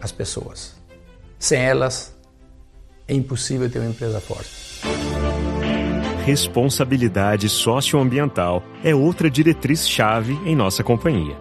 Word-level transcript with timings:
as 0.00 0.12
pessoas. 0.12 0.74
Sem 1.38 1.60
elas, 1.60 2.16
é 3.08 3.14
impossível 3.14 3.68
ter 3.70 3.78
uma 3.78 3.90
empresa 3.90 4.20
forte. 4.20 4.50
Responsabilidade 6.24 7.48
socioambiental 7.48 8.62
é 8.84 8.94
outra 8.94 9.30
diretriz-chave 9.30 10.38
em 10.44 10.54
nossa 10.54 10.84
companhia. 10.84 11.36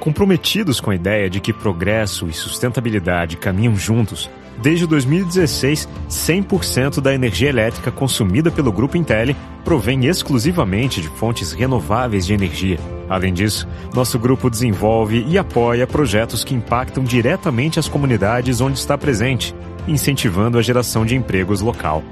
Comprometidos 0.00 0.80
com 0.80 0.90
a 0.90 0.94
ideia 0.94 1.30
de 1.30 1.40
que 1.40 1.52
progresso 1.52 2.28
e 2.28 2.32
sustentabilidade 2.32 3.36
caminham 3.36 3.76
juntos, 3.76 4.28
Desde 4.62 4.86
2016, 4.86 5.88
100% 6.08 7.00
da 7.00 7.14
energia 7.14 7.48
elétrica 7.48 7.90
consumida 7.90 8.50
pelo 8.50 8.72
Grupo 8.72 8.96
Intel 8.96 9.34
provém 9.64 10.06
exclusivamente 10.06 11.00
de 11.00 11.08
fontes 11.08 11.52
renováveis 11.52 12.26
de 12.26 12.32
energia. 12.32 12.78
Além 13.08 13.32
disso, 13.32 13.68
nosso 13.94 14.18
grupo 14.18 14.50
desenvolve 14.50 15.24
e 15.28 15.38
apoia 15.38 15.86
projetos 15.86 16.42
que 16.42 16.54
impactam 16.54 17.04
diretamente 17.04 17.78
as 17.78 17.88
comunidades 17.88 18.60
onde 18.60 18.78
está 18.78 18.98
presente, 18.98 19.54
incentivando 19.86 20.58
a 20.58 20.62
geração 20.62 21.06
de 21.06 21.14
empregos 21.14 21.60
local. 21.60 22.02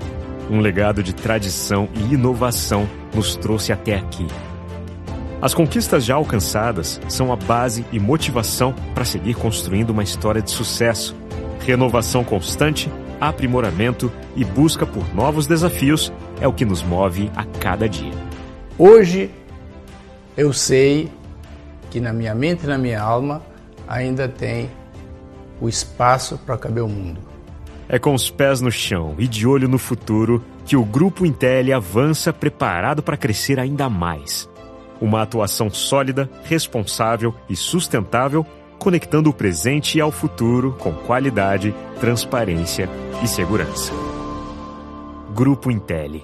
Um 0.50 0.60
legado 0.60 1.02
de 1.02 1.14
tradição 1.14 1.88
e 1.94 2.14
inovação 2.14 2.88
nos 3.14 3.34
trouxe 3.34 3.72
até 3.72 3.96
aqui. 3.96 4.26
As 5.42 5.52
conquistas 5.52 6.04
já 6.04 6.14
alcançadas 6.14 7.00
são 7.08 7.32
a 7.32 7.36
base 7.36 7.84
e 7.92 7.98
motivação 7.98 8.74
para 8.94 9.04
seguir 9.04 9.34
construindo 9.34 9.90
uma 9.90 10.02
história 10.02 10.40
de 10.40 10.50
sucesso 10.50 11.14
Renovação 11.64 12.22
constante, 12.22 12.90
aprimoramento 13.18 14.12
e 14.36 14.44
busca 14.44 14.84
por 14.84 15.14
novos 15.14 15.46
desafios 15.46 16.12
é 16.40 16.46
o 16.46 16.52
que 16.52 16.64
nos 16.64 16.82
move 16.82 17.30
a 17.34 17.44
cada 17.44 17.88
dia. 17.88 18.12
Hoje 18.78 19.30
eu 20.36 20.52
sei 20.52 21.10
que 21.90 22.00
na 22.00 22.12
minha 22.12 22.34
mente 22.34 22.64
e 22.64 22.66
na 22.66 22.78
minha 22.78 23.00
alma 23.00 23.42
ainda 23.86 24.28
tem 24.28 24.70
o 25.60 25.68
espaço 25.68 26.38
para 26.38 26.58
caber 26.58 26.82
o 26.82 26.88
mundo. 26.88 27.20
É 27.88 27.98
com 27.98 28.14
os 28.14 28.30
pés 28.30 28.60
no 28.60 28.70
chão 28.70 29.14
e 29.18 29.28
de 29.28 29.46
olho 29.46 29.68
no 29.68 29.78
futuro 29.78 30.42
que 30.64 30.76
o 30.76 30.84
Grupo 30.84 31.26
Intel 31.26 31.76
avança 31.76 32.32
preparado 32.32 33.02
para 33.02 33.16
crescer 33.16 33.60
ainda 33.60 33.88
mais. 33.88 34.48
Uma 35.00 35.22
atuação 35.22 35.70
sólida, 35.70 36.30
responsável 36.44 37.34
e 37.48 37.54
sustentável 37.54 38.46
conectando 38.78 39.30
o 39.30 39.32
presente 39.32 40.00
ao 40.00 40.10
futuro 40.10 40.76
com 40.78 40.92
qualidade, 40.92 41.74
transparência 42.00 42.88
e 43.22 43.28
segurança. 43.28 43.92
Grupo 45.34 45.70
Intelli. 45.70 46.22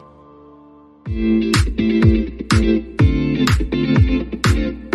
thank 3.71 4.47
you 4.57 4.90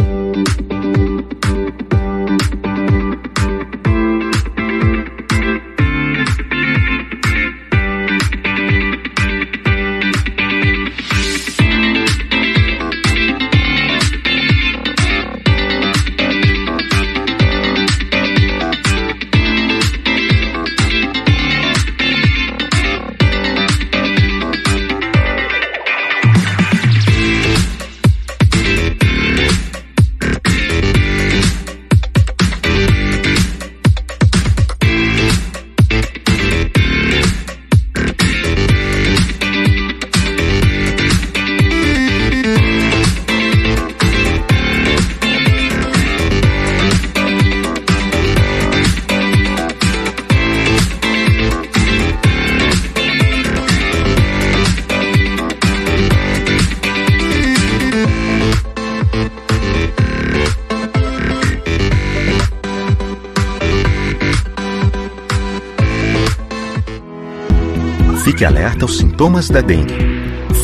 Alerta 68.46 68.86
aos 68.86 68.98
sintomas 68.98 69.50
da 69.50 69.62
dengue: 69.62 69.96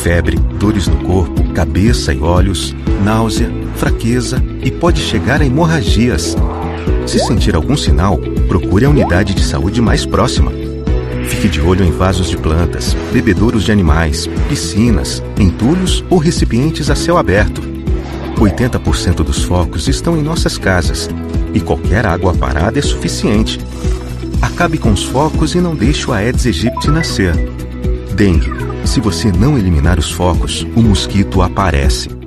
febre, 0.02 0.38
dores 0.58 0.86
no 0.86 0.96
corpo, 1.04 1.42
cabeça 1.52 2.14
e 2.14 2.20
olhos, 2.20 2.74
náusea, 3.04 3.50
fraqueza 3.76 4.42
e 4.62 4.70
pode 4.70 5.00
chegar 5.00 5.40
a 5.40 5.46
hemorragias. 5.46 6.36
Se 7.06 7.18
sentir 7.18 7.54
algum 7.54 7.76
sinal, 7.76 8.18
procure 8.48 8.84
a 8.84 8.90
unidade 8.90 9.34
de 9.34 9.42
saúde 9.42 9.80
mais 9.80 10.06
próxima. 10.06 10.52
Fique 11.28 11.48
de 11.48 11.60
olho 11.60 11.84
em 11.84 11.90
vasos 11.90 12.28
de 12.28 12.36
plantas, 12.36 12.94
bebedouros 13.12 13.64
de 13.64 13.72
animais, 13.72 14.28
piscinas, 14.48 15.22
entulhos 15.38 16.04
ou 16.10 16.18
recipientes 16.18 16.90
a 16.90 16.94
céu 16.94 17.16
aberto. 17.16 17.62
80% 18.36 19.16
dos 19.16 19.44
focos 19.44 19.88
estão 19.88 20.16
em 20.16 20.22
nossas 20.22 20.58
casas 20.58 21.08
e 21.54 21.60
qualquer 21.60 22.06
água 22.06 22.34
parada 22.34 22.78
é 22.78 22.82
suficiente. 22.82 23.60
Acabe 24.40 24.78
com 24.78 24.90
os 24.92 25.04
focos 25.04 25.54
e 25.54 25.60
não 25.60 25.74
deixe 25.74 26.08
o 26.08 26.12
Aedes 26.12 26.46
aegypti 26.46 26.90
nascer. 26.90 27.34
Dengue. 28.12 28.50
Se 28.84 29.00
você 29.00 29.32
não 29.32 29.58
eliminar 29.58 29.98
os 29.98 30.10
focos, 30.10 30.62
o 30.76 30.82
mosquito 30.82 31.42
aparece. 31.42 32.21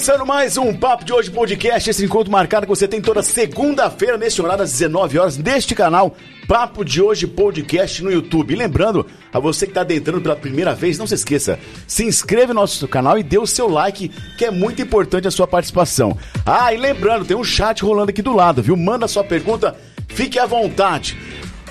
Começando 0.00 0.24
mais 0.24 0.56
um 0.56 0.72
Papo 0.72 1.04
de 1.04 1.12
Hoje 1.12 1.30
Podcast, 1.30 1.90
esse 1.90 2.02
encontro 2.02 2.32
marcado 2.32 2.64
que 2.64 2.70
você 2.70 2.88
tem 2.88 3.02
toda 3.02 3.22
segunda-feira, 3.22 4.16
neste 4.16 4.40
horário, 4.40 4.64
às 4.64 4.72
19 4.72 5.18
horas, 5.18 5.36
neste 5.36 5.74
canal 5.74 6.16
Papo 6.48 6.82
de 6.82 7.02
Hoje 7.02 7.26
Podcast 7.26 8.02
no 8.02 8.10
YouTube. 8.10 8.54
E 8.54 8.56
lembrando, 8.56 9.04
a 9.30 9.38
você 9.38 9.66
que 9.66 9.72
está 9.72 9.82
adentrando 9.82 10.22
pela 10.22 10.34
primeira 10.34 10.74
vez, 10.74 10.96
não 10.96 11.06
se 11.06 11.12
esqueça, 11.12 11.58
se 11.86 12.02
inscreve 12.02 12.54
no 12.54 12.60
nosso 12.60 12.88
canal 12.88 13.18
e 13.18 13.22
dê 13.22 13.36
o 13.36 13.46
seu 13.46 13.68
like, 13.68 14.08
que 14.38 14.46
é 14.46 14.50
muito 14.50 14.80
importante 14.80 15.28
a 15.28 15.30
sua 15.30 15.46
participação. 15.46 16.16
Ah, 16.46 16.72
e 16.72 16.78
lembrando, 16.78 17.26
tem 17.26 17.36
um 17.36 17.44
chat 17.44 17.84
rolando 17.84 18.08
aqui 18.08 18.22
do 18.22 18.32
lado, 18.32 18.62
viu? 18.62 18.78
Manda 18.78 19.06
sua 19.06 19.22
pergunta, 19.22 19.76
fique 20.08 20.38
à 20.38 20.46
vontade. 20.46 21.18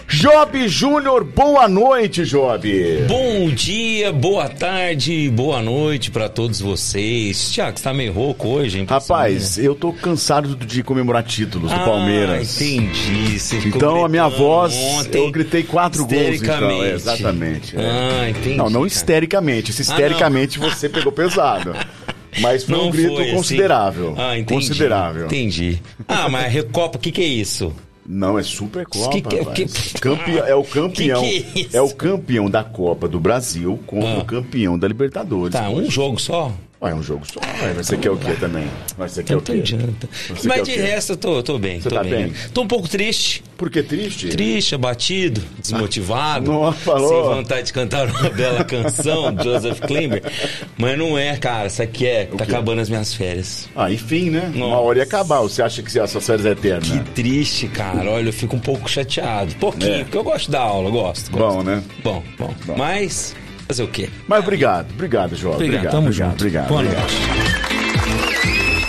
Job 0.09 0.67
Júnior, 0.67 1.23
boa 1.23 1.67
noite, 1.67 2.25
Job. 2.25 2.67
Bom 3.07 3.47
dia, 3.51 4.11
boa 4.11 4.49
tarde, 4.49 5.29
boa 5.29 5.61
noite 5.61 6.09
para 6.09 6.27
todos 6.27 6.59
vocês. 6.59 7.51
Tiago, 7.51 7.77
você 7.77 7.83
tá 7.83 7.93
meio 7.93 8.11
rouco 8.11 8.47
hoje, 8.47 8.79
hein? 8.79 8.87
Rapaz, 8.89 9.59
eu 9.59 9.75
tô 9.75 9.93
cansado 9.93 10.55
de 10.55 10.81
comemorar 10.81 11.23
títulos 11.23 11.71
do 11.71 11.77
ah, 11.79 11.85
Palmeiras. 11.85 12.59
entendi. 12.59 13.39
Você 13.39 13.57
então 13.57 14.03
a 14.03 14.09
minha 14.09 14.27
voz, 14.27 14.73
ontem, 14.73 15.19
eu 15.19 15.31
gritei 15.31 15.61
quatro 15.61 16.07
gols, 16.07 16.41
então. 16.41 16.83
É, 16.83 16.91
exatamente. 16.91 17.77
É. 17.77 17.79
Ah, 17.79 18.29
entendi. 18.31 18.55
Não, 18.55 18.67
não 18.67 18.87
histericamente. 18.87 19.71
Se 19.71 19.83
histericamente 19.83 20.59
ah, 20.59 20.69
você 20.69 20.89
pegou 20.89 21.11
pesado. 21.11 21.75
Mas 22.41 22.63
foi 22.63 22.75
não 22.75 22.87
um 22.87 22.91
grito 22.91 23.15
foi, 23.15 23.31
considerável. 23.31 24.13
Assim. 24.13 24.21
Ah, 24.21 24.37
entendi. 24.39 24.67
Considerável. 24.67 25.25
Entendi. 25.27 25.79
Ah, 26.07 26.27
mas 26.27 26.51
Recopa, 26.51 26.97
o 26.97 26.99
que, 26.99 27.11
que 27.11 27.21
é 27.21 27.27
isso? 27.27 27.71
Não, 28.11 28.39
é 28.39 28.43
Supercopa. 28.43 29.11
Que, 29.11 29.21
que, 29.21 29.65
que, 29.65 30.01
Campe... 30.01 30.35
É 30.39 30.55
o 30.55 30.63
campeão. 30.63 31.21
É, 31.29 31.77
é, 31.77 31.81
o 31.81 31.93
campeão 31.93 32.49
da 32.49 32.63
Copa 32.63 33.07
do 33.07 33.19
Brasil 33.19 33.79
contra 33.85 34.15
ah. 34.15 34.19
o 34.19 34.25
campeão 34.25 34.79
da 34.79 34.87
Libertadores. 34.87 35.53
Tá, 35.53 35.69
um 35.69 35.89
jogo 35.89 36.19
só? 36.19 36.51
É 36.87 36.95
um 36.95 37.03
jogo 37.03 37.25
só. 37.25 37.41
Ué, 37.61 37.73
você 37.73 37.97
quer 37.97 38.09
o 38.09 38.15
quê 38.15 38.33
também? 38.39 38.65
Você 38.97 39.21
quer 39.21 39.35
o 39.35 39.41
quê? 39.41 39.51
adianta. 39.51 40.07
Você 40.29 40.47
Mas 40.47 40.63
de 40.63 40.77
resto, 40.77 41.13
eu 41.13 41.17
tô, 41.17 41.43
tô 41.43 41.59
bem. 41.59 41.81
Você 41.81 41.89
tô 41.89 41.95
tá 41.95 42.03
bem? 42.03 42.27
bem? 42.27 42.33
Tô 42.53 42.61
um 42.61 42.67
pouco 42.67 42.87
triste. 42.87 43.43
Por 43.57 43.69
que 43.69 43.83
triste? 43.83 44.29
Triste, 44.29 44.75
abatido, 44.75 45.41
desmotivado. 45.61 46.49
Não, 46.53 46.71
falou. 46.71 47.09
Sem 47.09 47.35
vontade 47.35 47.63
de 47.63 47.73
cantar 47.73 48.07
uma 48.07 48.29
bela 48.31 48.63
canção, 48.63 49.35
Joseph 49.43 49.81
Klimber. 49.81 50.23
Mas 50.77 50.97
não 50.97 51.17
é, 51.17 51.35
cara. 51.35 51.67
Isso 51.67 51.81
aqui 51.81 52.07
é. 52.07 52.25
tá 52.25 52.45
acabando 52.45 52.79
as 52.79 52.89
minhas 52.89 53.13
férias. 53.13 53.67
Ah, 53.75 53.91
enfim, 53.91 54.29
né? 54.29 54.49
Nossa. 54.53 54.65
Uma 54.65 54.79
hora 54.79 54.99
ia 54.99 55.03
acabar. 55.03 55.41
Você 55.41 55.61
acha 55.61 55.83
que 55.83 55.99
essas 55.99 56.25
férias 56.25 56.45
é 56.45 56.51
eterna? 56.51 56.81
Que 56.81 57.11
triste, 57.11 57.67
cara. 57.67 58.09
Olha, 58.09 58.29
eu 58.29 58.33
fico 58.33 58.55
um 58.55 58.59
pouco 58.59 58.89
chateado. 58.89 59.53
Pouquinho, 59.55 59.95
é. 59.95 60.03
porque 60.03 60.17
eu 60.17 60.23
gosto 60.23 60.49
da 60.49 60.61
aula, 60.61 60.89
gosto, 60.89 61.29
gosto. 61.31 61.55
Bom, 61.55 61.63
né? 61.63 61.83
Bom, 62.01 62.23
bom. 62.37 62.53
bom. 62.65 62.75
Mas. 62.77 63.35
Fazer 63.69 63.83
o 63.83 63.87
quê? 63.87 64.09
Mas 64.27 64.39
obrigado, 64.39 64.91
obrigado, 64.93 65.35
João. 65.35 65.53
Obrigado, 65.53 65.75
obrigado, 65.75 65.91
tamo 65.91 66.07
obrigado, 66.07 66.31
junto. 66.31 66.41
obrigado. 66.41 66.67
Boa 66.69 66.81
obrigado. 66.81 67.07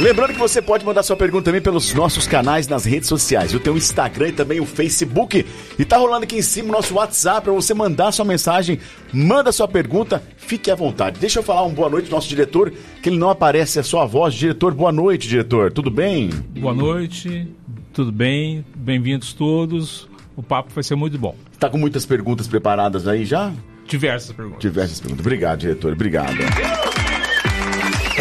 Lembrando 0.01 0.33
que 0.33 0.39
você 0.39 0.63
pode 0.63 0.87
mandar 0.87 1.03
sua 1.03 1.17
pergunta 1.17 1.45
também 1.45 1.61
pelos 1.61 1.93
nossos 1.93 2.27
canais 2.27 2.67
nas 2.67 2.87
redes 2.87 3.07
sociais, 3.07 3.53
o 3.53 3.61
teu 3.61 3.77
Instagram 3.77 4.29
e 4.29 4.33
também 4.33 4.59
o 4.59 4.65
Facebook. 4.65 5.45
E 5.79 5.85
tá 5.85 5.99
rolando 5.99 6.25
aqui 6.25 6.39
em 6.39 6.43
cima 6.43 6.71
o 6.71 6.73
nosso 6.73 6.95
WhatsApp 6.95 7.45
para 7.45 7.53
você 7.53 7.75
mandar 7.75 8.11
sua 8.11 8.25
mensagem, 8.25 8.79
manda 9.13 9.53
sua 9.53 9.69
pergunta, 9.69 10.23
fique 10.39 10.71
à 10.71 10.75
vontade. 10.75 11.21
Deixa 11.21 11.41
eu 11.41 11.43
falar 11.43 11.63
um 11.65 11.75
boa 11.75 11.91
noite 11.91 12.07
pro 12.07 12.15
nosso 12.15 12.31
diretor, 12.31 12.73
que 13.03 13.11
ele 13.11 13.19
não 13.19 13.29
aparece, 13.29 13.79
é 13.79 13.83
só 13.83 14.01
a 14.01 14.07
voz. 14.07 14.33
Diretor, 14.33 14.73
boa 14.73 14.91
noite, 14.91 15.29
diretor. 15.29 15.71
Tudo 15.71 15.91
bem? 15.91 16.31
Boa 16.59 16.73
noite, 16.73 17.47
tudo 17.93 18.11
bem? 18.11 18.65
Bem-vindos 18.75 19.35
todos. 19.35 20.09
O 20.35 20.43
papo 20.43 20.71
vai 20.75 20.83
ser 20.83 20.95
muito 20.95 21.19
bom. 21.19 21.35
Tá 21.59 21.69
com 21.69 21.77
muitas 21.77 22.07
perguntas 22.07 22.49
preparadas 22.49 23.07
aí 23.07 23.27
já? 23.27 23.53
Diversas 23.87 24.33
perguntas. 24.33 24.61
Diversas 24.61 25.01
perguntas. 25.01 25.27
Obrigado, 25.27 25.59
diretor. 25.59 25.93
Obrigado. 25.93 26.37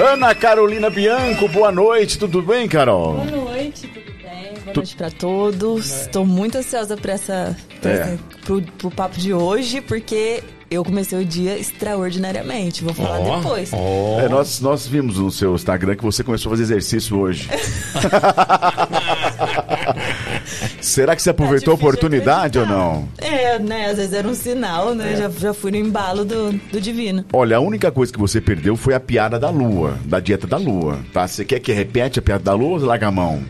Ana 0.02 0.34
Carolina 0.34 0.90
Bianco, 0.90 1.48
boa 1.50 1.72
noite. 1.72 2.18
Tudo 2.18 2.42
bem, 2.42 2.68
Carol? 2.68 3.16
Boa 3.16 3.26
noite, 3.26 3.88
tudo 3.88 4.12
bem? 4.24 4.54
Boa 4.64 4.76
noite 4.76 4.96
para 4.96 5.12
todos. 5.12 6.02
Estou 6.02 6.26
muito 6.26 6.58
ansiosa 6.58 6.96
para 6.96 7.14
essa, 7.14 7.56
pra 7.82 7.92
é. 7.92 7.94
essa 7.96 8.20
pro, 8.46 8.62
pro 8.62 8.90
papo 8.92 9.18
de 9.20 9.34
hoje, 9.34 9.82
porque 9.82 10.42
eu 10.72 10.86
comecei 10.86 11.20
o 11.20 11.26
dia 11.26 11.58
extraordinariamente. 11.58 12.84
Vou 12.84 12.94
falar 12.94 13.20
oh, 13.20 13.38
depois. 13.38 13.72
Oh. 13.74 14.20
É, 14.22 14.30
nós, 14.30 14.62
nós 14.62 14.88
vimos 14.88 15.18
no 15.18 15.30
seu 15.32 15.54
Instagram 15.56 15.96
que 15.96 16.04
você 16.04 16.24
começou 16.24 16.50
a 16.50 16.52
fazer 16.52 16.64
exercício 16.64 17.20
hoje. 17.20 17.50
Será 20.82 21.16
que 21.16 21.22
você 21.22 21.30
aproveitou 21.30 21.78
tá 21.78 21.84
a 21.84 21.88
oportunidade 21.88 22.60
ou 22.60 22.66
não? 22.66 23.08
É, 23.18 23.60
né? 23.60 23.88
Às 23.88 23.98
vezes 23.98 24.14
era 24.14 24.28
um 24.28 24.34
sinal, 24.34 24.94
né? 24.96 25.14
É. 25.14 25.16
Já, 25.18 25.30
já 25.30 25.54
fui 25.54 25.72
no 25.72 25.78
embalo 25.78 26.24
do, 26.26 26.52
do 26.52 26.82
divino. 26.82 27.26
Olha, 27.34 27.58
a 27.58 27.60
única 27.60 27.92
coisa 27.92 28.12
que 28.12 28.20
você 28.20 28.40
perdeu 28.40 28.76
foi 28.76 28.94
a 28.94 29.00
piada 29.00 29.40
da 29.40 29.50
lua, 29.50 29.98
da 30.06 30.20
dieta 30.20 30.48
da 30.48 30.58
lua, 30.58 31.00
tá? 31.14 31.28
Você 31.28 31.44
quer 31.46 31.60
que 31.60 31.72
repete 31.72 32.20
a 32.20 32.22
piada 32.22 32.44
da 32.44 32.54
lua 32.54 32.80
ou 32.80 32.86
larga 32.86 33.08
a 33.08 33.12
mão? 33.12 33.44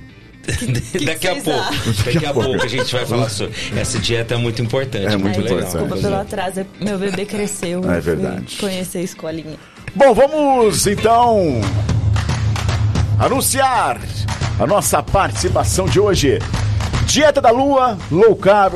Que 0.92 1.06
daqui 1.06 1.28
a 1.28 1.36
pouco. 1.36 1.74
Daqui 2.06 2.26
a 2.26 2.34
pouco 2.34 2.64
a 2.64 2.68
gente 2.68 2.92
vai 2.94 3.06
falar 3.06 3.30
sobre. 3.30 3.54
Essa 3.76 4.00
dieta 4.00 4.34
é 4.34 4.38
muito 4.38 4.62
importante. 4.62 5.06
É 5.06 5.18
muito, 5.18 5.40
legal. 5.42 5.60
Desculpa 5.60 5.98
pelo 5.98 6.16
atraso. 6.16 6.66
Meu 6.80 6.98
bebê 6.98 7.26
cresceu. 7.26 7.82
É 7.90 8.00
verdade. 8.00 8.58
Conhecer 8.58 9.00
a 9.00 9.02
escolinha. 9.02 9.58
Bom, 9.96 10.14
vamos 10.14 10.88
então 10.88 11.62
anunciar 13.20 14.00
a 14.60 14.68
nossa 14.68 15.04
participação 15.04 15.86
de 15.86 16.00
hoje. 16.00 16.40
Dieta 17.10 17.42
da 17.42 17.50
Lua, 17.50 17.98
low 18.12 18.36
carb, 18.36 18.76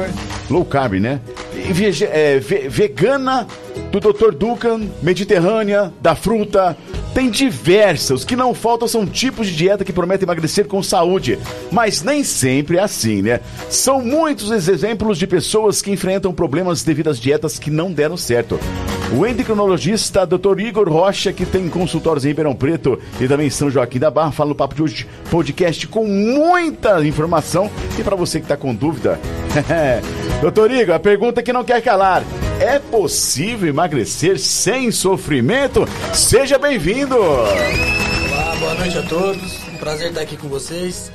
low 0.50 0.66
carb, 0.66 0.94
né? 0.94 1.22
Vege, 1.54 2.06
é, 2.06 2.40
ve, 2.40 2.68
vegana 2.68 3.48
do 3.92 4.00
Dr. 4.00 4.34
Dukan, 4.34 4.90
mediterrânea, 5.04 5.94
da 6.02 6.16
fruta, 6.16 6.76
tem 7.14 7.30
diversas. 7.30 8.22
Os 8.22 8.26
que 8.26 8.36
não 8.36 8.56
faltam 8.56 8.88
são 8.88 9.06
tipos 9.06 9.46
de 9.46 9.56
dieta 9.56 9.86
que 9.86 9.94
prometem 9.94 10.26
emagrecer 10.26 10.66
com 10.66 10.82
saúde. 10.82 11.38
Mas 11.72 12.02
nem 12.02 12.24
sempre 12.24 12.78
é 12.78 12.82
assim, 12.82 13.22
né? 13.22 13.40
São 13.70 14.02
muitos 14.02 14.50
os 14.50 14.68
exemplos 14.68 15.20
de 15.20 15.28
pessoas 15.28 15.80
que 15.80 15.92
enfrentam 15.92 16.34
problemas 16.34 16.82
devido 16.84 17.12
às 17.12 17.20
dietas 17.20 17.60
que 17.60 17.70
não 17.70 17.92
deram 17.92 18.18
certo. 18.18 18.60
O 19.16 19.28
endocrinologista 19.28 20.26
Dr. 20.26 20.60
Igor 20.60 20.90
Rocha, 20.90 21.32
que 21.32 21.46
tem 21.46 21.70
consultórios 21.70 22.26
em 22.26 22.30
Ribeirão 22.30 22.56
Preto 22.56 23.00
e 23.22 23.28
também 23.28 23.46
em 23.46 23.52
São 23.52 23.70
Joaquim 23.70 24.00
da 24.00 24.10
Barra, 24.10 24.32
fala 24.32 24.50
no 24.50 24.56
Papo 24.56 24.74
de 24.74 24.82
hoje 24.82 25.08
podcast 25.30 25.88
com 25.88 26.08
muita 26.08 27.00
informação. 27.06 27.70
E 27.98 28.02
para 28.02 28.16
você 28.16 28.40
que 28.40 28.46
está 28.46 28.58
com 28.58 28.74
dúvida, 28.74 29.20
Doutor 30.42 30.72
Igor, 30.72 30.96
a 30.96 31.00
pergunta 31.00 31.44
que 31.44 31.54
não 31.54 31.64
quer 31.64 31.80
calar: 31.84 32.24
é 32.60 32.80
possível 32.80 33.70
emagrecer 33.70 34.40
sem 34.40 34.90
sofrimento? 34.90 35.88
Seja 36.12 36.58
bem-vindo! 36.58 37.16
Olá, 37.16 38.56
boa 38.60 38.74
noite 38.74 38.98
a 38.98 39.04
todos. 39.04 39.68
Um 39.68 39.78
prazer 39.78 40.10
estar 40.10 40.22
aqui 40.22 40.36
com 40.38 40.48
vocês. 40.48 41.12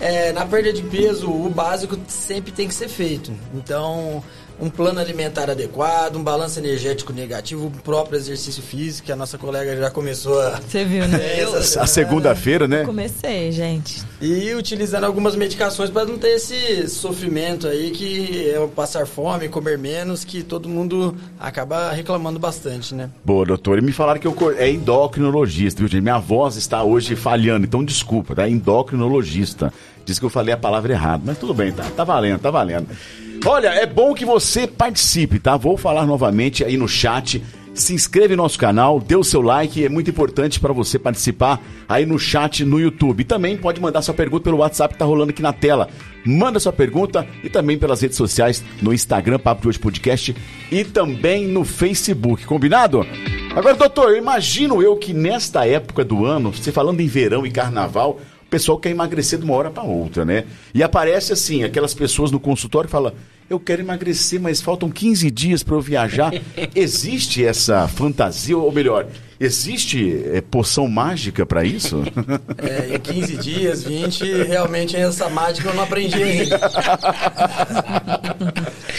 É, 0.00 0.32
na 0.32 0.44
perda 0.44 0.72
de 0.72 0.82
peso, 0.82 1.30
o 1.30 1.48
básico 1.48 1.96
sempre 2.08 2.50
tem 2.50 2.66
que 2.66 2.74
ser 2.74 2.88
feito. 2.88 3.32
Então, 3.54 4.22
um 4.60 4.68
plano 4.68 5.00
alimentar 5.00 5.50
adequado, 5.50 6.16
um 6.16 6.22
balanço 6.22 6.58
energético 6.58 7.12
negativo, 7.12 7.66
o 7.66 7.70
próprio 7.70 8.16
exercício 8.16 8.62
físico, 8.62 9.06
que 9.06 9.12
a 9.12 9.16
nossa 9.16 9.38
colega 9.38 9.76
já 9.76 9.90
começou 9.90 10.40
a. 10.40 10.60
Você 10.60 10.84
viu, 10.84 11.06
né? 11.06 11.18
a 11.78 11.86
segunda-feira, 11.86 12.66
né? 12.66 12.84
Comecei, 12.84 13.52
gente. 13.52 14.02
E 14.20 14.52
utilizando 14.54 15.04
algumas 15.04 15.36
medicações 15.36 15.90
para 15.90 16.04
não 16.04 16.18
ter 16.18 16.30
esse 16.30 16.88
sofrimento 16.88 17.66
aí, 17.66 17.90
que 17.90 18.50
é 18.50 18.66
passar 18.74 19.06
fome, 19.06 19.48
comer 19.48 19.78
menos, 19.78 20.24
que 20.24 20.42
todo 20.42 20.68
mundo 20.68 21.16
acaba 21.38 21.92
reclamando 21.92 22.38
bastante, 22.38 22.94
né? 22.94 23.10
Boa, 23.24 23.46
doutor. 23.46 23.78
E 23.78 23.82
me 23.82 23.92
falaram 23.92 24.20
que 24.20 24.26
eu 24.26 24.36
é 24.56 24.70
endocrinologista, 24.70 25.80
viu, 25.80 25.88
gente? 25.88 26.02
Minha 26.02 26.18
voz 26.18 26.56
está 26.56 26.82
hoje 26.82 27.14
falhando, 27.14 27.66
então 27.66 27.84
desculpa, 27.84 28.34
tá? 28.34 28.48
Endocrinologista 28.48 29.72
Diz 30.08 30.18
que 30.18 30.24
eu 30.24 30.30
falei 30.30 30.54
a 30.54 30.56
palavra 30.56 30.90
errada, 30.94 31.22
mas 31.26 31.36
tudo 31.36 31.52
bem, 31.52 31.70
tá, 31.70 31.84
tá 31.94 32.02
valendo, 32.02 32.40
tá 32.40 32.50
valendo. 32.50 32.88
Olha, 33.46 33.68
é 33.68 33.86
bom 33.86 34.14
que 34.14 34.24
você 34.24 34.66
participe, 34.66 35.38
tá? 35.38 35.56
Vou 35.56 35.76
falar 35.76 36.06
novamente 36.06 36.64
aí 36.64 36.76
no 36.76 36.88
chat. 36.88 37.42
Se 37.72 37.94
inscreve 37.94 38.34
no 38.34 38.42
nosso 38.42 38.58
canal, 38.58 38.98
dê 38.98 39.14
o 39.14 39.22
seu 39.22 39.40
like, 39.40 39.84
é 39.84 39.88
muito 39.88 40.10
importante 40.10 40.58
para 40.58 40.72
você 40.72 40.98
participar 40.98 41.60
aí 41.88 42.04
no 42.04 42.18
chat 42.18 42.64
no 42.64 42.80
YouTube. 42.80 43.20
E 43.20 43.24
também 43.24 43.56
pode 43.56 43.80
mandar 43.80 44.02
sua 44.02 44.12
pergunta 44.14 44.44
pelo 44.44 44.58
WhatsApp 44.58 44.94
que 44.94 44.98
tá 44.98 45.04
rolando 45.04 45.30
aqui 45.30 45.40
na 45.40 45.52
tela. 45.52 45.88
Manda 46.26 46.58
sua 46.58 46.72
pergunta 46.72 47.26
e 47.42 47.48
também 47.48 47.78
pelas 47.78 48.00
redes 48.00 48.16
sociais, 48.16 48.64
no 48.82 48.92
Instagram, 48.92 49.38
Papo 49.38 49.62
de 49.62 49.68
Hoje 49.68 49.78
Podcast 49.78 50.36
e 50.72 50.84
também 50.84 51.46
no 51.46 51.64
Facebook, 51.64 52.44
combinado? 52.44 53.06
Agora, 53.54 53.76
doutor, 53.76 54.16
imagino 54.16 54.82
eu 54.82 54.96
que 54.96 55.14
nesta 55.14 55.66
época 55.66 56.04
do 56.04 56.26
ano, 56.26 56.52
você 56.52 56.72
falando 56.72 57.00
em 57.00 57.06
verão 57.06 57.46
e 57.46 57.50
carnaval, 57.50 58.20
o 58.48 58.50
pessoal 58.50 58.78
quer 58.78 58.88
emagrecer 58.88 59.38
de 59.38 59.44
uma 59.44 59.54
hora 59.54 59.70
para 59.70 59.82
outra, 59.82 60.24
né? 60.24 60.44
E 60.72 60.82
aparece 60.82 61.34
assim, 61.34 61.64
aquelas 61.64 61.92
pessoas 61.92 62.30
no 62.30 62.40
consultório 62.40 62.88
que 62.88 62.92
falam: 62.92 63.12
eu 63.48 63.60
quero 63.60 63.82
emagrecer, 63.82 64.40
mas 64.40 64.62
faltam 64.62 64.90
15 64.90 65.30
dias 65.30 65.62
para 65.62 65.74
eu 65.74 65.82
viajar. 65.82 66.32
Existe 66.74 67.44
essa 67.44 67.86
fantasia, 67.86 68.56
ou 68.56 68.72
melhor, 68.72 69.06
existe 69.40 70.22
é, 70.32 70.40
poção 70.40 70.88
mágica 70.88 71.46
para 71.46 71.64
isso? 71.64 72.02
É, 72.58 72.96
em 72.96 72.98
15 72.98 73.36
dias, 73.36 73.84
20, 73.84 74.42
realmente 74.44 74.96
essa 74.96 75.28
mágica 75.28 75.68
eu 75.68 75.74
não 75.74 75.84
aprendi 75.84 76.20
ainda. 76.20 76.58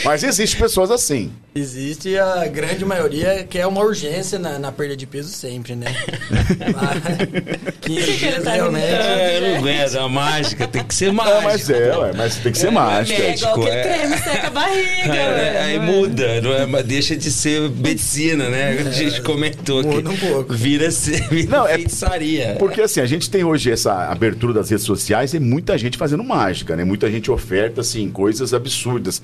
Mas 0.03 0.23
existe 0.23 0.55
pessoas 0.57 0.89
assim. 0.91 1.31
Existe 1.53 2.17
a 2.17 2.47
grande 2.47 2.85
maioria 2.85 3.43
que 3.43 3.57
é 3.57 3.67
uma 3.67 3.81
urgência 3.81 4.39
na, 4.39 4.57
na 4.57 4.71
perda 4.71 4.95
de 4.95 5.05
peso 5.05 5.29
sempre, 5.29 5.75
né? 5.75 5.87
Mas 6.73 7.73
15 7.81 8.13
dias 8.13 8.43
tá 8.43 8.53
realmente. 8.53 8.85
É, 8.85 9.37
eu 9.37 9.41
não 9.41 9.57
aguento, 9.57 9.95
a 9.97 10.07
mágica 10.07 10.67
tem 10.67 10.83
que 10.83 10.95
ser 10.95 11.11
mágica. 11.11 11.41
Mas 11.43 11.69
é, 11.69 11.97
ué, 11.97 12.11
mas 12.15 12.35
tem 12.37 12.51
que 12.51 12.57
ser 12.57 12.71
mágica. 12.71 13.21
É 13.21 13.35
igual 13.35 13.59
que 13.59 13.67
é. 13.67 13.81
creme 13.83 14.17
seca 14.17 14.47
a 14.47 14.51
barriga. 14.51 15.15
É, 15.15 15.63
aí 15.63 15.79
velho. 15.79 15.91
muda, 15.91 16.41
não 16.41 16.53
é, 16.53 16.65
mas 16.65 16.85
deixa 16.85 17.15
de 17.15 17.31
ser 17.31 17.69
medicina, 17.69 18.49
né? 18.49 18.85
A 18.87 18.91
gente 18.91 19.21
comentou 19.21 19.79
aqui. 19.79 19.89
Muda 19.89 20.09
um 20.09 20.17
pouco. 20.17 20.28
Vira, 20.49 20.89
vira 21.29 21.49
Não, 21.49 21.67
é- 21.67 21.75
feitiçaria. 21.75 22.55
Porque 22.59 22.81
assim, 22.81 23.01
a 23.01 23.05
gente 23.05 23.29
tem 23.29 23.43
hoje 23.43 23.71
essa 23.71 24.09
abertura 24.09 24.53
das 24.53 24.69
redes 24.69 24.85
sociais 24.85 25.33
e 25.33 25.39
muita 25.39 25.77
gente 25.77 25.97
fazendo 25.97 26.23
mágica, 26.23 26.75
né? 26.75 26.83
Muita 26.83 27.09
gente 27.09 27.29
oferta, 27.31 27.81
assim, 27.81 28.09
coisas 28.09 28.53
absurdas. 28.53 29.21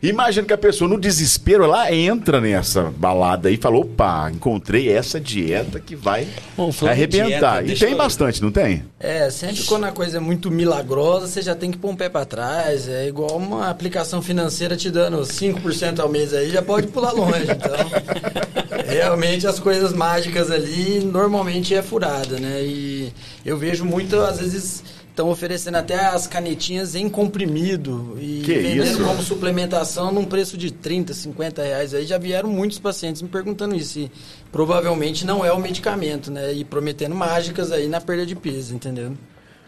Imagina 0.00 0.46
que 0.46 0.52
a 0.52 0.58
pessoa, 0.58 0.88
no 0.88 0.98
desespero, 1.00 1.64
ela 1.64 1.92
entra 1.92 2.40
nessa 2.40 2.84
balada 2.84 3.50
e 3.50 3.56
fala: 3.56 3.78
opa, 3.78 4.30
encontrei 4.32 4.88
essa 4.88 5.18
dieta 5.18 5.80
que 5.80 5.96
vai 5.96 6.28
Bom, 6.56 6.70
arrebentar. 6.88 7.62
dieta, 7.64 7.72
e 7.72 7.76
tem 7.76 7.90
eu- 7.92 7.98
bastante, 7.98 8.40
não 8.40 8.52
tem? 8.52 8.84
É, 9.00 9.28
sempre 9.28 9.64
quando 9.64 9.84
a 9.86 9.90
coisa 9.92 10.18
é 10.18 10.20
muito 10.20 10.52
milagrosa, 10.52 11.26
você 11.26 11.42
já 11.42 11.54
tem 11.56 11.72
que 11.72 11.78
pôr 11.78 11.90
um 11.90 11.96
pé 11.96 12.08
pra 12.08 12.24
trás. 12.24 12.88
É 12.88 13.08
igual 13.08 13.36
uma 13.36 13.68
aplicação 13.70 14.22
financeira 14.22 14.76
te 14.76 14.88
dando 14.88 15.20
5% 15.24 15.98
ao 15.98 16.08
mês 16.08 16.32
aí, 16.32 16.50
já 16.50 16.62
pode 16.62 16.86
pular 16.86 17.10
longe. 17.10 17.42
Então, 17.50 17.90
realmente 18.86 19.48
as 19.48 19.58
coisas 19.58 19.92
mágicas 19.92 20.48
ali 20.50 21.00
normalmente 21.00 21.74
é 21.74 21.82
furada, 21.82 22.38
né? 22.38 22.62
E 22.62 23.12
eu 23.44 23.56
vejo 23.58 23.84
muito, 23.84 24.16
às 24.20 24.38
vezes, 24.38 24.84
estão 25.18 25.30
oferecendo 25.30 25.74
até 25.76 25.96
as 26.06 26.28
canetinhas 26.28 26.94
em 26.94 27.08
comprimido 27.08 28.16
e 28.20 28.42
Que 28.44 28.54
vendendo 28.54 28.84
isso? 28.84 29.04
como 29.04 29.20
suplementação 29.20 30.12
num 30.12 30.24
preço 30.24 30.56
de 30.56 30.70
30, 30.70 31.12
50 31.12 31.60
reais. 31.60 31.92
Aí 31.92 32.06
já 32.06 32.16
vieram 32.16 32.48
muitos 32.48 32.78
pacientes 32.78 33.20
me 33.20 33.28
perguntando 33.28 33.74
isso. 33.74 33.98
E 33.98 34.10
provavelmente 34.52 35.26
não 35.26 35.44
é 35.44 35.52
o 35.52 35.58
medicamento, 35.58 36.30
né? 36.30 36.52
E 36.52 36.64
prometendo 36.64 37.16
mágicas 37.16 37.72
aí 37.72 37.88
na 37.88 38.00
perda 38.00 38.24
de 38.24 38.36
peso, 38.36 38.74
entendeu? 38.76 39.14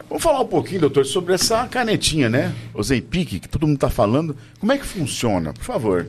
Vamos 0.08 0.22
falar 0.22 0.40
um 0.40 0.46
pouquinho, 0.46 0.82
doutor, 0.82 1.04
sobre 1.04 1.34
essa 1.34 1.66
canetinha, 1.66 2.28
né? 2.28 2.54
O 2.72 2.82
Zempic, 2.82 3.40
que 3.40 3.48
todo 3.48 3.66
mundo 3.66 3.78
tá 3.78 3.90
falando. 3.90 4.36
Como 4.60 4.70
é 4.70 4.78
que 4.78 4.86
funciona? 4.86 5.52
Por 5.52 5.64
favor. 5.64 6.06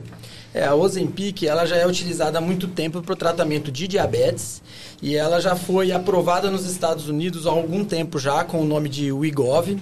É, 0.54 0.64
a 0.64 0.74
Ozempic, 0.74 1.44
ela 1.44 1.64
já 1.64 1.76
é 1.76 1.86
utilizada 1.86 2.38
há 2.38 2.40
muito 2.40 2.68
tempo 2.68 3.00
para 3.00 3.12
o 3.12 3.16
tratamento 3.16 3.72
de 3.72 3.88
diabetes 3.88 4.62
e 5.00 5.16
ela 5.16 5.40
já 5.40 5.56
foi 5.56 5.92
aprovada 5.92 6.50
nos 6.50 6.66
Estados 6.66 7.08
Unidos 7.08 7.46
há 7.46 7.50
algum 7.50 7.84
tempo 7.84 8.18
já 8.18 8.44
com 8.44 8.60
o 8.60 8.64
nome 8.64 8.88
de 8.88 9.10
Wegovy. 9.10 9.80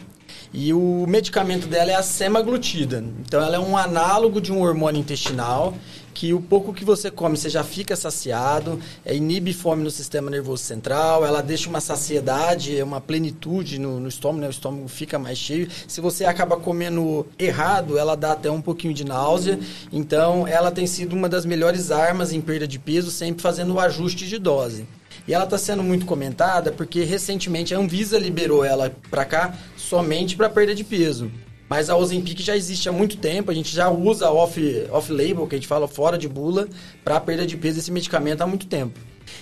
E 0.52 0.72
o 0.72 1.06
medicamento 1.06 1.68
dela 1.68 1.92
é 1.92 1.94
a 1.94 2.02
semaglutida. 2.02 3.04
Então 3.20 3.40
ela 3.40 3.56
é 3.56 3.58
um 3.58 3.76
análogo 3.76 4.40
de 4.40 4.52
um 4.52 4.60
hormônio 4.62 5.00
intestinal 5.00 5.74
que 6.14 6.34
o 6.34 6.40
pouco 6.40 6.72
que 6.72 6.84
você 6.84 7.10
come 7.10 7.36
você 7.36 7.48
já 7.48 7.62
fica 7.62 7.96
saciado, 7.96 8.80
é, 9.04 9.14
inibe 9.14 9.52
fome 9.52 9.82
no 9.82 9.90
sistema 9.90 10.30
nervoso 10.30 10.62
central, 10.62 11.24
ela 11.24 11.40
deixa 11.40 11.68
uma 11.68 11.80
saciedade, 11.80 12.82
uma 12.82 13.00
plenitude 13.00 13.78
no, 13.78 14.00
no 14.00 14.08
estômago, 14.08 14.40
né? 14.40 14.46
o 14.48 14.50
estômago 14.50 14.88
fica 14.88 15.18
mais 15.18 15.38
cheio. 15.38 15.68
Se 15.86 16.00
você 16.00 16.24
acaba 16.24 16.56
comendo 16.56 17.26
errado, 17.38 17.98
ela 17.98 18.16
dá 18.16 18.32
até 18.32 18.50
um 18.50 18.60
pouquinho 18.60 18.94
de 18.94 19.04
náusea. 19.04 19.58
Então 19.92 20.46
ela 20.46 20.70
tem 20.70 20.86
sido 20.86 21.14
uma 21.14 21.28
das 21.28 21.44
melhores 21.44 21.90
armas 21.90 22.32
em 22.32 22.40
perda 22.40 22.66
de 22.66 22.78
peso, 22.78 23.10
sempre 23.10 23.42
fazendo 23.42 23.74
o 23.74 23.80
ajuste 23.80 24.28
de 24.28 24.38
dose. 24.38 24.86
E 25.26 25.34
ela 25.34 25.44
está 25.44 25.58
sendo 25.58 25.82
muito 25.82 26.06
comentada 26.06 26.72
porque 26.72 27.04
recentemente 27.04 27.74
a 27.74 27.78
Anvisa 27.78 28.18
liberou 28.18 28.64
ela 28.64 28.92
para 29.10 29.24
cá 29.24 29.54
somente 29.76 30.36
para 30.36 30.48
perda 30.48 30.74
de 30.74 30.84
peso. 30.84 31.30
Mas 31.70 31.88
a 31.88 31.96
Ozempic 31.96 32.40
já 32.40 32.56
existe 32.56 32.88
há 32.88 32.92
muito 32.92 33.16
tempo, 33.16 33.48
a 33.48 33.54
gente 33.54 33.72
já 33.72 33.88
usa 33.88 34.28
off- 34.28 34.88
off-label, 34.90 35.46
que 35.46 35.54
a 35.54 35.58
gente 35.58 35.68
fala 35.68 35.86
fora 35.86 36.18
de 36.18 36.28
bula, 36.28 36.68
para 37.04 37.20
perda 37.20 37.46
de 37.46 37.56
peso 37.56 37.78
esse 37.78 37.92
medicamento 37.92 38.40
há 38.42 38.46
muito 38.46 38.66
tempo. 38.66 38.98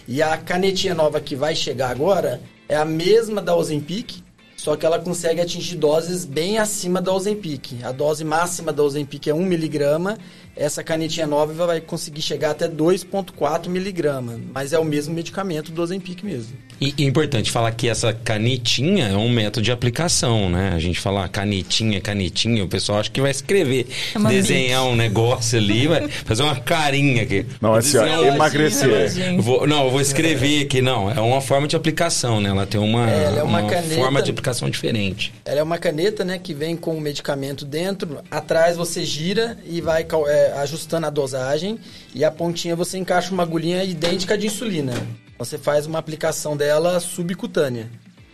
E 0.06 0.20
a 0.22 0.36
canetinha 0.36 0.94
nova 0.94 1.18
que 1.22 1.34
vai 1.34 1.56
chegar 1.56 1.90
agora 1.90 2.42
é 2.68 2.76
a 2.76 2.84
mesma 2.84 3.40
da 3.40 3.56
Ozempic, 3.56 4.22
só 4.58 4.76
que 4.76 4.84
ela 4.84 4.98
consegue 4.98 5.40
atingir 5.40 5.76
doses 5.76 6.26
bem 6.26 6.58
acima 6.58 7.00
da 7.00 7.14
Ozempic. 7.14 7.82
A 7.82 7.92
dose 7.92 8.24
máxima 8.24 8.74
da 8.74 8.82
Ozempic 8.82 9.26
é 9.28 9.32
1 9.32 9.46
miligrama, 9.46 10.18
essa 10.58 10.82
canetinha 10.82 11.26
nova 11.26 11.66
vai 11.66 11.80
conseguir 11.80 12.20
chegar 12.22 12.50
até 12.50 12.68
2,4 12.68 13.68
miligrama, 13.68 14.38
mas 14.52 14.72
é 14.72 14.78
o 14.78 14.84
mesmo 14.84 15.14
medicamento 15.14 15.70
do 15.72 15.80
Ozempic 15.80 16.22
mesmo. 16.22 16.52
E 16.80 16.94
é 16.98 17.02
importante 17.02 17.50
falar 17.50 17.72
que 17.72 17.88
essa 17.88 18.12
canetinha 18.12 19.08
é 19.08 19.16
um 19.16 19.28
método 19.28 19.64
de 19.64 19.72
aplicação, 19.72 20.48
né? 20.48 20.70
A 20.74 20.78
gente 20.78 21.00
fala 21.00 21.26
canetinha, 21.28 22.00
canetinha, 22.00 22.62
o 22.64 22.68
pessoal 22.68 23.00
acha 23.00 23.10
que 23.10 23.20
vai 23.20 23.30
escrever, 23.30 23.86
É 24.14 24.18
desenhar 24.28 24.84
um 24.84 24.94
negócio 24.94 25.58
ali, 25.58 25.86
vai 25.88 26.08
fazer 26.08 26.42
uma 26.44 26.54
carinha 26.56 27.22
aqui. 27.22 27.44
Não, 27.60 27.74
assim, 27.74 27.96
ó, 27.98 28.24
emagrecer. 28.24 28.88
Eu 29.36 29.42
vou- 29.42 29.66
não, 29.66 29.84
eu 29.86 29.90
vou 29.90 30.00
escrever 30.00 30.62
aqui, 30.64 30.80
não. 30.80 31.10
É 31.10 31.20
uma 31.20 31.40
forma 31.40 31.66
de 31.66 31.74
aplicação, 31.76 32.40
né? 32.40 32.48
Ela 32.50 32.66
tem 32.66 32.80
uma, 32.80 33.08
Ela 33.10 33.40
é 33.40 33.42
uma 33.42 33.58
uma 33.60 33.68
caneta- 33.70 33.94
forma 33.96 34.22
de 34.22 34.30
aplicação 34.30 34.70
diferente. 34.70 35.32
Ela 35.44 35.60
é 35.60 35.62
uma 35.62 35.78
caneta, 35.78 36.24
né, 36.24 36.38
que 36.38 36.54
vem 36.54 36.76
com 36.76 36.96
o 36.96 37.00
medicamento 37.00 37.64
dentro. 37.64 38.18
Atrás 38.30 38.76
você 38.76 39.04
gira 39.04 39.58
e 39.66 39.80
vai 39.80 40.04
cal- 40.04 40.28
é, 40.48 40.58
ajustando 40.60 41.06
a 41.06 41.10
dosagem. 41.10 41.78
E 42.14 42.24
a 42.24 42.30
pontinha 42.30 42.76
você 42.76 42.98
encaixa 42.98 43.32
uma 43.32 43.42
agulhinha 43.42 43.84
idêntica 43.84 44.36
de 44.36 44.46
insulina. 44.46 44.94
Você 45.38 45.56
faz 45.56 45.86
uma 45.86 45.98
aplicação 45.98 46.56
dela 46.56 46.98
subcutânea. 47.00 47.90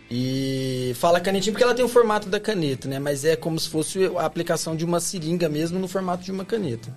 E 0.09 0.93
fala 0.95 1.19
canetinha 1.19 1.51
porque 1.51 1.63
ela 1.63 1.73
tem 1.73 1.83
o 1.83 1.89
formato 1.89 2.29
da 2.29 2.39
caneta, 2.39 2.87
né? 2.87 2.99
Mas 2.99 3.25
é 3.25 3.35
como 3.35 3.59
se 3.59 3.69
fosse 3.69 4.05
a 4.17 4.25
aplicação 4.25 4.75
de 4.75 4.85
uma 4.85 4.99
seringa 4.99 5.49
mesmo 5.49 5.79
no 5.79 5.87
formato 5.87 6.23
de 6.23 6.31
uma 6.31 6.45
caneta. 6.45 6.95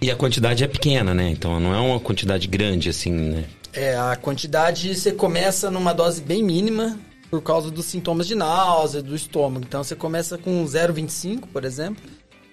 E 0.00 0.10
a 0.10 0.16
quantidade 0.16 0.62
é 0.62 0.68
pequena, 0.68 1.14
né? 1.14 1.30
Então 1.30 1.58
não 1.58 1.74
é 1.74 1.78
uma 1.78 1.98
quantidade 1.98 2.46
grande 2.46 2.90
assim, 2.90 3.10
né? 3.10 3.44
É, 3.72 3.96
a 3.96 4.14
quantidade 4.16 4.94
você 4.94 5.12
começa 5.12 5.70
numa 5.70 5.92
dose 5.92 6.20
bem 6.20 6.42
mínima 6.42 6.98
por 7.30 7.42
causa 7.42 7.70
dos 7.70 7.86
sintomas 7.86 8.26
de 8.26 8.34
náusea, 8.34 9.02
do 9.02 9.16
estômago. 9.16 9.64
Então 9.66 9.82
você 9.82 9.96
começa 9.96 10.38
com 10.38 10.64
0,25, 10.64 11.48
por 11.52 11.64
exemplo, 11.64 12.04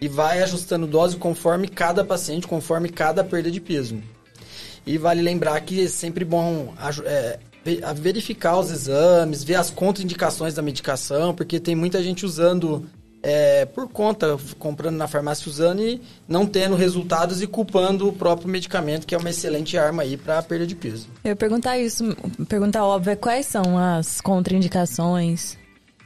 e 0.02 0.08
vai 0.08 0.42
ajustando 0.42 0.88
dose 0.88 1.16
conforme 1.16 1.68
cada 1.68 2.04
paciente, 2.04 2.48
conforme 2.48 2.90
cada 2.90 3.24
perda 3.24 3.52
de 3.52 3.62
peso. 3.62 4.02
E 4.86 4.98
vale 4.98 5.22
lembrar 5.22 5.62
que 5.62 5.86
é 5.86 5.88
sempre 5.88 6.26
bom 6.26 6.74
é, 7.06 7.40
verificar 7.96 8.58
os 8.58 8.72
exames, 8.72 9.44
ver 9.44 9.56
as 9.56 9.70
contraindicações 9.70 10.56
da 10.56 10.62
medicação, 10.64 11.36
porque 11.36 11.60
tem 11.60 11.76
muita 11.76 12.02
gente 12.02 12.26
usando 12.26 12.90
é, 13.22 13.66
por 13.66 13.88
conta, 13.88 14.38
comprando 14.58 14.96
na 14.96 15.08
farmácia 15.08 15.48
usando 15.48 15.82
e 15.82 16.02
não 16.28 16.48
tendo 16.48 16.76
resultados 16.76 17.42
e 17.44 17.46
culpando 17.46 18.08
o 18.08 18.14
próprio 18.14 18.50
medicamento, 18.50 19.06
que 19.06 19.14
é 19.14 19.18
uma 19.18 19.30
excelente 19.30 19.78
arma 19.78 20.02
aí 20.02 20.18
para 20.18 20.42
perda 20.42 20.66
de 20.66 20.76
peso. 20.76 21.08
Eu 21.24 21.30
ia 21.30 21.36
perguntar 21.36 21.78
isso, 21.78 22.04
pergunta 22.50 22.84
óbvia, 22.84 23.16
quais 23.16 23.46
são 23.46 23.78
as 23.78 24.20
contraindicações 24.20 25.61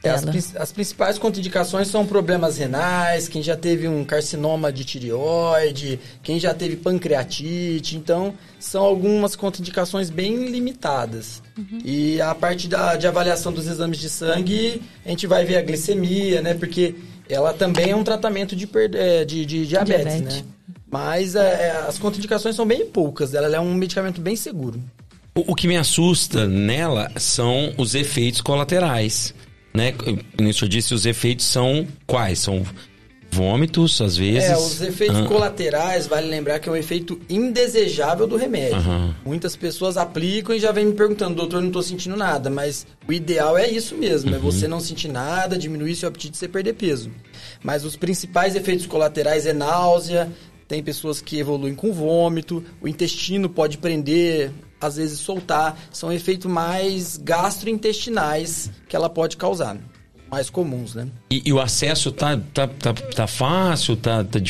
É, 0.06 0.10
as, 0.10 0.56
as 0.56 0.72
principais 0.72 1.18
contraindicações 1.18 1.88
são 1.88 2.06
problemas 2.06 2.56
renais, 2.58 3.28
quem 3.28 3.42
já 3.42 3.56
teve 3.56 3.86
um 3.88 4.04
carcinoma 4.04 4.72
de 4.72 4.84
tireoide, 4.84 5.98
quem 6.22 6.38
já 6.38 6.54
teve 6.54 6.76
pancreatite. 6.76 7.96
Então, 7.96 8.34
são 8.58 8.82
algumas 8.84 9.36
contraindicações 9.36 10.10
bem 10.10 10.46
limitadas. 10.48 11.42
E 11.84 12.20
a 12.20 12.34
parte 12.34 12.68
da, 12.68 12.96
de 12.96 13.06
avaliação 13.06 13.52
dos 13.52 13.66
exames 13.66 13.98
de 13.98 14.08
sangue, 14.08 14.82
a 15.04 15.08
gente 15.08 15.26
vai 15.26 15.44
ver 15.44 15.56
a 15.56 15.62
glicemia, 15.62 16.42
né? 16.42 16.54
Porque 16.54 16.94
ela 17.28 17.52
também 17.52 17.90
é 17.90 17.96
um 17.96 18.04
tratamento 18.04 18.54
de, 18.54 18.66
per- 18.66 18.90
eh, 18.94 19.24
de, 19.24 19.44
de 19.46 19.66
diabetes, 19.66 20.04
Diabetes. 20.04 20.36
né? 20.42 20.44
Mas 20.90 21.34
eh, 21.34 21.84
as 21.88 21.98
contraindicações 21.98 22.54
são 22.54 22.64
bem 22.66 22.86
poucas. 22.86 23.34
Ela 23.34 23.54
é 23.56 23.60
um 23.60 23.74
medicamento 23.74 24.20
bem 24.20 24.36
seguro. 24.36 24.80
O, 25.34 25.52
o 25.52 25.54
que 25.54 25.66
me 25.66 25.76
assusta 25.76 26.46
nela 26.46 27.10
são 27.16 27.74
os 27.76 27.94
efeitos 27.94 28.40
colaterais. 28.40 29.34
Né? 29.76 29.94
O 30.38 30.52
senhor 30.52 30.68
disse 30.68 30.94
os 30.94 31.06
efeitos 31.06 31.46
são 31.46 31.86
quais? 32.06 32.38
São 32.38 32.64
vômitos, 33.30 34.00
às 34.00 34.16
vezes. 34.16 34.48
É, 34.48 34.56
os 34.56 34.80
efeitos 34.80 35.18
ah. 35.18 35.24
colaterais, 35.26 36.06
vale 36.06 36.26
lembrar 36.28 36.58
que 36.58 36.68
é 36.68 36.72
um 36.72 36.76
efeito 36.76 37.20
indesejável 37.28 38.26
do 38.26 38.36
remédio. 38.36 38.78
Uhum. 38.78 39.14
Muitas 39.24 39.54
pessoas 39.54 39.96
aplicam 39.96 40.54
e 40.54 40.58
já 40.58 40.72
vêm 40.72 40.86
me 40.86 40.94
perguntando, 40.94 41.34
doutor, 41.34 41.60
não 41.60 41.68
estou 41.68 41.82
sentindo 41.82 42.16
nada. 42.16 42.48
Mas 42.48 42.86
o 43.06 43.12
ideal 43.12 43.58
é 43.58 43.68
isso 43.68 43.94
mesmo, 43.96 44.30
é 44.30 44.32
uhum. 44.32 44.38
é 44.38 44.40
você 44.40 44.66
não 44.66 44.80
sentir 44.80 45.08
nada, 45.08 45.58
diminuir 45.58 45.94
seu 45.94 46.08
apetite 46.08 46.34
e 46.34 46.38
você 46.38 46.48
perder 46.48 46.72
peso. 46.74 47.10
Mas 47.62 47.84
os 47.84 47.96
principais 47.96 48.56
efeitos 48.56 48.86
colaterais 48.86 49.44
é 49.44 49.52
náusea, 49.52 50.30
tem 50.68 50.82
pessoas 50.82 51.20
que 51.20 51.38
evoluem 51.38 51.74
com 51.74 51.92
vômito, 51.92 52.64
o 52.80 52.88
intestino 52.88 53.48
pode 53.48 53.78
prender, 53.78 54.50
às 54.80 54.96
vezes 54.96 55.18
soltar. 55.20 55.78
São 55.92 56.12
efeitos 56.12 56.50
mais 56.50 57.16
gastrointestinais 57.16 58.70
que 58.88 58.96
ela 58.96 59.08
pode 59.08 59.36
causar 59.36 59.78
mais 60.30 60.50
comuns, 60.50 60.94
né? 60.94 61.06
E, 61.30 61.42
e, 61.46 61.52
o 61.52 61.60
acesso 61.60 62.10
tá, 62.10 62.38
tá, 62.52 62.66
tá, 62.66 62.92
tá 62.92 63.26
fácil? 63.26 63.96
Tá, 63.96 64.24
tá, 64.24 64.40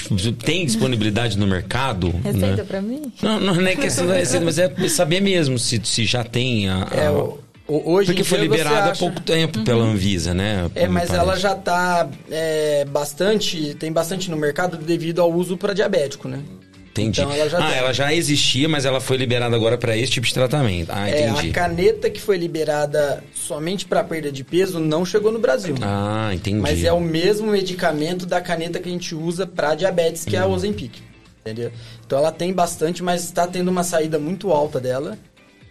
tem 0.42 0.64
disponibilidade 0.64 1.38
no 1.38 1.46
mercado? 1.46 2.10
Receita 2.24 2.56
né? 2.56 2.64
pra 2.64 2.80
mim? 2.80 3.12
Não, 3.22 3.38
não, 3.38 3.54
não 3.54 3.66
é 3.66 3.76
questão 3.76 4.06
da 4.08 4.14
receita, 4.14 4.44
mas 4.44 4.58
é 4.58 4.88
saber 4.88 5.20
mesmo 5.20 5.58
se, 5.58 5.80
se 5.84 6.04
já 6.04 6.24
tem 6.24 6.68
a... 6.68 6.88
a... 6.90 6.96
É, 6.96 7.10
o, 7.10 7.38
hoje 7.68 8.06
Porque 8.06 8.24
foi 8.24 8.38
liberada 8.38 8.92
há 8.92 8.96
pouco 8.96 9.20
tempo 9.20 9.58
uhum. 9.58 9.64
pela 9.64 9.84
Anvisa, 9.84 10.32
né? 10.32 10.70
É, 10.74 10.86
mas 10.86 11.10
ela 11.10 11.36
já 11.36 11.54
tá 11.54 12.08
é, 12.30 12.84
bastante... 12.84 13.74
Tem 13.74 13.92
bastante 13.92 14.30
no 14.30 14.36
mercado 14.36 14.76
devido 14.76 15.20
ao 15.20 15.32
uso 15.32 15.56
para 15.56 15.74
diabético, 15.74 16.28
né? 16.28 16.42
Entendi. 16.96 17.20
Então 17.20 17.32
ela 17.32 17.48
já 17.48 17.58
ah, 17.58 17.68
tem. 17.68 17.78
ela 17.78 17.92
já 17.92 18.14
existia, 18.14 18.68
mas 18.68 18.84
ela 18.86 19.00
foi 19.00 19.18
liberada 19.18 19.54
agora 19.54 19.76
para 19.76 19.96
esse 19.96 20.12
tipo 20.12 20.26
de 20.26 20.32
tratamento. 20.32 20.90
Ah, 20.90 21.08
entendi. 21.08 21.46
É, 21.46 21.50
a 21.50 21.52
caneta 21.52 22.08
que 22.08 22.20
foi 22.20 22.38
liberada 22.38 23.22
somente 23.34 23.84
para 23.84 24.02
perda 24.02 24.32
de 24.32 24.42
peso 24.42 24.80
não 24.80 25.04
chegou 25.04 25.30
no 25.30 25.38
Brasil. 25.38 25.74
Ah, 25.82 26.30
entendi. 26.32 26.58
Mas 26.58 26.82
é 26.82 26.92
o 26.92 27.00
mesmo 27.00 27.48
medicamento 27.48 28.24
da 28.24 28.40
caneta 28.40 28.78
que 28.78 28.88
a 28.88 28.92
gente 28.92 29.14
usa 29.14 29.46
para 29.46 29.74
diabetes, 29.74 30.24
que 30.24 30.36
hum. 30.36 30.38
é 30.38 30.42
a 30.42 30.46
hum. 30.46 30.52
Ozempic. 30.52 31.02
Entendeu? 31.42 31.70
Então 32.04 32.18
ela 32.18 32.32
tem 32.32 32.52
bastante, 32.52 33.02
mas 33.02 33.22
está 33.22 33.46
tendo 33.46 33.68
uma 33.70 33.84
saída 33.84 34.18
muito 34.18 34.50
alta 34.50 34.80
dela. 34.80 35.18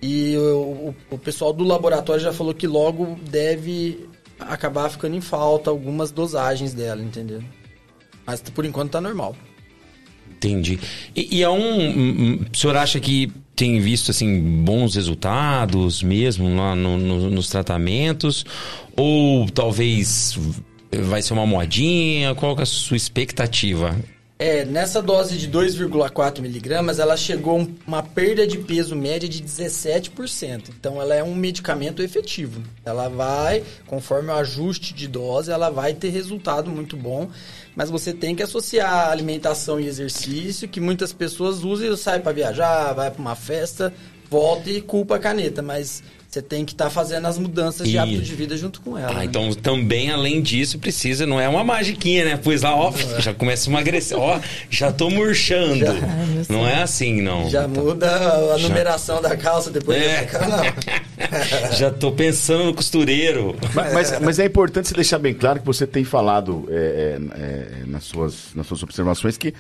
E 0.01 0.36
o, 0.38 0.41
o, 0.89 0.95
o 1.12 1.17
pessoal 1.17 1.51
do 1.51 1.63
laboratório 1.63 2.21
já 2.21 2.34
falou 2.34 2.53
que 2.53 2.67
logo 2.67 3.17
deve 3.29 4.08
acabar 4.39 4.89
ficando 4.89 5.15
em 5.15 5.21
falta 5.21 5.69
algumas 5.69 6.12
dosagens 6.12 6.73
dela, 6.73 7.01
entendeu? 7.01 7.41
Mas 8.25 8.41
por 8.41 8.65
enquanto 8.65 8.91
tá 8.91 9.01
normal. 9.01 9.36
Entendi. 10.31 10.79
E, 11.15 11.38
e 11.38 11.43
é 11.43 11.49
um, 11.49 12.41
O 12.51 12.58
senhor 12.58 12.75
acha 12.75 12.99
que 12.99 13.31
tem 13.55 13.79
visto 13.79 14.12
assim 14.12 14.63
bons 14.63 14.95
resultados 14.95 16.03
mesmo 16.03 16.55
lá 16.55 16.75
no, 16.75 16.97
no, 16.97 17.29
nos 17.29 17.49
tratamentos? 17.49 18.45
Ou 18.95 19.49
talvez 19.49 20.38
vai 20.91 21.21
ser 21.21 21.34
uma 21.34 21.45
modinha? 21.45 22.36
Qual 22.36 22.58
é 22.58 22.62
a 22.62 22.65
sua 22.65 22.97
expectativa? 22.97 23.95
É, 24.38 24.65
nessa 24.65 25.02
dose 25.02 25.38
de 25.38 25.50
2,4 25.50 26.41
miligramas, 26.41 27.00
ela 27.00 27.15
chegou 27.15 27.58
a 27.58 27.67
uma 27.88 28.04
perda 28.04 28.45
de 28.45 28.58
peso 28.58 28.93
média 28.93 29.30
de 29.30 29.41
17%. 29.41 30.71
Então, 30.78 31.02
ela 31.02 31.15
é 31.15 31.24
um 31.24 31.34
medicamento 31.34 32.02
efetivo. 32.02 32.62
Ela 32.84 33.08
vai, 33.08 33.63
conforme 33.88 34.30
o 34.30 34.36
ajuste 34.36 34.93
de 34.93 35.08
dose, 35.08 35.52
ela 35.52 35.69
vai 35.69 35.93
ter 35.93 36.10
resultado 36.10 36.69
muito 36.69 36.98
bom 36.98 37.30
mas 37.76 37.89
você 37.89 38.13
tem 38.13 38.34
que 38.34 38.41
associar 38.41 39.12
alimentação 39.12 39.80
e 39.80 39.86
exercício, 39.86 40.67
que 40.67 40.80
muitas 40.80 41.12
pessoas 41.12 41.63
usam 41.63 41.93
e 41.93 41.98
saem 41.98 42.21
para 42.21 42.32
viajar, 42.32 42.93
vai 42.93 43.12
para 43.12 43.21
uma 43.21 43.36
festa, 43.36 43.93
volta 44.30 44.69
e 44.69 44.82
culpa 44.82 45.17
a 45.17 45.19
caneta, 45.19 45.62
mas 45.62 46.02
você 46.29 46.41
tem 46.41 46.65
que 46.65 46.73
estar 46.73 46.85
tá 46.85 46.89
fazendo 46.89 47.25
as 47.27 47.38
mudanças 47.38 47.88
e... 47.88 47.91
de 47.91 47.97
hábito 47.97 48.21
de 48.21 48.35
vida 48.35 48.57
junto 48.57 48.81
com 48.81 48.97
ela. 48.97 49.11
Ah, 49.11 49.19
né? 49.19 49.25
então 49.25 49.53
também, 49.53 50.11
além 50.11 50.41
disso, 50.41 50.77
precisa, 50.79 51.25
não 51.25 51.39
é 51.39 51.47
uma 51.47 51.63
magiquinha, 51.63 52.25
né? 52.25 52.39
Pois 52.41 52.61
lá, 52.61 52.75
ó, 52.75 52.91
é. 53.17 53.21
já 53.21 53.33
começa 53.33 53.69
a 53.69 53.71
emagrecer, 53.71 54.17
ó, 54.17 54.39
já 54.69 54.91
tô 54.91 55.09
murchando. 55.09 55.85
Já, 55.85 55.93
não 56.49 56.67
é 56.67 56.81
assim, 56.81 57.21
não. 57.21 57.49
Já 57.49 57.67
muda 57.67 58.09
a 58.53 58.57
numeração 58.57 59.21
já... 59.21 59.29
da 59.29 59.38
calça 59.38 59.71
depois 59.71 60.01
é. 60.01 60.27
não. 60.33 61.71
já 61.77 61.91
tô 61.91 62.11
pensando 62.11 62.65
no 62.65 62.73
costureiro. 62.73 63.55
Mas, 63.73 63.93
mas, 63.93 64.19
mas, 64.19 64.39
é 64.39 64.45
importante 64.45 64.89
você 64.89 64.93
deixar 64.93 65.19
bem 65.19 65.33
claro 65.33 65.59
que 65.59 65.65
você 65.65 65.88
tem 65.88 66.03
falado 66.03 66.65
é, 66.69 66.75
é, 66.75 67.83
é 67.83 67.85
nas, 67.85 68.03
suas, 68.03 68.53
nas 68.53 68.67
suas 68.67 68.83
observações 68.83 69.38
que 69.38 69.53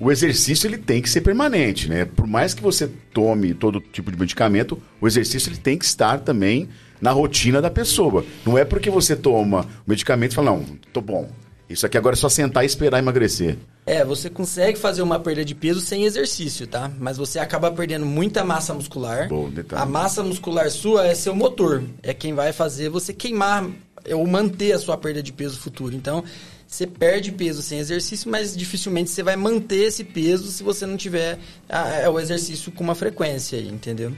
o 0.00 0.10
exercício 0.10 0.66
ele 0.66 0.78
tem 0.78 1.02
que 1.02 1.10
ser 1.10 1.20
permanente, 1.20 1.88
né? 1.88 2.06
Por 2.06 2.26
mais 2.26 2.54
que 2.54 2.62
você 2.62 2.90
tome 3.12 3.52
todo 3.52 3.80
tipo 3.80 4.10
de 4.10 4.18
medicamento, 4.18 4.80
o 5.00 5.06
exercício 5.06 5.50
ele 5.50 5.58
tem 5.58 5.76
que 5.76 5.84
estar 5.84 6.20
também 6.20 6.68
na 7.00 7.10
rotina 7.12 7.60
da 7.60 7.70
pessoa. 7.70 8.24
Não 8.44 8.56
é 8.56 8.64
porque 8.64 8.88
você 8.88 9.14
toma 9.14 9.62
o 9.86 9.90
medicamento 9.90 10.32
e 10.32 10.34
fala, 10.34 10.52
não, 10.52 10.64
tô 10.92 11.02
bom. 11.02 11.30
Isso 11.68 11.86
aqui 11.86 11.96
agora 11.96 12.14
é 12.14 12.16
só 12.16 12.28
sentar 12.28 12.64
e 12.64 12.66
esperar 12.66 12.98
emagrecer. 12.98 13.56
É, 13.86 14.04
você 14.04 14.28
consegue 14.28 14.78
fazer 14.78 15.02
uma 15.02 15.20
perda 15.20 15.44
de 15.44 15.54
peso 15.54 15.80
sem 15.80 16.04
exercício, 16.04 16.66
tá? 16.66 16.90
Mas 16.98 17.16
você 17.16 17.38
acaba 17.38 17.70
perdendo 17.70 18.04
muita 18.04 18.44
massa 18.44 18.74
muscular. 18.74 19.28
Bom, 19.28 19.48
detalhe. 19.50 19.80
A 19.80 19.86
massa 19.86 20.22
muscular 20.22 20.68
sua 20.70 21.06
é 21.06 21.14
seu 21.14 21.34
motor. 21.34 21.84
É 22.02 22.12
quem 22.12 22.34
vai 22.34 22.52
fazer 22.52 22.88
você 22.88 23.12
queimar 23.12 23.68
ou 24.12 24.26
manter 24.26 24.72
a 24.72 24.78
sua 24.78 24.96
perda 24.96 25.22
de 25.22 25.32
peso 25.32 25.58
futuro. 25.58 25.94
Então, 25.94 26.24
você 26.70 26.86
perde 26.86 27.32
peso 27.32 27.60
sem 27.62 27.80
exercício, 27.80 28.30
mas 28.30 28.56
dificilmente 28.56 29.10
você 29.10 29.24
vai 29.24 29.34
manter 29.34 29.88
esse 29.88 30.04
peso 30.04 30.46
se 30.46 30.62
você 30.62 30.86
não 30.86 30.96
tiver 30.96 31.36
a, 31.68 32.06
a, 32.06 32.10
o 32.10 32.20
exercício 32.20 32.70
com 32.70 32.84
uma 32.84 32.94
frequência 32.94 33.58
aí, 33.58 33.66
entendeu? 33.66 34.14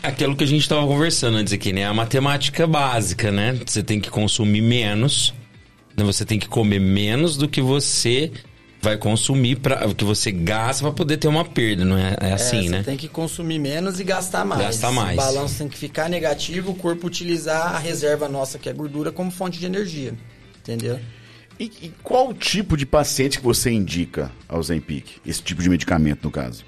Aquilo 0.00 0.36
que 0.36 0.44
a 0.44 0.46
gente 0.46 0.62
estava 0.62 0.86
conversando 0.86 1.36
antes 1.36 1.52
aqui, 1.52 1.72
né? 1.72 1.84
A 1.84 1.92
matemática 1.92 2.64
básica, 2.64 3.32
né? 3.32 3.58
Você 3.66 3.82
tem 3.82 4.00
que 4.00 4.08
consumir 4.08 4.60
menos, 4.60 5.34
né? 5.96 6.04
você 6.04 6.24
tem 6.24 6.38
que 6.38 6.46
comer 6.46 6.78
menos 6.78 7.36
do 7.36 7.48
que 7.48 7.60
você 7.60 8.30
vai 8.80 8.96
consumir 8.96 9.56
para 9.56 9.92
que 9.94 10.04
você 10.04 10.30
gasta 10.30 10.84
para 10.84 10.92
poder 10.92 11.16
ter 11.16 11.26
uma 11.26 11.44
perda, 11.44 11.84
não 11.84 11.98
é, 11.98 12.16
é 12.20 12.32
assim, 12.34 12.66
é, 12.66 12.70
né? 12.70 12.82
tem 12.84 12.98
que 12.98 13.08
consumir 13.08 13.58
menos 13.58 13.98
e 13.98 14.04
gastar 14.04 14.44
mais. 14.44 14.60
Gastar 14.60 14.92
mais. 14.92 15.14
O 15.14 15.16
balanço 15.16 15.58
tem 15.58 15.68
que 15.68 15.78
ficar 15.78 16.08
negativo, 16.08 16.70
o 16.70 16.74
corpo 16.74 17.06
utilizar 17.06 17.74
a 17.74 17.78
reserva 17.78 18.28
nossa 18.28 18.58
que 18.58 18.68
é 18.68 18.72
gordura 18.72 19.10
como 19.10 19.30
fonte 19.30 19.58
de 19.58 19.66
energia, 19.66 20.14
entendeu? 20.60 21.00
E, 21.58 21.64
e, 21.64 21.92
qual 22.02 22.34
tipo 22.34 22.76
de 22.76 22.84
paciente 22.84 23.38
que 23.38 23.44
você 23.44 23.70
indica 23.70 24.30
ao 24.48 24.62
Zempic? 24.62 25.20
Esse 25.24 25.42
tipo 25.42 25.62
de 25.62 25.68
medicamento, 25.68 26.24
no 26.24 26.30
caso? 26.30 26.64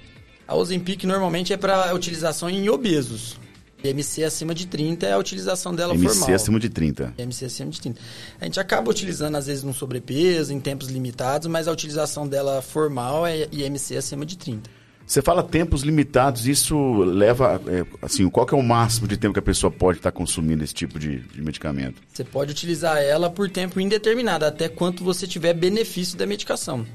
A 0.47 0.55
Ozempic 0.55 1.03
normalmente 1.03 1.51
é 1.51 1.57
para 1.57 1.93
utilização 1.93 2.49
em 2.49 2.69
obesos. 2.69 3.37
MC 3.83 4.23
acima 4.23 4.55
de 4.55 4.65
30 4.65 5.05
é 5.05 5.11
a 5.11 5.17
utilização 5.17 5.75
dela 5.75 5.93
MC 5.93 6.07
formal. 6.07 6.29
MC 6.29 6.33
acima 6.33 6.59
de 6.59 6.69
30. 6.69 7.13
MC 7.17 7.45
acima 7.45 7.69
de 7.69 7.81
30. 7.81 8.01
A 8.39 8.45
gente 8.45 8.59
acaba 8.59 8.89
utilizando, 8.89 9.35
às 9.35 9.45
vezes, 9.47 9.63
no 9.63 9.73
sobrepeso, 9.73 10.53
em 10.53 10.59
tempos 10.59 10.87
limitados, 10.87 11.47
mas 11.47 11.67
a 11.67 11.71
utilização 11.71 12.27
dela 12.27 12.61
formal 12.61 13.27
é 13.27 13.47
IMC 13.51 13.97
acima 13.97 14.25
de 14.25 14.37
30. 14.37 14.69
Você 15.07 15.21
fala 15.21 15.41
tempos 15.41 15.83
limitados, 15.83 16.45
isso 16.47 16.97
leva, 16.97 17.61
é, 17.67 17.85
assim, 18.01 18.29
qual 18.29 18.45
é 18.51 18.55
o 18.55 18.61
máximo 18.61 19.07
de 19.07 19.15
tempo 19.15 19.31
que 19.31 19.39
a 19.39 19.41
pessoa 19.41 19.71
pode 19.71 19.99
estar 19.99 20.11
consumindo 20.11 20.65
esse 20.65 20.73
tipo 20.73 20.99
de, 20.99 21.19
de, 21.19 21.41
medicamento? 21.41 22.01
Você 22.09 22.25
pode 22.25 22.51
utilizar 22.51 22.97
ela 22.97 23.29
por 23.29 23.49
tempo 23.49 23.79
indeterminado, 23.79 24.43
até 24.43 24.67
quanto 24.67 25.05
você 25.05 25.25
tiver 25.25 25.53
benefício 25.53 26.17
da 26.17 26.25
medicação. 26.25 26.85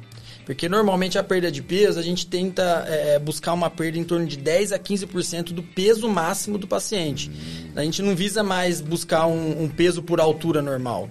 Porque 0.44 0.68
normalmente 0.68 1.18
a 1.18 1.22
perda 1.22 1.50
de 1.50 1.62
peso, 1.62 1.98
a 1.98 2.02
gente 2.02 2.26
tenta 2.26 2.84
é, 2.88 3.18
buscar 3.18 3.52
uma 3.52 3.70
perda 3.70 3.98
em 3.98 4.04
torno 4.04 4.26
de 4.26 4.36
10 4.36 4.72
a 4.72 4.78
15% 4.78 5.52
do 5.52 5.62
peso 5.62 6.08
máximo 6.08 6.58
do 6.58 6.66
paciente. 6.66 7.30
A 7.76 7.82
gente 7.82 8.02
não 8.02 8.14
visa 8.14 8.42
mais 8.42 8.80
buscar 8.80 9.26
um, 9.26 9.62
um 9.62 9.68
peso 9.68 10.02
por 10.02 10.20
altura 10.20 10.60
normal. 10.60 11.08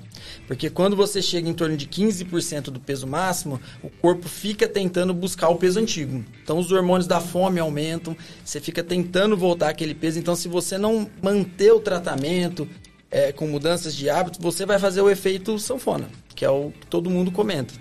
Porque 0.48 0.70
quando 0.70 0.96
você 0.96 1.22
chega 1.22 1.50
em 1.50 1.54
torno 1.54 1.78
de 1.78 1.88
15% 1.88 2.64
do 2.66 2.80
peso 2.80 3.08
máximo, 3.08 3.60
o 3.82 3.90
corpo 3.90 4.28
fica 4.28 4.68
tentando 4.68 5.14
buscar 5.14 5.50
o 5.50 5.56
peso 5.56 5.80
antigo. 5.80 6.24
Então 6.44 6.58
os 6.58 6.72
hormônios 6.72 7.08
da 7.08 7.20
fome 7.22 7.60
aumentam, 7.60 8.16
você 8.44 8.60
fica 8.60 8.84
tentando 8.84 9.38
voltar 9.38 9.70
aquele 9.70 9.96
peso. 9.96 10.20
Então, 10.20 10.36
se 10.36 10.48
você 10.48 10.78
não 10.78 11.10
manter 11.22 11.72
o 11.72 11.80
tratamento 11.80 12.68
é, 13.10 13.32
com 13.32 13.48
mudanças 13.48 13.96
de 13.96 14.10
hábitos, 14.10 14.40
você 14.42 14.66
vai 14.66 14.78
fazer 14.78 15.02
o 15.02 15.10
efeito 15.10 15.58
sanfona, 15.58 16.10
que 16.36 16.46
é 16.46 16.50
o 16.50 16.72
que 16.72 16.88
todo 16.88 17.10
mundo 17.10 17.32
comenta. 17.32 17.74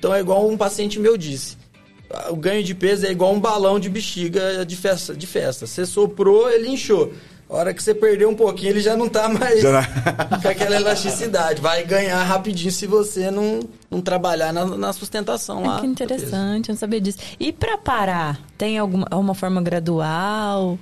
Então 0.00 0.14
é 0.14 0.20
igual 0.20 0.48
um 0.48 0.56
paciente 0.56 0.98
meu 0.98 1.14
disse. 1.14 1.58
O 2.30 2.34
ganho 2.34 2.64
de 2.64 2.74
peso 2.74 3.06
é 3.06 3.10
igual 3.10 3.34
um 3.34 3.38
balão 3.38 3.78
de 3.78 3.90
bexiga 3.90 4.64
de 4.64 4.74
festa. 4.74 5.14
De 5.14 5.26
festa. 5.26 5.66
Você 5.66 5.84
soprou, 5.84 6.50
ele 6.50 6.68
inchou. 6.70 7.12
A 7.48 7.56
hora 7.56 7.74
que 7.74 7.82
você 7.82 7.92
perdeu 7.94 8.30
um 8.30 8.34
pouquinho, 8.34 8.70
ele 8.70 8.80
já 8.80 8.96
não 8.96 9.08
tá 9.08 9.28
mais 9.28 9.60
com 10.40 10.48
aquela 10.48 10.76
elasticidade. 10.76 11.60
Vai 11.60 11.84
ganhar 11.84 12.22
rapidinho 12.22 12.72
se 12.72 12.86
você 12.86 13.30
não, 13.30 13.60
não 13.90 14.00
trabalhar 14.00 14.52
na, 14.52 14.64
na 14.64 14.92
sustentação 14.92 15.66
lá. 15.66 15.80
que 15.80 15.86
interessante, 15.86 16.70
eu 16.70 16.72
não 16.74 16.78
sabia 16.78 17.00
disso. 17.00 17.18
E 17.38 17.52
para 17.52 17.76
parar, 17.76 18.40
tem 18.56 18.78
alguma, 18.78 19.06
alguma 19.10 19.34
forma 19.34 19.60
gradual? 19.60 20.78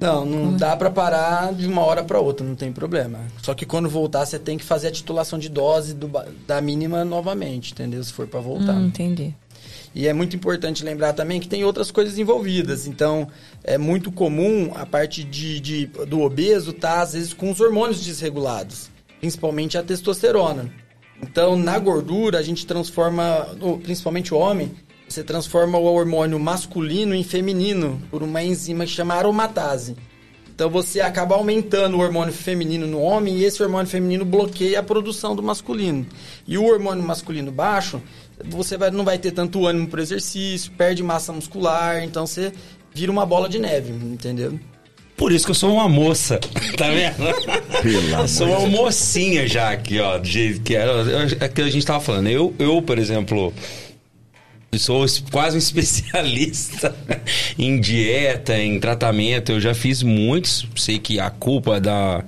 Não, 0.00 0.24
não 0.24 0.56
dá 0.56 0.76
para 0.76 0.90
parar 0.90 1.52
de 1.54 1.66
uma 1.66 1.82
hora 1.82 2.02
para 2.02 2.18
outra, 2.18 2.46
não 2.46 2.54
tem 2.54 2.72
problema. 2.72 3.20
Só 3.42 3.54
que 3.54 3.64
quando 3.64 3.88
voltar, 3.88 4.26
você 4.26 4.38
tem 4.38 4.58
que 4.58 4.64
fazer 4.64 4.88
a 4.88 4.90
titulação 4.90 5.38
de 5.38 5.48
dose 5.48 5.94
do, 5.94 6.10
da 6.46 6.60
mínima 6.60 7.04
novamente, 7.04 7.72
entendeu? 7.72 8.02
Se 8.02 8.12
for 8.12 8.26
para 8.26 8.40
voltar. 8.40 8.74
Hum, 8.74 8.86
entendi. 8.86 9.34
E 9.94 10.08
é 10.08 10.12
muito 10.12 10.34
importante 10.34 10.84
lembrar 10.84 11.12
também 11.12 11.40
que 11.40 11.46
tem 11.46 11.64
outras 11.64 11.90
coisas 11.90 12.18
envolvidas. 12.18 12.86
Então, 12.86 13.28
é 13.62 13.78
muito 13.78 14.10
comum 14.10 14.72
a 14.74 14.84
parte 14.84 15.22
de, 15.22 15.60
de 15.60 15.86
do 15.86 16.20
obeso 16.20 16.72
estar, 16.72 16.96
tá, 16.96 17.02
às 17.02 17.12
vezes, 17.12 17.32
com 17.32 17.50
os 17.50 17.60
hormônios 17.60 18.04
desregulados. 18.04 18.90
principalmente 19.20 19.78
a 19.78 19.82
testosterona. 19.82 20.70
Então, 21.22 21.56
na 21.56 21.78
gordura, 21.78 22.38
a 22.38 22.42
gente 22.42 22.66
transforma, 22.66 23.48
principalmente 23.82 24.34
o 24.34 24.36
homem, 24.36 24.72
você 25.08 25.22
transforma 25.22 25.78
o 25.78 25.84
hormônio 25.84 26.38
masculino 26.38 27.14
em 27.14 27.22
feminino 27.22 28.00
por 28.10 28.22
uma 28.22 28.42
enzima 28.42 28.84
que 28.84 28.90
chama 28.90 29.14
aromatase. 29.14 29.96
Então 30.54 30.70
você 30.70 31.00
acaba 31.00 31.34
aumentando 31.34 31.96
o 31.96 32.00
hormônio 32.00 32.32
feminino 32.32 32.86
no 32.86 33.00
homem 33.00 33.38
e 33.38 33.44
esse 33.44 33.60
hormônio 33.60 33.88
feminino 33.88 34.24
bloqueia 34.24 34.78
a 34.78 34.82
produção 34.82 35.34
do 35.34 35.42
masculino. 35.42 36.06
E 36.46 36.56
o 36.56 36.64
hormônio 36.64 37.02
masculino 37.02 37.50
baixo, 37.50 38.00
você 38.44 38.76
vai, 38.76 38.90
não 38.90 39.04
vai 39.04 39.18
ter 39.18 39.32
tanto 39.32 39.66
ânimo 39.66 39.88
para 39.88 40.00
exercício, 40.00 40.70
perde 40.72 41.02
massa 41.02 41.32
muscular, 41.32 42.04
então 42.04 42.24
você 42.24 42.52
vira 42.94 43.10
uma 43.10 43.26
bola 43.26 43.48
de 43.48 43.58
neve, 43.58 43.92
entendeu? 43.92 44.58
Por 45.16 45.32
isso 45.32 45.44
que 45.44 45.52
eu 45.52 45.56
sou 45.56 45.74
uma 45.74 45.88
moça, 45.88 46.38
tá 46.76 46.88
vendo? 46.90 47.16
eu 48.18 48.28
sou 48.28 48.48
uma 48.48 48.66
mocinha 48.68 49.46
já 49.46 49.70
aqui, 49.70 50.00
ó, 50.00 50.18
do 50.18 50.26
jeito 50.26 50.60
que 50.60 50.74
era. 50.74 50.92
É 51.40 51.48
que 51.48 51.62
a 51.62 51.70
gente 51.70 51.86
tava 51.86 52.00
falando. 52.00 52.28
Eu, 52.28 52.54
eu 52.58 52.82
por 52.82 52.98
exemplo, 52.98 53.52
sou 54.78 55.04
quase 55.30 55.56
um 55.56 55.58
especialista 55.58 56.94
em 57.58 57.80
dieta, 57.80 58.56
em 58.56 58.78
tratamento. 58.78 59.52
Eu 59.52 59.60
já 59.60 59.74
fiz 59.74 60.02
muitos. 60.02 60.66
Sei 60.76 60.98
que 60.98 61.18
a 61.20 61.30
culpa 61.30 61.80
da, 61.80 62.24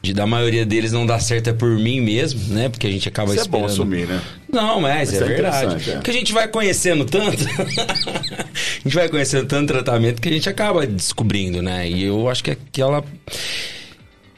de, 0.00 0.12
da 0.14 0.26
maioria 0.26 0.64
deles 0.64 0.92
não 0.92 1.04
dá 1.04 1.18
certo 1.18 1.48
é 1.48 1.52
por 1.52 1.70
mim 1.70 2.00
mesmo, 2.00 2.54
né? 2.54 2.68
Porque 2.68 2.86
a 2.86 2.90
gente 2.90 3.08
acaba 3.08 3.32
Isso 3.32 3.42
esperando. 3.42 3.64
é 3.64 3.66
bom 3.66 3.72
assumir, 3.72 4.06
né? 4.06 4.20
Não, 4.50 4.80
mas 4.80 5.12
é, 5.12 5.16
é 5.16 5.24
verdade. 5.24 5.90
É. 5.90 5.94
Porque 5.94 6.10
a 6.10 6.14
gente 6.14 6.32
vai 6.32 6.48
conhecendo 6.48 7.04
tanto. 7.04 7.44
a 7.44 8.82
gente 8.84 8.94
vai 8.94 9.08
conhecendo 9.08 9.46
tanto 9.46 9.68
tratamento 9.68 10.20
que 10.20 10.28
a 10.28 10.32
gente 10.32 10.48
acaba 10.48 10.86
descobrindo, 10.86 11.60
né? 11.60 11.88
E 11.88 12.04
eu 12.04 12.28
acho 12.28 12.44
que 12.44 12.52
aquela. 12.52 13.04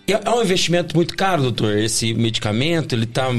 É 0.07 0.31
um 0.31 0.43
investimento 0.43 0.97
muito 0.97 1.15
caro, 1.17 1.43
doutor. 1.43 1.79
Esse 1.79 2.13
medicamento, 2.15 2.95
ele 2.95 3.07
tá 3.07 3.31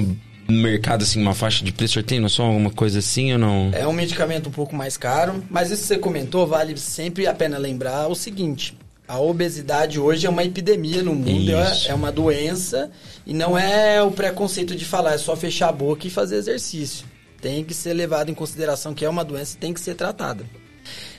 no 0.51 0.61
mercado, 0.61 1.03
assim, 1.03 1.21
uma 1.21 1.33
faixa 1.33 1.63
de 1.63 1.71
preço? 1.71 2.01
tem 2.03 2.19
noção 2.19 2.45
alguma 2.45 2.69
coisa 2.69 2.99
assim 2.99 3.33
ou 3.33 3.39
não? 3.39 3.71
É 3.73 3.87
um 3.87 3.93
medicamento 3.93 4.49
um 4.49 4.51
pouco 4.51 4.75
mais 4.75 4.97
caro, 4.97 5.43
mas 5.49 5.71
isso 5.71 5.81
que 5.83 5.87
você 5.87 5.97
comentou, 5.97 6.45
vale 6.45 6.77
sempre 6.77 7.27
a 7.27 7.33
pena 7.33 7.57
lembrar 7.57 8.07
o 8.07 8.15
seguinte. 8.15 8.77
A 9.07 9.19
obesidade 9.19 9.99
hoje 9.99 10.25
é 10.25 10.29
uma 10.29 10.43
epidemia 10.43 11.03
no 11.03 11.13
mundo, 11.13 11.51
é, 11.51 11.87
é 11.87 11.93
uma 11.93 12.11
doença 12.11 12.89
e 13.25 13.33
não 13.33 13.57
é 13.57 14.01
o 14.01 14.11
preconceito 14.11 14.75
de 14.75 14.85
falar, 14.85 15.13
é 15.13 15.17
só 15.17 15.35
fechar 15.35 15.69
a 15.69 15.73
boca 15.73 16.07
e 16.07 16.09
fazer 16.09 16.37
exercício. 16.37 17.05
Tem 17.41 17.63
que 17.63 17.73
ser 17.73 17.93
levado 17.93 18.29
em 18.29 18.33
consideração 18.33 18.93
que 18.93 19.03
é 19.03 19.09
uma 19.09 19.25
doença 19.25 19.55
e 19.55 19.59
tem 19.59 19.73
que 19.73 19.81
ser 19.81 19.95
tratada. 19.95 20.45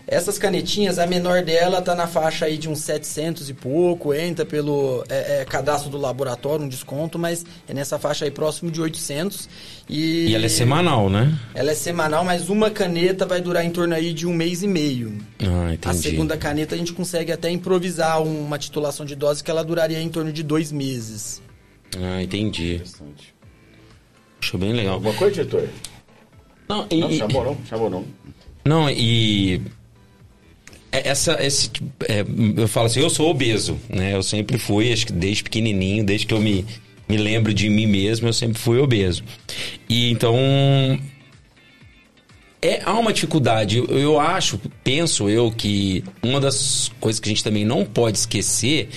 Essas 0.06 0.38
canetinhas, 0.38 0.98
a 0.98 1.06
menor 1.06 1.42
dela 1.42 1.80
tá 1.80 1.94
na 1.94 2.06
faixa 2.06 2.46
aí 2.46 2.58
de 2.58 2.68
uns 2.68 2.80
700 2.80 3.48
e 3.48 3.54
pouco, 3.54 4.12
entra 4.12 4.44
pelo 4.44 5.04
é, 5.08 5.40
é, 5.40 5.44
cadastro 5.44 5.90
do 5.90 5.96
laboratório, 5.96 6.64
um 6.64 6.68
desconto, 6.68 7.18
mas 7.18 7.44
é 7.68 7.74
nessa 7.74 7.98
faixa 7.98 8.24
aí 8.24 8.30
próximo 8.30 8.70
de 8.70 8.80
800. 8.80 9.48
E, 9.88 10.28
e 10.28 10.34
ela 10.34 10.46
é 10.46 10.48
semanal, 10.48 11.08
né? 11.08 11.38
Ela 11.54 11.70
é 11.70 11.74
semanal, 11.74 12.24
mas 12.24 12.48
uma 12.48 12.70
caneta 12.70 13.24
vai 13.24 13.40
durar 13.40 13.64
em 13.64 13.70
torno 13.70 13.94
aí 13.94 14.12
de 14.12 14.26
um 14.26 14.32
mês 14.32 14.62
e 14.62 14.68
meio. 14.68 15.18
Ah, 15.40 15.72
entendi. 15.72 15.88
A 15.88 15.94
segunda 15.94 16.36
caneta 16.36 16.74
a 16.74 16.78
gente 16.78 16.92
consegue 16.92 17.30
até 17.30 17.50
improvisar 17.50 18.22
uma 18.22 18.58
titulação 18.58 19.06
de 19.06 19.14
dose 19.14 19.42
que 19.42 19.50
ela 19.50 19.62
duraria 19.62 20.00
em 20.00 20.08
torno 20.08 20.32
de 20.32 20.42
dois 20.42 20.72
meses. 20.72 21.40
Ah, 21.96 22.22
entendi. 22.22 22.82
Acho 24.40 24.58
bem 24.58 24.72
legal. 24.72 24.94
Alguma 24.94 25.14
coisa, 25.14 25.34
diretor? 25.34 25.68
Não, 26.68 26.86
e, 26.90 27.00
não 27.00 27.12
chamou 27.12 27.44
não, 27.44 27.58
chamou 27.66 27.90
não. 27.90 28.04
Não, 28.64 28.90
e 28.90 29.60
essa, 30.92 31.42
esse, 31.44 31.70
é, 32.08 32.24
eu 32.56 32.68
falo 32.68 32.86
assim, 32.86 33.00
eu 33.00 33.10
sou 33.10 33.30
obeso, 33.30 33.78
né? 33.88 34.14
Eu 34.14 34.22
sempre 34.22 34.58
fui, 34.58 34.92
acho 34.92 35.06
que 35.06 35.12
desde 35.12 35.42
pequenininho, 35.42 36.04
desde 36.04 36.26
que 36.26 36.34
eu 36.34 36.40
me, 36.40 36.66
me 37.08 37.16
lembro 37.16 37.54
de 37.54 37.68
mim 37.68 37.86
mesmo, 37.86 38.28
eu 38.28 38.32
sempre 38.32 38.58
fui 38.58 38.78
obeso. 38.78 39.24
E 39.88 40.10
então 40.10 40.36
é, 42.64 42.80
há 42.84 42.92
uma 42.92 43.12
dificuldade. 43.12 43.78
Eu, 43.78 43.86
eu, 43.86 44.20
acho, 44.20 44.60
penso 44.84 45.28
eu, 45.28 45.50
que 45.50 46.04
uma 46.22 46.40
das 46.40 46.92
coisas 47.00 47.18
que 47.18 47.28
a 47.28 47.32
gente 47.32 47.42
também 47.42 47.64
não 47.64 47.84
pode 47.84 48.18
esquecer 48.18 48.88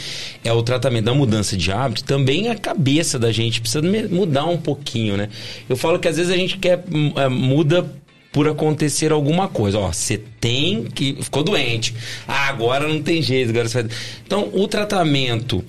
é 0.43 0.53
o 0.53 0.62
tratamento 0.62 1.05
da 1.05 1.15
mudança 1.15 1.58
de 1.58 1.71
hábito. 1.71 2.03
Também 2.03 2.49
a 2.49 2.55
cabeça 2.55 3.17
da 3.17 3.31
gente 3.31 3.60
precisa 3.60 3.81
mudar 4.08 4.45
um 4.45 4.58
pouquinho, 4.58 5.17
né? 5.17 5.29
Eu 5.67 5.75
falo 5.75 5.97
que 5.97 6.08
às 6.08 6.17
vezes 6.17 6.31
a 6.31 6.38
gente 6.38 6.60
quer 6.60 6.84
é, 7.15 7.27
muda 7.27 7.89
por 8.36 8.50
acontecer 8.50 9.13
alguma 9.13 9.48
coisa. 9.48 9.80
Ó, 9.80 9.93
você 9.93 10.17
tem 10.41 10.84
que. 10.84 11.15
Ficou 11.21 11.41
doente. 11.41 11.95
Ah, 12.28 12.50
agora 12.50 12.86
não 12.86 13.02
tem 13.02 13.21
jeito. 13.21 13.52
Agora 13.52 13.69
você 13.69 13.84
vai... 13.84 13.91
Então, 14.26 14.50
o 14.52 14.67
tratamento 14.67 15.63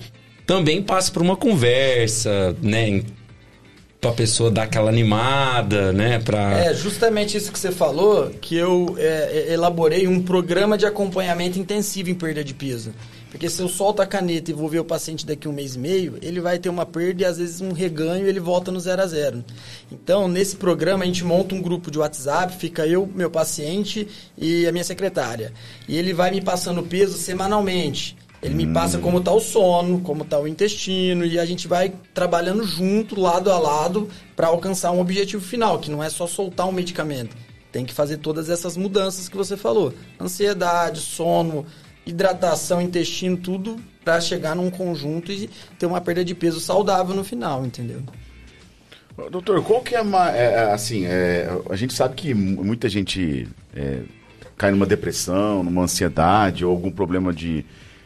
também 0.45 0.81
passa 0.81 1.09
por 1.09 1.21
uma 1.21 1.37
conversa, 1.37 2.53
né? 2.61 3.03
Pra 4.01 4.11
pessoa 4.11 4.51
dar 4.51 4.63
aquela 4.63 4.89
animada, 4.89 5.93
né? 5.93 6.19
Pra... 6.19 6.59
É 6.59 6.73
justamente 6.73 7.37
isso 7.37 7.53
que 7.53 7.57
você 7.57 7.71
falou, 7.71 8.31
que 8.41 8.57
eu 8.57 8.97
é, 8.99 9.53
elaborei 9.53 10.05
um 10.05 10.21
programa 10.21 10.77
de 10.77 10.85
acompanhamento 10.85 11.57
intensivo 11.57 12.09
em 12.09 12.15
perda 12.15 12.43
de 12.43 12.53
peso. 12.53 12.93
Porque 13.37 13.51
se 13.51 13.61
eu 13.61 13.69
solto 13.69 14.01
a 14.01 14.05
caneta 14.07 14.49
e 14.49 14.53
vou 14.53 14.67
ver 14.67 14.79
o 14.79 14.83
paciente 14.83 15.23
daqui 15.23 15.47
um 15.47 15.53
mês 15.53 15.75
e 15.75 15.79
meio, 15.79 16.17
ele 16.23 16.41
vai 16.41 16.57
ter 16.57 16.69
uma 16.69 16.87
perda 16.87 17.21
e 17.21 17.25
às 17.25 17.37
vezes 17.37 17.61
um 17.61 17.71
reganho 17.71 18.25
e 18.25 18.29
ele 18.29 18.39
volta 18.39 18.71
no 18.71 18.79
zero 18.79 18.99
a 18.99 19.05
zero. 19.05 19.45
Então, 19.91 20.27
nesse 20.27 20.55
programa, 20.55 21.03
a 21.03 21.05
gente 21.05 21.23
monta 21.23 21.53
um 21.53 21.61
grupo 21.61 21.91
de 21.91 21.99
WhatsApp, 21.99 22.57
fica 22.57 22.87
eu, 22.87 23.07
meu 23.13 23.29
paciente 23.29 24.07
e 24.35 24.65
a 24.65 24.71
minha 24.71 24.83
secretária. 24.83 25.53
E 25.87 25.95
ele 25.95 26.15
vai 26.15 26.31
me 26.31 26.41
passando 26.41 26.81
peso 26.81 27.15
semanalmente. 27.15 28.17
Ele 28.41 28.55
me 28.55 28.73
passa 28.73 28.97
como 28.97 29.19
está 29.19 29.31
o 29.31 29.39
sono, 29.39 30.01
como 30.01 30.23
está 30.23 30.39
o 30.39 30.47
intestino, 30.47 31.23
e 31.23 31.37
a 31.37 31.45
gente 31.45 31.67
vai 31.67 31.93
trabalhando 32.15 32.63
junto, 32.63 33.21
lado 33.21 33.51
a 33.51 33.59
lado, 33.59 34.09
para 34.35 34.47
alcançar 34.47 34.91
um 34.91 34.99
objetivo 34.99 35.45
final, 35.45 35.77
que 35.77 35.91
não 35.91 36.03
é 36.03 36.09
só 36.09 36.25
soltar 36.25 36.67
um 36.67 36.71
medicamento. 36.71 37.37
Tem 37.71 37.85
que 37.85 37.93
fazer 37.93 38.17
todas 38.17 38.49
essas 38.49 38.75
mudanças 38.75 39.29
que 39.29 39.37
você 39.37 39.55
falou: 39.55 39.93
ansiedade, 40.19 41.01
sono, 41.01 41.65
hidratação, 42.07 42.81
intestino, 42.81 43.37
tudo 43.37 43.77
para 44.03 44.21
chegar 44.21 44.55
num 44.55 44.69
conjunto 44.69 45.31
e 45.31 45.49
ter 45.77 45.85
uma 45.85 45.99
perda 45.99 46.23
de 46.23 46.33
peso 46.33 46.59
saudável 46.59 47.13
no 47.13 47.23
final, 47.23 47.65
entendeu? 47.65 48.01
Doutor, 49.31 49.63
qual 49.63 49.81
que 49.81 49.95
é, 49.95 50.01
uma, 50.01 50.31
é, 50.31 50.53
é 50.53 50.71
assim, 50.71 51.05
é, 51.05 51.49
a 51.69 51.75
gente 51.75 51.93
sabe 51.93 52.15
que 52.15 52.33
muita 52.33 52.87
gente 52.87 53.47
é, 53.75 54.01
cai 54.55 54.71
numa 54.71 54.85
depressão, 54.85 55.63
numa 55.63 55.83
ansiedade 55.83 56.63
ou 56.63 56.71
algum 56.71 56.91
problema 56.91 57.33
de 57.33 57.65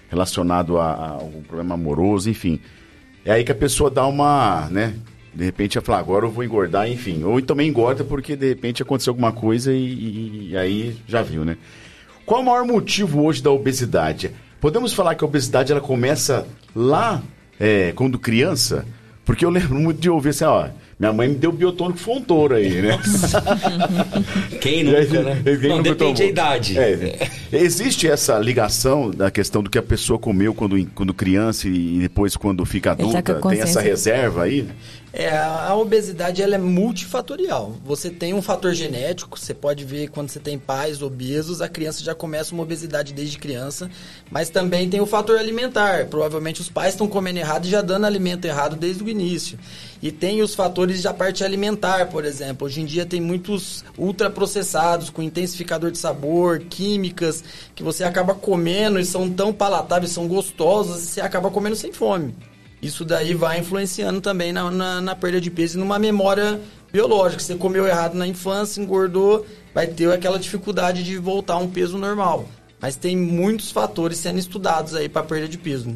relacionado 0.10 0.78
a, 0.78 0.92
a, 0.92 1.10
algum 1.10 1.42
problema 1.42 1.76
amoroso, 1.76 2.30
enfim. 2.30 2.60
É 3.26 3.34
aí 3.34 3.44
que 3.44 3.52
a 3.52 3.56
pessoa 3.56 3.92
dá 3.92 4.08
uma, 4.08 4.70
né, 4.72 4.94
de 5.34 5.46
repente 5.46 5.76
ia 5.76 5.82
falar, 5.82 6.00
agora 6.00 6.26
eu 6.26 6.32
vou 6.32 6.44
engordar, 6.44 6.90
enfim. 6.90 7.24
Ou 7.24 7.42
também 7.42 7.70
engorda 7.70 8.04
porque 8.04 8.36
de 8.36 8.48
repente 8.50 8.82
aconteceu 8.82 9.12
alguma 9.12 9.32
coisa 9.32 9.74
e, 9.74 9.78
e, 9.78 10.50
e 10.52 10.58
aí 10.58 10.98
já 11.08 11.22
viu, 11.22 11.46
né? 11.46 11.58
Qual 12.26 12.40
é 12.40 12.44
o 12.44 12.46
maior 12.46 12.66
motivo 12.66 13.24
hoje 13.24 13.42
da 13.42 13.52
obesidade? 13.52 14.32
Podemos 14.60 14.94
falar 14.94 15.16
que 15.16 15.24
a 15.24 15.28
obesidade 15.28 15.72
ela 15.72 15.82
começa 15.82 16.46
lá 16.76 17.22
é, 17.60 17.92
quando 17.96 18.20
criança? 18.20 18.86
Porque 19.26 19.46
eu 19.46 19.50
lembro 19.50 19.76
muito 19.76 20.00
de 20.02 20.10
ouvir 20.10 20.30
assim, 20.30 20.44
ó, 20.44 20.68
minha 21.00 21.12
mãe 21.12 21.30
me 21.30 21.36
deu 21.36 21.52
biotônico 21.52 21.98
fontoura 21.98 22.58
aí, 22.58 22.82
né? 22.82 23.00
Quem 24.62 24.84
nunca, 24.84 25.24
né? 25.24 25.42
Quem 25.44 25.70
Não, 25.70 25.78
nunca 25.78 25.90
depende 25.90 26.22
da 26.22 26.26
idade. 26.28 26.78
É, 26.78 27.18
existe 27.52 28.08
essa 28.08 28.38
ligação 28.38 29.10
da 29.10 29.32
questão 29.32 29.64
do 29.64 29.70
que 29.70 29.80
a 29.80 29.82
pessoa 29.82 30.20
comeu 30.20 30.54
quando, 30.54 30.86
quando 30.94 31.12
criança 31.12 31.68
e 31.68 32.00
depois 32.02 32.36
quando 32.36 32.64
fica 32.66 32.96
tá 32.96 33.02
adulta? 33.02 33.34
Tem 33.50 33.62
essa 33.62 33.82
reserva 33.82 34.44
aí? 34.44 34.68
É, 35.14 35.30
a 35.30 35.76
obesidade 35.76 36.42
ela 36.42 36.56
é 36.56 36.58
multifatorial. 36.58 37.76
Você 37.84 38.10
tem 38.10 38.34
um 38.34 38.42
fator 38.42 38.74
genético, 38.74 39.38
você 39.38 39.54
pode 39.54 39.84
ver 39.84 40.10
quando 40.10 40.30
você 40.30 40.40
tem 40.40 40.58
pais 40.58 41.02
obesos, 41.02 41.62
a 41.62 41.68
criança 41.68 42.02
já 42.02 42.16
começa 42.16 42.54
uma 42.54 42.64
obesidade 42.64 43.14
desde 43.14 43.38
criança, 43.38 43.92
mas 44.30 44.50
também 44.50 44.90
tem 44.90 45.02
o 45.02 45.06
fator 45.06 45.38
alimentar. 45.38 46.06
Provavelmente 46.06 46.62
os 46.62 46.70
pais 46.70 46.94
estão 46.94 47.10
comendo 47.10 47.40
errado 47.40 47.66
e 47.66 47.70
já 47.70 47.82
dando 47.82 48.06
alimento 48.06 48.46
errado 48.46 48.78
desde 48.78 49.04
o 49.04 49.10
início. 49.10 49.60
E 50.02 50.12
tem 50.14 50.42
os 50.42 50.56
fatores 50.56 51.04
da 51.04 51.14
parte 51.14 51.44
alimentar, 51.44 52.08
por 52.08 52.24
exemplo. 52.24 52.66
Hoje 52.66 52.80
em 52.80 52.86
dia 52.86 53.06
tem 53.06 53.20
muitos 53.20 53.84
ultraprocessados 53.98 55.10
com 55.10 55.22
intensificador 55.22 55.92
de 55.92 55.98
sabor, 55.98 56.60
químicas, 56.70 57.44
que 57.76 57.84
você 57.84 58.06
acaba 58.06 58.34
comendo 58.34 58.98
e 58.98 59.06
são 59.06 59.30
tão 59.30 59.52
palatáveis, 59.52 60.14
são 60.14 60.26
gostosos, 60.28 61.04
e 61.04 61.08
você 61.08 61.22
acaba 61.22 61.52
comendo 61.52 61.76
sem 61.76 61.92
fome 61.92 62.34
isso 62.82 63.06
daí 63.06 63.34
vai 63.34 63.60
influenciando 63.60 64.20
também 64.20 64.52
na, 64.52 64.72
na, 64.72 65.02
na, 65.02 65.16
perda 65.16 65.40
de 65.40 65.52
peso 65.52 65.78
e 65.78 65.80
numa 65.80 66.00
memória 66.00 66.60
biológica. 66.92 67.42
Você 67.42 67.56
comeu 67.56 67.86
errado 67.88 68.16
na 68.16 68.26
infância, 68.26 68.82
engordou, 68.82 69.46
vai 69.74 69.86
ter 69.86 70.12
aquela 70.12 70.40
dificuldade 70.40 71.04
de 71.04 71.18
voltar 71.18 71.54
a 71.54 71.58
um 71.58 71.70
peso 71.70 71.98
normal. 71.98 72.48
Mas 72.80 72.96
tem 72.96 73.16
muitos 73.16 73.72
fatores 73.72 74.18
sendo 74.18 74.40
estudados 74.40 74.96
aí 74.96 75.08
para 75.08 75.22
perda 75.22 75.48
de 75.48 75.58
peso. 75.58 75.96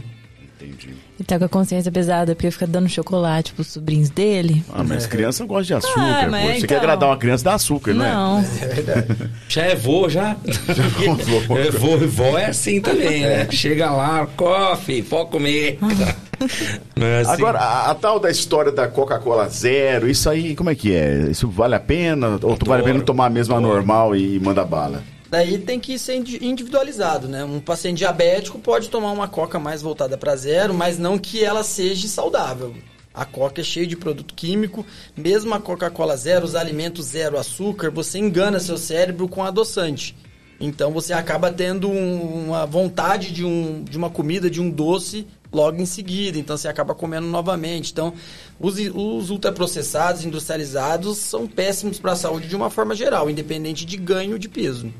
Né? 0.59 0.67
Entendi. 0.67 0.95
E 1.19 1.23
tá 1.23 1.37
com 1.39 1.45
a 1.45 1.49
consciência 1.49 1.91
pesada 1.91 2.35
porque 2.35 2.51
fica 2.51 2.67
dando 2.67 2.89
chocolate 2.89 3.53
pros 3.53 3.67
sobrinhos 3.67 4.09
dele. 4.09 4.63
Ah, 4.73 4.83
mas 4.83 5.05
é. 5.05 5.07
criança 5.07 5.45
gosta 5.45 5.65
de 5.65 5.73
açúcar. 5.73 6.01
Ah, 6.01 6.29
Você 6.29 6.57
então... 6.57 6.67
quer 6.67 6.77
agradar 6.77 7.09
uma 7.09 7.17
criança, 7.17 7.43
dá 7.43 7.53
açúcar, 7.53 7.93
não, 7.93 8.37
não 8.37 8.39
é? 8.39 8.63
É 8.63 8.67
verdade. 8.67 9.31
Já 9.47 9.63
é 9.63 9.75
vô, 9.75 10.09
já? 10.09 10.35
já 10.45 10.83
é 10.83 11.71
vô, 11.71 11.95
é 11.97 12.07
vô 12.07 12.37
é 12.37 12.45
assim 12.45 12.81
também, 12.81 13.21
né? 13.21 13.47
Chega 13.51 13.91
lá, 13.91 14.25
coffee, 14.35 15.01
pode 15.01 15.29
comer. 15.29 15.77
Ah. 15.81 16.15
É 16.99 17.21
assim. 17.21 17.31
Agora, 17.31 17.59
a, 17.59 17.91
a, 17.91 17.95
tal 17.95 18.19
da 18.19 18.29
história 18.29 18.71
da 18.71 18.89
Coca-Cola 18.89 19.47
Zero, 19.47 20.09
isso 20.09 20.29
aí, 20.29 20.53
como 20.53 20.69
é 20.69 20.75
que 20.75 20.93
é? 20.93 21.27
Isso 21.29 21.47
vale 21.47 21.75
a 21.75 21.79
pena? 21.79 22.37
Ou 22.41 22.57
tu 22.57 22.65
vale 22.65 22.81
a 22.81 22.85
pena 22.85 23.01
tomar 23.01 23.27
a 23.27 23.29
mesma 23.29 23.59
normal 23.59 24.15
e 24.15 24.37
manda 24.39 24.63
bala? 24.65 25.01
Daí 25.29 25.57
tem 25.57 25.79
que 25.79 25.97
ser 25.97 26.15
individualizado, 26.15 27.27
né? 27.27 27.43
Um 27.43 27.59
paciente 27.59 27.97
diabético 27.99 28.59
pode 28.59 28.89
tomar 28.89 29.11
uma 29.11 29.27
coca 29.27 29.59
mais 29.59 29.81
voltada 29.81 30.17
para 30.17 30.35
zero, 30.35 30.73
mas 30.73 30.99
não 30.99 31.17
que 31.17 31.43
ela 31.43 31.63
seja 31.63 32.07
saudável. 32.07 32.75
A 33.13 33.25
coca 33.25 33.61
é 33.61 33.63
cheia 33.63 33.87
de 33.87 33.95
produto 33.95 34.33
químico, 34.33 34.85
mesmo 35.15 35.53
a 35.53 35.59
Coca-Cola 35.59 36.17
zero, 36.17 36.45
os 36.45 36.53
alimentos 36.53 37.07
zero 37.07 37.37
açúcar, 37.39 37.89
você 37.89 38.19
engana 38.19 38.59
seu 38.59 38.77
cérebro 38.77 39.27
com 39.27 39.41
adoçante. 39.41 40.15
Então 40.59 40.91
você 40.91 41.13
acaba 41.13 41.51
tendo 41.51 41.89
um, 41.89 42.47
uma 42.47 42.65
vontade 42.65 43.31
de, 43.31 43.43
um, 43.43 43.83
de 43.83 43.97
uma 43.97 44.09
comida, 44.09 44.49
de 44.49 44.61
um 44.61 44.69
doce 44.69 45.25
logo 45.51 45.81
em 45.81 45.85
seguida. 45.85 46.37
Então 46.37 46.57
você 46.57 46.67
acaba 46.67 46.93
comendo 46.93 47.27
novamente. 47.27 47.91
Então 47.91 48.13
os, 48.59 48.75
os 48.93 49.29
ultraprocessados, 49.29 50.25
industrializados, 50.25 51.17
são 51.17 51.47
péssimos 51.47 51.99
para 51.99 52.13
a 52.13 52.17
saúde 52.17 52.47
de 52.47 52.55
uma 52.55 52.69
forma 52.69 52.95
geral, 52.95 53.29
independente 53.29 53.85
de 53.85 53.97
ganho 53.97 54.37
de 54.37 54.47
peso. 54.47 54.93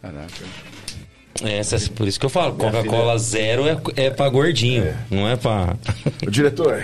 Caraca. 0.00 0.44
É, 1.42 1.58
essa, 1.58 1.78
por 1.92 2.08
isso 2.08 2.18
que 2.18 2.26
eu 2.26 2.30
falo, 2.30 2.54
Coca-Cola 2.54 3.16
zero 3.18 3.66
é, 3.68 3.78
é 3.96 4.10
pra 4.10 4.28
gordinho, 4.28 4.84
é. 4.84 4.96
não 5.10 5.28
é 5.28 5.36
pra. 5.36 5.76
O 6.26 6.30
diretor. 6.30 6.82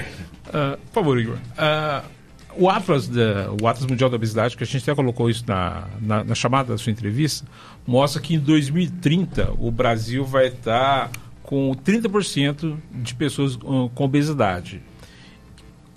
Uh, 0.49 0.77
por 0.79 0.93
favor, 0.93 1.19
Igor. 1.19 1.37
Uh, 1.37 2.09
o 2.57 2.71
Atlas, 2.71 3.09
da, 3.09 3.51
o 3.61 3.67
Atlas 3.67 3.87
Mundial 3.91 4.09
da 4.09 4.17
Obesidade, 4.17 4.57
que 4.57 4.63
a 4.63 4.67
gente 4.67 4.83
até 4.83 4.95
colocou 4.95 5.29
isso 5.29 5.45
na, 5.47 5.89
na, 6.01 6.23
na, 6.23 6.35
chamada 6.37 6.73
da 6.73 6.79
sua 6.79 6.93
entrevista, 6.93 7.45
mostra 7.85 8.23
que 8.23 8.35
em 8.35 8.39
2030 8.39 9.55
o 9.59 9.73
Brasil 9.73 10.25
vai 10.25 10.47
estar 10.47 11.11
com 11.43 11.73
30% 11.75 12.77
de 12.93 13.15
pessoas 13.15 13.57
uh, 13.57 13.91
com 13.93 14.05
obesidade 14.05 14.81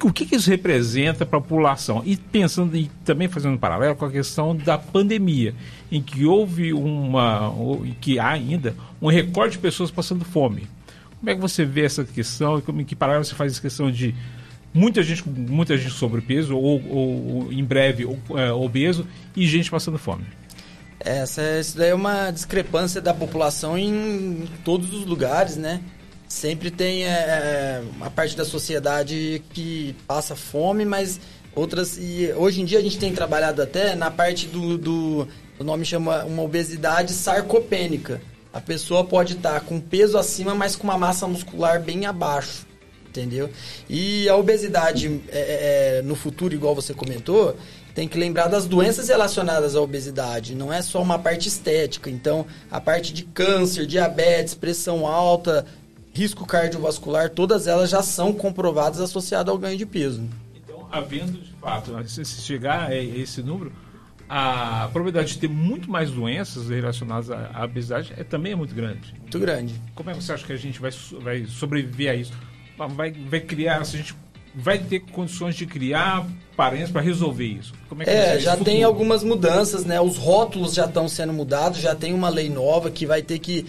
o 0.04 0.14
que, 0.14 0.26
que 0.26 0.36
isso 0.36 0.50
representa 0.50 1.26
para 1.26 1.40
a 1.40 1.42
população? 1.42 2.04
E 2.06 2.16
pensando 2.16 2.76
e 2.76 2.90
também 3.04 3.28
fazendo 3.28 3.56
um 3.56 3.58
paralelo 3.58 3.96
com 3.96 4.06
a 4.06 4.12
questão 4.12 4.56
da 4.56 4.78
pandemia, 4.78 5.56
em 5.92 6.02
que 6.02 6.26
houve 6.26 6.72
uma, 6.74 7.52
que 8.00 8.20
há 8.20 8.30
ainda 8.30 8.76
um 9.02 9.08
recorde 9.08 9.54
de 9.54 9.60
pessoas 9.60 9.90
passando 9.90 10.24
fome. 10.24 10.68
Como 11.20 11.30
é 11.30 11.36
que 11.36 11.42
você 11.42 11.66
vê 11.66 11.84
essa 11.84 12.04
questão 12.04 12.62
como, 12.62 12.82
em 12.82 12.86
que 12.86 12.96
paralelo 12.96 13.26
você 13.26 13.34
faz 13.34 13.54
essa 13.54 13.62
questão 13.62 13.92
de 13.92 14.14
muita 14.72 15.02
gente 15.02 15.28
muita 15.28 15.76
gente 15.76 15.92
sobrepeso 15.92 16.56
ou, 16.56 16.82
ou 16.90 17.54
em 17.54 17.64
breve 17.64 18.06
ou, 18.06 18.20
é, 18.38 18.52
obeso 18.52 19.08
e 19.36 19.48
gente 19.48 19.72
passando 19.72 19.98
fome? 19.98 20.26
Essa, 21.00 21.60
isso 21.60 21.78
daí 21.78 21.90
é 21.90 21.96
uma 21.96 22.30
discrepância 22.32 23.02
da 23.02 23.14
população 23.14 23.78
em 23.78 24.48
todos 24.64 24.94
os 24.94 25.06
lugares, 25.06 25.56
né? 25.56 25.82
Sempre 26.28 26.70
tem 26.70 27.06
é, 27.06 27.10
é, 27.10 27.84
a 28.02 28.10
parte 28.10 28.36
da 28.36 28.44
sociedade 28.44 29.42
que 29.54 29.96
passa 30.06 30.36
fome, 30.36 30.86
mas 30.86 31.20
outras. 31.56 31.98
E 31.98 32.32
hoje 32.36 32.62
em 32.62 32.66
dia 32.66 32.80
a 32.80 32.82
gente 32.82 32.98
tem 32.98 33.14
trabalhado 33.14 33.62
até 33.62 33.96
na 33.96 34.12
parte 34.12 34.48
do. 34.48 34.78
do 34.78 35.28
o 35.60 35.64
nome 35.64 35.86
chama 35.86 36.24
uma 36.24 36.44
obesidade 36.44 37.12
sarcopênica. 37.14 38.22
A 38.54 38.62
pessoa 38.62 39.04
pode 39.04 39.34
estar 39.34 39.60
com 39.62 39.80
peso 39.80 40.18
acima, 40.18 40.54
mas 40.54 40.76
com 40.76 40.84
uma 40.84 40.98
massa 40.98 41.28
muscular 41.28 41.82
bem 41.82 42.06
abaixo. 42.06 42.66
Entendeu? 43.10 43.50
E 43.90 44.30
a 44.30 44.36
obesidade 44.36 45.22
é, 45.30 45.40
é, 45.40 45.98
é 45.98 46.02
no 46.04 46.16
futuro, 46.16 46.54
igual 46.54 46.76
você 46.76 46.94
comentou, 46.94 47.58
tem 47.96 48.08
que 48.08 48.16
lembrar 48.16 48.48
das 48.48 48.68
doenças 48.68 49.10
relacionadas 49.10 49.76
à 49.76 49.82
obesidade. 49.82 50.54
Não 50.54 50.72
é 50.72 50.84
só 50.84 51.02
uma 51.02 51.18
parte 51.18 51.48
estética. 51.48 52.12
Então, 52.12 52.46
a 52.70 52.80
parte 52.80 53.12
de 53.12 53.24
câncer, 53.24 53.88
diabetes, 53.88 54.54
pressão 54.54 55.08
alta, 55.08 55.66
risco 56.18 56.48
cardiovascular, 56.48 57.30
todas 57.30 57.68
elas 57.68 57.92
já 57.92 58.02
são 58.02 58.34
comprovadas 58.34 59.00
associadas 59.00 59.52
ao 59.52 59.58
ganho 59.58 59.78
de 59.78 59.86
peso. 59.86 60.28
Então, 60.56 60.88
havendo 60.92 61.34
de 61.40 61.52
fato, 61.62 61.94
se 62.08 62.26
chegar 62.42 62.90
a 62.90 62.96
esse 62.96 63.44
número, 63.44 63.72
a 64.28 64.90
probabilidade 64.92 65.34
de 65.34 65.40
ter 65.40 65.48
muito 65.48 65.92
mais 65.92 66.10
doenças 66.10 66.70
relacionadas 66.70 67.30
à 67.30 67.64
obesidade 67.64 68.14
é, 68.18 68.24
também 68.24 68.54
é 68.54 68.56
muito 68.56 68.74
grande. 68.74 69.14
Muito 69.20 69.40
grande. 69.40 69.76
Como 69.94 70.10
é 70.10 70.14
que 70.14 70.24
você 70.24 70.34
acha 70.34 70.44
que 70.44 70.54
a 70.54 70.58
gente 70.58 70.82
vai, 70.82 70.92
vai 71.22 71.46
sobreviver 71.46 72.12
a 72.12 72.16
isso? 72.16 72.34
Vai, 72.76 73.12
vai 73.12 73.40
criar, 73.40 73.86
se 73.86 73.96
a 73.96 74.00
gente 74.00 74.16
vai 74.56 74.80
ter 74.80 75.02
condições 75.02 75.56
de 75.56 75.68
criar 75.68 76.26
parentes 76.56 76.90
para 76.90 77.02
resolver 77.02 77.46
isso? 77.46 77.74
Como 77.88 78.02
é 78.02 78.06
que 78.06 78.12
é, 78.12 78.40
já 78.40 78.58
tem 78.58 78.84
algumas 78.84 79.24
mudanças, 79.24 79.86
né? 79.86 80.02
Os 80.02 80.18
rótulos 80.18 80.74
já 80.74 80.86
estão 80.86 81.08
sendo 81.08 81.32
mudados, 81.32 81.80
já 81.80 81.94
tem 81.94 82.12
uma 82.12 82.28
lei 82.28 82.50
nova 82.50 82.90
que 82.90 83.06
vai 83.06 83.22
ter 83.22 83.38
que 83.38 83.68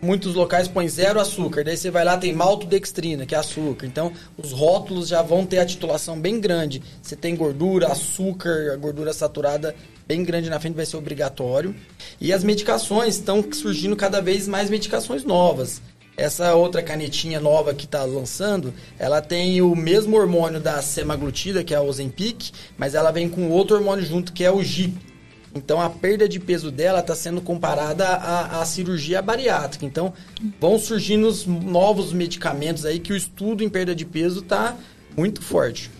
muitos 0.00 0.34
locais 0.34 0.68
põem 0.68 0.88
zero 0.88 1.20
açúcar. 1.20 1.64
Daí 1.64 1.76
você 1.76 1.90
vai 1.90 2.04
lá, 2.04 2.16
tem 2.16 2.32
maltodextrina, 2.32 3.26
que 3.26 3.34
é 3.34 3.38
açúcar. 3.38 3.86
Então, 3.86 4.12
os 4.36 4.52
rótulos 4.52 5.08
já 5.08 5.22
vão 5.22 5.46
ter 5.46 5.58
a 5.58 5.66
titulação 5.66 6.20
bem 6.20 6.40
grande. 6.40 6.82
Você 7.02 7.16
tem 7.16 7.34
gordura, 7.34 7.88
açúcar, 7.88 8.76
gordura 8.76 9.12
saturada 9.12 9.74
bem 10.06 10.22
grande 10.22 10.50
na 10.50 10.60
frente 10.60 10.74
vai 10.74 10.86
ser 10.86 10.96
obrigatório. 10.96 11.74
E 12.20 12.32
as 12.32 12.44
medicações 12.44 13.16
estão 13.16 13.44
surgindo 13.52 13.96
cada 13.96 14.20
vez 14.20 14.46
mais 14.46 14.70
medicações 14.70 15.24
novas. 15.24 15.80
Essa 16.16 16.54
outra 16.54 16.82
canetinha 16.82 17.40
nova 17.40 17.74
que 17.74 17.86
está 17.86 18.04
lançando, 18.04 18.72
ela 18.98 19.20
tem 19.20 19.60
o 19.60 19.74
mesmo 19.74 20.16
hormônio 20.16 20.60
da 20.60 20.80
semaglutida, 20.80 21.64
que 21.64 21.74
é 21.74 21.76
a 21.76 21.82
Ozempic, 21.82 22.52
mas 22.78 22.94
ela 22.94 23.10
vem 23.10 23.28
com 23.28 23.50
outro 23.50 23.76
hormônio 23.76 24.04
junto, 24.04 24.32
que 24.32 24.44
é 24.44 24.50
o 24.50 24.62
GIP. 24.62 25.13
Então 25.54 25.80
a 25.80 25.88
perda 25.88 26.28
de 26.28 26.40
peso 26.40 26.70
dela 26.70 26.98
está 26.98 27.14
sendo 27.14 27.40
comparada 27.40 28.06
à, 28.06 28.60
à, 28.60 28.64
cirurgia 28.66 29.22
bariátrica. 29.22 29.86
Então 29.86 30.12
vão 30.60 30.78
surgindo 30.78 31.28
os 31.28 31.46
novos 31.46 32.12
medicamentos 32.12 32.84
aí 32.84 32.98
que 32.98 33.12
o 33.12 33.16
estudo 33.16 33.62
em 33.62 33.68
perda 33.68 33.94
de 33.94 34.04
peso 34.04 34.40
está 34.40 34.76
muito 35.16 35.40
forte. 35.40 35.90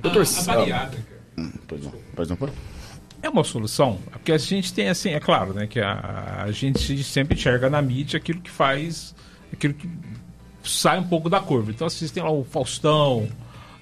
Doutor, 0.00 0.24
a, 0.24 0.40
a 0.40 0.56
bariátrica. 0.56 1.16
Hum, 1.36 1.52
pois 1.68 1.84
não, 1.84 1.92
pois 2.14 2.28
não, 2.28 2.38
É 3.22 3.28
uma 3.28 3.44
solução? 3.44 3.98
Porque 4.10 4.32
a 4.32 4.38
gente 4.38 4.72
tem 4.72 4.88
assim, 4.88 5.10
é 5.10 5.20
claro, 5.20 5.52
né, 5.52 5.66
que 5.66 5.78
a, 5.78 6.44
a 6.44 6.50
gente 6.50 7.04
sempre 7.04 7.36
enxerga 7.36 7.68
na 7.68 7.82
mídia 7.82 8.16
aquilo 8.16 8.40
que 8.40 8.50
faz, 8.50 9.14
aquilo 9.52 9.74
que 9.74 9.88
sai 10.64 10.98
um 10.98 11.06
pouco 11.06 11.28
da 11.28 11.40
curva. 11.40 11.70
Então 11.70 11.88
vocês 11.88 12.10
têm 12.10 12.22
lá 12.22 12.30
o 12.30 12.44
Faustão, 12.44 13.28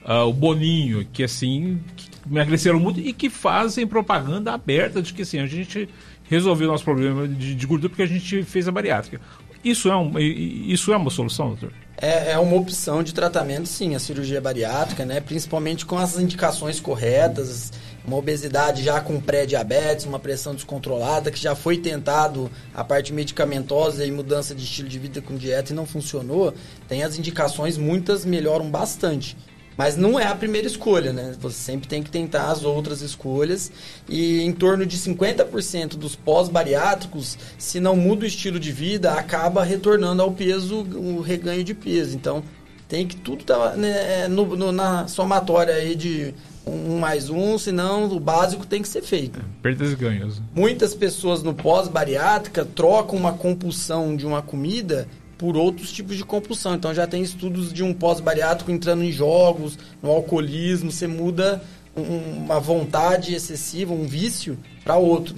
uh, 0.05 0.29
o 0.29 0.33
Boninho, 0.33 1.07
que 1.13 1.23
assim, 1.23 1.81
que 1.97 2.14
emagreceram 2.31 2.79
muito 2.79 3.01
e 3.01 3.13
que 3.13 3.29
fazem 3.29 3.87
propaganda 3.87 4.53
aberta 4.53 5.03
de 5.03 5.13
que 5.13 5.23
assim, 5.23 5.39
a 5.39 5.47
gente 5.47 5.89
resolveu 6.25 6.69
o 6.69 6.73
nosso 6.73 6.85
problema 6.85 7.29
de, 7.29 7.55
de 7.55 7.67
gordura 7.67 7.91
porque 7.91 8.03
a 8.03 8.07
gente 8.07 8.43
fez 8.43 8.67
a 8.67 8.73
bariátrica. 8.73 9.21
Isso 9.65 9.89
é, 9.89 9.97
um, 9.97 10.19
isso 10.19 10.93
é 10.93 10.97
uma 10.97 11.11
solução, 11.11 11.49
doutor? 11.49 11.73
É, 11.97 12.33
é 12.33 12.39
uma 12.39 12.57
opção 12.57 13.03
de 13.03 13.15
tratamento, 13.15 13.67
sim, 13.67 13.95
a 13.95 13.99
cirurgia 13.99 14.41
bariátrica, 14.41 15.07
né? 15.07 15.21
Principalmente 15.21 15.87
com 15.87 15.97
as 15.97 16.19
indicações 16.19 16.81
corretas, 16.81 17.73
uma 18.07 18.17
obesidade 18.17 18.83
já 18.83 19.01
com 19.01 19.19
pré-diabetes, 19.19 20.05
uma 20.05 20.19
pressão 20.19 20.55
descontrolada, 20.55 21.31
que 21.31 21.39
já 21.41 21.55
foi 21.55 21.79
tentado 21.79 22.51
a 22.75 22.85
parte 22.85 23.13
medicamentosa 23.13 24.05
e 24.05 24.11
mudança 24.11 24.55
de 24.55 24.65
estilo 24.65 24.89
de 24.89 24.99
vida 24.99 25.23
com 25.23 25.37
dieta 25.37 25.73
e 25.73 25.75
não 25.75 25.87
funcionou, 25.87 26.53
tem 26.87 27.03
as 27.03 27.19
indicações, 27.19 27.79
muitas 27.79 28.25
melhoram 28.25 28.71
bastante. 28.71 29.35
Mas 29.77 29.97
não 29.97 30.19
é 30.19 30.27
a 30.27 30.35
primeira 30.35 30.67
escolha, 30.67 31.13
né? 31.13 31.35
Você 31.41 31.57
sempre 31.57 31.89
tem 31.89 32.03
que 32.03 32.11
tentar 32.11 32.51
as 32.51 32.65
outras 32.65 33.01
escolhas. 33.01 33.73
E 34.09 34.41
em 34.43 34.53
torno 34.53 34.87
de 34.87 34.97
50% 34.97 35.97
dos 35.97 36.15
pós-bariátricos, 36.15 37.37
se 37.59 37.81
não 37.81 37.97
muda 37.97 38.25
o 38.25 38.29
estilo 38.29 38.61
de 38.61 38.71
vida, 38.71 39.13
acaba 39.13 39.65
retornando 39.65 40.23
ao 40.23 40.33
peso, 40.33 40.83
o 40.83 41.21
reganho 41.21 41.65
de 41.65 41.75
peso. 41.75 42.17
Então, 42.17 42.43
tem 42.89 43.07
que 43.07 43.17
tudo 43.17 43.41
estar 43.41 43.71
tá, 43.71 43.77
né, 43.77 44.29
no, 44.29 44.57
no, 44.57 44.71
na 44.71 45.09
somatória 45.09 45.75
aí 45.75 45.97
de 45.97 46.35
um 46.67 46.99
mais 46.99 47.29
um, 47.29 47.59
senão 47.59 48.05
o 48.05 48.21
básico 48.21 48.67
tem 48.67 48.81
que 48.81 48.89
ser 48.89 49.03
feito. 49.03 49.39
É, 49.39 49.43
perdas 49.63 49.93
e 49.93 49.97
ganhos. 49.97 50.41
Muitas 50.55 50.95
pessoas 50.95 51.43
no 51.43 51.53
pós-bariátrica 51.53 52.65
trocam 52.65 53.19
uma 53.19 53.33
compulsão 53.33 54.17
de 54.17 54.27
uma 54.27 54.41
comida 54.41 55.07
por 55.39 55.57
outros 55.57 55.93
tipos 55.93 56.17
de 56.17 56.25
compulsão. 56.25 56.75
Então 56.75 56.95
já 56.95 57.07
tem 57.07 57.23
estudos 57.23 57.73
de 57.73 57.83
um 57.83 57.93
pós-bariátrico 57.93 58.71
entrando 58.71 59.03
em 59.03 59.13
jogos, 59.13 59.79
no 60.03 60.11
alcoolismo, 60.11 60.91
você 60.91 61.07
muda 61.07 61.63
um, 61.97 62.45
uma 62.45 62.61
vontade 62.61 63.35
excessiva, 63.35 63.93
um 63.93 64.07
vício, 64.07 64.59
para 64.83 64.97
outro. 64.97 65.37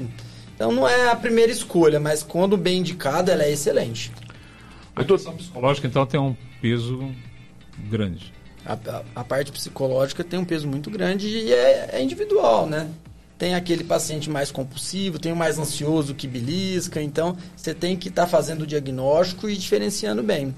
Então 0.55 0.72
não 0.72 0.88
é 0.88 1.11
a 1.11 1.16
primeira 1.16 1.53
escolha, 1.53 2.01
mas 2.01 2.22
quando 2.22 2.57
bem 2.57 2.78
indicada, 2.78 3.32
ela 3.32 3.44
é 3.44 3.53
excelente. 3.53 4.11
A 4.94 5.05
questão 5.05 5.36
psicológica, 5.36 5.86
então, 5.86 6.07
tem 6.07 6.18
um 6.18 6.34
peso 6.62 7.12
grande. 7.90 8.32
A, 8.64 8.72
a, 8.72 9.03
a, 9.14 9.24
parte 9.24 9.53
psicológica 9.53 10.24
tem 10.24 10.38
um 10.38 10.44
peso 10.44 10.66
muito 10.66 10.90
grande 10.90 11.28
e 11.28 11.53
é, 11.53 11.90
é 11.92 12.03
individual, 12.03 12.66
né? 12.66 12.88
Tem 13.39 13.55
aquele 13.55 13.84
paciente 13.84 14.30
mais 14.30 14.51
compulsivo, 14.51 15.18
tem 15.18 15.32
o 15.32 15.37
mais 15.37 15.59
ansioso 15.59 16.14
que 16.14 16.26
belisca, 16.26 17.03
então 17.03 17.37
você 17.57 17.74
tem 17.74 17.97
que 17.97 18.09
estar 18.09 18.22
tá 18.22 18.28
fazendo 18.28 18.62
o 18.62 18.66
diagnóstico 18.66 19.49
e 19.49 19.57
diferenciando 19.57 20.22
bem. 20.22 20.55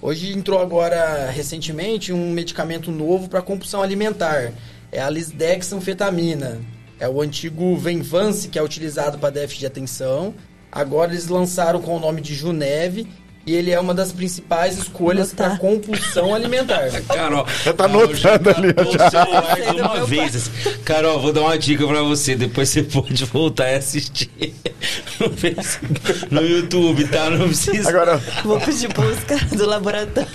Hoje 0.00 0.32
entrou 0.32 0.60
agora 0.60 1.30
recentemente 1.30 2.12
um 2.12 2.30
medicamento 2.30 2.90
novo 2.90 3.28
para 3.28 3.42
compulsão 3.42 3.82
alimentar, 3.82 4.52
é 4.92 5.00
a 5.00 5.10
lisdexanfetamina. 5.10 6.60
É 6.98 7.08
o 7.08 7.22
antigo 7.22 7.76
Venvance 7.76 8.48
que 8.48 8.58
é 8.58 8.62
utilizado 8.62 9.18
para 9.18 9.30
déficit 9.30 9.60
de 9.60 9.66
atenção. 9.66 10.34
Agora 10.70 11.12
eles 11.12 11.28
lançaram 11.28 11.80
com 11.80 11.96
o 11.96 12.00
nome 12.00 12.20
de 12.20 12.34
Juneve 12.34 13.08
e 13.50 13.54
ele 13.56 13.72
é 13.72 13.80
uma 13.80 13.92
das 13.92 14.12
principais 14.12 14.78
escolhas 14.78 15.32
para 15.32 15.56
compulsão 15.58 16.32
alimentar. 16.32 16.88
Carol, 17.12 17.44
Já 17.64 17.72
tá 17.72 17.84
anotando 17.86 18.50
ali, 18.50 18.74
já. 18.92 19.10
celular 19.10 19.60
de 19.74 19.80
uma 19.80 20.06
vez. 20.06 20.36
assim. 20.36 20.50
Carol, 20.84 21.20
vou 21.20 21.32
dar 21.32 21.40
uma 21.40 21.58
dica 21.58 21.84
pra 21.84 22.00
você. 22.02 22.36
Depois 22.36 22.68
você 22.68 22.84
pode 22.84 23.24
voltar 23.24 23.72
e 23.72 23.74
assistir 23.74 24.30
no, 25.18 25.30
Facebook, 25.30 26.00
no 26.30 26.42
YouTube, 26.42 27.08
tá? 27.08 27.28
Não 27.28 27.48
precisa. 27.48 27.88
Agora, 27.88 28.18
Vou 28.44 28.60
pedir 28.60 28.86
busca 28.92 29.36
do 29.56 29.66
laboratório. 29.66 30.30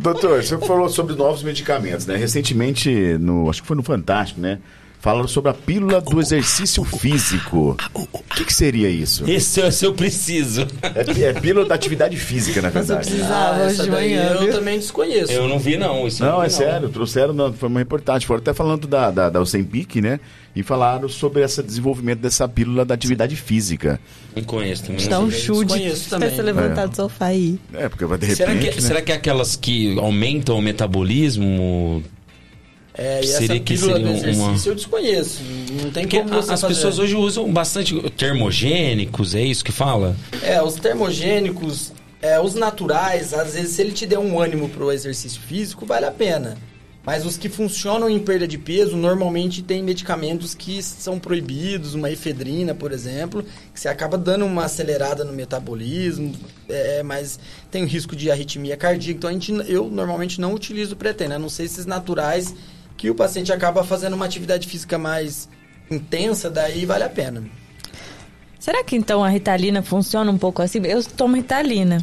doutor, 0.00 0.42
você 0.42 0.58
falou 0.58 0.88
sobre 0.88 1.14
novos 1.14 1.44
medicamentos, 1.44 2.06
né? 2.06 2.16
Recentemente, 2.16 2.90
no, 3.20 3.48
acho 3.48 3.62
que 3.62 3.68
foi 3.68 3.76
no 3.76 3.84
Fantástico, 3.84 4.40
né? 4.40 4.58
Falaram 5.02 5.26
sobre 5.26 5.50
a 5.50 5.54
pílula 5.54 6.00
do 6.00 6.20
exercício 6.20 6.84
físico. 6.84 7.76
O 7.92 8.06
que, 8.36 8.44
que 8.44 8.54
seria 8.54 8.88
isso? 8.88 9.28
Esse 9.28 9.60
é 9.60 9.66
o 9.66 9.72
seu 9.72 9.92
preciso. 9.92 10.64
É, 10.80 11.22
é 11.24 11.32
pílula 11.32 11.66
da 11.66 11.74
atividade 11.74 12.16
física, 12.16 12.62
na 12.62 12.70
Mas 12.72 12.88
eu 12.88 12.94
verdade. 12.96 13.10
precisava 13.10 13.64
hoje 13.64 13.74
essa 13.74 13.82
de 13.82 13.90
manhã. 13.90 14.30
eu 14.34 14.40
viu? 14.42 14.52
também 14.52 14.78
desconheço. 14.78 15.32
Eu 15.32 15.48
não 15.48 15.58
vi, 15.58 15.76
não. 15.76 16.06
Isso 16.06 16.22
eu 16.22 16.30
Não, 16.30 16.38
vi, 16.38 16.46
é 16.46 16.48
sério, 16.48 16.88
trouxeram, 16.88 17.34
não, 17.34 17.52
foi 17.52 17.68
uma 17.68 17.80
reportagem, 17.80 18.24
foram 18.28 18.40
até 18.42 18.54
falando 18.54 18.86
da, 18.86 19.10
da, 19.10 19.28
da 19.28 19.40
Ozempic, 19.40 19.96
né? 19.96 20.20
E 20.54 20.62
falaram 20.62 21.08
sobre 21.08 21.42
esse 21.42 21.60
desenvolvimento 21.64 22.20
dessa 22.20 22.46
pílula 22.46 22.84
da 22.84 22.94
atividade 22.94 23.34
física. 23.34 23.98
Não 24.36 24.44
conheço 24.44 24.84
também. 24.84 25.02
Não 25.02 25.08
dá 25.10 25.18
um 25.18 25.30
chute 25.32 25.64
desconheço 25.66 26.08
pra 26.10 26.18
também. 26.20 26.36
você 26.36 26.42
levantar 26.42 26.86
do 26.86 26.94
sofá 26.94 27.26
aí. 27.26 27.58
É, 27.74 27.88
porque 27.88 28.04
vai 28.04 28.18
de 28.18 28.26
repente, 28.26 28.36
Será 28.46 28.54
que, 28.56 28.66
né? 28.66 28.80
será 28.80 29.02
que 29.02 29.10
é 29.10 29.14
aquelas 29.16 29.56
que 29.56 29.98
aumentam 29.98 30.56
o 30.56 30.62
metabolismo? 30.62 32.04
É, 32.94 33.20
e 33.20 33.26
Seria 33.26 33.54
essa 33.54 33.60
que 33.60 33.76
seria 33.78 33.98
do 34.00 34.08
exercício 34.10 34.42
uma- 34.42 34.58
eu 34.66 34.74
desconheço. 34.74 35.40
Não 35.82 35.90
tem 35.90 36.02
Porque 36.04 36.18
como 36.22 36.38
as 36.38 36.46
fazer. 36.46 36.66
pessoas 36.68 36.98
hoje 36.98 37.16
usam 37.16 37.50
bastante 37.50 37.98
termogênicos, 38.10 39.34
é 39.34 39.42
isso 39.42 39.64
que 39.64 39.72
fala? 39.72 40.14
É, 40.42 40.62
os 40.62 40.74
termogênicos, 40.74 41.92
é, 42.20 42.38
os 42.38 42.54
naturais, 42.54 43.32
às 43.32 43.54
vezes, 43.54 43.70
se 43.76 43.80
ele 43.82 43.92
te 43.92 44.04
der 44.06 44.18
um 44.18 44.38
ânimo 44.40 44.68
pro 44.68 44.92
exercício 44.92 45.40
físico, 45.40 45.86
vale 45.86 46.04
a 46.06 46.10
pena. 46.10 46.58
Mas 47.04 47.26
os 47.26 47.36
que 47.36 47.48
funcionam 47.48 48.08
em 48.08 48.18
perda 48.20 48.46
de 48.46 48.56
peso, 48.56 48.96
normalmente 48.96 49.60
tem 49.60 49.82
medicamentos 49.82 50.54
que 50.54 50.80
são 50.82 51.18
proibidos, 51.18 51.94
uma 51.94 52.08
efedrina, 52.10 52.76
por 52.76 52.92
exemplo, 52.92 53.44
que 53.74 53.80
você 53.80 53.88
acaba 53.88 54.16
dando 54.16 54.44
uma 54.44 54.66
acelerada 54.66 55.24
no 55.24 55.32
metabolismo, 55.32 56.32
é, 56.68 57.02
mas 57.02 57.40
tem 57.72 57.82
o 57.82 57.86
risco 57.86 58.14
de 58.14 58.30
arritmia 58.30 58.76
cardíaca. 58.76 59.16
Então, 59.18 59.30
a 59.30 59.32
gente, 59.32 59.50
eu 59.68 59.88
normalmente 59.90 60.40
não 60.40 60.54
utilizo 60.54 60.94
pretena, 60.94 61.34
a 61.34 61.38
não 61.40 61.48
sei 61.48 61.66
esses 61.66 61.86
naturais 61.86 62.54
que 63.02 63.10
o 63.10 63.16
paciente 63.16 63.52
acaba 63.52 63.82
fazendo 63.82 64.12
uma 64.14 64.24
atividade 64.24 64.68
física 64.68 64.96
mais 64.96 65.48
intensa, 65.90 66.48
daí 66.48 66.86
vale 66.86 67.02
a 67.02 67.08
pena. 67.08 67.42
Será 68.60 68.84
que 68.84 68.94
então 68.94 69.24
a 69.24 69.28
Ritalina 69.28 69.82
funciona 69.82 70.30
um 70.30 70.38
pouco 70.38 70.62
assim? 70.62 70.78
Eu 70.86 71.02
tomo 71.02 71.34
Ritalina. 71.34 71.98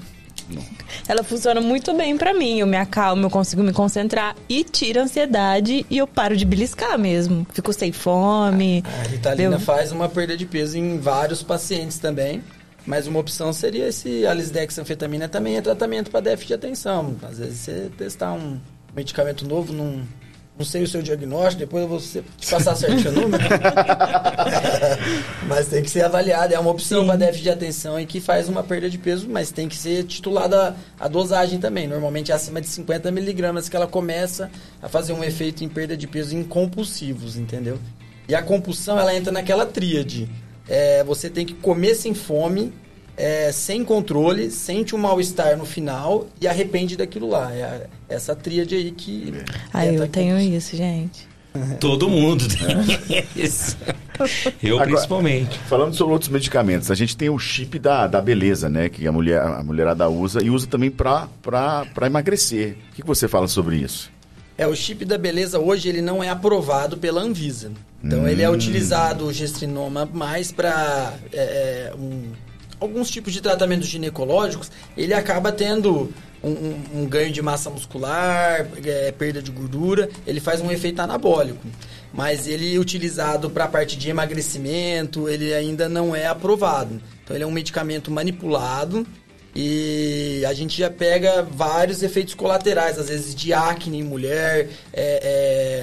Ela 1.07 1.23
funciona 1.23 1.61
muito 1.61 1.93
bem 1.93 2.17
pra 2.17 2.33
mim. 2.33 2.59
Eu 2.59 2.67
me 2.67 2.75
acalmo, 2.75 3.23
eu 3.27 3.29
consigo 3.29 3.63
me 3.63 3.71
concentrar 3.71 4.35
e 4.49 4.61
tira 4.65 4.99
a 4.99 5.03
ansiedade 5.05 5.85
e 5.89 5.97
eu 5.99 6.05
paro 6.05 6.35
de 6.35 6.43
beliscar 6.43 6.99
mesmo. 6.99 7.47
Fico 7.53 7.71
sem 7.71 7.93
fome. 7.93 8.83
A 8.85 9.07
Ritalina 9.07 9.55
Eu- 9.55 9.59
faz 9.61 9.93
uma 9.93 10.09
perda 10.09 10.35
de 10.35 10.45
peso 10.45 10.77
em 10.77 10.99
vários 10.99 11.41
pacientes 11.41 11.97
também. 11.97 12.43
Mas 12.85 13.07
uma 13.07 13.19
opção 13.19 13.53
seria 13.53 13.87
esse 13.87 14.25
alisdexanfetamina 14.25 15.29
também 15.29 15.55
é 15.55 15.61
tratamento 15.61 16.11
para 16.11 16.19
déficit 16.19 16.47
de 16.49 16.53
atenção. 16.55 17.15
Às 17.23 17.37
vezes 17.37 17.59
você 17.59 17.89
testar 17.97 18.33
um 18.33 18.59
medicamento 18.93 19.47
novo, 19.47 19.71
não, 19.71 20.01
não 20.59 20.65
sei 20.65 20.83
o 20.83 20.87
seu 20.87 21.01
diagnóstico, 21.01 21.59
depois 21.59 21.83
eu 21.83 21.89
vou 21.89 21.99
te 21.99 22.21
passar 22.49 22.75
certinho 22.75 23.11
o 23.11 23.13
número. 23.13 23.41
mas 25.47 25.67
tem 25.67 25.81
que 25.81 25.89
ser 25.89 26.03
avaliado, 26.03 26.53
é 26.53 26.59
uma 26.59 26.69
opção 26.69 27.05
para 27.05 27.15
déficit 27.15 27.43
de 27.43 27.49
atenção 27.49 27.97
e 27.97 28.05
que 28.05 28.19
faz 28.19 28.49
uma 28.49 28.61
perda 28.61 28.89
de 28.89 28.97
peso, 28.97 29.25
mas 29.29 29.51
tem 29.51 29.69
que 29.69 29.77
ser 29.77 30.03
titulada 30.03 30.75
a 30.99 31.07
dosagem 31.07 31.59
também. 31.59 31.87
Normalmente 31.87 32.33
é 32.33 32.35
acima 32.35 32.59
de 32.59 32.67
50 32.67 33.09
miligramas 33.09 33.69
que 33.69 33.75
ela 33.77 33.87
começa 33.87 34.51
a 34.81 34.89
fazer 34.89 35.13
um 35.13 35.23
efeito 35.23 35.63
em 35.63 35.69
perda 35.69 35.95
de 35.95 36.05
peso 36.05 36.35
em 36.35 36.43
compulsivos, 36.43 37.37
entendeu? 37.37 37.79
E 38.27 38.35
a 38.35 38.41
compulsão, 38.41 38.99
ela 38.99 39.15
entra 39.15 39.31
naquela 39.31 39.65
tríade. 39.65 40.29
É, 40.67 41.05
você 41.05 41.29
tem 41.29 41.45
que 41.45 41.53
comer 41.53 41.95
sem 41.95 42.13
fome, 42.13 42.73
é, 43.19 43.51
sem 43.51 43.83
controle, 43.83 44.49
sente 44.49 44.95
um 44.95 44.97
mal-estar 44.99 45.57
no 45.57 45.65
final 45.65 46.27
e 46.39 46.47
arrepende 46.47 46.95
daquilo 46.95 47.27
lá. 47.29 47.53
É 47.53 47.63
a- 47.63 47.81
essa 48.07 48.33
tríade 48.35 48.73
aí 48.75 48.91
que. 48.91 49.33
Ah, 49.73 49.85
entra 49.85 49.97
eu 49.97 50.03
aqui. 50.03 50.11
tenho 50.13 50.39
isso, 50.39 50.75
gente. 50.77 51.27
Todo 51.79 52.07
mundo 52.07 52.45
tem 52.47 53.25
isso. 53.35 53.75
Eu 54.61 54.75
Agora- 54.75 54.91
principalmente. 54.91 55.57
Falando 55.59 55.93
sobre 55.95 56.13
outros 56.13 56.29
medicamentos, 56.29 56.91
a 56.91 56.95
gente 56.95 57.15
tem 57.17 57.29
o 57.29 57.39
chip 57.39 57.79
da, 57.79 58.05
da 58.05 58.21
beleza, 58.21 58.69
né? 58.69 58.87
Que 58.89 59.07
a, 59.07 59.11
mulher, 59.11 59.41
a 59.41 59.63
mulherada 59.63 60.07
usa 60.09 60.43
e 60.43 60.49
usa 60.49 60.67
também 60.67 60.91
pra 60.91 61.27
emagrecer. 62.05 62.75
O 62.91 62.95
que, 62.95 63.01
que 63.01 63.07
você 63.07 63.27
fala 63.27 63.47
sobre 63.47 63.77
isso? 63.77 64.11
É, 64.57 64.67
o 64.67 64.75
chip 64.75 65.05
da 65.05 65.17
beleza 65.17 65.57
hoje 65.57 65.87
ele 65.87 66.01
não 66.01 66.21
é 66.23 66.29
aprovado 66.29 66.97
pela 66.97 67.21
Anvisa. 67.21 67.71
Então 68.03 68.27
ele 68.27 68.41
é 68.43 68.49
utilizado 68.49 69.25
o 69.25 69.33
gestrinoma 69.33 70.05
mais 70.13 70.51
para 70.51 71.13
um, 71.97 72.23
alguns 72.79 73.09
tipos 73.09 73.33
de 73.33 73.41
tratamentos 73.41 73.87
ginecológicos. 73.87 74.71
Ele 74.97 75.13
acaba 75.13 75.51
tendo 75.51 76.11
um, 76.43 76.49
um- 76.51 76.83
um 77.01 77.05
ganho 77.05 77.31
de 77.31 77.41
massa 77.41 77.69
muscular, 77.69 78.67
é, 78.85 79.11
perda 79.11 79.41
de 79.41 79.51
gordura. 79.51 80.09
Ele 80.25 80.39
faz 80.39 80.61
um 80.61 80.71
efeito 80.71 80.99
anabólico. 81.01 81.59
Mas 82.13 82.47
ele 82.47 82.79
utilizado 82.79 83.49
para 83.49 83.65
a 83.65 83.67
parte 83.67 83.95
de 83.97 84.09
emagrecimento, 84.09 85.29
ele 85.29 85.53
ainda 85.53 85.87
não 85.87 86.15
é 86.15 86.25
aprovado. 86.25 86.99
Então 87.23 87.35
ele 87.35 87.43
é 87.43 87.47
um 87.47 87.51
medicamento 87.51 88.09
manipulado 88.09 89.05
e 89.55 90.43
a 90.47 90.53
gente 90.53 90.77
já 90.77 90.89
pega 90.89 91.43
vários 91.43 92.01
efeitos 92.03 92.33
colaterais, 92.33 92.97
às 92.97 93.09
vezes 93.09 93.35
de 93.35 93.51
acne 93.53 93.99
em 93.99 94.03
mulher, 94.03 94.69
é, 94.93 95.19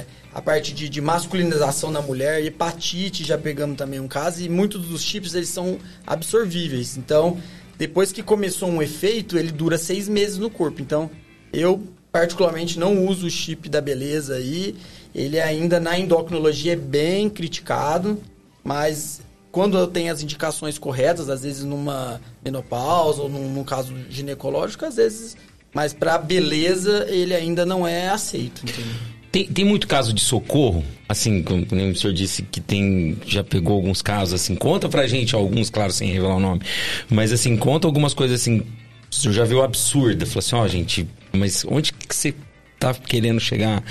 é, 0.00 0.04
a 0.36 0.42
parte 0.42 0.74
de, 0.74 0.90
de 0.90 1.00
masculinização 1.00 1.90
na 1.90 2.02
mulher, 2.02 2.44
hepatite 2.44 3.24
já 3.24 3.38
pegamos 3.38 3.74
também 3.74 3.98
um 3.98 4.06
caso, 4.06 4.42
e 4.42 4.50
muitos 4.50 4.86
dos 4.86 5.00
chips 5.00 5.34
eles 5.34 5.48
são 5.48 5.78
absorvíveis. 6.06 6.98
Então, 6.98 7.38
depois 7.78 8.12
que 8.12 8.22
começou 8.22 8.68
um 8.68 8.82
efeito, 8.82 9.38
ele 9.38 9.50
dura 9.50 9.78
seis 9.78 10.06
meses 10.06 10.36
no 10.36 10.50
corpo. 10.50 10.82
Então, 10.82 11.10
eu 11.54 11.82
particularmente 12.12 12.78
não 12.78 13.06
uso 13.06 13.26
o 13.26 13.30
chip 13.30 13.66
da 13.70 13.80
beleza 13.80 14.34
aí. 14.34 14.76
Ele 15.14 15.40
ainda 15.40 15.80
na 15.80 15.98
endocrinologia 15.98 16.74
é 16.74 16.76
bem 16.76 17.30
criticado, 17.30 18.20
mas 18.62 19.22
quando 19.50 19.78
eu 19.78 19.86
tenho 19.86 20.12
as 20.12 20.22
indicações 20.22 20.78
corretas, 20.78 21.30
às 21.30 21.44
vezes 21.44 21.64
numa 21.64 22.20
menopausa 22.44 23.22
ou 23.22 23.30
num, 23.30 23.50
num 23.54 23.64
caso 23.64 23.94
ginecológico, 24.10 24.84
às 24.84 24.96
vezes, 24.96 25.34
mas 25.72 25.94
para 25.94 26.18
beleza 26.18 27.06
ele 27.08 27.34
ainda 27.34 27.64
não 27.64 27.88
é 27.88 28.10
aceito, 28.10 28.64
entendeu? 28.64 29.15
Tem, 29.36 29.46
tem 29.46 29.64
muito 29.66 29.86
caso 29.86 30.14
de 30.14 30.22
socorro, 30.22 30.82
assim, 31.06 31.42
como 31.42 31.60
o 31.60 31.94
senhor 31.94 32.14
disse 32.14 32.40
que 32.40 32.58
tem, 32.58 33.18
já 33.26 33.44
pegou 33.44 33.74
alguns 33.74 34.00
casos, 34.00 34.32
assim, 34.32 34.54
conta 34.54 34.88
pra 34.88 35.06
gente 35.06 35.34
alguns, 35.34 35.68
claro, 35.68 35.92
sem 35.92 36.10
revelar 36.10 36.36
o 36.36 36.40
nome, 36.40 36.62
mas 37.10 37.30
assim, 37.30 37.54
conta 37.54 37.86
algumas 37.86 38.14
coisas 38.14 38.40
assim, 38.40 38.62
o 39.10 39.14
senhor 39.14 39.34
já 39.34 39.44
viu 39.44 39.62
absurda, 39.62 40.24
falou 40.24 40.38
assim, 40.38 40.56
ó, 40.56 40.66
gente, 40.66 41.06
mas 41.34 41.66
onde 41.68 41.92
que 41.92 42.16
você 42.16 42.34
tá 42.78 42.94
querendo 42.94 43.38
chegar? 43.38 43.84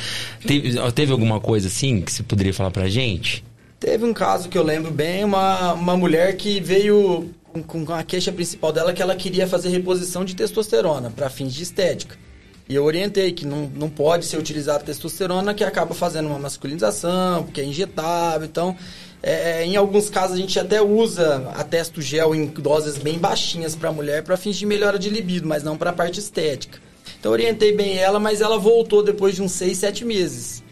Teve, 0.48 0.74
teve 0.94 1.12
alguma 1.12 1.40
coisa 1.40 1.68
assim 1.68 2.02
que 2.02 2.12
você 2.12 2.24
poderia 2.24 2.52
falar 2.52 2.72
pra 2.72 2.90
gente? 2.90 3.46
Teve 3.80 4.04
um 4.04 4.16
caso 4.16 4.50
que 4.50 4.58
eu 4.58 4.64
lembro 4.64 4.90
bem, 4.90 5.24
uma, 5.24 5.74
uma 5.74 5.96
mulher 5.96 6.38
que 6.38 6.60
veio 6.60 7.30
com, 7.44 7.62
com 7.62 7.94
a 7.94 8.02
queixa 8.02 8.32
principal 8.32 8.74
dela 8.74 8.94
que 8.94 9.02
ela 9.02 9.16
queria 9.16 9.46
fazer 9.46 9.70
reposição 9.70 10.26
de 10.26 10.36
testosterona 10.36 11.12
para 11.12 11.30
fins 11.30 11.54
de 11.54 11.62
estética. 11.62 12.25
E 12.68 12.74
eu 12.74 12.84
orientei 12.84 13.32
que 13.32 13.46
não, 13.46 13.70
não 13.76 13.90
pode 13.90 14.26
ser 14.26 14.38
utilizada 14.38 14.84
testosterona, 14.84 15.54
que 15.54 15.64
acaba 15.64 15.94
fazendo 15.94 16.28
uma 16.28 16.40
masculinização, 16.40 17.44
porque 17.44 17.62
é 17.62 17.64
injetável. 17.64 18.48
Então, 18.48 18.76
é, 19.22 19.64
em 19.64 19.76
alguns 19.76 20.10
casos, 20.10 20.36
a 20.36 20.40
gente 20.40 20.60
até 20.60 20.82
usa 20.82 21.48
a 21.56 21.64
testo 21.64 22.02
gel 22.02 22.34
em 22.34 22.48
doses 22.48 22.98
bem 22.98 23.20
baixinhas 23.20 23.76
para 23.76 23.90
a 23.90 23.94
mulher 23.94 24.24
para 24.24 24.36
fins 24.36 24.56
de 24.56 24.66
melhora 24.66 24.98
de 24.98 25.10
libido, 25.10 25.48
mas 25.48 25.64
não 25.64 25.78
para 25.78 25.92
a 25.92 25.94
parte 25.94 26.20
estética. 26.20 26.80
Então, 27.20 27.32
orientei 27.32 27.72
bem 27.72 27.98
ela, 27.98 28.20
mas 28.20 28.42
ela 28.42 28.58
voltou 28.58 29.04
depois 29.04 29.36
de 29.36 29.44
uns 29.44 29.52
6, 29.52 29.78
7 29.78 30.04
meses. 30.04 30.64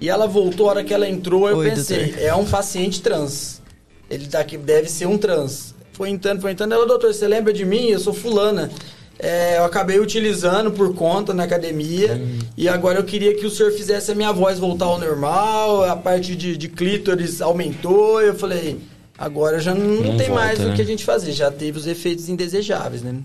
E 0.00 0.08
ela 0.08 0.26
voltou, 0.26 0.66
a 0.66 0.70
hora 0.70 0.84
que 0.84 0.92
ela 0.92 1.08
entrou, 1.08 1.48
eu 1.48 1.58
Oi, 1.58 1.70
pensei, 1.70 2.06
doutor. 2.06 2.22
é 2.22 2.34
um 2.34 2.46
paciente 2.46 3.00
trans. 3.02 3.62
Ele 4.10 4.26
daqui 4.26 4.56
deve 4.56 4.88
ser 4.88 5.06
um 5.06 5.16
trans. 5.16 5.74
Foi 5.92 6.08
entrando, 6.10 6.40
foi 6.40 6.52
entrando. 6.52 6.72
Ela, 6.72 6.86
doutor, 6.86 7.12
você 7.14 7.28
lembra 7.28 7.52
de 7.52 7.64
mim? 7.64 7.88
Eu 7.88 8.00
sou 8.00 8.12
fulana. 8.12 8.70
É, 9.18 9.58
eu 9.58 9.64
acabei 9.64 10.00
utilizando 10.00 10.70
por 10.72 10.94
conta 10.94 11.32
na 11.32 11.44
academia 11.44 12.20
e 12.56 12.68
agora 12.68 12.98
eu 12.98 13.04
queria 13.04 13.34
que 13.36 13.46
o 13.46 13.50
senhor 13.50 13.70
fizesse 13.72 14.10
a 14.10 14.14
minha 14.14 14.32
voz 14.32 14.58
voltar 14.58 14.86
ao 14.86 14.98
normal, 14.98 15.84
a 15.84 15.94
parte 15.96 16.34
de, 16.34 16.56
de 16.56 16.68
clítoris 16.68 17.40
aumentou. 17.40 18.20
Eu 18.20 18.34
falei, 18.34 18.80
agora 19.16 19.60
já 19.60 19.74
não, 19.74 20.02
Não 20.02 20.16
tem 20.16 20.28
volta, 20.28 20.34
mais 20.34 20.58
né? 20.58 20.72
o 20.72 20.74
que 20.74 20.82
a 20.82 20.84
gente 20.84 21.04
fazer, 21.04 21.32
já 21.32 21.50
teve 21.50 21.78
os 21.78 21.86
efeitos 21.86 22.28
indesejáveis, 22.28 23.02
né? 23.02 23.16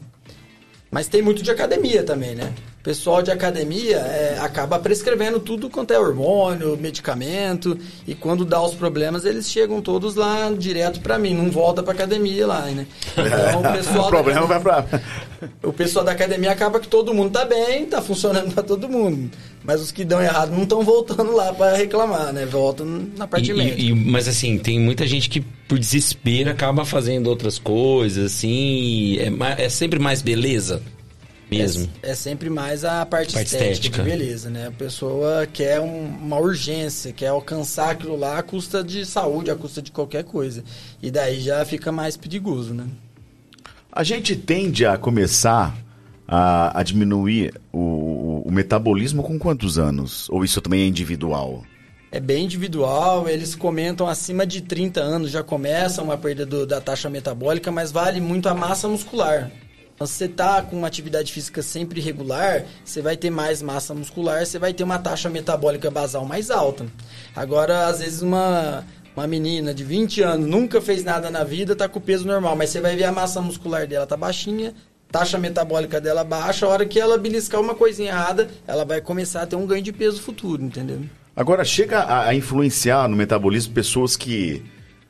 Mas 0.90 1.08
tem 1.08 1.22
muito 1.22 1.44
de 1.44 1.52
academia 1.52 2.04
também, 2.04 2.34
né? 2.34 2.54
O 2.80 2.84
pessoal 2.84 3.22
de 3.22 3.30
academia 3.30 3.98
é, 3.98 4.38
acaba 4.40 4.80
prescrevendo 4.80 5.42
tudo 5.42 5.70
quanto 5.70 5.92
é 5.92 6.00
hormônio, 6.00 6.78
medicamento, 6.78 7.78
e 8.08 8.16
quando 8.16 8.46
dá 8.46 8.62
os 8.62 8.74
problemas, 8.74 9.26
eles 9.26 9.50
chegam 9.50 9.82
todos 9.82 10.16
lá 10.16 10.50
direto 10.58 11.02
para 11.02 11.20
mim, 11.20 11.34
não 11.34 11.52
volta 11.52 11.84
pra 11.84 11.92
academia 11.92 12.48
lá, 12.48 12.62
né? 12.62 12.88
Então 13.12 13.60
o 13.60 13.64
pessoal. 13.76 14.06
o 14.06 14.10
problema 14.10 14.42
da, 14.42 14.48
vai 14.48 14.60
pra. 14.62 14.86
O 15.62 15.74
pessoal 15.74 16.04
da 16.04 16.14
academia 16.14 16.52
acaba 16.52 16.80
que 16.80 16.88
todo 16.88 17.14
mundo 17.14 17.32
tá 17.32 17.46
bem, 17.46 17.86
tá 17.86 18.02
funcionando 18.02 18.54
para 18.54 18.64
todo 18.64 18.90
mundo. 18.90 19.30
Mas 19.64 19.82
os 19.82 19.92
que 19.92 20.06
dão 20.06 20.22
errado 20.22 20.52
não 20.52 20.64
estão 20.64 20.82
voltando 20.84 21.34
lá 21.36 21.54
para 21.54 21.76
reclamar, 21.76 22.32
né? 22.32 22.46
Voltam 22.46 22.86
na 23.18 23.28
parte 23.28 23.52
E- 23.52 23.54
médica. 23.54 23.82
e- 23.82 23.94
mas 23.94 24.28
assim, 24.28 24.58
tem 24.58 24.80
muita 24.80 25.06
gente 25.06 25.30
que 25.30 25.42
por 25.42 25.78
desespero 25.78 26.50
acaba 26.50 26.86
fazendo 26.86 27.28
outras 27.28 27.60
coisas, 27.60 28.34
assim. 28.34 29.18
É, 29.18 29.66
é 29.66 29.70
sempre 29.70 30.00
mais 30.00 30.22
beleza 30.22 30.82
mesmo. 31.52 31.90
É, 32.02 32.12
é 32.12 32.16
sempre 32.16 32.50
mais 32.50 32.86
a 32.86 33.06
parte, 33.06 33.34
Parte 33.34 33.48
estética, 33.48 33.72
estética. 33.74 34.04
de 34.04 34.10
beleza, 34.10 34.50
né? 34.50 34.68
A 34.68 34.72
pessoa 34.72 35.46
quer 35.52 35.82
um- 35.82 36.06
uma 36.08 36.38
urgência, 36.40 37.12
quer 37.12 37.28
alcançar 37.28 37.92
aquilo 37.92 38.16
lá 38.18 38.38
à 38.38 38.44
custa 38.44 38.82
de 38.84 39.06
saúde, 39.06 39.52
à 39.52 39.56
custa 39.56 39.82
de 39.82 39.92
qualquer 39.92 40.24
coisa. 40.24 40.64
E 41.02 41.12
daí 41.12 41.42
já 41.42 41.64
fica 41.66 41.92
mais 41.92 42.16
perigoso, 42.16 42.74
né? 42.74 42.86
A 43.92 44.04
gente 44.04 44.36
tende 44.36 44.86
a 44.86 44.98
começar 44.98 45.76
a, 46.28 46.80
a 46.80 46.84
diminuir 46.84 47.54
o, 47.72 48.44
o- 48.46 48.52
metabolismo 48.52 49.24
com 49.24 49.38
quantos 49.40 49.78
anos? 49.78 50.28
Ou 50.30 50.44
isso 50.44 50.60
também 50.62 50.82
é 50.82 50.86
individual? 50.86 51.64
É 52.12 52.20
bem 52.20 52.46
individual, 52.46 53.28
eles 53.30 53.54
comentam 53.56 54.08
acima 54.08 54.46
de 54.46 54.62
30 54.62 55.00
anos 55.02 55.30
já 55.32 55.44
começa 55.44 56.02
uma 56.02 56.18
perda 56.18 56.46
do- 56.46 56.66
da 56.66 56.80
taxa 56.82 57.10
metabólica, 57.10 57.72
mas 57.72 57.92
vale 57.92 58.20
muito 58.22 58.48
a 58.50 58.54
massa 58.54 58.88
muscular. 58.88 59.52
Então, 59.94 60.06
se 60.08 60.14
você 60.14 60.28
tá 60.28 60.62
com 60.62 60.78
uma 60.78 60.88
atividade 60.88 61.34
física 61.34 61.62
sempre 61.64 62.00
regular, 62.00 62.66
você 62.86 63.02
vai 63.02 63.18
ter 63.18 63.30
mais 63.32 63.62
massa 63.64 63.94
muscular, 63.96 64.46
você 64.46 64.60
vai 64.60 64.72
ter 64.74 64.84
uma 64.84 65.00
taxa 65.00 65.28
metabólica 65.30 65.90
basal 65.90 66.24
mais 66.24 66.52
alta. 66.52 66.86
Agora, 67.36 67.88
às 67.88 68.00
vezes, 68.00 68.22
uma, 68.22 68.86
uma 69.16 69.26
menina 69.28 69.74
de 69.74 69.84
20 69.84 70.22
anos 70.22 70.48
nunca 70.48 70.80
fez 70.80 71.04
nada 71.04 71.32
na 71.32 71.44
vida, 71.44 71.76
tá 71.76 71.90
com 71.90 71.98
o 71.98 72.02
peso 72.02 72.28
normal, 72.28 72.56
mas 72.56 72.70
você 72.70 72.80
vai 72.80 72.96
ver 72.96 73.06
a 73.06 73.12
massa 73.12 73.42
muscular 73.42 73.88
dela 73.88 74.06
tá 74.06 74.16
baixinha, 74.16 74.72
taxa 75.12 75.38
metabólica 75.38 76.00
dela 76.00 76.24
baixa, 76.24 76.66
a 76.66 76.70
hora 76.70 76.86
que 76.86 77.00
ela 77.00 77.18
beliscar 77.18 77.62
uma 77.62 77.74
coisinha 77.76 78.10
errada, 78.10 78.50
ela 78.68 78.86
vai 78.86 79.02
começar 79.02 79.44
a 79.44 79.48
ter 79.48 79.56
um 79.56 79.66
ganho 79.66 79.84
de 79.84 79.94
peso 79.94 80.22
futuro, 80.22 80.64
entendeu? 80.64 81.02
Agora, 81.36 81.64
chega 81.64 82.00
a, 82.00 82.30
a 82.30 82.36
influenciar 82.36 83.08
no 83.08 83.16
metabolismo 83.16 83.74
pessoas 83.74 84.18
que, 84.18 84.64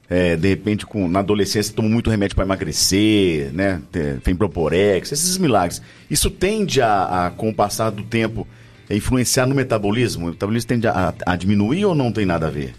é, 0.10 0.36
de 0.36 0.48
repente, 0.50 0.86
com, 0.86 1.08
na 1.08 1.20
adolescência, 1.20 1.74
tomam 1.74 1.90
muito 1.90 2.10
remédio 2.10 2.36
para 2.36 2.46
emagrecer, 2.46 3.52
né? 3.54 3.82
Tem, 3.92 4.18
tem 4.18 4.36
Proporex, 4.36 5.12
esses 5.12 5.38
milagres. 5.38 5.82
Isso 6.10 6.30
tende 6.30 6.82
a, 6.82 7.28
a, 7.28 7.32
com 7.32 7.50
o 7.50 7.56
passar 7.56 7.92
do 7.92 8.04
tempo, 8.04 8.46
a 8.90 8.94
influenciar 8.94 9.46
no 9.46 9.56
metabolismo? 9.56 10.28
O 10.28 10.30
metabolismo 10.32 10.68
tende 10.68 10.88
a, 10.88 11.14
a 11.26 11.36
diminuir 11.36 11.86
ou 11.86 11.96
não 11.96 12.12
tem 12.12 12.26
nada 12.26 12.48
a 12.48 12.50
ver? 12.50 12.76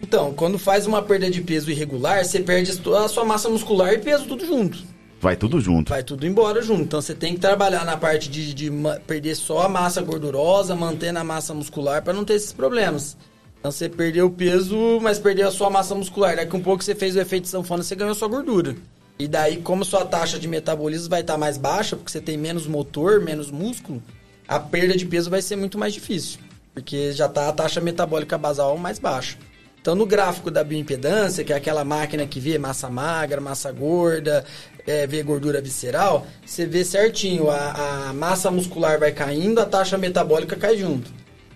Então, 0.00 0.32
quando 0.32 0.58
faz 0.58 0.86
uma 0.86 1.02
perda 1.02 1.30
de 1.30 1.40
peso 1.40 1.70
irregular, 1.70 2.24
você 2.24 2.40
perde 2.40 2.70
a 2.70 3.08
sua 3.08 3.24
massa 3.24 3.48
muscular 3.48 3.92
e 3.92 3.98
peso 3.98 4.26
tudo 4.26 4.46
junto. 4.46 4.93
Vai 5.24 5.36
tudo 5.36 5.58
junto. 5.58 5.88
Vai 5.88 6.02
tudo 6.02 6.26
embora 6.26 6.60
junto. 6.60 6.82
Então 6.82 7.00
você 7.00 7.14
tem 7.14 7.32
que 7.32 7.40
trabalhar 7.40 7.82
na 7.86 7.96
parte 7.96 8.28
de, 8.28 8.52
de 8.52 8.70
perder 9.06 9.34
só 9.34 9.62
a 9.62 9.68
massa 9.70 10.02
gordurosa, 10.02 10.76
mantendo 10.76 11.18
a 11.18 11.24
massa 11.24 11.54
muscular 11.54 12.02
para 12.02 12.12
não 12.12 12.26
ter 12.26 12.34
esses 12.34 12.52
problemas. 12.52 13.16
Então 13.58 13.72
você 13.72 13.88
perdeu 13.88 14.26
o 14.26 14.30
peso, 14.30 15.00
mas 15.00 15.18
perdeu 15.18 15.48
a 15.48 15.50
sua 15.50 15.70
massa 15.70 15.94
muscular. 15.94 16.36
Daqui 16.36 16.54
um 16.54 16.60
pouco 16.60 16.84
você 16.84 16.94
fez 16.94 17.16
o 17.16 17.20
efeito 17.20 17.48
sanfona, 17.48 17.82
você 17.82 17.94
ganhou 17.94 18.14
sua 18.14 18.28
gordura. 18.28 18.76
E 19.18 19.26
daí, 19.26 19.62
como 19.62 19.82
sua 19.82 20.04
taxa 20.04 20.38
de 20.38 20.46
metabolismo 20.46 21.08
vai 21.08 21.22
estar 21.22 21.38
mais 21.38 21.56
baixa, 21.56 21.96
porque 21.96 22.12
você 22.12 22.20
tem 22.20 22.36
menos 22.36 22.66
motor, 22.66 23.18
menos 23.22 23.50
músculo, 23.50 24.02
a 24.46 24.60
perda 24.60 24.94
de 24.94 25.06
peso 25.06 25.30
vai 25.30 25.40
ser 25.40 25.56
muito 25.56 25.78
mais 25.78 25.94
difícil. 25.94 26.38
Porque 26.74 27.12
já 27.12 27.24
está 27.24 27.48
a 27.48 27.52
taxa 27.54 27.80
metabólica 27.80 28.36
basal 28.36 28.76
mais 28.76 28.98
baixa. 28.98 29.38
Então, 29.84 29.94
no 29.94 30.06
gráfico 30.06 30.50
da 30.50 30.64
bioimpedância, 30.64 31.44
que 31.44 31.52
é 31.52 31.56
aquela 31.56 31.84
máquina 31.84 32.26
que 32.26 32.40
vê 32.40 32.56
massa 32.56 32.88
magra, 32.88 33.38
massa 33.38 33.70
gorda, 33.70 34.42
é, 34.86 35.06
vê 35.06 35.22
gordura 35.22 35.60
visceral, 35.60 36.26
você 36.44 36.66
vê 36.66 36.84
certinho, 36.84 37.50
a, 37.50 38.08
a 38.08 38.12
massa 38.12 38.50
muscular 38.50 38.98
vai 38.98 39.12
caindo, 39.12 39.60
a 39.60 39.66
taxa 39.66 39.96
metabólica 39.96 40.56
cai 40.56 40.76
junto. 40.76 41.10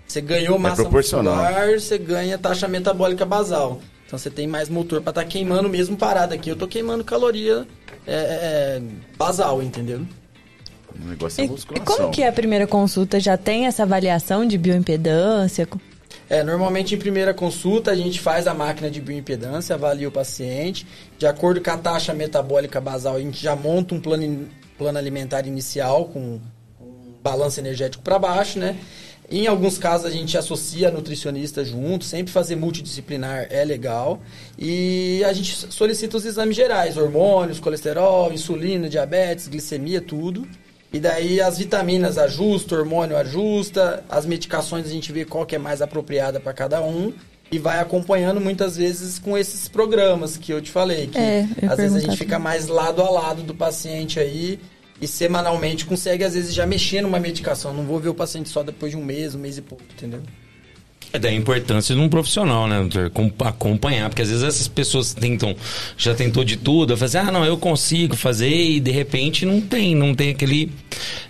Você 0.06 0.20
ganhou 0.22 0.58
massa 0.58 0.82
proporcional. 0.82 1.36
muscular, 1.36 1.78
você 1.78 1.98
ganha 1.98 2.38
taxa 2.38 2.66
metabólica 2.66 3.26
basal. 3.26 3.80
Então 4.06 4.18
você 4.18 4.30
tem 4.30 4.46
mais 4.46 4.70
motor 4.70 5.02
para 5.02 5.10
estar 5.10 5.24
queimando 5.26 5.68
mesmo 5.68 5.94
parado 5.94 6.32
aqui. 6.32 6.48
Eu 6.48 6.56
tô 6.56 6.66
queimando 6.66 7.04
caloria 7.04 7.66
é, 8.06 8.14
é, 8.14 8.82
basal, 9.18 9.62
entendeu? 9.62 10.00
O 10.98 11.08
negócio 11.08 11.42
é 11.42 11.44
E, 11.44 11.46
e 11.46 11.50
musculação. 11.50 11.96
como 11.96 12.10
que 12.10 12.22
é 12.22 12.28
a 12.28 12.32
primeira 12.32 12.66
consulta? 12.66 13.20
Já 13.20 13.36
tem 13.36 13.66
essa 13.66 13.82
avaliação 13.82 14.46
de 14.46 14.56
bioimpedância? 14.56 15.68
É, 16.30 16.42
normalmente 16.42 16.94
em 16.94 16.98
primeira 16.98 17.32
consulta 17.32 17.90
a 17.90 17.94
gente 17.94 18.20
faz 18.20 18.46
a 18.46 18.52
máquina 18.52 18.90
de 18.90 19.00
bioimpedância, 19.00 19.74
avalia 19.74 20.08
o 20.08 20.12
paciente. 20.12 20.86
De 21.18 21.26
acordo 21.26 21.62
com 21.62 21.70
a 21.70 21.78
taxa 21.78 22.12
metabólica 22.12 22.80
basal, 22.80 23.16
a 23.16 23.20
gente 23.20 23.42
já 23.42 23.56
monta 23.56 23.94
um 23.94 24.00
plano, 24.00 24.48
plano 24.76 24.98
alimentar 24.98 25.46
inicial 25.46 26.06
com 26.06 26.38
balanço 27.22 27.60
energético 27.60 28.02
para 28.02 28.18
baixo, 28.18 28.58
né? 28.58 28.76
Em 29.30 29.46
alguns 29.46 29.76
casos 29.76 30.06
a 30.06 30.10
gente 30.10 30.38
associa 30.38 30.90
nutricionista 30.90 31.62
junto, 31.62 32.04
sempre 32.04 32.32
fazer 32.32 32.56
multidisciplinar 32.56 33.46
é 33.50 33.62
legal. 33.62 34.22
E 34.58 35.22
a 35.24 35.32
gente 35.34 35.54
solicita 35.70 36.16
os 36.16 36.24
exames 36.24 36.56
gerais, 36.56 36.96
hormônios, 36.96 37.60
colesterol, 37.60 38.32
insulina, 38.32 38.88
diabetes, 38.88 39.46
glicemia, 39.46 40.00
tudo. 40.00 40.48
E 40.92 40.98
daí 40.98 41.40
as 41.40 41.58
vitaminas 41.58 42.16
ajusta, 42.16 42.74
o 42.74 42.78
hormônio 42.78 43.16
ajusta, 43.16 44.02
as 44.08 44.24
medicações 44.24 44.86
a 44.86 44.90
gente 44.90 45.12
vê 45.12 45.24
qual 45.24 45.44
que 45.44 45.54
é 45.54 45.58
mais 45.58 45.82
apropriada 45.82 46.40
para 46.40 46.52
cada 46.52 46.82
um 46.82 47.12
e 47.50 47.58
vai 47.58 47.78
acompanhando 47.78 48.40
muitas 48.40 48.76
vezes 48.76 49.18
com 49.18 49.36
esses 49.36 49.68
programas 49.68 50.36
que 50.36 50.52
eu 50.52 50.60
te 50.60 50.70
falei, 50.70 51.06
que 51.08 51.18
É, 51.18 51.46
às 51.68 51.76
vezes 51.76 51.96
a 51.96 52.00
gente 52.00 52.16
fica 52.16 52.38
mais 52.38 52.68
lado 52.68 53.02
a 53.02 53.10
lado 53.10 53.42
do 53.42 53.54
paciente 53.54 54.18
aí 54.18 54.58
e 55.00 55.06
semanalmente 55.06 55.84
consegue 55.86 56.24
às 56.24 56.34
vezes 56.34 56.54
já 56.54 56.66
mexer 56.66 57.02
numa 57.02 57.20
medicação. 57.20 57.72
Não 57.72 57.84
vou 57.84 57.98
ver 57.98 58.08
o 58.08 58.14
paciente 58.14 58.48
só 58.48 58.62
depois 58.62 58.92
de 58.92 58.98
um 58.98 59.04
mês, 59.04 59.34
um 59.34 59.38
mês 59.38 59.58
e 59.58 59.62
pouco, 59.62 59.84
entendeu? 59.94 60.22
É 61.10 61.18
da 61.18 61.32
importância 61.32 61.94
de 61.94 62.00
um 62.02 62.08
profissional, 62.08 62.68
né, 62.68 62.80
doutor? 62.80 63.08
Com- 63.10 63.32
Acompanhar, 63.42 64.10
porque 64.10 64.20
às 64.20 64.28
vezes 64.28 64.44
essas 64.44 64.68
pessoas 64.68 65.14
tentam, 65.14 65.56
já 65.96 66.14
tentou 66.14 66.44
de 66.44 66.56
tudo, 66.58 66.94
fazer, 66.98 67.18
ah, 67.18 67.32
não, 67.32 67.44
eu 67.46 67.56
consigo 67.56 68.14
fazer, 68.14 68.50
e 68.54 68.78
de 68.78 68.90
repente 68.90 69.46
não 69.46 69.58
tem, 69.58 69.94
não 69.94 70.14
tem 70.14 70.30
aquele. 70.30 70.70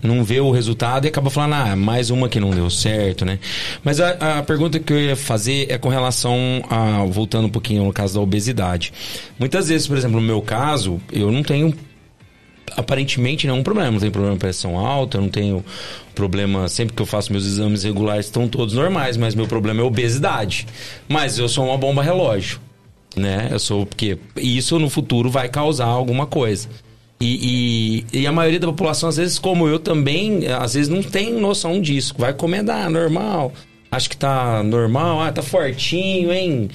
não 0.02 0.24
vê 0.24 0.40
o 0.40 0.50
resultado 0.50 1.04
e 1.04 1.08
acaba 1.08 1.30
falando, 1.30 1.54
ah, 1.54 1.76
mais 1.76 2.10
uma 2.10 2.28
que 2.28 2.40
não 2.40 2.50
deu 2.50 2.68
certo, 2.70 3.24
né? 3.24 3.38
Mas 3.84 4.00
a, 4.00 4.38
a 4.38 4.42
pergunta 4.42 4.80
que 4.80 4.92
eu 4.92 5.00
ia 5.00 5.14
fazer 5.16 5.66
é 5.70 5.78
com 5.78 5.88
relação 5.88 6.36
a. 6.68 7.04
voltando 7.04 7.46
um 7.46 7.50
pouquinho 7.50 7.84
no 7.84 7.92
caso 7.92 8.14
da 8.14 8.20
obesidade. 8.20 8.92
Muitas 9.38 9.68
vezes, 9.68 9.86
por 9.86 9.96
exemplo, 9.96 10.20
no 10.20 10.26
meu 10.26 10.42
caso, 10.42 11.00
eu 11.12 11.30
não 11.30 11.44
tenho 11.44 11.72
aparentemente 12.76 13.46
nenhum 13.46 13.62
problema. 13.62 13.92
Não 13.92 14.00
tenho 14.00 14.12
problema 14.12 14.34
de 14.34 14.40
pressão 14.40 14.78
alta, 14.78 15.20
não 15.20 15.28
tenho 15.28 15.64
problema. 16.14 16.68
Sempre 16.68 16.94
que 16.94 17.02
eu 17.02 17.06
faço 17.06 17.32
meus 17.32 17.46
exames 17.46 17.84
regulares, 17.84 18.26
estão 18.26 18.48
todos 18.48 18.74
normais, 18.74 19.16
mas 19.16 19.34
meu 19.34 19.46
problema 19.46 19.80
é 19.80 19.84
obesidade. 19.84 20.66
Mas 21.08 21.38
eu 21.38 21.48
sou 21.48 21.66
uma 21.66 21.78
bomba 21.78 22.02
relógio. 22.02 22.60
Né? 23.16 23.48
Eu 23.50 23.58
sou. 23.58 23.86
Porque 23.86 24.18
isso 24.36 24.78
no 24.78 24.88
futuro 24.88 25.30
vai 25.30 25.48
causar 25.48 25.86
alguma 25.86 26.26
coisa. 26.26 26.68
E, 27.20 28.04
e, 28.12 28.20
e 28.20 28.26
a 28.26 28.32
maioria 28.32 28.60
da 28.60 28.68
população, 28.68 29.08
às 29.08 29.16
vezes, 29.16 29.38
como 29.38 29.66
eu 29.66 29.78
também, 29.78 30.46
às 30.46 30.74
vezes 30.74 30.88
não 30.88 31.02
tem 31.02 31.32
noção 31.32 31.80
disso. 31.80 32.14
Vai 32.16 32.32
comer, 32.32 32.68
ah, 32.70 32.88
normal. 32.88 33.52
Acho 33.90 34.10
que 34.10 34.16
tá 34.16 34.62
normal, 34.62 35.22
ah, 35.22 35.32
tá 35.32 35.42
fortinho, 35.42 36.32
hein? 36.32 36.68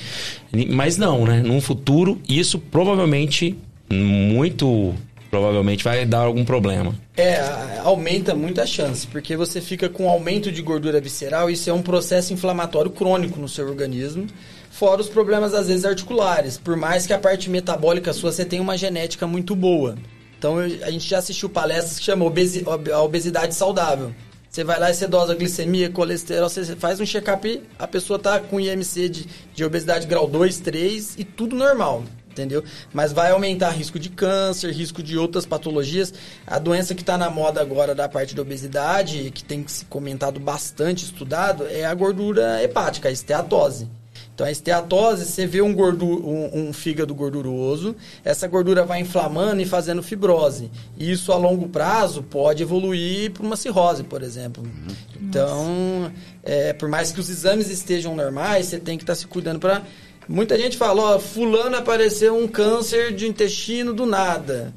Mas 0.70 0.98
não, 0.98 1.26
né? 1.26 1.42
Num 1.42 1.62
futuro, 1.62 2.20
isso 2.28 2.58
provavelmente, 2.58 3.56
muito 3.90 4.94
provavelmente 5.34 5.84
vai 5.84 6.06
dar 6.06 6.20
algum 6.20 6.46
problema. 6.46 6.94
É, 7.18 7.40
aumenta 7.84 8.36
muito 8.36 8.62
a 8.62 8.68
chance, 8.68 9.08
porque 9.08 9.36
você 9.36 9.60
fica 9.60 9.90
com 9.90 10.08
aumento 10.08 10.52
de 10.52 10.62
gordura 10.62 11.02
visceral, 11.02 11.50
isso 11.50 11.68
é 11.72 11.74
um 11.74 11.82
processo 11.82 12.32
inflamatório 12.34 12.92
crônico 12.92 13.40
no 13.40 13.50
seu 13.50 13.68
organismo, 13.68 14.28
fora 14.70 15.02
os 15.02 15.10
problemas 15.10 15.56
às 15.56 15.70
vezes 15.70 15.86
articulares, 15.86 16.60
por 16.60 16.78
mais 16.78 17.08
que 17.08 17.14
a 17.14 17.18
parte 17.18 17.50
metabólica 17.50 18.14
sua 18.14 18.32
você 18.32 18.46
tenha 18.46 18.62
uma 18.62 18.78
genética 18.78 19.26
muito 19.26 19.56
boa. 19.56 19.96
Então 20.38 20.60
a 20.60 20.92
gente 20.92 21.10
já 21.10 21.18
assistiu 21.18 21.50
palestras 21.50 21.98
que 21.98 22.06
chamam 22.06 22.28
obesi- 22.28 22.62
ob- 22.68 22.92
a 22.92 23.02
obesidade 23.02 23.56
saudável. 23.56 24.14
Você 24.52 24.64
vai 24.64 24.80
lá 24.80 24.92
e 24.92 24.94
você 24.94 25.08
dosa 25.08 25.34
glicemia, 25.34 25.90
colesterol, 25.90 26.48
você 26.48 26.76
faz 26.76 27.00
um 27.00 27.06
check-up, 27.08 27.60
a 27.80 27.88
pessoa 27.88 28.20
tá 28.20 28.40
com 28.40 28.60
IMC 28.60 29.10
de, 29.10 29.26
de 29.56 29.66
obesidade 29.66 30.06
grau 30.06 30.28
2, 30.28 30.60
3 30.60 31.16
e 31.18 31.24
tudo 31.24 31.56
normal 31.56 32.04
entendeu? 32.34 32.64
Mas 32.92 33.14
vai 33.14 33.32
aumentar 33.32 33.70
risco 33.70 33.98
de 33.98 34.10
câncer, 34.10 34.72
risco 34.74 35.02
de 35.02 35.18
outras 35.18 35.46
patologias. 35.46 36.14
A 36.46 36.60
doença 36.60 36.94
que 36.94 37.02
está 37.02 37.18
na 37.18 37.30
moda 37.30 37.62
agora 37.62 37.96
da 37.96 38.10
parte 38.10 38.36
da 38.36 38.42
obesidade, 38.42 39.32
que 39.32 39.44
tem 39.44 39.66
se 39.68 39.86
comentado 39.86 40.40
bastante, 40.40 41.06
estudado, 41.06 41.66
é 41.68 41.86
a 41.86 41.94
gordura 41.94 42.62
hepática, 42.62 43.08
a 43.08 43.12
esteatose. 43.12 43.88
Então 44.34 44.48
a 44.48 44.52
esteatose, 44.52 45.26
você 45.26 45.46
vê 45.46 45.62
um, 45.62 45.76
um, 45.80 46.70
um, 46.70 46.74
fígado 46.74 47.14
gorduroso, 47.14 47.96
essa 48.24 48.48
gordura 48.48 48.84
vai 48.84 49.00
inflamando 49.00 49.62
e 49.62 49.66
fazendo 49.66 50.02
fibrose. 50.02 50.72
E 50.98 51.12
isso 51.12 51.32
a 51.32 51.38
longo 51.38 51.70
prazo 51.70 52.24
pode 52.24 52.64
evoluir 52.64 53.32
para 53.32 53.44
uma 53.44 53.56
cirrose, 53.56 54.04
por 54.04 54.24
exemplo. 54.24 54.64
Uhum. 54.64 54.96
Então, 55.22 56.12
é, 56.44 56.74
por 56.74 56.90
mais 56.90 57.12
que 57.12 57.20
os 57.20 57.30
exames 57.30 57.70
estejam 57.70 58.16
normais, 58.16 58.68
você 58.68 58.80
tem 58.80 58.98
que 58.98 59.04
estar 59.04 59.14
tá 59.14 59.20
se 59.20 59.28
cuidando 59.28 59.60
para. 59.60 59.84
Muita 60.28 60.58
gente 60.58 60.78
fala, 60.78 61.16
ó, 61.16 61.20
fulano 61.20 61.76
apareceu 61.76 62.38
um 62.38 62.48
câncer 62.48 63.14
de 63.14 63.28
intestino 63.28 63.94
do 63.94 64.06
nada. 64.06 64.74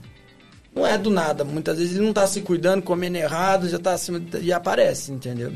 Não 0.74 0.86
é 0.86 0.98
do 0.98 1.08
nada, 1.08 1.42
muitas 1.42 1.78
vezes 1.78 1.94
ele 1.94 2.02
não 2.02 2.10
está 2.10 2.26
se 2.26 2.42
cuidando, 2.42 2.82
comendo 2.82 3.16
errado, 3.16 3.68
já 3.68 3.78
está 3.78 3.94
acima 3.94 4.22
e 4.42 4.52
aparece, 4.52 5.10
entendeu? 5.10 5.52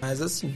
Mas 0.00 0.20
assim. 0.20 0.54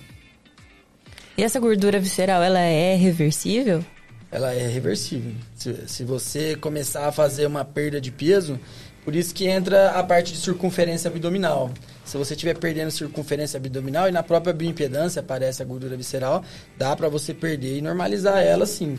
E 1.39 1.43
essa 1.43 1.59
gordura 1.59 1.99
visceral, 1.99 2.43
ela 2.43 2.61
é 2.61 2.95
reversível? 2.95 3.85
Ela 4.31 4.53
é 4.53 4.67
reversível. 4.67 5.33
Se, 5.55 5.75
se 5.87 6.05
você 6.05 6.55
começar 6.57 7.07
a 7.07 7.13
fazer 7.13 7.47
uma 7.47 7.65
perda 7.65 8.01
de 8.01 8.11
peso, 8.11 8.61
por 9.05 9.15
isso 9.15 9.35
que 9.35 9.47
entra 9.47 9.91
a 9.91 10.03
parte 10.03 10.33
de 10.33 10.39
circunferência 10.39 11.09
abdominal. 11.09 11.71
Se 12.05 12.19
você 12.19 12.35
estiver 12.35 12.59
perdendo 12.59 12.91
circunferência 12.91 13.57
abdominal 13.57 14.09
e 14.09 14.13
na 14.13 14.23
própria 14.23 14.53
bioimpedância 14.53 15.21
aparece 15.21 15.63
a 15.63 15.65
gordura 15.65 15.97
visceral, 15.97 16.45
dá 16.77 16.95
para 16.95 17.09
você 17.09 17.33
perder 17.33 17.79
e 17.79 17.83
normalizar 17.83 18.43
ela 18.43 18.67
sim, 18.67 18.99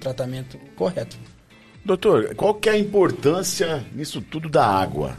tratamento 0.00 0.58
correto. 0.74 1.18
Doutor, 1.84 2.34
qual 2.34 2.54
que 2.54 2.68
é 2.68 2.72
a 2.72 2.78
importância 2.78 3.84
nisso 3.94 4.20
tudo 4.20 4.48
da 4.48 4.66
água? 4.66 5.16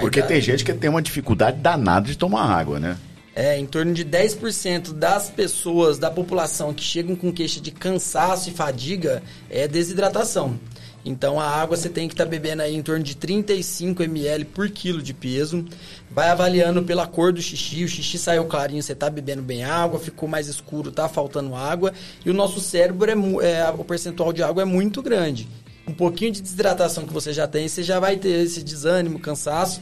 Porque 0.00 0.22
tem 0.22 0.40
gente 0.40 0.64
que 0.64 0.72
tem 0.72 0.88
uma 0.88 1.02
dificuldade 1.02 1.58
danada 1.58 2.06
de 2.06 2.16
tomar 2.16 2.44
água, 2.44 2.80
né? 2.80 2.96
É, 3.34 3.58
em 3.58 3.64
torno 3.64 3.94
de 3.94 4.04
10% 4.04 4.92
das 4.92 5.30
pessoas 5.30 5.98
da 5.98 6.10
população 6.10 6.74
que 6.74 6.82
chegam 6.82 7.16
com 7.16 7.32
queixa 7.32 7.60
de 7.60 7.70
cansaço 7.70 8.50
e 8.50 8.52
fadiga 8.52 9.22
é 9.48 9.66
desidratação. 9.66 10.58
Então 11.04 11.40
a 11.40 11.44
água 11.44 11.76
você 11.76 11.88
tem 11.88 12.06
que 12.06 12.14
estar 12.14 12.24
tá 12.24 12.30
bebendo 12.30 12.62
aí 12.62 12.74
em 12.74 12.82
torno 12.82 13.02
de 13.02 13.16
35 13.16 14.02
ml 14.02 14.44
por 14.44 14.70
quilo 14.70 15.02
de 15.02 15.12
peso. 15.12 15.64
Vai 16.10 16.28
avaliando 16.28 16.82
pela 16.82 17.06
cor 17.06 17.32
do 17.32 17.42
xixi. 17.42 17.84
O 17.84 17.88
xixi 17.88 18.18
saiu 18.18 18.44
clarinho, 18.44 18.82
você 18.82 18.92
está 18.92 19.10
bebendo 19.10 19.42
bem 19.42 19.64
água. 19.64 19.98
Ficou 19.98 20.28
mais 20.28 20.46
escuro, 20.46 20.90
está 20.90 21.08
faltando 21.08 21.54
água. 21.54 21.92
E 22.24 22.30
o 22.30 22.34
nosso 22.34 22.60
cérebro, 22.60 23.10
é, 23.10 23.50
é, 23.50 23.70
o 23.70 23.84
percentual 23.84 24.32
de 24.32 24.42
água 24.42 24.62
é 24.62 24.66
muito 24.66 25.02
grande. 25.02 25.48
Um 25.86 25.92
pouquinho 25.92 26.30
de 26.30 26.40
desidratação 26.40 27.04
que 27.04 27.12
você 27.12 27.32
já 27.32 27.48
tem, 27.48 27.66
você 27.66 27.82
já 27.82 27.98
vai 27.98 28.16
ter 28.16 28.44
esse 28.44 28.62
desânimo, 28.62 29.18
cansaço. 29.18 29.80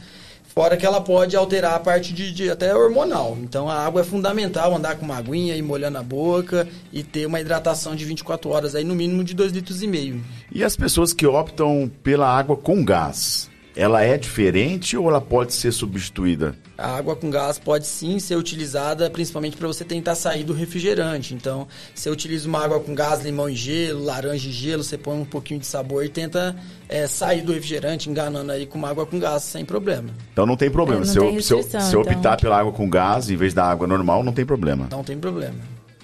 Fora 0.55 0.77
que 0.77 0.85
ela 0.85 1.01
pode 1.01 1.37
alterar 1.37 1.75
a 1.75 1.79
parte 1.79 2.13
de, 2.13 2.33
de, 2.33 2.51
até 2.51 2.75
hormonal. 2.75 3.37
Então 3.41 3.69
a 3.69 3.75
água 3.75 4.01
é 4.01 4.05
fundamental, 4.05 4.75
andar 4.75 4.97
com 4.97 5.05
uma 5.05 5.17
aguinha 5.17 5.57
e 5.57 5.63
molhando 5.63 5.99
a 5.99 6.03
boca 6.03 6.67
e 6.93 7.03
ter 7.03 7.27
uma 7.27 7.41
hidratação 7.41 7.95
de 7.95 8.05
24 8.05 8.51
horas 8.51 8.75
aí 8.75 8.85
no 8.85 8.95
mínimo 8.95 9.23
de 9.23 9.35
2 9.35 9.53
litros 9.53 9.83
e 9.83 9.87
meio. 9.87 10.21
E 10.53 10.65
as 10.65 10.77
pessoas 10.77 11.13
que 11.13 11.27
optam 11.27 11.91
pela 12.03 12.29
água 12.29 12.57
com 12.57 12.85
gás? 12.85 13.50
Ela 13.77 14.03
é 14.03 14.17
diferente 14.19 14.97
ou 14.97 15.09
ela 15.09 15.21
pode 15.21 15.53
ser 15.53 15.73
substituída? 15.73 16.55
A 16.77 16.97
água 16.97 17.15
com 17.15 17.31
gás 17.31 17.59
pode 17.59 17.87
sim 17.87 18.19
ser 18.19 18.37
utilizada 18.37 19.09
principalmente 19.11 19.57
para 19.57 19.67
você 19.67 19.85
tentar 19.85 20.15
sair 20.15 20.45
do 20.45 20.53
refrigerante. 20.53 21.35
Então, 21.35 21.69
você 21.95 22.11
utiliza 22.11 22.49
uma 22.49 22.65
água 22.65 22.81
com 22.81 22.95
gás, 22.95 23.23
limão 23.23 23.49
e 23.49 23.55
gelo, 23.55 24.05
laranja 24.05 24.49
e 24.49 24.53
gelo, 24.53 24.83
você 24.83 24.97
põe 24.97 25.19
um 25.19 25.25
pouquinho 25.25 25.61
de 25.61 25.67
sabor 25.67 26.05
e 26.05 26.09
tenta 26.09 26.57
é, 26.89 27.07
sair 27.07 27.43
do 27.43 27.53
refrigerante, 27.53 28.09
enganando 28.09 28.53
aí 28.53 28.67
com 28.67 28.79
uma 28.79 28.89
água 28.91 29.07
com 29.07 29.19
gás 29.19 29.43
sem 29.43 29.65
problema. 29.65 30.11
Então 30.33 30.47
não 30.47 30.57
tem 30.57 30.71
problema. 30.71 31.03
É, 31.03 31.07
não 31.07 31.13
se, 31.13 31.19
tem 31.19 31.35
eu, 31.37 31.43
se, 31.43 31.53
eu, 31.53 31.63
se 31.63 31.95
eu 31.95 32.01
então... 32.01 32.13
optar 32.15 32.41
pela 32.41 32.59
água 32.59 32.73
com 32.73 32.89
gás 32.89 33.31
em 33.31 33.37
vez 33.37 33.55
da 33.55 33.65
água 33.65 33.87
normal, 33.87 34.25
não 34.25 34.33
tem 34.33 34.47
problema. 34.47 34.89
Não 34.91 35.05
tem 35.05 35.19
problema. 35.19 35.59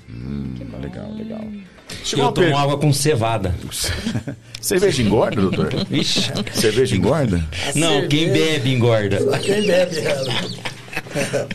Hum, 0.08 0.54
legal, 0.80 1.12
legal. 1.12 1.40
Chegou 2.06 2.26
eu 2.26 2.32
tomo 2.32 2.46
per... 2.46 2.56
água 2.56 2.78
com 2.78 2.92
cevada. 2.92 3.52
Cerveja 4.60 5.02
engorda, 5.02 5.42
doutor? 5.42 5.86
Ixi. 5.90 6.30
Cerveja 6.52 6.94
engorda? 6.94 7.44
Não, 7.74 7.88
cerveja... 7.88 8.06
quem 8.08 8.32
bebe 8.32 8.72
engorda. 8.72 9.38
Quem 9.40 9.66
bebe 9.66 9.98
ela. 9.98 10.32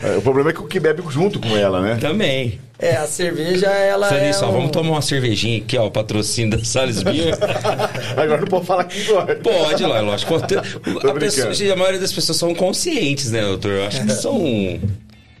É, 0.02 0.16
o 0.16 0.22
problema 0.22 0.50
é 0.50 0.52
que 0.52 0.60
o 0.60 0.66
que 0.66 0.78
bebe 0.78 1.02
junto 1.08 1.40
com 1.40 1.56
ela, 1.56 1.80
né? 1.80 1.96
Também. 1.96 2.60
É, 2.78 2.96
a 2.96 3.06
cerveja, 3.06 3.66
ela 3.66 4.08
Só 4.08 4.14
é 4.14 4.32
só, 4.32 4.50
um... 4.50 4.52
vamos 4.52 4.70
tomar 4.72 4.90
uma 4.90 5.02
cervejinha 5.02 5.58
aqui, 5.58 5.78
ó, 5.78 5.86
o 5.86 5.90
patrocínio 5.90 6.58
da 6.58 6.64
Salles 6.64 7.02
Beer. 7.02 7.34
Agora 8.16 8.40
não 8.40 8.48
pode 8.48 8.66
falar 8.66 8.84
que 8.84 9.00
engorda. 9.00 9.36
Pode, 9.36 9.82
lá, 9.84 10.00
lógico. 10.00 10.34
A, 10.34 11.14
pessoa, 11.14 11.72
a 11.72 11.76
maioria 11.76 12.00
das 12.00 12.12
pessoas 12.12 12.36
são 12.36 12.54
conscientes, 12.54 13.30
né, 13.30 13.40
doutor? 13.40 13.72
Eu 13.72 13.86
acho 13.86 14.04
que 14.04 14.12
são... 14.12 14.80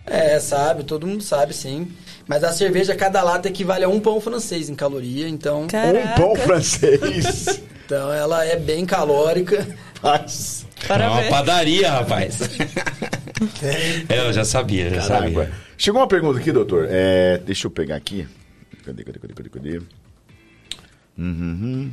É, 0.06 0.38
sabe, 0.40 0.84
todo 0.84 1.06
mundo 1.06 1.22
sabe, 1.22 1.54
sim. 1.54 1.88
Mas 2.32 2.42
a 2.44 2.50
cerveja, 2.50 2.94
cada 2.94 3.22
lata 3.22 3.48
equivale 3.48 3.84
a 3.84 3.88
um 3.90 4.00
pão 4.00 4.18
francês 4.18 4.70
em 4.70 4.74
caloria, 4.74 5.28
então... 5.28 5.66
Caraca. 5.66 6.12
Um 6.12 6.14
pão 6.14 6.34
francês? 6.34 7.60
então 7.84 8.10
ela 8.10 8.42
é 8.42 8.56
bem 8.56 8.86
calórica. 8.86 9.68
Mas... 10.02 10.66
É 10.88 11.08
uma 11.08 11.22
padaria, 11.24 11.90
rapaz. 11.90 12.40
é, 14.08 14.26
eu 14.26 14.32
já 14.32 14.46
sabia, 14.46 14.88
já 14.88 15.06
Caraca. 15.06 15.30
sabia. 15.30 15.52
Chegou 15.76 16.00
uma 16.00 16.08
pergunta 16.08 16.38
aqui, 16.40 16.50
doutor. 16.50 16.86
É, 16.88 17.36
deixa 17.36 17.66
eu 17.66 17.70
pegar 17.70 17.96
aqui. 17.96 18.26
Cadê, 18.82 19.04
cadê, 19.04 19.18
cadê, 19.18 19.34
cadê, 19.34 19.48
cadê? 19.50 19.82
Uhum. 21.18 21.90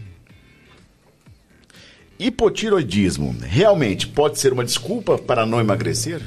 Hipotiroidismo 2.17 3.35
realmente 3.41 4.07
pode 4.07 4.39
ser 4.39 4.53
uma 4.53 4.63
desculpa 4.63 5.17
para 5.17 5.45
não 5.45 5.59
emagrecer? 5.59 6.21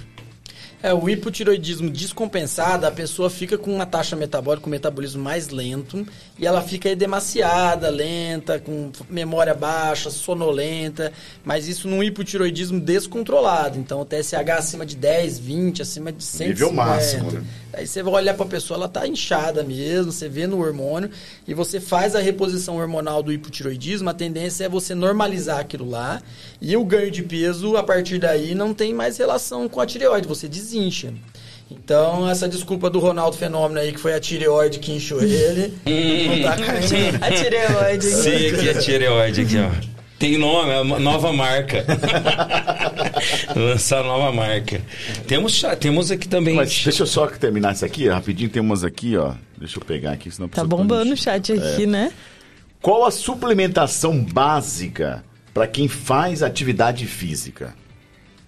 É, 0.82 0.92
o 0.92 1.08
hipotiroidismo 1.08 1.88
descompensado, 1.88 2.84
a 2.84 2.90
pessoa 2.90 3.30
fica 3.30 3.56
com 3.56 3.72
uma 3.72 3.86
taxa 3.86 4.16
metabólica, 4.16 4.64
com 4.64 4.68
um 4.68 4.72
metabolismo 4.72 5.22
mais 5.22 5.48
lento, 5.48 6.04
e 6.36 6.44
ela 6.44 6.60
fica 6.60 6.94
demasiada, 6.96 7.88
lenta, 7.88 8.58
com 8.58 8.90
memória 9.08 9.54
baixa, 9.54 10.10
sonolenta, 10.10 11.12
mas 11.44 11.68
isso 11.68 11.86
num 11.86 12.02
hipotiroidismo 12.02 12.80
descontrolado. 12.80 13.78
Então, 13.78 14.00
o 14.00 14.04
TSH 14.04 14.50
acima 14.58 14.84
de 14.84 14.96
10, 14.96 15.38
20, 15.38 15.82
acima 15.82 16.10
de 16.10 16.24
150. 16.24 16.48
Nível 16.48 16.72
máximo, 16.72 17.30
né? 17.30 17.44
Aí 17.72 17.86
você 17.86 18.02
vai 18.02 18.12
olhar 18.14 18.34
para 18.34 18.44
a 18.44 18.48
pessoa, 18.48 18.76
ela 18.76 18.86
está 18.86 19.06
inchada 19.06 19.62
mesmo, 19.62 20.12
você 20.12 20.28
vê 20.28 20.46
no 20.46 20.60
hormônio 20.60 21.10
e 21.48 21.54
você 21.54 21.80
faz 21.80 22.14
a 22.14 22.20
reposição 22.20 22.76
hormonal 22.76 23.22
do 23.22 23.32
hipotiroidismo, 23.32 24.10
a 24.10 24.14
tendência 24.14 24.64
é 24.64 24.68
você 24.68 24.94
normalizar 24.94 25.60
aquilo 25.60 25.88
lá 25.88 26.20
e 26.60 26.76
o 26.76 26.84
ganho 26.84 27.10
de 27.10 27.22
peso 27.22 27.76
a 27.78 27.82
partir 27.82 28.18
daí 28.18 28.54
não 28.54 28.74
tem 28.74 28.92
mais 28.92 29.16
relação 29.16 29.70
com 29.70 29.80
a 29.80 29.86
tireoide, 29.86 30.28
você 30.28 30.46
desincha. 30.72 31.12
Então, 31.70 32.28
essa 32.28 32.48
desculpa 32.48 32.90
do 32.90 32.98
Ronaldo 32.98 33.36
Fenômeno 33.36 33.80
aí, 33.80 33.92
que 33.92 34.00
foi 34.00 34.14
a 34.14 34.20
tireoide 34.20 34.78
que 34.78 34.92
inchou 34.92 35.22
ele, 35.22 35.72
não 35.86 36.42
tá 36.42 36.56
caindo. 36.56 37.24
A 37.24 37.30
tireoide. 37.30 38.04
Sim, 38.04 38.46
aqui 38.48 38.68
a 38.68 38.78
tireoide 38.78 39.40
aqui, 39.42 39.56
ó. 39.58 39.92
Tem 40.18 40.38
nome, 40.38 40.70
é 40.70 40.80
uma 40.80 41.00
nova 41.00 41.32
marca. 41.32 41.84
Lançar 43.56 44.04
nova 44.04 44.30
marca. 44.30 44.80
Temos, 45.26 45.60
temos 45.80 46.12
aqui 46.12 46.28
também. 46.28 46.54
Mas 46.54 46.84
deixa 46.84 47.02
eu 47.02 47.06
só 47.06 47.26
terminar 47.26 47.72
isso 47.72 47.84
aqui, 47.84 48.08
rapidinho. 48.08 48.48
Tem 48.48 48.62
umas 48.62 48.84
aqui, 48.84 49.16
ó. 49.16 49.34
Deixa 49.58 49.78
eu 49.78 49.84
pegar 49.84 50.12
aqui, 50.12 50.30
senão 50.30 50.48
Tá 50.48 50.62
bombando 50.62 51.12
o 51.12 51.16
chat 51.16 51.52
aqui, 51.52 51.82
é. 51.82 51.86
né? 51.86 52.12
Qual 52.80 53.04
a 53.04 53.10
suplementação 53.10 54.22
básica 54.22 55.24
para 55.52 55.66
quem 55.66 55.88
faz 55.88 56.40
atividade 56.40 57.04
física? 57.06 57.74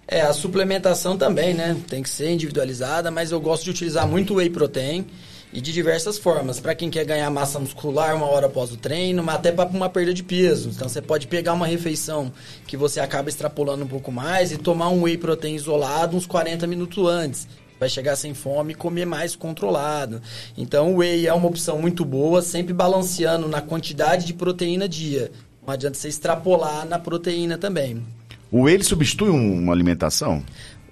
É, 0.07 0.21
a 0.21 0.33
suplementação 0.33 1.17
também, 1.17 1.53
né? 1.53 1.75
Tem 1.87 2.03
que 2.03 2.09
ser 2.09 2.31
individualizada, 2.31 3.09
mas 3.09 3.31
eu 3.31 3.41
gosto 3.41 3.63
de 3.63 3.71
utilizar 3.71 4.07
muito 4.07 4.35
whey 4.35 4.51
protein 4.51 5.05
e 5.51 5.59
de 5.59 5.71
diversas 5.71 6.17
formas. 6.17 6.59
Para 6.59 6.75
quem 6.75 6.91
quer 6.91 7.05
ganhar 7.05 7.29
massa 7.31 7.59
muscular 7.59 8.15
uma 8.15 8.27
hora 8.27 8.45
após 8.45 8.71
o 8.71 8.77
treino, 8.77 9.23
mas 9.23 9.35
até 9.35 9.51
para 9.51 9.67
uma 9.69 9.89
perda 9.89 10.13
de 10.13 10.21
peso. 10.21 10.69
Então 10.69 10.87
você 10.87 11.01
pode 11.01 11.25
pegar 11.25 11.53
uma 11.53 11.65
refeição 11.65 12.31
que 12.67 12.77
você 12.77 12.99
acaba 12.99 13.29
extrapolando 13.29 13.83
um 13.83 13.87
pouco 13.87 14.11
mais 14.11 14.51
e 14.51 14.57
tomar 14.57 14.89
um 14.89 15.03
whey 15.03 15.17
protein 15.17 15.55
isolado 15.55 16.15
uns 16.15 16.27
40 16.27 16.67
minutos 16.67 17.03
antes. 17.07 17.47
Vai 17.79 17.89
chegar 17.89 18.15
sem 18.15 18.33
fome 18.33 18.73
e 18.73 18.75
comer 18.75 19.05
mais 19.05 19.35
controlado. 19.35 20.21
Então 20.55 20.93
o 20.93 20.97
whey 20.97 21.25
é 21.25 21.33
uma 21.33 21.47
opção 21.47 21.79
muito 21.79 22.05
boa, 22.05 22.43
sempre 22.43 22.73
balanceando 22.73 23.47
na 23.47 23.59
quantidade 23.59 24.25
de 24.25 24.33
proteína 24.33 24.87
dia. 24.87 25.31
Não 25.65 25.73
adianta 25.73 25.97
você 25.97 26.09
extrapolar 26.09 26.85
na 26.85 26.99
proteína 26.99 27.57
também. 27.57 28.03
O 28.51 28.63
whey 28.63 28.81
substitui 28.83 29.29
uma 29.29 29.73
alimentação? 29.73 30.43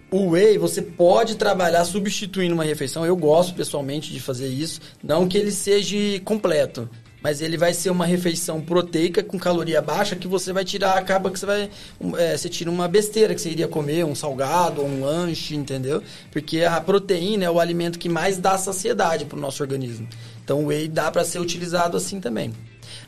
O 0.09 0.29
whey 0.31 0.57
você 0.57 0.81
pode 0.81 1.35
trabalhar 1.35 1.85
substituindo 1.85 2.53
uma 2.53 2.63
refeição. 2.63 3.05
Eu 3.05 3.15
gosto 3.15 3.53
pessoalmente 3.53 4.11
de 4.11 4.19
fazer 4.19 4.47
isso. 4.47 4.79
Não 5.03 5.27
que 5.27 5.37
ele 5.37 5.51
seja 5.51 5.97
completo, 6.23 6.89
mas 7.21 7.41
ele 7.41 7.57
vai 7.57 7.73
ser 7.73 7.89
uma 7.89 8.05
refeição 8.05 8.59
proteica 8.59 9.23
com 9.23 9.39
caloria 9.39 9.81
baixa 9.81 10.15
que 10.15 10.27
você 10.27 10.51
vai 10.51 10.65
tirar, 10.65 10.97
acaba 10.97 11.31
que 11.31 11.39
você 11.39 11.45
vai. 11.45 11.69
É, 12.17 12.37
você 12.37 12.49
tira 12.49 12.69
uma 12.69 12.87
besteira 12.87 13.33
que 13.33 13.41
você 13.41 13.49
iria 13.49 13.67
comer, 13.67 14.03
um 14.03 14.13
salgado, 14.13 14.83
um 14.83 15.03
lanche, 15.03 15.55
entendeu? 15.55 16.03
Porque 16.31 16.63
a 16.63 16.81
proteína 16.81 17.45
é 17.45 17.49
o 17.49 17.59
alimento 17.59 17.97
que 17.97 18.09
mais 18.09 18.37
dá 18.37 18.57
saciedade 18.57 19.25
para 19.25 19.37
o 19.37 19.41
nosso 19.41 19.63
organismo. 19.63 20.07
Então 20.43 20.63
o 20.63 20.67
whey 20.67 20.87
dá 20.87 21.09
para 21.09 21.23
ser 21.23 21.39
utilizado 21.39 21.95
assim 21.95 22.19
também. 22.19 22.51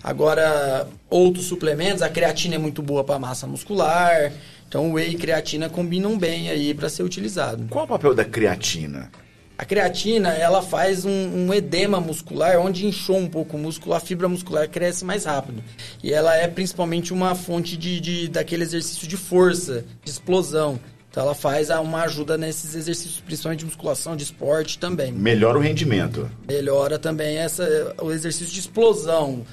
Agora, 0.05 0.87
outros 1.09 1.45
suplementos, 1.45 2.03
a 2.03 2.09
creatina 2.09 2.53
é 2.53 2.57
muito 2.59 2.83
boa 2.83 3.03
para 3.03 3.17
massa 3.17 3.47
muscular. 3.47 4.31
Então, 4.67 4.93
whey 4.93 5.13
e 5.13 5.15
creatina 5.15 5.67
combinam 5.67 6.15
bem 6.15 6.47
aí 6.47 6.75
para 6.75 6.89
ser 6.89 7.01
utilizado. 7.01 7.65
Qual 7.71 7.85
o 7.85 7.87
papel 7.87 8.13
da 8.13 8.23
creatina? 8.23 9.09
A 9.57 9.65
creatina, 9.65 10.29
ela 10.29 10.61
faz 10.61 11.05
um, 11.05 11.09
um, 11.09 11.51
edema 11.51 11.99
muscular, 11.99 12.59
onde 12.59 12.85
inchou 12.85 13.17
um 13.17 13.27
pouco 13.27 13.57
o 13.57 13.59
músculo, 13.59 13.95
a 13.95 13.99
fibra 13.99 14.29
muscular 14.29 14.69
cresce 14.69 15.03
mais 15.03 15.25
rápido. 15.25 15.63
E 16.03 16.13
ela 16.13 16.35
é 16.35 16.47
principalmente 16.47 17.11
uma 17.11 17.33
fonte 17.33 17.75
de, 17.75 17.99
de 17.99 18.27
daquele 18.27 18.61
exercício 18.61 19.07
de 19.07 19.17
força, 19.17 19.83
de 20.03 20.11
explosão. 20.11 20.79
Então 21.09 21.23
ela 21.23 21.33
faz 21.33 21.71
uma 21.71 22.03
ajuda 22.03 22.37
nesses 22.37 22.75
exercícios, 22.75 23.21
principalmente 23.21 23.61
de 23.61 23.65
musculação, 23.65 24.15
de 24.15 24.23
esporte 24.23 24.77
também. 24.77 25.11
Melhora 25.11 25.57
o 25.57 25.61
rendimento. 25.61 26.29
Melhora 26.47 26.99
também 26.99 27.37
essa, 27.37 27.95
o 28.03 28.11
exercício 28.11 28.53
de 28.53 28.59
explosão. 28.59 29.43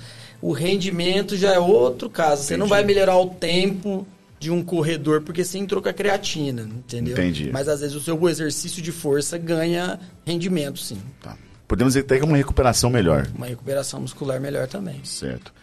O 0.43 0.53
rendimento 0.53 1.37
já 1.37 1.55
é 1.55 1.59
outro 1.59 2.11
caso. 2.11 2.43
Você 2.43 2.57
não 2.57 2.67
vai 2.67 2.83
melhorar 2.85 3.17
o 3.17 3.31
tempo 3.31 4.07
de 4.41 4.51
um 4.51 4.63
corredor 4.65 5.23
porque 5.23 5.45
você 5.45 5.57
entrou 5.57 5.81
com 5.81 5.89
a 5.89 5.93
creatina, 5.93 6.63
entendeu? 6.63 7.13
Entendi. 7.13 7.51
Mas 7.53 7.69
às 7.69 7.81
vezes 7.81 7.95
o 7.95 8.01
seu 8.01 8.29
exercício 8.29 8.83
de 8.83 8.91
força 8.91 9.39
ganha 9.39 10.01
rendimento, 10.27 10.81
sim. 10.81 11.01
Tá. 11.23 11.37
Podemos 11.69 11.95
dizer 11.95 12.05
até 12.05 12.17
que 12.17 12.23
é 12.23 12.27
uma 12.27 12.37
recuperação 12.37 12.91
melhor. 12.91 13.29
Uma 13.37 13.47
recuperação 13.47 14.01
muscular 14.01 14.41
melhor 14.41 14.67
também. 14.67 15.01
Certo. 15.05 15.55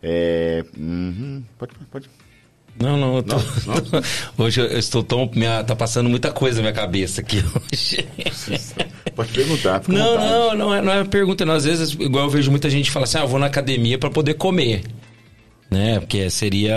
É... 0.00 0.64
Uhum. 0.78 1.42
Pode, 1.58 1.74
pode. 1.90 2.10
Não, 2.78 2.96
não, 2.96 3.16
eu 3.16 3.22
tô, 3.22 3.36
não, 3.36 3.74
não. 3.74 4.02
hoje 4.46 4.60
eu 4.60 4.78
estou 4.78 5.02
tão. 5.02 5.30
Minha, 5.34 5.62
tá 5.64 5.76
passando 5.76 6.08
muita 6.08 6.32
coisa 6.32 6.56
na 6.56 6.70
minha 6.70 6.72
cabeça 6.72 7.20
aqui 7.20 7.38
hoje. 7.38 8.08
Pode 9.14 9.32
perguntar. 9.32 9.82
Não, 9.88 10.16
não, 10.16 10.54
não 10.54 10.74
é, 10.74 10.82
não 10.82 10.92
é 10.92 11.04
pergunta. 11.04 11.44
Não. 11.44 11.54
Às 11.54 11.64
vezes, 11.64 11.92
igual 11.92 12.24
eu 12.24 12.30
vejo 12.30 12.50
muita 12.50 12.70
gente 12.70 12.90
falar 12.90 13.04
assim: 13.04 13.18
ah, 13.18 13.22
eu 13.22 13.28
vou 13.28 13.38
na 13.38 13.46
academia 13.46 13.98
para 13.98 14.10
poder 14.10 14.34
comer 14.34 14.82
né? 15.70 16.00
Porque 16.00 16.28
seria. 16.28 16.76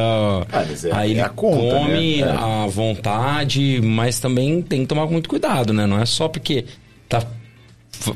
Ah, 0.51 0.61
é, 0.61 0.95
aí 0.95 1.19
é 1.19 1.29
conta, 1.29 1.79
come 1.79 2.21
né? 2.21 2.31
à 2.31 2.67
vontade, 2.67 3.81
mas 3.81 4.19
também 4.19 4.61
tem 4.61 4.81
que 4.81 4.87
tomar 4.87 5.07
muito 5.07 5.27
cuidado, 5.27 5.73
né? 5.73 5.87
Não 5.87 5.99
é 5.99 6.05
só 6.05 6.27
porque 6.27 6.65
tá 7.09 7.25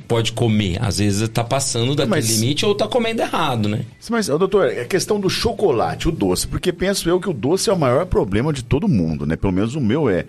pode 0.08 0.32
comer. 0.32 0.78
Às 0.82 0.98
vezes 1.00 1.28
tá 1.30 1.44
passando 1.44 1.96
daquele 1.96 2.10
mas, 2.10 2.30
limite 2.30 2.66
ou 2.66 2.76
tá 2.76 2.88
comendo 2.88 3.22
errado, 3.22 3.70
né? 3.70 3.86
Mas, 4.10 4.28
doutor, 4.28 4.68
é 4.68 4.86
questão 4.86 5.20
do 5.20 5.30
chocolate, 5.30 6.10
o 6.10 6.12
doce, 6.12 6.48
porque 6.48 6.74
penso 6.74 7.10
eu 7.10 7.20
que 7.20 7.30
o 7.30 7.34
doce 7.34 7.70
é 7.70 7.74
o 7.74 7.80
maior 7.80 8.06
problema 8.06 8.52
de 8.52 8.64
todo 8.64 8.88
mundo, 8.88 9.26
né? 9.26 9.36
Pelo 9.36 9.54
menos 9.54 9.76
o 9.76 9.82
meu 9.82 10.10
é. 10.10 10.26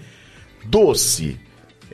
Doce. 0.65 1.39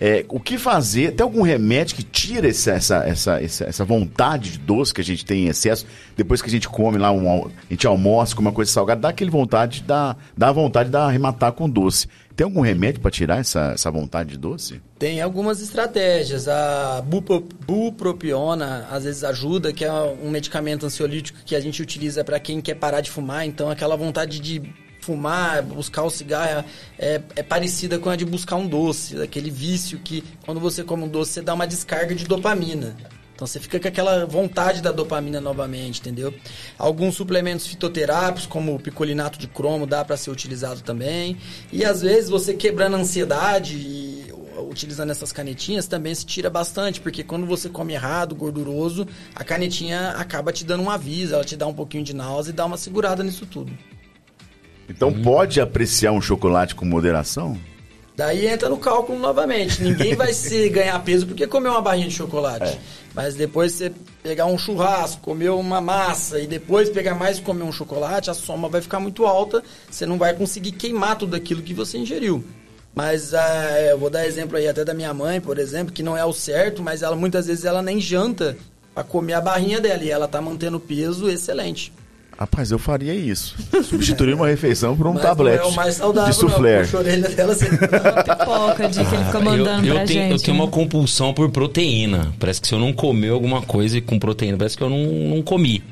É, 0.01 0.25
o 0.29 0.41
que 0.41 0.59
fazer? 0.59 1.13
Tem 1.13 1.23
algum 1.23 1.43
remédio 1.43 1.95
que 1.95 2.03
tira 2.03 2.49
essa, 2.49 2.73
essa, 2.73 2.97
essa, 3.07 3.41
essa, 3.41 3.65
essa 3.65 3.85
vontade 3.85 4.51
de 4.51 4.59
doce 4.59 4.93
que 4.93 5.01
a 5.01 5.05
gente 5.05 5.25
tem 5.25 5.45
em 5.45 5.49
excesso? 5.49 5.87
Depois 6.17 6.43
que 6.43 6.49
a 6.49 6.51
gente 6.51 6.69
come 6.69 6.99
lá, 6.99 7.13
um, 7.13 7.47
a 7.47 7.51
gente 7.71 7.87
almoça 7.87 8.35
com 8.35 8.43
uma 8.43 8.53
coisa 8.53 8.73
salgada, 8.73 9.03
dá 9.03 9.09
aquele 9.11 9.31
vontade, 9.31 9.85
dá, 9.87 10.17
dá 10.37 10.51
vontade 10.51 10.91
de 10.91 10.97
arrematar 10.97 11.53
com 11.53 11.71
doce. 11.71 12.09
Tem 12.37 12.45
algum 12.45 12.61
remédio 12.61 13.01
para 13.01 13.11
tirar 13.11 13.39
essa, 13.39 13.73
essa 13.75 13.91
vontade 13.91 14.31
de 14.31 14.39
doce? 14.39 14.83
Tem 14.99 15.21
algumas 15.21 15.61
estratégias. 15.61 16.49
A 16.49 17.03
bupropiona 17.67 18.89
às 18.91 19.05
vezes 19.05 19.23
ajuda, 19.23 19.73
que 19.73 19.85
é 19.85 19.93
um 19.93 20.31
medicamento 20.31 20.85
ansiolítico 20.85 21.39
que 21.45 21.55
a 21.55 21.61
gente 21.61 21.81
utiliza 21.81 22.25
para 22.25 22.41
quem 22.41 22.61
quer 22.61 22.75
parar 22.75 23.01
de 23.01 23.11
fumar. 23.11 23.47
Então, 23.47 23.71
aquela 23.71 23.97
vontade 23.97 24.41
de 24.41 24.63
fumar, 25.01 25.63
buscar 25.63 26.03
o 26.03 26.11
cigarro 26.11 26.65
é, 26.99 27.21
é, 27.37 27.43
parecida 27.43 27.99
com 27.99 28.09
a 28.09 28.17
de 28.17 28.25
buscar 28.25 28.57
um 28.57 28.67
doce, 28.67 29.21
aquele 29.21 29.51
vício 29.51 29.99
que 29.99 30.25
quando 30.45 30.59
você 30.59 30.83
come 30.83 31.05
um 31.05 31.09
doce 31.09 31.33
você 31.33 31.43
dá 31.43 31.53
uma 31.53 31.67
descarga 31.67 32.15
de 32.15 32.25
dopamina. 32.25 32.97
Então 33.35 33.47
você 33.47 33.59
fica 33.59 33.81
com 33.81 33.89
aquela 33.89 34.25
vontade 34.27 34.81
da 34.81 34.93
dopamina 34.93 35.41
novamente, 35.41 36.01
entendeu? 36.01 36.33
Alguns 36.79 37.17
suplementos 37.17 37.67
fitoterápicos, 37.67 38.47
como 38.47 38.75
o 38.75 38.79
picolinato 38.79 39.39
de 39.39 39.49
cromo, 39.49 39.87
dá 39.87 40.05
para 40.05 40.17
ser 40.17 40.31
utilizado 40.31 40.83
também. 40.83 41.37
E 41.73 41.85
às 41.85 42.03
vezes 42.03 42.31
você 42.31 42.55
quebrando 42.55 42.95
a 42.95 43.01
ansiedade 43.01 43.77
e 43.77 44.33
utilizando 44.69 45.11
essas 45.11 45.33
canetinhas 45.33 45.87
também 45.87 46.15
se 46.15 46.25
tira 46.25 46.49
bastante, 46.49 47.01
porque 47.01 47.25
quando 47.25 47.45
você 47.45 47.69
come 47.69 47.95
errado, 47.95 48.37
gorduroso, 48.37 49.07
a 49.35 49.43
canetinha 49.43 50.11
acaba 50.11 50.53
te 50.53 50.65
dando 50.65 50.85
um 50.85 50.91
aviso, 50.91 51.35
ela 51.35 51.45
te 51.45 51.57
dá 51.57 51.67
um 51.67 51.75
pouquinho 51.75 52.05
de 52.05 52.15
náusea 52.15 52.51
e 52.53 52.55
dá 52.55 52.65
uma 52.65 52.77
segurada 52.77 53.25
nisso 53.25 53.47
tudo. 53.47 53.73
Então 54.89 55.09
hum. 55.09 55.23
pode 55.23 55.61
apreciar 55.61 56.13
um 56.13 56.21
chocolate 56.21 56.75
com 56.75 56.85
moderação? 56.85 57.59
Daí 58.17 58.47
entra 58.47 58.69
no 58.69 58.77
cálculo 58.77 59.19
novamente. 59.19 59.83
Ninguém 59.83 60.15
vai 60.15 60.33
se 60.33 60.69
ganhar 60.71 60.99
peso 61.01 61.27
porque 61.27 61.47
comeu 61.47 61.73
uma 61.73 61.81
barrinha 61.81 62.07
de 62.07 62.15
chocolate. 62.15 62.67
É. 62.67 62.79
Mas 63.15 63.37
depois 63.37 63.73
você 63.73 63.93
pegar 64.23 64.47
um 64.47 64.59
churrasco, 64.59 65.23
comer 65.23 65.51
uma 65.51 65.81
massa 65.81 66.41
e 66.41 66.47
depois 66.47 66.91
pegar 66.91 67.15
mais 67.15 67.39
e 67.39 67.43
comer 67.43 67.63
um 67.63 67.71
chocolate, 67.71 68.29
a 68.29 68.35
soma 68.35 68.69
vai 68.69 68.83
ficar 68.83 68.99
muito 68.99 69.25
alta. 69.25 69.63
Você 69.89 70.05
não 70.05 70.19
vai 70.19 70.35
conseguir 70.35 70.73
queimar 70.73 71.17
tudo 71.17 71.37
aquilo 71.37 71.63
que 71.63 71.73
você 71.73 71.97
ingeriu. 71.97 72.45
Mas 72.93 73.33
uh, 73.33 73.37
eu 73.91 73.99
vou 73.99 74.11
dar 74.11 74.27
exemplo 74.27 74.57
aí 74.57 74.69
até 74.69 74.85
da 74.85 74.95
minha 74.95 75.15
mãe, 75.15 75.41
por 75.41 75.59
exemplo, 75.59 75.93
que 75.93 76.03
não 76.03 76.17
é 76.17 76.25
o 76.25 76.33
certo, 76.33 76.83
mas 76.83 77.03
ela 77.03 77.15
muitas 77.17 77.47
vezes 77.47 77.65
ela 77.65 77.83
nem 77.83 78.01
janta 78.01 78.57
para 78.95 79.05
comer 79.05 79.35
a 79.35 79.41
barrinha 79.41 79.81
dela 79.81 80.03
e 80.03 80.11
ela 80.11 80.29
tá 80.29 80.41
mantendo 80.41 80.79
peso 80.79 81.29
excelente. 81.29 81.93
Rapaz, 82.37 82.71
eu 82.71 82.79
faria 82.79 83.15
isso. 83.15 83.57
Substituir 83.85 84.35
uma 84.35 84.49
refeição 84.49 84.97
por 84.97 85.07
um 85.07 85.15
Mas 85.15 85.23
tablete 85.23 85.59
não 85.59 85.69
é 85.69 85.73
o 85.73 85.75
mais 85.75 85.95
saudável, 85.95 86.31
de 86.31 86.37
soufflé. 86.37 86.87
Não, 86.93 87.01
orelha 87.01 87.29
dela 87.29 87.55
sempre... 87.55 87.89
pipoca 87.89 88.89
de 88.89 89.05
que 89.05 89.15
ele 89.15 89.25
fica 89.25 89.41
mandando 89.41 89.87
eu, 89.87 89.89
eu 89.89 89.95
pra 89.95 90.05
tenho, 90.05 90.21
gente. 90.23 90.33
Eu 90.33 90.39
tenho 90.39 90.57
uma 90.57 90.69
compulsão 90.69 91.33
por 91.33 91.51
proteína. 91.51 92.33
Parece 92.39 92.61
que 92.61 92.67
se 92.67 92.75
eu 92.75 92.79
não 92.79 92.93
comer 92.93 93.31
alguma 93.31 93.63
coisa 93.63 94.01
com 94.01 94.19
proteína, 94.19 94.57
parece 94.57 94.77
que 94.77 94.83
eu 94.83 94.91
não, 94.91 94.99
não 94.99 95.43
comi. 95.43 95.83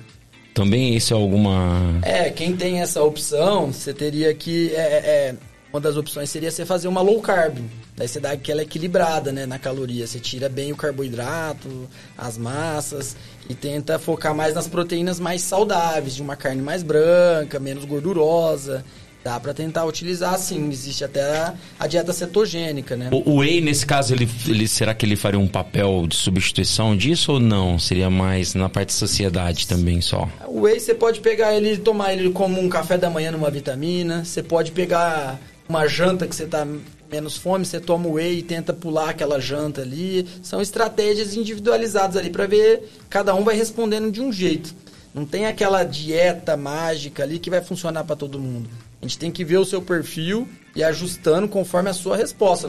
Também 0.52 0.94
isso 0.94 1.14
é 1.14 1.16
alguma... 1.16 1.98
É, 2.02 2.28
quem 2.28 2.54
tem 2.54 2.80
essa 2.80 3.02
opção, 3.02 3.72
você 3.72 3.94
teria 3.94 4.34
que... 4.34 4.72
É, 4.74 4.80
é, 4.80 5.28
é 5.30 5.34
uma 5.72 5.80
das 5.80 5.96
opções 5.96 6.28
seria 6.28 6.50
você 6.50 6.66
fazer 6.66 6.86
uma 6.86 7.00
low 7.00 7.20
carb. 7.22 7.56
Daí 7.96 8.06
você 8.06 8.20
dá 8.20 8.32
aquela 8.32 8.62
equilibrada 8.62 9.32
né, 9.32 9.46
na 9.46 9.58
caloria. 9.58 10.06
Você 10.06 10.20
tira 10.20 10.48
bem 10.48 10.70
o 10.70 10.76
carboidrato, 10.76 11.88
as 12.16 12.36
massas 12.36 13.16
e 13.48 13.54
tenta 13.54 13.98
focar 13.98 14.34
mais 14.34 14.54
nas 14.54 14.68
proteínas 14.68 15.18
mais 15.18 15.40
saudáveis, 15.40 16.14
de 16.14 16.22
uma 16.22 16.36
carne 16.36 16.60
mais 16.60 16.82
branca, 16.82 17.58
menos 17.58 17.86
gordurosa. 17.86 18.84
Dá 19.24 19.38
para 19.38 19.54
tentar 19.54 19.84
utilizar, 19.84 20.36
sim. 20.36 20.68
Existe 20.68 21.04
até 21.04 21.22
a, 21.22 21.54
a 21.78 21.86
dieta 21.86 22.12
cetogênica, 22.12 22.96
né? 22.96 23.08
O, 23.12 23.30
o, 23.30 23.36
whey, 23.38 23.60
nesse 23.60 23.86
caso, 23.86 24.12
ele, 24.12 24.28
ele, 24.48 24.66
será 24.66 24.92
que 24.94 25.06
ele 25.06 25.14
faria 25.14 25.38
um 25.38 25.46
papel 25.46 26.06
de 26.08 26.16
substituição 26.16 26.96
disso 26.96 27.32
ou 27.32 27.40
não? 27.40 27.78
Seria 27.78 28.10
mais 28.10 28.54
na 28.54 28.68
parte 28.68 28.88
de 28.88 28.94
sociedade 28.94 29.68
também 29.68 30.00
só? 30.00 30.28
O 30.48 30.62
whey, 30.62 30.80
você 30.80 30.92
pode 30.92 31.20
pegar 31.20 31.54
ele 31.54 31.78
tomar 31.78 32.12
ele 32.12 32.30
como 32.30 32.60
um 32.60 32.68
café 32.68 32.98
da 32.98 33.08
manhã 33.08 33.30
numa 33.30 33.48
vitamina. 33.48 34.24
Você 34.24 34.42
pode 34.42 34.72
pegar 34.72 35.38
uma 35.68 35.86
janta 35.86 36.26
que 36.26 36.34
você 36.34 36.44
está 36.44 36.66
menos 37.10 37.36
fome, 37.36 37.64
você 37.64 37.78
toma 37.78 38.08
o 38.08 38.12
whey 38.12 38.38
e 38.38 38.42
tenta 38.42 38.72
pular 38.72 39.10
aquela 39.10 39.40
janta 39.40 39.82
ali. 39.82 40.26
São 40.42 40.60
estratégias 40.60 41.34
individualizadas 41.34 42.16
ali 42.16 42.30
para 42.30 42.46
ver, 42.46 42.88
cada 43.10 43.34
um 43.34 43.44
vai 43.44 43.54
respondendo 43.54 44.10
de 44.10 44.20
um 44.20 44.32
jeito. 44.32 44.74
Não 45.14 45.26
tem 45.26 45.44
aquela 45.44 45.84
dieta 45.84 46.56
mágica 46.56 47.22
ali 47.22 47.38
que 47.38 47.50
vai 47.50 47.60
funcionar 47.60 48.04
para 48.04 48.16
todo 48.16 48.38
mundo. 48.40 48.68
A 49.00 49.04
gente 49.04 49.18
tem 49.18 49.30
que 49.30 49.44
ver 49.44 49.58
o 49.58 49.64
seu 49.64 49.82
perfil 49.82 50.48
e 50.74 50.82
ajustando 50.82 51.46
conforme 51.48 51.90
a 51.90 51.92
sua 51.92 52.16
resposta. 52.16 52.68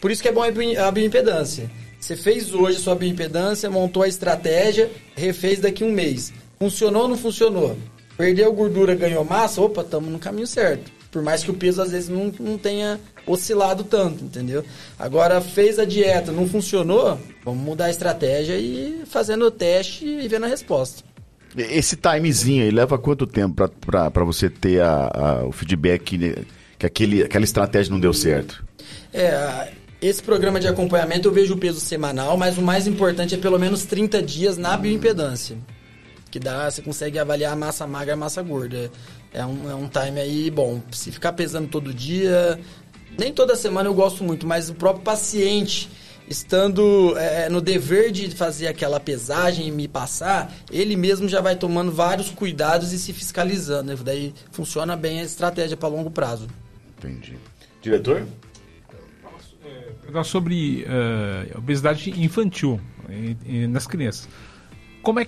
Por 0.00 0.10
isso 0.10 0.22
que 0.22 0.28
é 0.28 0.32
bom 0.32 0.42
a 0.42 0.90
bioimpedância. 0.90 1.70
Você 2.00 2.16
fez 2.16 2.54
hoje 2.54 2.78
a 2.78 2.80
sua 2.80 2.94
bioimpedância, 2.94 3.70
montou 3.70 4.02
a 4.02 4.08
estratégia, 4.08 4.90
refez 5.14 5.60
daqui 5.60 5.84
um 5.84 5.92
mês. 5.92 6.32
Funcionou 6.58 7.02
ou 7.02 7.08
não 7.08 7.18
funcionou? 7.18 7.76
Perdeu 8.16 8.52
gordura, 8.52 8.94
ganhou 8.94 9.24
massa? 9.24 9.60
Opa, 9.60 9.82
estamos 9.82 10.10
no 10.10 10.18
caminho 10.18 10.46
certo. 10.46 10.90
Por 11.14 11.22
mais 11.22 11.44
que 11.44 11.50
o 11.52 11.54
peso 11.54 11.80
às 11.80 11.92
vezes 11.92 12.08
não, 12.08 12.34
não 12.40 12.58
tenha 12.58 12.98
oscilado 13.24 13.84
tanto, 13.84 14.24
entendeu? 14.24 14.64
Agora 14.98 15.40
fez 15.40 15.78
a 15.78 15.84
dieta, 15.84 16.32
não 16.32 16.48
funcionou, 16.48 17.16
vamos 17.44 17.62
mudar 17.62 17.84
a 17.84 17.90
estratégia 17.90 18.58
e 18.58 19.04
fazendo 19.06 19.44
o 19.44 19.50
teste 19.50 20.04
e 20.04 20.26
vendo 20.26 20.46
a 20.46 20.48
resposta. 20.48 21.04
Esse 21.56 21.94
timezinho 21.94 22.64
aí 22.64 22.70
leva 22.72 22.98
quanto 22.98 23.28
tempo 23.28 23.70
para 23.86 24.24
você 24.24 24.50
ter 24.50 24.82
a, 24.82 25.08
a, 25.14 25.46
o 25.46 25.52
feedback 25.52 26.18
que 26.76 26.84
aquele, 26.84 27.22
aquela 27.22 27.44
estratégia 27.44 27.92
não 27.92 28.00
deu 28.00 28.12
certo? 28.12 28.64
É, 29.12 29.70
esse 30.02 30.20
programa 30.20 30.58
de 30.58 30.66
acompanhamento 30.66 31.28
eu 31.28 31.32
vejo 31.32 31.54
o 31.54 31.58
peso 31.58 31.78
semanal, 31.78 32.36
mas 32.36 32.58
o 32.58 32.62
mais 32.62 32.88
importante 32.88 33.36
é 33.36 33.38
pelo 33.38 33.56
menos 33.56 33.84
30 33.84 34.20
dias 34.20 34.58
na 34.58 34.76
bioimpedância. 34.76 35.56
Que 36.28 36.40
dá, 36.40 36.68
você 36.68 36.82
consegue 36.82 37.20
avaliar 37.20 37.52
a 37.52 37.56
massa 37.56 37.86
magra 37.86 38.10
e 38.10 38.14
a 38.14 38.16
massa 38.16 38.42
gorda 38.42 38.90
é 39.34 39.44
um, 39.44 39.70
é 39.70 39.74
um 39.74 39.88
time 39.88 40.20
aí 40.20 40.50
bom. 40.50 40.80
Se 40.92 41.10
ficar 41.10 41.32
pesando 41.32 41.68
todo 41.68 41.92
dia, 41.92 42.58
nem 43.18 43.32
toda 43.32 43.56
semana 43.56 43.88
eu 43.88 43.94
gosto 43.94 44.22
muito, 44.22 44.46
mas 44.46 44.70
o 44.70 44.74
próprio 44.74 45.04
paciente 45.04 45.90
estando 46.28 47.18
é, 47.18 47.50
no 47.50 47.60
dever 47.60 48.10
de 48.10 48.30
fazer 48.30 48.68
aquela 48.68 48.98
pesagem 48.98 49.68
e 49.68 49.70
me 49.70 49.86
passar, 49.86 50.50
ele 50.70 50.96
mesmo 50.96 51.28
já 51.28 51.40
vai 51.40 51.54
tomando 51.54 51.92
vários 51.92 52.30
cuidados 52.30 52.92
e 52.92 52.98
se 52.98 53.12
fiscalizando. 53.12 53.92
Né? 53.92 53.98
Daí 54.02 54.34
funciona 54.50 54.96
bem 54.96 55.20
a 55.20 55.24
estratégia 55.24 55.76
para 55.76 55.88
longo 55.88 56.10
prazo. 56.10 56.48
Entendi. 56.96 57.36
Diretor? 57.82 58.26
É, 59.64 60.22
sobre 60.22 60.84
uh, 60.84 61.58
obesidade 61.58 62.10
infantil 62.10 62.80
nas 63.68 63.86
crianças. 63.86 64.28
Como 65.02 65.20
é, 65.20 65.26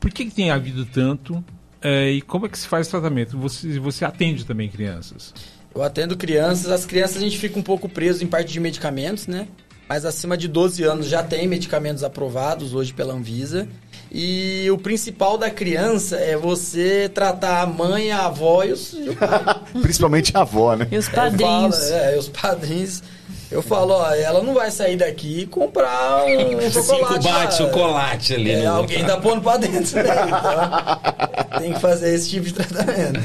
por 0.00 0.10
que, 0.10 0.24
que 0.24 0.34
tem 0.34 0.50
havido 0.50 0.84
tanto 0.84 1.44
é, 1.82 2.10
e 2.10 2.22
como 2.22 2.46
é 2.46 2.48
que 2.48 2.58
se 2.58 2.66
faz 2.66 2.86
o 2.86 2.90
tratamento? 2.90 3.38
Você, 3.38 3.78
você 3.78 4.04
atende 4.04 4.44
também 4.44 4.68
crianças? 4.68 5.34
Eu 5.74 5.82
atendo 5.82 6.16
crianças. 6.16 6.70
As 6.70 6.84
crianças 6.84 7.18
a 7.18 7.20
gente 7.20 7.38
fica 7.38 7.58
um 7.58 7.62
pouco 7.62 7.88
preso 7.88 8.24
em 8.24 8.26
parte 8.26 8.52
de 8.52 8.60
medicamentos, 8.60 9.26
né? 9.26 9.46
mas 9.90 10.04
acima 10.04 10.36
de 10.36 10.46
12 10.46 10.84
anos 10.84 11.08
já 11.08 11.20
tem 11.20 11.48
medicamentos 11.48 12.04
aprovados 12.04 12.76
hoje 12.76 12.92
pela 12.92 13.12
Anvisa. 13.12 13.66
E 14.08 14.70
o 14.70 14.78
principal 14.78 15.36
da 15.36 15.50
criança 15.50 16.14
é 16.14 16.36
você 16.36 17.10
tratar 17.12 17.62
a 17.62 17.66
mãe, 17.66 18.12
a 18.12 18.26
avó 18.26 18.62
e, 18.62 18.70
os. 18.70 18.94
Principalmente 19.82 20.36
a 20.36 20.42
avó, 20.42 20.76
né? 20.76 20.86
E 20.92 20.96
os 20.96 21.08
Eu 21.08 21.12
falo, 21.12 21.30
padrinhos. 21.32 21.90
é, 21.90 22.16
os 22.16 22.28
padrinhos. 22.28 23.02
Eu 23.50 23.62
falo, 23.62 23.94
ó, 23.94 24.14
ela 24.14 24.42
não 24.42 24.54
vai 24.54 24.70
sair 24.70 24.96
daqui 24.96 25.40
e 25.40 25.46
comprar 25.46 26.24
um 26.24 26.60
chocolate. 26.70 27.24
Cinco 27.24 27.46
de 27.48 27.56
chocolate 27.56 28.34
ali. 28.34 28.50
É, 28.52 28.62
no- 28.62 28.70
alguém 28.76 29.04
tá 29.04 29.16
pondo 29.16 29.40
pra 29.42 29.56
dentro, 29.56 29.96
né? 29.96 30.14
Então, 30.26 31.58
tem 31.60 31.72
que 31.72 31.80
fazer 31.80 32.14
esse 32.14 32.30
tipo 32.30 32.46
de 32.46 32.52
tratamento. 32.54 33.20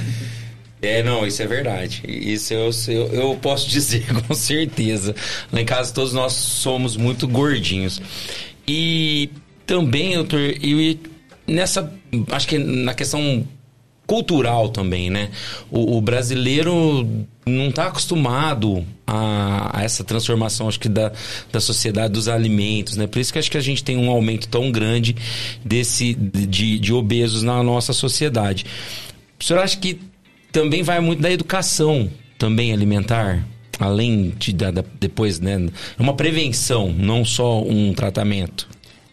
É, 0.82 1.02
não, 1.04 1.26
isso 1.26 1.42
é 1.42 1.48
verdade. 1.48 2.02
Isso 2.08 2.54
eu, 2.54 2.70
eu, 2.88 3.08
eu 3.14 3.36
posso 3.42 3.68
dizer 3.70 4.06
com 4.28 4.34
certeza. 4.34 5.16
Lá 5.52 5.62
em 5.62 5.66
casa 5.66 5.94
todos 5.94 6.14
nós 6.14 6.34
somos 6.34 6.98
muito 6.98 7.28
gordinhos. 7.28 8.02
E 8.68 9.30
também, 9.66 10.16
doutor, 10.16 10.40
eu, 10.40 10.98
nessa. 11.48 11.92
Acho 12.32 12.48
que 12.48 12.58
na 12.58 12.94
questão 12.94 13.48
cultural 14.08 14.70
também, 14.70 15.10
né? 15.10 15.30
O, 15.72 15.98
o 15.98 16.02
brasileiro 16.02 17.08
não 17.46 17.70
está 17.70 17.88
acostumado 17.88 18.86
a, 19.06 19.80
a 19.80 19.84
essa 19.84 20.04
transformação, 20.04 20.68
acho 20.68 20.80
que 20.80 20.90
da, 20.90 21.12
da 21.52 21.60
sociedade 21.60 22.14
dos 22.14 22.28
alimentos, 22.28 22.98
né? 22.98 23.08
Por 23.08 23.20
isso 23.20 23.32
que 23.34 23.40
acho 23.40 23.52
que 23.52 23.58
a 23.58 23.62
gente 23.62 23.84
tem 23.84 23.98
um 23.98 24.10
aumento 24.10 24.48
tão 24.48 24.72
grande 24.72 25.16
desse 25.64 26.14
de, 26.14 26.80
de 26.80 26.94
obesos 26.94 27.44
na 27.44 27.62
nossa 27.64 27.94
sociedade. 27.94 28.66
O 29.40 29.44
senhor 29.44 29.62
acha 29.62 29.78
que 29.78 30.00
também 30.52 30.82
vai 30.84 31.00
muito 31.00 31.22
da 31.22 31.32
educação 31.32 32.10
também 32.38 32.72
alimentar? 32.74 33.46
Além 33.78 34.34
de 34.40 34.54
da, 34.54 34.72
da- 34.72 34.84
depois, 35.00 35.40
né? 35.42 35.68
Uma 36.00 36.14
prevenção, 36.14 36.94
não 36.98 37.26
só 37.26 37.62
um 37.62 37.94
tratamento. 37.94 38.68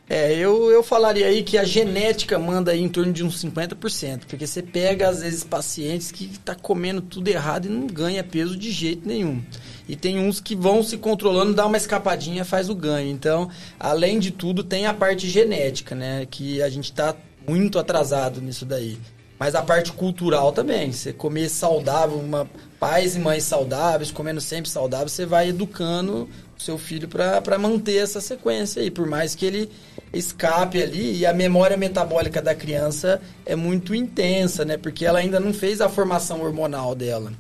É, 0.09 0.35
eu, 0.35 0.71
eu 0.71 0.83
falaria 0.83 1.27
aí 1.27 1.43
que 1.43 1.57
a 1.57 1.65
genética 1.65 2.39
manda 2.39 2.73
aí 2.73 2.83
em 2.83 2.89
torno 2.89 3.13
de 3.13 3.25
uns 3.25 3.43
50%, 3.43 4.27
porque 4.27 4.47
você 4.47 4.61
pega, 4.61 5.09
às 5.09 5.23
vezes, 5.23 5.45
pacientes 5.45 6.11
que 6.11 6.27
tá 6.41 6.55
comendo 6.55 7.01
tudo 7.01 7.29
errado 7.29 7.67
e 7.67 7.71
não 7.71 7.87
ganha 7.87 8.23
peso 8.23 8.57
de 8.57 8.71
jeito 8.71 9.07
nenhum. 9.09 9.43
E 9.89 9.97
tem 9.97 10.19
uns 10.19 10.41
que 10.41 10.55
vão 10.55 10.83
se 10.83 10.99
controlando, 10.99 11.55
dá 11.55 11.67
uma 11.67 11.77
escapadinha, 11.77 12.45
faz 12.45 12.69
o 12.69 12.75
ganho. 12.75 13.11
Então, 13.11 13.49
além 13.79 14.19
de 14.19 14.31
tudo, 14.31 14.63
tem 14.63 14.87
a 14.87 14.95
parte 14.95 15.29
genética, 15.29 15.95
né? 15.95 16.27
Que 16.31 16.61
a 16.63 16.69
gente 16.69 16.93
tá 16.93 17.17
muito 17.47 17.79
atrasado 17.79 18.41
nisso 18.41 18.65
daí. 18.65 18.99
Mas 19.39 19.55
a 19.55 19.63
parte 19.63 19.93
cultural 19.93 20.53
também. 20.53 20.93
Você 20.93 21.13
comer 21.13 21.49
saudável, 21.49 22.17
uma, 22.17 22.49
pais 22.79 23.17
e 23.17 23.19
mães 23.19 23.45
saudáveis, 23.45 24.11
comendo 24.11 24.41
sempre 24.41 24.71
saudável, 24.71 25.09
você 25.09 25.27
vai 25.27 25.49
educando 25.49 26.29
seu 26.63 26.79
filho 26.79 27.09
para 27.09 27.59
manter 27.59 27.97
essa 27.97 28.21
sequência 28.21 28.81
aí. 28.83 28.91
Por 28.91 29.07
mais 29.07 29.35
que 29.35 29.45
ele 29.45 29.69
escape 30.13 30.81
ali, 30.83 31.19
e 31.19 31.27
a 31.27 31.33
memória 31.33 31.77
metabólica 31.77 32.41
da 32.41 32.55
criança 32.55 33.21
é 33.45 33.55
muito 33.57 33.95
intensa, 33.95 34.65
né? 34.65 34.77
Porque 34.77 35.05
ela 35.05 35.19
ainda 35.19 35.39
não 35.41 35.53
fez 35.53 35.81
a 35.81 35.89
formação 35.89 36.43
hormonal 36.43 36.95
dela. 36.95 37.33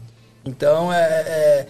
Então, 0.44 0.92
é, 0.92 0.98
é- 0.98 1.66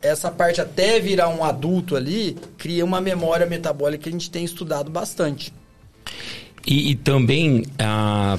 essa 0.00 0.30
parte 0.30 0.60
até 0.60 1.00
virar 1.00 1.28
um 1.28 1.42
adulto 1.44 1.96
ali, 1.96 2.36
cria 2.56 2.84
uma 2.84 3.00
memória 3.00 3.46
metabólica 3.46 4.04
que 4.04 4.08
a 4.08 4.12
gente 4.12 4.30
tem 4.30 4.44
estudado 4.44 4.90
bastante. 4.90 5.52
E, 6.66 6.90
e 6.90 6.94
também, 6.94 7.64
ah, 7.78 8.38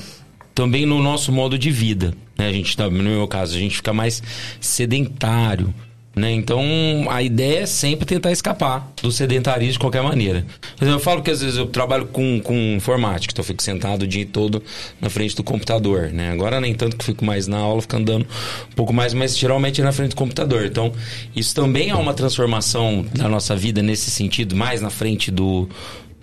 também 0.55 0.85
no 0.85 1.01
nosso 1.01 1.31
modo 1.31 1.57
de 1.57 1.69
vida, 1.69 2.13
né? 2.37 2.47
A 2.47 2.53
gente, 2.53 2.77
tá- 2.77 2.89
no 2.89 3.03
meu 3.03 3.27
caso, 3.27 3.55
a 3.55 3.59
gente 3.59 3.75
fica 3.75 3.91
mais 3.91 4.23
sedentário, 4.61 5.73
né? 6.15 6.31
Então, 6.31 6.61
a 7.09 7.21
ideia 7.21 7.59
é 7.59 7.65
sempre 7.65 8.05
tentar 8.05 8.31
escapar 8.31 8.91
do 9.01 9.11
sedentarismo 9.11 9.73
de 9.73 9.79
qualquer 9.79 10.01
maneira. 10.01 10.45
Eu 10.81 10.99
falo 10.99 11.21
que 11.21 11.31
às 11.31 11.41
vezes 11.41 11.57
eu 11.57 11.67
trabalho 11.67 12.07
com, 12.07 12.39
com 12.41 12.55
informática, 12.75 13.31
então 13.31 13.41
eu 13.41 13.45
fico 13.45 13.61
sentado 13.61 14.03
o 14.03 14.07
dia 14.07 14.25
todo 14.25 14.61
na 14.99 15.09
frente 15.09 15.35
do 15.35 15.43
computador, 15.43 16.11
né? 16.11 16.31
Agora 16.31 16.59
nem 16.59 16.73
tanto 16.73 16.97
que 16.97 17.05
fico 17.05 17.23
mais 17.23 17.47
na 17.47 17.57
aula, 17.57 17.81
fico 17.81 17.95
andando 17.95 18.25
um 18.71 18.75
pouco 18.75 18.91
mais, 18.91 19.13
mas 19.13 19.37
geralmente 19.37 19.81
é 19.81 19.83
na 19.83 19.91
frente 19.91 20.09
do 20.09 20.15
computador. 20.15 20.65
Então, 20.65 20.91
isso 21.35 21.53
também 21.53 21.89
é 21.89 21.95
uma 21.95 22.13
transformação 22.13 23.05
da 23.13 23.29
nossa 23.29 23.55
vida 23.55 23.81
nesse 23.81 24.09
sentido, 24.11 24.55
mais 24.55 24.81
na 24.81 24.89
frente 24.89 25.31
do, 25.31 25.69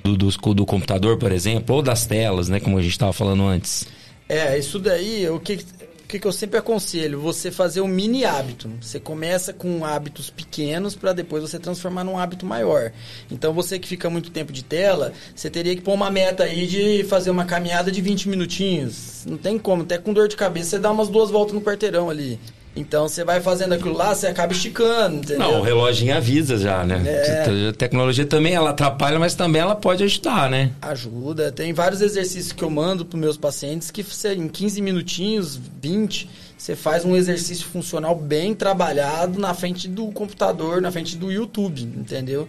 do, 0.03 0.17
do, 0.17 0.55
do 0.55 0.67
computador, 0.67 1.17
por 1.17 1.33
exemplo, 1.33 1.77
ou 1.77 1.83
das 1.83 2.07
telas, 2.07 2.49
né? 2.49 2.61
Como 2.61 2.77
a 2.77 2.83
gente 2.83 2.93
estava 2.93 3.13
falando 3.13 3.45
antes. 3.45 3.87
É, 4.29 4.59
isso 4.59 4.81
daí, 4.81 5.29
o 5.29 5.39
que, 5.39 5.59
o 6.07 6.09
que 6.09 6.21
que 6.21 6.27
eu 6.27 6.31
sempre 6.31 6.57
aconselho? 6.57 7.21
Você 7.21 7.51
fazer 7.51 7.81
um 7.81 7.89
mini 7.89 8.25
hábito. 8.25 8.71
Você 8.81 9.01
começa 9.01 9.53
com 9.53 9.85
hábitos 9.85 10.31
pequenos 10.31 10.95
para 10.95 11.13
depois 11.13 11.43
você 11.43 11.59
transformar 11.59 12.05
num 12.05 12.17
hábito 12.17 12.47
maior. 12.47 12.93
Então, 13.29 13.53
você 13.53 13.77
que 13.77 13.89
fica 13.89 14.09
muito 14.09 14.31
tempo 14.31 14.53
de 14.53 14.63
tela, 14.63 15.13
você 15.35 15.51
teria 15.51 15.75
que 15.75 15.83
pôr 15.83 15.95
uma 15.95 16.09
meta 16.09 16.45
aí 16.45 16.65
de 16.69 17.03
fazer 17.09 17.31
uma 17.31 17.45
caminhada 17.45 17.91
de 17.91 18.01
20 18.01 18.29
minutinhos. 18.29 19.25
Não 19.27 19.37
tem 19.37 19.59
como, 19.59 19.83
até 19.83 19.99
com 19.99 20.13
dor 20.13 20.29
de 20.29 20.37
cabeça 20.37 20.71
você 20.71 20.79
dá 20.79 20.93
umas 20.93 21.09
duas 21.09 21.29
voltas 21.29 21.53
no 21.53 21.61
quarteirão 21.61 22.09
ali. 22.09 22.39
Então, 22.77 23.09
você 23.09 23.25
vai 23.25 23.41
fazendo 23.41 23.73
aquilo 23.73 23.97
lá, 23.97 24.15
você 24.15 24.27
acaba 24.27 24.53
esticando, 24.53 25.17
entendeu? 25.17 25.39
Não, 25.39 25.61
o 25.61 25.63
reloginho 25.63 26.15
avisa 26.15 26.59
já, 26.59 26.85
né? 26.85 27.03
É. 27.07 27.69
A 27.71 27.73
tecnologia 27.73 28.27
também 28.27 28.53
ela 28.53 28.71
atrapalha, 28.71 29.19
mas 29.19 29.35
também 29.35 29.63
ela 29.63 29.75
pode 29.75 30.05
ajudar, 30.05 30.51
né? 30.51 30.73
Ajuda. 30.83 31.51
Tem 31.51 31.73
vários 31.73 32.03
exercícios 32.03 32.53
que 32.53 32.63
eu 32.63 32.69
mando 32.69 33.05
para 33.05 33.19
meus 33.19 33.39
pacientes 33.39 33.91
que 33.91 34.03
você, 34.03 34.35
em 34.35 34.47
15 34.47 34.83
minutinhos, 34.83 35.59
20, 35.83 36.29
você 36.59 36.77
faz 36.77 37.05
um 37.05 37.17
exercício 37.17 37.67
funcional 37.67 38.15
bem 38.15 38.55
trabalhado 38.55 39.41
na 39.41 39.55
frente 39.55 39.89
do 39.89 40.09
computador, 40.09 40.83
na 40.83 40.93
frente 40.93 41.17
do 41.17 41.33
YouTube, 41.33 41.83
entendeu? 41.83 42.47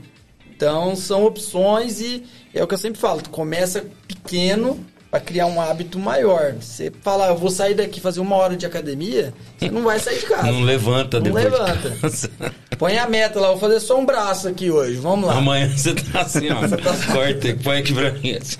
Então 0.55 0.95
são 0.95 1.23
opções 1.23 2.01
e 2.01 2.23
é 2.53 2.63
o 2.63 2.67
que 2.67 2.73
eu 2.73 2.80
sempre 2.80 2.99
falo, 2.99 3.21
tu 3.21 3.30
começa 3.30 3.86
pequeno 4.07 4.84
para 5.10 5.20
criar 5.20 5.45
um 5.47 5.60
hábito 5.62 5.97
maior. 5.99 6.53
Você 6.60 6.91
fala, 7.01 7.28
eu 7.28 7.38
vou 7.38 7.49
sair 7.49 7.74
daqui 7.74 7.99
fazer 7.99 8.20
uma 8.20 8.36
hora 8.36 8.55
de 8.58 8.66
academia, 8.66 9.34
você 9.58 9.70
não 9.72 9.84
vai 9.84 9.99
sair 9.99 10.20
de 10.20 10.26
casa. 10.26 10.51
Não 10.51 10.62
levanta 10.62 11.18
Não 11.18 11.24
depois 11.26 11.43
de 11.45 11.49
levanta. 11.51 11.97
casa. 12.01 12.30
Põe 12.78 12.97
a 12.99 13.08
meta 13.10 13.39
lá, 13.39 13.47
vou 13.47 13.58
fazer 13.58 13.80
só 13.80 13.97
um 13.99 14.05
braço 14.05 14.47
aqui 14.47 14.70
hoje, 14.70 14.97
vamos 14.97 15.28
lá. 15.28 15.36
Amanhã 15.38 15.68
você 15.76 15.95
tá 15.95 16.22
assim, 16.22 16.47
ó. 16.51 16.58
Corta, 17.12 17.58
põe 17.64 17.80
aqui 17.80 17.91
pra 17.91 18.12
mim. 18.12 18.38
assim, 18.39 18.58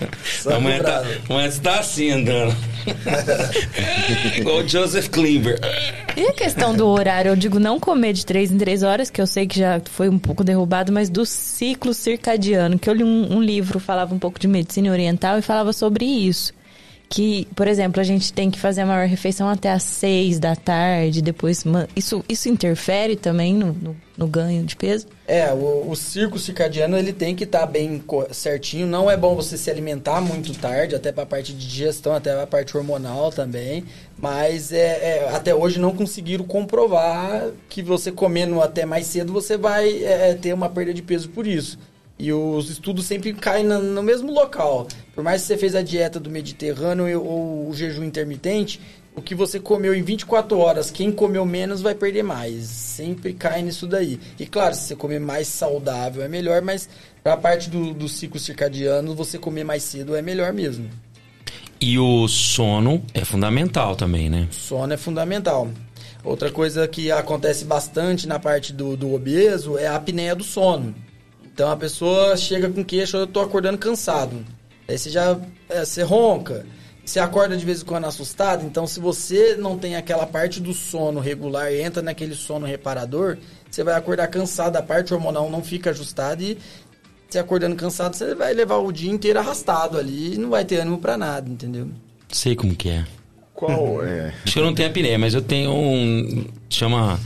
Amanhã, 0.52 0.82
tá, 0.82 1.04
amanhã 1.30 1.52
você 1.52 1.62
tá 1.62 1.80
assim 1.80 2.10
andando. 2.10 2.56
O 4.46 4.68
Joseph 4.68 5.10
Klimber. 5.10 5.60
E 6.16 6.28
a 6.28 6.34
questão 6.34 6.76
do 6.76 6.88
horário? 6.88 7.30
Eu 7.30 7.36
digo 7.36 7.60
não 7.60 7.80
comer 7.80 8.14
de 8.14 8.26
três 8.26 8.52
em 8.52 8.58
três 8.58 8.84
horas, 8.84 9.10
que 9.10 9.22
eu 9.22 9.28
sei 9.28 9.46
que 9.46 9.60
já 9.60 9.82
foi 9.86 10.10
um 10.10 10.18
pouco 10.18 10.44
derrubado, 10.44 10.92
mas 10.92 11.10
do 11.10 11.26
ciclo 11.26 11.94
circadiano, 11.94 12.80
que 12.80 12.90
eu 12.90 12.94
li 12.94 13.04
um, 13.04 13.38
um 13.38 13.42
livro, 13.42 13.80
falava 13.80 14.16
um 14.16 14.20
pouco 14.20 14.40
de 14.40 14.48
medicina 14.48 14.92
oriental 14.92 15.38
e 15.38 15.42
falava 15.42 15.74
sobre 15.74 16.06
isso. 16.06 16.54
Que, 17.10 17.48
por 17.56 17.68
exemplo, 17.68 18.02
a 18.02 18.04
gente 18.04 18.34
tem 18.34 18.52
que 18.52 18.60
fazer 18.60 18.82
a 18.82 18.86
maior 18.86 19.08
refeição 19.08 19.48
até 19.48 19.72
às 19.72 19.84
seis 19.84 20.40
da 20.40 20.58
tarde, 20.58 21.22
depois... 21.22 21.64
Isso, 21.96 22.24
isso 22.28 22.50
interfere 22.50 23.16
também 23.16 23.54
no, 23.54 23.72
no, 23.72 23.96
no 24.18 24.28
ganho 24.28 24.64
de 24.66 24.76
peso? 24.76 25.08
É, 25.26 25.52
o, 25.54 25.90
o 25.90 25.96
círculo 25.96 26.38
circadiano 26.38 26.98
ele 26.98 27.14
tem 27.14 27.34
que 27.34 27.46
estar 27.46 27.66
bem 27.66 28.00
co- 28.00 28.28
certinho. 28.34 28.86
Não 28.86 29.10
é 29.10 29.16
bom 29.16 29.36
você 29.36 29.58
se 29.58 29.70
alimentar 29.72 30.20
muito 30.20 30.54
tarde, 30.54 30.96
até 30.96 31.14
para 31.14 31.24
a 31.24 31.26
parte 31.26 31.54
de 31.54 31.66
digestão, 31.66 32.14
até 32.14 32.34
para 32.34 32.44
a 32.44 32.48
parte 32.48 32.76
hormonal 32.76 33.32
também. 33.32 33.86
Mas 34.18 34.74
é, 34.74 34.78
é, 35.28 35.30
até 35.34 35.56
hoje 35.56 35.80
não 35.80 35.96
conseguiram 35.96 36.44
comprovar 36.44 37.52
que 37.70 37.82
você 37.82 38.12
comendo 38.12 38.62
até 38.62 38.86
mais 38.86 39.08
cedo 39.08 39.32
você 39.32 39.56
vai 39.58 40.04
é, 40.04 40.34
ter 40.34 40.54
uma 40.54 40.70
perda 40.70 40.94
de 40.94 41.02
peso 41.02 41.30
por 41.30 41.48
isso. 41.48 41.80
E 42.20 42.34
os 42.34 42.70
estudos 42.70 43.06
sempre 43.06 43.32
caem 43.34 43.64
na- 43.64 43.78
no 43.80 44.02
mesmo 44.02 44.32
local. 44.32 44.88
Por 45.14 45.24
mais 45.24 45.42
que 45.42 45.48
você 45.48 45.58
fez 45.58 45.76
a 45.76 45.82
dieta 45.84 46.20
do 46.20 46.30
Mediterrâneo 46.32 47.22
ou 47.24 47.70
o 47.70 47.74
jejum 47.76 48.04
intermitente, 48.04 48.82
o 49.16 49.22
que 49.22 49.36
você 49.36 49.60
comeu 49.60 49.94
em 49.94 50.02
24 50.02 50.58
horas, 50.58 50.90
quem 50.90 51.12
comeu 51.12 51.46
menos 51.46 51.82
vai 51.82 51.94
perder 51.94 52.24
mais. 52.24 52.66
Sempre 52.66 53.34
cai 53.34 53.62
nisso 53.62 53.86
daí. 53.86 54.20
E 54.40 54.46
claro, 54.48 54.74
se 54.74 54.82
você 54.82 54.96
comer 54.96 55.20
mais 55.20 55.48
saudável 55.48 56.24
é 56.24 56.28
melhor, 56.28 56.62
mas 56.62 56.90
pra 57.24 57.38
parte 57.38 57.70
do, 57.70 57.94
do 57.94 58.08
ciclo 58.10 58.40
circadiano, 58.40 59.14
você 59.16 59.38
comer 59.38 59.64
mais 59.64 59.84
cedo 59.84 60.16
é 60.16 60.22
melhor 60.22 60.52
mesmo. 60.54 60.90
E 61.80 62.00
o 62.00 62.28
sono 62.28 63.04
é 63.14 63.24
fundamental 63.24 63.96
também, 63.96 64.28
né? 64.30 64.48
Sono 64.50 64.92
é 64.94 64.98
fundamental. 64.98 65.68
Outra 66.24 66.52
coisa 66.52 66.88
que 66.88 67.12
acontece 67.12 67.64
bastante 67.64 68.28
na 68.28 68.40
parte 68.40 68.74
do, 68.74 68.98
do 68.98 69.14
obeso 69.14 69.78
é 69.78 69.86
a 69.86 69.96
apneia 69.96 70.36
do 70.36 70.44
sono. 70.44 70.96
Então 71.58 71.72
a 71.72 71.76
pessoa 71.76 72.38
chega 72.38 72.70
com 72.70 72.86
queixa, 72.86 73.18
eu 73.18 73.26
tô 73.26 73.40
acordando 73.40 73.80
cansado. 73.80 74.46
Aí 74.88 74.96
você 74.96 75.10
já 75.10 75.40
é, 75.68 75.84
você 75.84 76.04
ronca, 76.04 76.68
você 77.04 77.20
acorda 77.20 77.58
de 77.58 77.66
vez 77.66 77.82
em 77.82 77.86
quando 77.86 78.06
assustado. 78.06 78.64
Então 78.64 78.86
se 78.86 79.00
você 79.00 79.56
não 79.56 79.76
tem 79.76 79.96
aquela 79.96 80.28
parte 80.28 80.60
do 80.60 80.72
sono 80.72 81.20
regular, 81.20 81.74
entra 81.74 82.04
naquele 82.04 82.36
sono 82.36 82.68
reparador, 82.68 83.40
você 83.72 83.84
vai 83.84 83.96
acordar 83.96 84.28
cansado, 84.28 84.76
a 84.76 84.84
parte 84.84 85.16
hormonal 85.16 85.50
não 85.50 85.64
fica 85.64 85.90
ajustada 85.90 86.44
e 86.44 86.60
você 87.28 87.40
acordando 87.40 87.76
cansado, 87.76 88.16
você 88.16 88.36
vai 88.36 88.54
levar 88.54 88.78
o 88.78 88.92
dia 88.92 89.12
inteiro 89.12 89.40
arrastado 89.40 89.98
ali 89.98 90.36
e 90.36 90.38
não 90.38 90.52
vai 90.52 90.64
ter 90.64 90.78
ânimo 90.78 91.00
pra 91.00 91.18
nada, 91.18 91.50
entendeu? 91.50 91.90
Sei 92.30 92.56
como 92.56 92.76
que 92.76 92.90
é. 92.90 93.04
Qual 93.56 94.06
é? 94.06 94.32
Acho 94.44 94.54
que 94.54 94.60
eu 94.60 94.66
não 94.66 94.76
tenho 94.76 94.90
apneia, 94.90 95.18
mas 95.18 95.34
eu 95.34 95.42
tenho 95.42 95.72
um. 95.72 96.46
Chama 96.70 97.20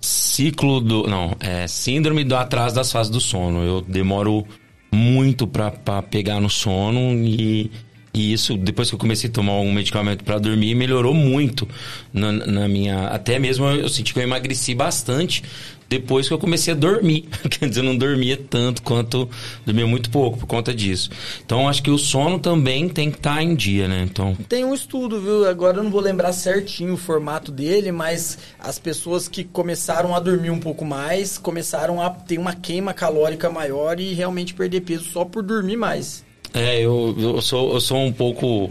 ciclo 0.00 0.80
do. 0.80 1.06
Não, 1.06 1.36
é 1.40 1.66
síndrome 1.66 2.24
do 2.24 2.36
atraso 2.36 2.74
das 2.74 2.90
fases 2.90 3.10
do 3.10 3.20
sono. 3.20 3.62
Eu 3.64 3.80
demoro 3.80 4.46
muito 4.92 5.46
pra, 5.46 5.70
pegar 6.02 6.40
no 6.40 6.48
sono 6.48 7.12
e, 7.24 7.70
e 8.14 8.32
isso, 8.32 8.56
depois 8.56 8.88
que 8.88 8.94
eu 8.94 8.98
comecei 8.98 9.28
a 9.28 9.32
tomar 9.32 9.54
um 9.60 9.72
medicamento 9.72 10.24
pra 10.24 10.38
dormir, 10.38 10.74
melhorou 10.74 11.14
muito 11.14 11.68
na, 12.12 12.32
na 12.32 12.68
minha. 12.68 13.08
Até 13.08 13.38
mesmo 13.38 13.66
eu 13.66 13.88
senti 13.88 14.12
que 14.12 14.18
eu 14.18 14.24
emagreci 14.24 14.74
bastante 14.74 15.42
depois 15.88 16.28
que 16.28 16.34
eu 16.34 16.38
comecei 16.38 16.74
a 16.74 16.76
dormir. 16.76 17.28
Quer 17.50 17.68
dizer, 17.68 17.80
eu 17.80 17.84
não 17.84 17.96
dormia 17.96 18.36
tanto 18.36 18.82
quanto. 18.82 19.28
Dormia 19.64 19.86
muito 19.86 20.10
pouco 20.10 20.38
por 20.38 20.46
conta 20.46 20.74
disso. 20.74 21.10
Então 21.44 21.68
acho 21.68 21.82
que 21.82 21.90
o 21.90 21.98
sono 21.98 22.38
também 22.38 22.88
tem 22.88 23.10
que 23.10 23.16
estar 23.18 23.42
em 23.42 23.54
dia, 23.54 23.88
né? 23.88 24.06
Então. 24.08 24.36
Tem 24.48 24.64
um 24.64 24.74
estudo, 24.74 25.20
viu? 25.20 25.48
Agora 25.48 25.78
eu 25.78 25.84
não 25.84 25.90
vou 25.90 26.00
lembrar 26.00 26.32
certinho 26.32 26.94
o 26.94 26.96
formato 26.96 27.50
dele, 27.50 27.90
mas 27.90 28.38
as 28.58 28.78
pessoas 28.78 29.28
que 29.28 29.44
começaram 29.44 30.14
a 30.14 30.20
dormir 30.20 30.50
um 30.50 30.60
pouco 30.60 30.84
mais 30.84 31.38
começaram 31.38 32.02
a 32.02 32.10
ter 32.10 32.38
uma 32.38 32.54
queima 32.54 32.92
calórica 32.92 33.50
maior 33.50 33.98
e 34.00 34.12
realmente 34.12 34.54
perder 34.54 34.82
peso 34.82 35.04
só 35.04 35.24
por 35.24 35.42
dormir 35.42 35.76
mais. 35.76 36.24
É, 36.54 36.80
eu, 36.80 37.14
eu, 37.18 37.42
sou, 37.42 37.74
eu 37.74 37.80
sou 37.80 37.98
um 37.98 38.12
pouco. 38.12 38.70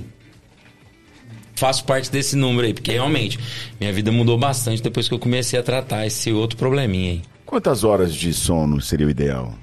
Faço 1.58 1.84
parte 1.86 2.12
desse 2.12 2.36
número 2.36 2.68
aí, 2.68 2.74
porque 2.74 2.92
realmente 2.92 3.40
minha 3.80 3.92
vida 3.92 4.12
mudou 4.12 4.38
bastante 4.38 4.82
depois 4.82 5.08
que 5.08 5.14
eu 5.14 5.20
comecei 5.20 5.60
a 5.60 5.64
tratar 5.64 6.06
esse 6.06 6.32
outro 6.32 6.56
probleminha 6.58 7.12
aí. 7.14 7.22
Quantas 7.46 7.84
horas 7.84 8.14
de 8.14 8.32
sono 8.34 8.80
seria 8.80 9.08
o 9.08 9.10
ideal? 9.10 9.54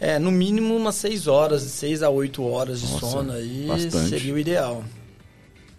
É, 0.00 0.18
no 0.18 0.30
mínimo 0.32 0.74
umas 0.74 0.94
6 0.96 1.26
horas, 1.28 1.62
6 1.62 2.02
a 2.02 2.08
8 2.10 2.42
horas 2.42 2.80
de 2.80 2.86
Nossa, 2.92 3.06
sono 3.06 3.32
aí 3.32 3.64
bastante. 3.68 4.08
seria 4.08 4.34
o 4.34 4.38
ideal. 4.38 4.82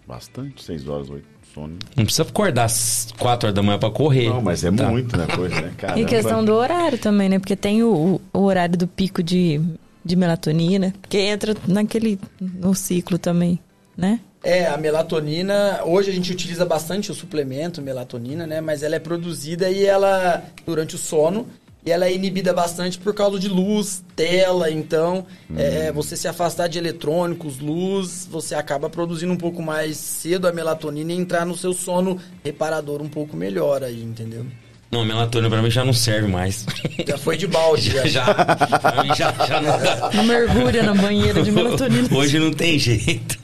Bastante, 0.06 0.62
6 0.62 0.88
horas, 0.88 1.10
8 1.10 1.24
de 1.42 1.48
sono. 1.52 1.76
Não 1.96 2.04
precisa 2.04 2.22
acordar 2.22 2.64
às 2.64 3.08
4 3.18 3.46
horas 3.48 3.54
da 3.54 3.62
manhã 3.62 3.78
pra 3.78 3.90
correr. 3.90 4.28
Não, 4.28 4.40
mas 4.40 4.62
é 4.64 4.70
Tá. 4.70 4.88
muito, 4.88 5.16
né, 5.16 5.26
coisa, 5.34 5.60
né, 5.60 5.72
cara? 5.78 5.98
E 5.98 6.04
questão 6.04 6.44
do 6.44 6.54
horário 6.54 6.96
também, 6.98 7.28
né? 7.28 7.38
Porque 7.40 7.56
tem 7.56 7.82
o, 7.82 8.20
o 8.32 8.38
horário 8.40 8.76
do 8.78 8.86
pico 8.86 9.22
de, 9.22 9.60
de 10.04 10.14
melatonina, 10.16 10.94
que 11.08 11.18
entra 11.18 11.56
naquele 11.66 12.18
no 12.40 12.74
ciclo 12.74 13.18
também, 13.18 13.58
né? 13.96 14.20
É, 14.46 14.64
a 14.64 14.76
melatonina, 14.76 15.80
hoje 15.84 16.08
a 16.08 16.14
gente 16.14 16.30
utiliza 16.30 16.64
bastante 16.64 17.10
o 17.10 17.14
suplemento 17.14 17.82
melatonina, 17.82 18.46
né? 18.46 18.60
Mas 18.60 18.84
ela 18.84 18.94
é 18.94 19.00
produzida 19.00 19.68
e 19.68 19.84
ela, 19.84 20.40
durante 20.64 20.94
o 20.94 20.98
sono, 20.98 21.48
e 21.84 21.90
ela 21.90 22.06
é 22.06 22.14
inibida 22.14 22.52
bastante 22.52 22.96
por 22.96 23.12
causa 23.12 23.40
de 23.40 23.48
luz, 23.48 24.04
tela, 24.14 24.70
então, 24.70 25.26
é, 25.56 25.90
você 25.90 26.16
se 26.16 26.28
afastar 26.28 26.68
de 26.68 26.78
eletrônicos, 26.78 27.58
luz, 27.58 28.24
você 28.30 28.54
acaba 28.54 28.88
produzindo 28.88 29.32
um 29.32 29.36
pouco 29.36 29.60
mais 29.60 29.96
cedo 29.96 30.46
a 30.46 30.52
melatonina 30.52 31.12
e 31.12 31.16
entrar 31.16 31.44
no 31.44 31.56
seu 31.56 31.72
sono 31.72 32.16
reparador 32.44 33.02
um 33.02 33.08
pouco 33.08 33.36
melhor 33.36 33.82
aí, 33.82 34.00
entendeu? 34.00 34.46
Não, 34.90 35.04
melatonina 35.04 35.50
pra 35.50 35.60
mim 35.60 35.70
já 35.70 35.84
não 35.84 35.92
serve 35.92 36.28
mais. 36.28 36.64
Já 37.06 37.18
foi 37.18 37.36
de 37.36 37.46
balde, 37.46 37.90
já. 37.96 38.06
já, 38.06 38.34
pra 38.78 39.02
mim 39.02 39.14
já, 39.14 39.32
já 39.46 39.60
não 39.60 39.78
dá. 39.78 40.10
Não 40.14 40.24
mergulha 40.24 40.82
na 40.84 40.94
banheira 40.94 41.42
de 41.42 41.50
melatonina. 41.50 42.08
Hoje 42.16 42.38
não 42.38 42.52
tem 42.52 42.78
jeito. 42.78 43.36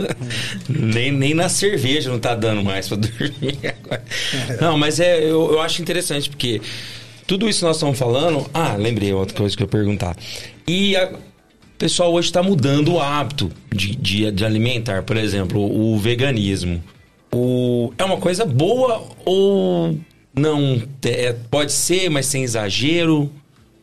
nem, 0.69 1.11
nem 1.11 1.35
na 1.35 1.49
cerveja 1.49 2.11
não 2.11 2.19
tá 2.19 2.35
dando 2.35 2.63
mais 2.63 2.87
pra 2.89 2.97
dormir 2.97 3.59
agora. 3.85 4.05
Não, 4.61 4.79
mas 4.79 5.01
é, 5.01 5.19
eu, 5.25 5.53
eu 5.53 5.61
acho 5.61 5.83
interessante, 5.83 6.31
porque 6.31 6.63
tudo 7.27 7.49
isso 7.49 7.59
que 7.59 7.65
nós 7.67 7.77
estamos 7.77 7.99
falando. 7.99 8.49
Ah, 8.55 8.75
lembrei 8.79 9.13
outra 9.13 9.37
coisa 9.37 9.57
que 9.57 9.63
eu 9.63 9.67
ia 9.67 9.71
perguntar. 9.71 10.17
E 10.67 10.97
a- 10.97 11.11
o 11.13 11.77
pessoal 11.83 12.13
hoje 12.13 12.29
está 12.29 12.41
mudando 12.45 12.93
o 12.93 13.01
hábito 13.01 13.51
de, 13.75 13.97
de, 13.97 14.31
de 14.31 14.45
alimentar, 14.45 15.03
por 15.03 15.17
exemplo, 15.17 15.61
o 15.61 15.99
veganismo. 15.99 16.81
O, 17.35 17.93
é 17.99 18.05
uma 18.05 18.19
coisa 18.19 18.45
boa 18.45 19.03
ou 19.25 19.99
não? 20.35 20.83
É, 21.05 21.33
pode 21.51 21.73
ser, 21.73 22.09
mas 22.11 22.27
sem 22.27 22.43
exagero. 22.43 23.31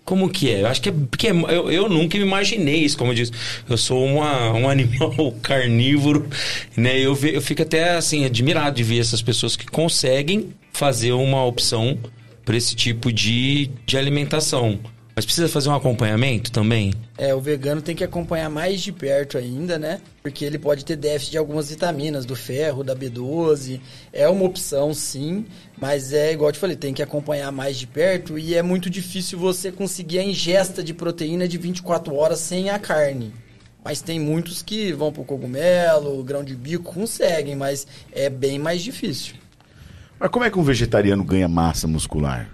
Como 0.06 0.28
que 0.28 0.50
é? 0.50 0.62
Eu 0.62 0.68
acho 0.68 0.82
que 0.82 0.90
é 0.90 0.92
porque 0.92 1.28
é- 1.28 1.32
eu, 1.32 1.72
eu 1.72 1.88
nunca 1.88 2.18
me 2.18 2.24
imaginei 2.24 2.78
isso, 2.84 2.98
como 2.98 3.12
eu 3.12 3.16
disse. 3.16 3.32
Eu 3.70 3.78
sou 3.78 4.04
uma, 4.04 4.52
um 4.54 4.68
animal 4.68 5.14
carnívoro, 5.44 6.28
né? 6.76 6.98
Eu, 7.00 7.14
ve- 7.14 7.36
eu 7.36 7.42
fico 7.42 7.62
até 7.62 7.96
assim 7.96 8.26
admirado 8.26 8.76
de 8.78 8.84
ver 8.84 9.00
essas 9.00 9.22
pessoas 9.22 9.56
que 9.56 9.68
conseguem 9.68 10.50
fazer 10.74 11.12
uma 11.12 11.46
opção 11.46 11.96
para 12.44 12.58
esse 12.58 12.76
tipo 12.76 13.12
de, 13.14 13.70
de 13.86 13.98
alimentação. 13.98 14.80
Mas 15.20 15.26
precisa 15.26 15.50
fazer 15.50 15.68
um 15.68 15.76
acompanhamento 15.76 16.50
também? 16.50 16.94
É, 17.18 17.36
o 17.36 17.42
vegano 17.42 17.82
tem 17.82 17.94
que 17.94 18.06
acompanhar 18.06 18.50
mais 18.50 18.80
de 18.80 18.94
perto 18.94 19.38
ainda, 19.38 19.78
né? 19.78 20.00
Porque 20.24 20.46
ele 20.46 20.58
pode 20.58 20.86
ter 20.86 20.96
déficit 20.96 21.32
de 21.32 21.38
algumas 21.38 21.70
vitaminas, 21.70 22.26
do 22.26 22.38
ferro, 22.38 22.86
da 22.86 22.96
B12. 22.96 23.82
É 24.14 24.30
uma 24.30 24.46
opção, 24.46 24.94
sim, 24.94 25.46
mas 25.78 26.14
é 26.14 26.32
igual 26.32 26.48
eu 26.48 26.54
te 26.54 26.60
falei, 26.60 26.78
tem 26.78 26.94
que 26.94 27.04
acompanhar 27.04 27.52
mais 27.52 27.78
de 27.78 27.86
perto 27.86 28.40
e 28.40 28.56
é 28.56 28.64
muito 28.64 28.90
difícil 28.90 29.38
você 29.38 29.74
conseguir 29.74 30.20
a 30.20 30.24
ingesta 30.24 30.82
de 30.82 30.94
proteína 30.94 31.50
de 31.50 31.58
24 31.58 32.16
horas 32.16 32.40
sem 32.40 32.70
a 32.70 32.80
carne. 32.80 33.34
Mas 33.84 34.02
tem 34.02 34.22
muitos 34.22 34.62
que 34.62 34.94
vão 34.94 35.12
pro 35.12 35.26
cogumelo, 35.26 36.24
grão 36.24 36.46
de 36.46 36.56
bico, 36.56 36.94
conseguem, 36.94 37.58
mas 37.58 37.86
é 38.14 38.30
bem 38.30 38.58
mais 38.58 38.82
difícil. 38.82 39.36
Mas 40.18 40.32
como 40.32 40.46
é 40.46 40.50
que 40.50 40.58
um 40.58 40.64
vegetariano 40.64 41.26
ganha 41.26 41.50
massa 41.50 41.90
muscular? 41.90 42.50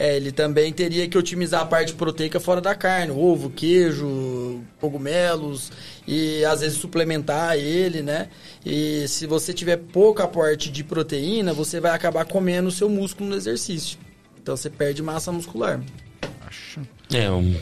É, 0.00 0.16
ele 0.16 0.30
também 0.30 0.72
teria 0.72 1.08
que 1.08 1.18
otimizar 1.18 1.62
a 1.62 1.66
parte 1.66 1.92
proteica 1.92 2.38
fora 2.38 2.60
da 2.60 2.72
carne, 2.72 3.10
ovo, 3.10 3.50
queijo, 3.50 4.60
cogumelos 4.80 5.72
e 6.06 6.44
às 6.44 6.60
vezes 6.60 6.78
suplementar 6.78 7.56
ele, 7.58 8.00
né? 8.00 8.28
E 8.64 9.06
se 9.08 9.26
você 9.26 9.52
tiver 9.52 9.76
pouco 9.76 10.22
aporte 10.22 10.70
de 10.70 10.84
proteína, 10.84 11.52
você 11.52 11.80
vai 11.80 11.90
acabar 11.90 12.24
comendo 12.26 12.68
o 12.68 12.72
seu 12.72 12.88
músculo 12.88 13.30
no 13.30 13.34
exercício. 13.36 13.98
Então 14.40 14.56
você 14.56 14.70
perde 14.70 15.02
massa 15.02 15.32
muscular. 15.32 15.80
É, 17.12 17.28
um- 17.30 17.56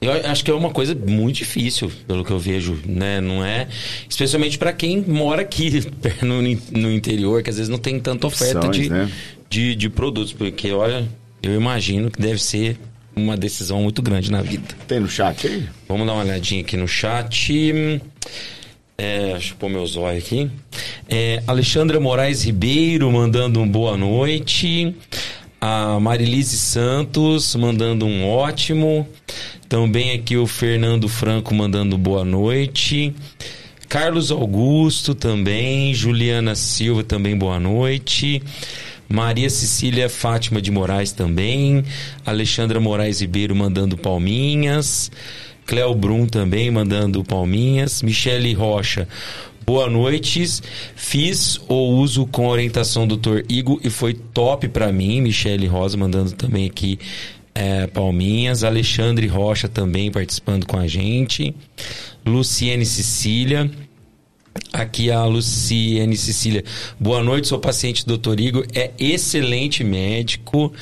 eu 0.00 0.12
acho 0.30 0.44
que 0.44 0.50
é 0.50 0.54
uma 0.54 0.70
coisa 0.70 0.94
muito 0.94 1.36
difícil, 1.36 1.90
pelo 2.06 2.22
que 2.24 2.30
eu 2.30 2.38
vejo, 2.38 2.78
né? 2.86 3.20
Não 3.20 3.44
é. 3.44 3.66
Especialmente 4.08 4.56
para 4.58 4.72
quem 4.72 5.00
mora 5.00 5.42
aqui 5.42 5.90
no, 6.22 6.40
no 6.42 6.92
interior, 6.92 7.42
que 7.42 7.50
às 7.50 7.56
vezes 7.56 7.68
não 7.70 7.78
tem 7.78 7.98
tanta 7.98 8.26
oferta 8.26 8.58
Opções, 8.66 8.76
de, 8.76 8.90
né? 8.90 9.10
de, 9.50 9.74
de 9.74 9.88
produtos. 9.88 10.32
Porque, 10.32 10.70
olha, 10.70 11.08
eu 11.42 11.54
imagino 11.54 12.10
que 12.10 12.20
deve 12.20 12.42
ser 12.42 12.78
uma 13.14 13.36
decisão 13.36 13.82
muito 13.82 14.00
grande 14.00 14.30
na 14.30 14.40
vida. 14.42 14.74
Tem 14.86 15.00
no 15.00 15.08
chat 15.08 15.46
aí? 15.46 15.68
Vamos 15.88 16.06
dar 16.06 16.14
uma 16.14 16.22
olhadinha 16.22 16.60
aqui 16.60 16.76
no 16.76 16.86
chat. 16.86 17.52
É, 18.96 19.32
deixa 19.32 19.52
eu 19.52 19.56
pôr 19.56 19.68
meus 19.68 19.96
olhos 19.96 20.24
aqui. 20.24 20.50
É, 21.08 21.42
Alexandra 21.46 22.00
Moraes 22.00 22.44
Ribeiro 22.44 23.10
mandando 23.12 23.60
um 23.60 23.68
boa 23.68 23.96
noite. 23.96 24.94
A 25.60 25.98
Marilise 25.98 26.56
Santos 26.56 27.54
mandando 27.56 28.06
um 28.06 28.28
ótimo. 28.28 29.08
Também 29.68 30.12
aqui 30.12 30.36
o 30.36 30.46
Fernando 30.46 31.08
Franco 31.08 31.54
mandando 31.54 31.98
boa 31.98 32.24
noite. 32.24 33.14
Carlos 33.88 34.30
Augusto 34.30 35.14
também. 35.14 35.94
Juliana 35.94 36.54
Silva 36.54 37.02
também 37.02 37.36
boa 37.36 37.58
noite. 37.58 38.42
Maria 39.08 39.48
Cecília 39.48 40.08
Fátima 40.08 40.60
de 40.60 40.70
Moraes 40.70 41.12
também. 41.12 41.82
Alexandra 42.26 42.78
Moraes 42.78 43.20
Ribeiro 43.20 43.56
mandando 43.56 43.96
palminhas. 43.96 45.10
Cléo 45.64 45.94
Brum 45.94 46.26
também 46.26 46.70
mandando 46.70 47.24
palminhas. 47.24 48.02
Michele 48.02 48.52
Rocha, 48.52 49.08
boa 49.64 49.88
noite. 49.88 50.44
Fiz 50.94 51.60
o 51.68 51.74
uso 51.74 52.26
com 52.26 52.48
orientação 52.48 53.06
do 53.06 53.16
Dr. 53.16 53.40
Igor 53.48 53.80
e 53.82 53.88
foi 53.88 54.12
top 54.14 54.68
pra 54.68 54.92
mim. 54.92 55.22
Michele 55.22 55.66
Rosa 55.66 55.96
mandando 55.96 56.32
também 56.32 56.66
aqui 56.66 56.98
é, 57.54 57.86
palminhas. 57.86 58.62
Alexandre 58.62 59.26
Rocha 59.26 59.68
também 59.68 60.10
participando 60.10 60.66
com 60.66 60.78
a 60.78 60.86
gente. 60.86 61.54
Luciene 62.24 62.84
Cecília. 62.84 63.70
Aqui 64.72 65.10
a 65.10 65.24
Luciene 65.24 66.16
Cecília. 66.16 66.64
Boa 66.98 67.22
noite, 67.22 67.48
sou 67.48 67.58
paciente 67.58 68.06
do 68.06 68.16
Dr. 68.16 68.40
Igor. 68.40 68.66
É 68.74 68.92
excelente 68.98 69.82
médico. 69.82 70.72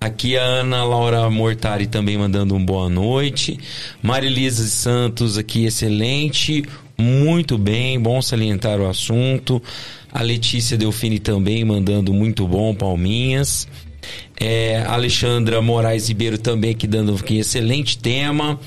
Aqui 0.00 0.36
a 0.36 0.42
Ana 0.42 0.84
Laura 0.84 1.28
Mortari 1.28 1.86
também 1.86 2.16
mandando 2.16 2.54
um 2.54 2.64
boa 2.64 2.88
noite. 2.88 3.58
Marilisa 4.02 4.66
Santos 4.66 5.36
aqui, 5.36 5.64
excelente. 5.64 6.64
Muito 6.96 7.58
bem, 7.58 7.98
bom 7.98 8.22
salientar 8.22 8.80
o 8.80 8.88
assunto. 8.88 9.62
A 10.12 10.22
Letícia 10.22 10.76
Delfini 10.76 11.18
também 11.18 11.64
mandando 11.64 12.12
muito 12.14 12.46
bom, 12.46 12.74
palminhas. 12.74 13.68
É, 14.40 14.84
Alexandra 14.86 15.60
Moraes 15.60 16.08
Ribeiro 16.08 16.38
também 16.38 16.70
aqui 16.70 16.86
dando 16.86 17.18
excelente 17.30 17.98
tema. 17.98 18.58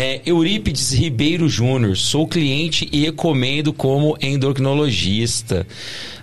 É, 0.00 0.22
Eurípides 0.24 0.92
Ribeiro 0.92 1.48
Júnior, 1.48 1.96
sou 1.96 2.24
cliente 2.24 2.88
e 2.92 3.00
recomendo 3.00 3.72
como 3.72 4.16
endocrinologista. 4.22 5.66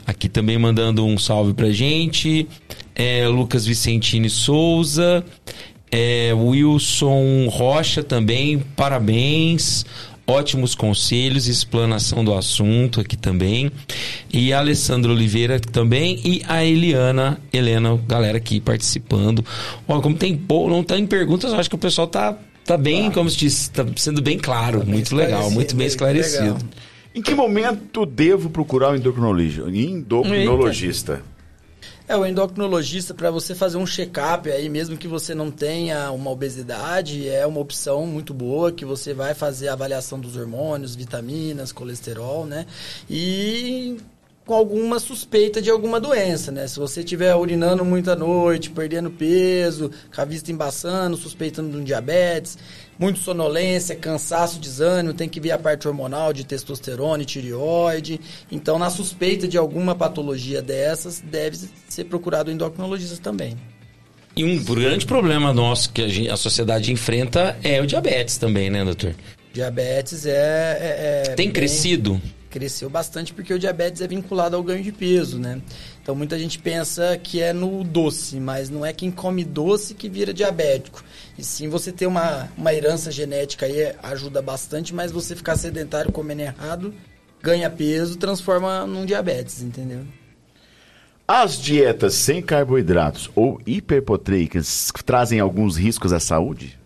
Aqui 0.08 0.30
também 0.30 0.58
mandando 0.58 1.06
um 1.06 1.18
salve 1.18 1.54
pra 1.54 1.70
gente. 1.72 2.48
É, 2.96 3.28
Lucas 3.28 3.66
Vicentini 3.66 4.30
Souza. 4.30 5.26
É, 5.92 6.32
Wilson 6.34 7.50
Rocha 7.50 8.02
também, 8.02 8.60
parabéns. 8.78 9.86
ótimos 10.26 10.74
conselhos, 10.74 11.46
explanação 11.46 12.24
do 12.24 12.34
assunto 12.34 13.02
aqui 13.02 13.18
também. 13.18 13.70
E 14.32 14.54
a 14.54 14.60
Alessandra 14.60 15.12
Oliveira 15.12 15.60
também 15.60 16.22
e 16.24 16.42
a 16.48 16.64
Eliana, 16.64 17.42
Helena, 17.52 18.00
galera 18.08 18.38
aqui 18.38 18.62
participando. 18.62 19.44
Ó, 19.86 20.00
como 20.00 20.16
tem 20.16 20.34
pouco, 20.38 20.70
não 20.70 20.82
tem 20.82 21.06
perguntas, 21.06 21.52
eu 21.52 21.60
acho 21.60 21.70
que 21.70 21.76
o 21.76 21.80
pessoal 21.80 22.08
tá 22.08 22.38
tá 22.66 22.78
bem, 22.78 23.12
como 23.12 23.30
se 23.30 23.38
diz, 23.38 23.70
tá 23.70 23.86
sendo 23.96 24.22
bem 24.22 24.38
claro, 24.38 24.80
Tá 24.80 24.86
bem 24.86 24.94
muito 24.96 25.16
legal, 25.16 25.50
muito 25.52 25.76
bem 25.76 25.88
esclarecido, 25.88 26.28
esclarecido. 26.28 26.66
legal. 26.66 26.86
Em 27.14 27.22
que 27.22 27.34
momento 27.34 28.06
devo 28.06 28.50
procurar 28.50 28.92
o 28.92 28.96
endocrinologista? 28.96 29.70
endocrinologista? 29.70 31.24
É, 32.08 32.16
o 32.16 32.24
endocrinologista, 32.24 33.16
para 33.16 33.32
você 33.32 33.56
fazer 33.56 33.78
um 33.78 33.86
check-up 33.86 34.52
aí, 34.52 34.70
mesmo 34.70 34.96
que 34.96 35.08
você 35.08 35.34
não 35.34 35.50
tenha 35.50 36.12
uma 36.12 36.30
obesidade, 36.30 37.28
é 37.28 37.48
uma 37.48 37.60
opção 37.60 38.06
muito 38.06 38.32
boa, 38.32 38.72
que 38.72 38.86
você 38.86 39.12
vai 39.12 39.34
fazer 39.34 39.70
a 39.70 39.74
avaliação 39.74 40.20
dos 40.20 40.36
hormônios, 40.36 40.96
vitaminas, 40.96 41.72
colesterol, 41.72 42.46
né? 42.46 42.68
E 43.10 43.98
com 44.46 44.54
alguma 44.54 45.00
suspeita 45.00 45.60
de 45.60 45.72
alguma 45.72 46.00
doença, 46.00 46.52
né? 46.52 46.68
Se 46.68 46.78
você 46.80 47.00
estiver 47.00 47.34
urinando 47.36 47.84
muito 47.84 48.12
à 48.12 48.16
noite, 48.16 48.70
perdendo 48.70 49.10
peso, 49.10 49.90
com 50.14 50.22
a 50.22 50.26
vista 50.26 50.52
embaçando, 50.52 51.18
suspeitando 51.18 51.72
de 51.72 51.78
um 51.78 51.84
diabetes, 51.84 52.56
muito 53.00 53.20
sonolência, 53.20 53.96
cansaço, 53.96 54.60
desânimo, 54.60 55.14
tem 55.16 55.28
que 55.28 55.40
ver 55.40 55.52
a 55.52 55.58
parte 55.58 55.88
hormonal 55.88 56.32
de 56.32 56.44
testosterona 56.44 57.24
e 57.24 57.26
tireoide. 57.26 58.22
Então, 58.52 58.78
na 58.78 58.90
suspeita 58.92 59.48
de 59.48 59.58
alguma 59.58 59.96
patologia 59.96 60.62
dessas, 60.62 61.20
deve 61.22 61.58
ser 61.90 62.04
procurado 62.06 62.52
o 62.52 62.54
endocrinologista 62.54 63.18
também. 63.22 63.58
E 64.36 64.44
um 64.44 64.64
grande 64.64 65.06
problema 65.08 65.54
nosso 65.54 65.92
que 65.92 66.02
a, 66.04 66.08
gente- 66.08 66.30
a 66.30 66.38
sociedade 66.38 66.92
enfrenta 66.92 67.58
é 67.64 67.82
o 67.82 67.88
diabetes 67.88 68.38
também, 68.38 68.70
né, 68.70 68.84
doutor? 68.86 69.16
Diabetes 69.54 70.26
é... 70.26 70.32
é- 70.34 71.24
é 71.32 71.36
Tem 71.36 71.48
bem- 71.48 71.54
crescido? 71.54 72.22
Cresceu 72.56 72.90
bastante 72.90 73.34
porque 73.34 73.54
o 73.54 73.60
diabetes 73.60 74.02
é 74.02 74.08
vinculado 74.08 74.56
ao 74.56 74.64
ganho 74.64 74.82
de 74.82 74.94
peso, 74.94 75.38
né? 75.38 75.62
Então 76.02 76.16
muita 76.16 76.40
gente 76.40 76.58
pensa 76.58 77.18
que 77.18 77.42
é 77.42 77.52
no 77.52 77.84
doce, 77.84 78.40
mas 78.40 78.70
não 78.70 78.86
é 78.86 78.94
quem 78.94 79.12
come 79.12 79.44
doce 79.44 79.94
que 79.94 80.08
vira 80.08 80.34
diabético. 80.34 81.04
E 81.38 81.44
sim 81.44 81.68
você 81.68 81.92
ter 81.92 82.08
uma, 82.08 82.50
uma 82.58 82.74
herança 82.74 83.12
genética 83.12 83.66
aí 83.66 83.94
ajuda 84.02 84.42
bastante, 84.42 84.96
mas 84.96 85.12
você 85.12 85.36
ficar 85.36 85.58
sedentário 85.58 86.14
comendo 86.14 86.44
errado, 86.44 86.94
ganha 87.42 87.70
peso, 87.70 88.18
transforma 88.18 88.88
num 88.88 89.06
diabetes, 89.06 89.62
entendeu? 89.62 90.06
As 91.28 91.60
dietas 91.60 92.14
sem 92.14 92.42
carboidratos 92.42 93.30
ou 93.36 93.60
hiperproteicas 93.66 94.94
trazem 95.06 95.42
alguns 95.42 95.76
riscos 95.76 96.14
à 96.14 96.22
saúde? 96.22 96.80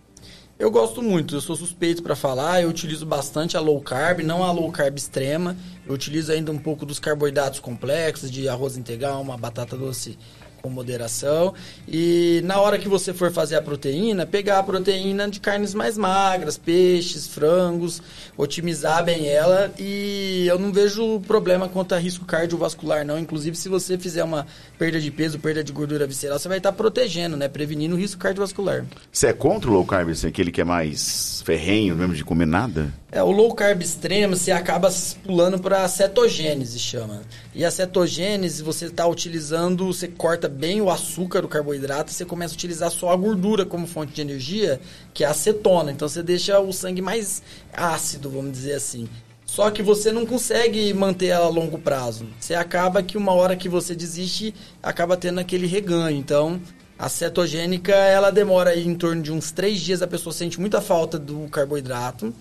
Eu 0.60 0.70
gosto 0.70 1.02
muito, 1.02 1.36
eu 1.36 1.40
sou 1.40 1.56
suspeito 1.56 2.04
para 2.04 2.18
falar, 2.18 2.62
eu 2.62 2.68
utilizo 2.68 3.06
bastante 3.06 3.56
a 3.56 3.62
low 3.62 3.80
carb, 3.80 4.20
não 4.20 4.44
a 4.44 4.52
low 4.52 4.70
carb 4.70 4.98
extrema. 4.98 5.56
Eu 5.88 5.94
utilizo 5.94 6.34
ainda 6.34 6.52
um 6.52 6.58
pouco 6.58 6.86
dos 6.86 7.00
carboidratos 7.00 7.62
complexos, 7.62 8.30
de 8.30 8.50
arroz 8.50 8.76
integral, 8.76 9.22
uma 9.22 9.38
batata 9.38 9.78
doce 9.78 10.20
com 10.62 10.70
moderação. 10.70 11.54
E 11.88 12.42
na 12.44 12.60
hora 12.60 12.78
que 12.78 12.88
você 12.88 13.14
for 13.14 13.32
fazer 13.32 13.56
a 13.56 13.62
proteína, 13.62 14.26
pegar 14.26 14.60
a 14.60 14.64
proteína 14.64 15.30
de 15.30 15.40
carnes 15.40 15.74
mais 15.74 15.98
magras, 15.98 16.58
peixes, 16.58 17.28
frangos, 17.28 18.02
otimizar 18.38 19.04
bem 19.04 19.28
ela. 19.28 19.72
E 19.78 20.46
eu 20.48 20.60
não 20.60 20.72
vejo 20.72 21.20
problema 21.22 21.68
quanto 21.68 21.96
a 21.96 21.98
risco 21.98 22.26
cardiovascular, 22.26 23.06
não. 23.06 23.18
Inclusive, 23.18 23.56
se 23.56 23.70
você 23.70 23.98
fizer 23.98 24.24
uma 24.24 24.46
perda 24.78 25.00
de 25.00 25.12
peso, 25.12 25.40
perda 25.40 25.64
de 25.64 25.72
gordura 25.72 26.06
visceral, 26.06 26.40
você 26.40 26.48
vai 26.48 26.58
estar 26.58 26.72
protegendo, 26.72 27.36
né? 27.36 27.48
Prevenindo 27.48 27.96
o 27.96 27.98
risco 27.98 28.22
cardiovascular. 28.22 28.86
Você 29.12 29.28
é 29.28 29.34
contra 29.34 29.70
o 29.70 29.74
low 29.74 29.86
carb, 29.86 30.10
assim, 30.10 30.28
aquele 30.28 30.52
que 30.52 30.62
é 30.62 30.64
mais 30.64 31.42
ferrenho, 31.46 31.96
mesmo 31.96 32.14
de 32.14 32.24
comer 32.24 32.46
nada? 32.46 32.94
É, 33.12 33.24
o 33.24 33.32
low 33.32 33.54
carb 33.56 33.82
extremo, 33.82 34.36
você 34.36 34.52
acaba 34.52 34.90
pulando 35.24 35.60
para 35.60 35.84
a 35.84 35.88
cetogênese, 35.88 36.78
chama. 36.78 37.22
E 37.60 37.66
a 37.66 37.70
cetogênese, 37.70 38.64
você 38.64 38.86
está 38.86 39.06
utilizando, 39.06 39.88
você 39.88 40.08
corta 40.08 40.48
bem 40.48 40.80
o 40.80 40.90
açúcar, 40.90 41.44
o 41.44 41.48
carboidrato, 41.50 42.10
você 42.10 42.24
começa 42.24 42.54
a 42.54 42.56
utilizar 42.56 42.90
só 42.90 43.12
a 43.12 43.18
gordura 43.18 43.66
como 43.66 43.86
fonte 43.86 44.14
de 44.14 44.22
energia, 44.22 44.80
que 45.14 45.26
é 45.26 45.28
a 45.28 45.32
acetona. 45.32 45.92
Então 45.92 46.08
você 46.08 46.24
deixa 46.24 46.58
o 46.62 46.72
sangue 46.72 47.02
mais 47.02 47.44
ácido, 47.74 48.30
vamos 48.30 48.54
dizer 48.54 48.76
assim. 48.76 49.10
Só 49.46 49.70
que 49.72 49.84
você 49.84 50.10
não 50.10 50.26
consegue 50.26 50.94
manter 50.94 51.26
ela 51.26 51.48
a 51.48 51.50
longo 51.50 51.78
prazo. 51.78 52.28
Você 52.40 52.56
acaba 52.56 53.04
que 53.04 53.18
uma 53.18 53.34
hora 53.34 53.58
que 53.58 53.68
você 53.68 53.94
desiste, 53.94 54.56
acaba 54.82 55.18
tendo 55.18 55.42
aquele 55.42 55.68
reganho. 55.68 56.16
Então, 56.16 56.62
a 56.98 57.10
cetogênica, 57.10 57.92
ela 57.92 58.32
demora 58.32 58.74
em 58.74 58.96
torno 58.96 59.22
de 59.22 59.34
uns 59.34 59.52
três 59.52 59.82
dias, 59.82 60.02
a 60.02 60.08
pessoa 60.08 60.32
sente 60.32 60.62
muita 60.62 60.80
falta 60.80 61.20
do 61.20 61.46
carboidrato. 61.50 62.34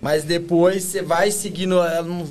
Mas 0.00 0.22
depois 0.22 0.84
você 0.84 1.02
vai 1.02 1.32
seguindo, 1.32 1.74
ela 1.74 2.02
não, 2.04 2.28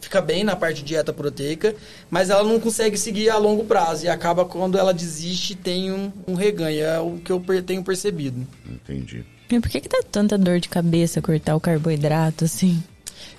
fica 0.00 0.20
bem 0.20 0.44
na 0.44 0.54
parte 0.56 0.76
de 0.78 0.84
dieta 0.84 1.12
proteica, 1.12 1.74
mas 2.10 2.30
ela 2.30 2.42
não 2.42 2.58
consegue 2.60 2.96
seguir 2.96 3.30
a 3.30 3.36
longo 3.38 3.64
prazo. 3.64 4.04
E 4.04 4.08
acaba 4.08 4.44
quando 4.44 4.78
ela 4.78 4.92
desiste, 4.94 5.54
tem 5.54 5.92
um, 5.92 6.12
um 6.26 6.34
reganho. 6.34 6.84
É 6.84 7.00
o 7.00 7.18
que 7.18 7.30
eu 7.32 7.40
per- 7.40 7.62
tenho 7.62 7.82
percebido. 7.82 8.46
Entendi. 8.68 9.24
E 9.50 9.58
por 9.60 9.68
que, 9.68 9.80
que 9.80 9.88
dá 9.88 10.00
tanta 10.10 10.38
dor 10.38 10.60
de 10.60 10.68
cabeça 10.68 11.20
cortar 11.20 11.56
o 11.56 11.60
carboidrato, 11.60 12.44
assim? 12.44 12.82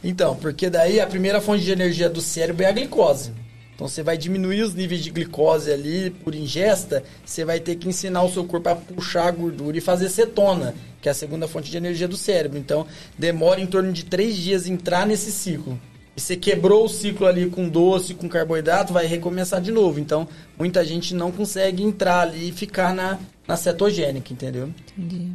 Então, 0.03 0.35
porque 0.35 0.69
daí 0.69 0.99
a 0.99 1.07
primeira 1.07 1.39
fonte 1.39 1.63
de 1.63 1.71
energia 1.71 2.09
do 2.09 2.21
cérebro 2.21 2.63
é 2.63 2.67
a 2.67 2.71
glicose. 2.71 3.31
Então 3.73 3.87
você 3.87 4.03
vai 4.03 4.15
diminuir 4.15 4.61
os 4.61 4.75
níveis 4.75 5.03
de 5.03 5.09
glicose 5.09 5.71
ali 5.71 6.11
por 6.11 6.35
ingesta, 6.35 7.03
você 7.25 7.43
vai 7.43 7.59
ter 7.59 7.77
que 7.77 7.87
ensinar 7.89 8.21
o 8.21 8.31
seu 8.31 8.43
corpo 8.43 8.69
a 8.69 8.75
puxar 8.75 9.27
a 9.27 9.31
gordura 9.31 9.75
e 9.75 9.81
fazer 9.81 10.07
cetona, 10.09 10.75
que 11.01 11.09
é 11.09 11.11
a 11.11 11.15
segunda 11.15 11.47
fonte 11.47 11.71
de 11.71 11.77
energia 11.77 12.07
do 12.07 12.15
cérebro. 12.15 12.59
Então 12.59 12.85
demora 13.17 13.59
em 13.59 13.65
torno 13.65 13.91
de 13.91 14.05
três 14.05 14.35
dias 14.35 14.67
entrar 14.67 15.07
nesse 15.07 15.31
ciclo. 15.31 15.79
Você 16.21 16.35
quebrou 16.37 16.85
o 16.85 16.89
ciclo 16.89 17.25
ali 17.25 17.49
com 17.49 17.67
doce, 17.67 18.13
com 18.13 18.29
carboidrato, 18.29 18.93
vai 18.93 19.05
recomeçar 19.05 19.59
de 19.59 19.71
novo. 19.71 19.99
Então 19.99 20.27
muita 20.57 20.85
gente 20.85 21.13
não 21.15 21.31
consegue 21.31 21.83
entrar 21.83 22.21
ali 22.21 22.49
e 22.49 22.51
ficar 22.51 22.93
na, 22.93 23.19
na 23.47 23.57
cetogênica, 23.57 24.31
entendeu? 24.31 24.71
Entendi. 24.97 25.31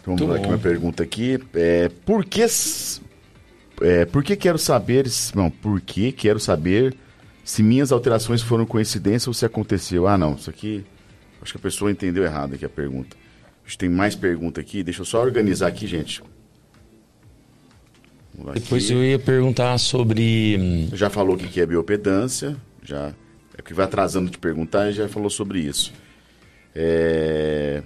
Então, 0.00 0.16
vamos 0.16 0.20
Muito 0.22 0.42
lá 0.42 0.48
uma 0.48 0.58
pergunta 0.58 1.02
aqui. 1.02 1.38
É, 1.54 1.88
por 2.06 2.24
que... 2.24 2.46
É, 3.82 4.04
por 4.06 4.22
que 4.22 4.36
quero 4.36 4.58
saber... 4.58 5.08
se- 5.08 5.36
Não, 5.36 5.50
por 5.50 5.80
que 5.80 6.12
quero 6.12 6.38
saber 6.40 6.94
se 7.44 7.62
minhas 7.62 7.92
alterações 7.92 8.40
foram 8.40 8.64
coincidência 8.64 9.28
ou 9.28 9.34
se 9.34 9.44
aconteceu? 9.44 10.06
Ah, 10.06 10.16
não, 10.16 10.34
isso 10.34 10.48
aqui... 10.48 10.84
Acho 11.42 11.52
que 11.52 11.58
a 11.58 11.62
pessoa 11.62 11.90
entendeu 11.90 12.22
errado 12.22 12.54
aqui 12.54 12.64
a 12.64 12.68
pergunta. 12.68 13.16
A 13.64 13.68
gente 13.68 13.78
tem 13.78 13.88
mais 13.88 14.14
pergunta 14.14 14.60
aqui. 14.60 14.82
Deixa 14.82 15.00
eu 15.00 15.06
só 15.06 15.20
organizar 15.22 15.68
aqui, 15.68 15.86
gente. 15.86 16.22
Lá 18.44 18.52
Depois 18.54 18.84
aqui. 18.84 18.92
eu 18.94 19.04
ia 19.04 19.18
perguntar 19.18 19.76
sobre. 19.78 20.56
hum, 20.58 20.88
Já 20.92 21.10
falou 21.10 21.34
o 21.34 21.38
que 21.38 21.48
que 21.48 21.60
é 21.60 21.66
biopedância, 21.66 22.56
já 22.82 23.12
é 23.56 23.62
que 23.62 23.74
vai 23.74 23.84
atrasando 23.84 24.30
de 24.30 24.38
perguntar 24.38 24.88
e 24.90 24.92
já 24.92 25.08
falou 25.08 25.28
sobre 25.30 25.60
isso. 25.60 25.92
É, 26.74 27.82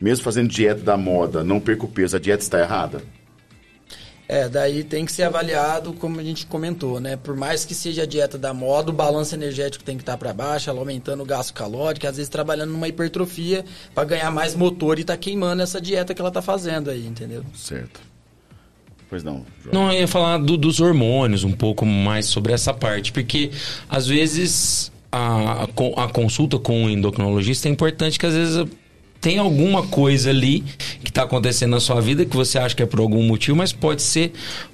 Mesmo 0.00 0.24
fazendo 0.24 0.48
dieta 0.48 0.82
da 0.82 0.96
moda, 0.96 1.42
não 1.44 1.60
perco 1.60 1.88
peso, 1.88 2.16
a 2.16 2.20
dieta 2.20 2.42
está 2.42 2.60
errada? 2.60 3.02
É, 4.30 4.46
daí 4.46 4.84
tem 4.84 5.06
que 5.06 5.12
ser 5.12 5.22
avaliado, 5.22 5.94
como 5.94 6.20
a 6.20 6.22
gente 6.22 6.44
comentou, 6.46 7.00
né? 7.00 7.16
Por 7.16 7.34
mais 7.34 7.64
que 7.64 7.74
seja 7.74 8.02
a 8.02 8.06
dieta 8.06 8.36
da 8.36 8.52
moda, 8.52 8.90
o 8.90 8.92
balanço 8.92 9.34
energético 9.34 9.82
tem 9.82 9.96
que 9.96 10.02
estar 10.02 10.18
para 10.18 10.34
baixo, 10.34 10.68
ela 10.68 10.78
aumentando 10.80 11.22
o 11.22 11.26
gasto 11.26 11.54
calórico, 11.54 12.06
às 12.06 12.16
vezes 12.16 12.28
trabalhando 12.28 12.70
numa 12.72 12.86
hipertrofia 12.86 13.64
para 13.94 14.04
ganhar 14.04 14.30
mais 14.30 14.54
motor 14.54 14.98
e 14.98 15.04
tá 15.04 15.16
queimando 15.16 15.62
essa 15.62 15.80
dieta 15.80 16.14
que 16.14 16.20
ela 16.20 16.30
tá 16.30 16.42
fazendo 16.42 16.90
aí, 16.90 17.06
entendeu? 17.06 17.42
Certo. 17.54 18.00
Pois 19.10 19.24
não, 19.24 19.44
João. 19.64 19.72
Não, 19.86 19.92
eu 19.92 20.00
ia 20.00 20.08
falar 20.08 20.38
do- 20.38 20.56
dos 20.58 20.80
hormônios 20.80 21.42
um 21.44 21.52
pouco 21.52 21.86
mais 21.86 22.26
sobre 22.26 22.52
essa 22.52 22.74
parte, 22.74 23.10
porque 23.12 23.50
às 23.88 24.06
vezes 24.06 24.92
a, 25.10 25.62
a 25.64 26.04
a 26.04 26.08
consulta 26.08 26.58
com 26.58 26.84
o 26.84 26.90
endocrinologista 26.90 27.68
é 27.68 27.72
importante 27.72 28.18
que 28.18 28.26
às 28.26 28.34
vezes 28.34 28.66
tem 29.20 29.38
alguma 29.38 29.82
coisa 29.86 30.30
ali 30.30 30.60
que 31.02 31.08
está 31.10 31.22
acontecendo 31.24 31.70
na 31.70 31.80
sua 31.80 32.00
vida 32.00 32.24
que 32.24 32.36
você 32.36 32.58
acha 32.58 32.74
que 32.76 32.82
é 32.82 32.86
por 32.86 33.00
algum 33.00 33.22
motivo, 33.22 33.56
mas 33.56 33.72
pode 33.72 34.02
ser 34.02 34.32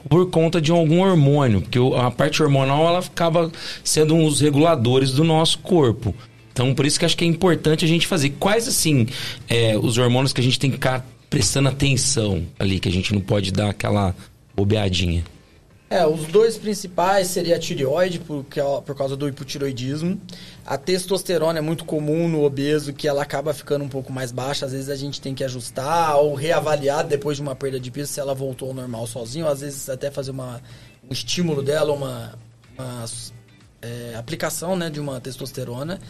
por 0.08 0.28
conta 0.30 0.60
de 0.60 0.70
algum 0.70 1.00
hormônio, 1.00 1.62
porque 1.62 1.78
a 1.96 2.10
parte 2.10 2.42
hormonal 2.42 2.86
ela 2.86 2.98
acaba 2.98 3.50
sendo 3.82 4.14
um 4.14 4.28
dos 4.28 4.40
reguladores 4.40 5.12
do 5.12 5.24
nosso 5.24 5.58
corpo. 5.60 6.14
Então, 6.52 6.74
por 6.74 6.84
isso 6.86 6.98
que 6.98 7.04
acho 7.06 7.16
que 7.16 7.24
é 7.24 7.26
importante 7.28 7.84
a 7.84 7.88
gente 7.88 8.06
fazer. 8.06 8.30
Quais, 8.38 8.68
assim, 8.68 9.06
é, 9.48 9.76
os 9.76 9.96
hormônios 9.98 10.32
que 10.32 10.40
a 10.40 10.44
gente 10.44 10.58
tem 10.58 10.70
que 10.70 10.76
prestando 11.28 11.68
atenção 11.68 12.46
ali, 12.58 12.78
que 12.78 12.88
a 12.88 12.92
gente 12.92 13.12
não 13.12 13.20
pode 13.20 13.52
dar 13.52 13.70
aquela 13.70 14.14
bobeadinha? 14.54 15.24
É, 15.94 16.04
os 16.04 16.26
dois 16.26 16.56
principais 16.56 17.28
seria 17.28 17.54
a 17.54 17.58
tireoide, 17.58 18.18
por, 18.18 18.44
por 18.84 18.96
causa 18.96 19.16
do 19.16 19.28
hipotiroidismo. 19.28 20.20
A 20.66 20.76
testosterona 20.76 21.58
é 21.58 21.62
muito 21.62 21.84
comum 21.84 22.26
no 22.28 22.42
obeso, 22.42 22.92
que 22.92 23.06
ela 23.06 23.22
acaba 23.22 23.54
ficando 23.54 23.84
um 23.84 23.88
pouco 23.88 24.12
mais 24.12 24.32
baixa. 24.32 24.66
Às 24.66 24.72
vezes 24.72 24.88
a 24.88 24.96
gente 24.96 25.20
tem 25.20 25.34
que 25.34 25.44
ajustar 25.44 26.16
ou 26.16 26.34
reavaliar 26.34 27.06
depois 27.06 27.36
de 27.36 27.42
uma 27.42 27.54
perda 27.54 27.78
de 27.78 27.90
peso 27.92 28.12
se 28.12 28.18
ela 28.18 28.34
voltou 28.34 28.70
ao 28.70 28.74
normal 28.74 29.06
sozinho. 29.06 29.46
Às 29.46 29.60
vezes 29.60 29.88
até 29.88 30.10
fazer 30.10 30.32
uma, 30.32 30.60
um 31.08 31.12
estímulo 31.12 31.62
dela, 31.62 31.92
uma, 31.92 32.36
uma, 32.76 33.04
é, 33.80 34.16
aplicação 34.16 34.74
né, 34.74 34.90
de 34.90 34.98
uma 34.98 35.20
testosterona. 35.20 36.00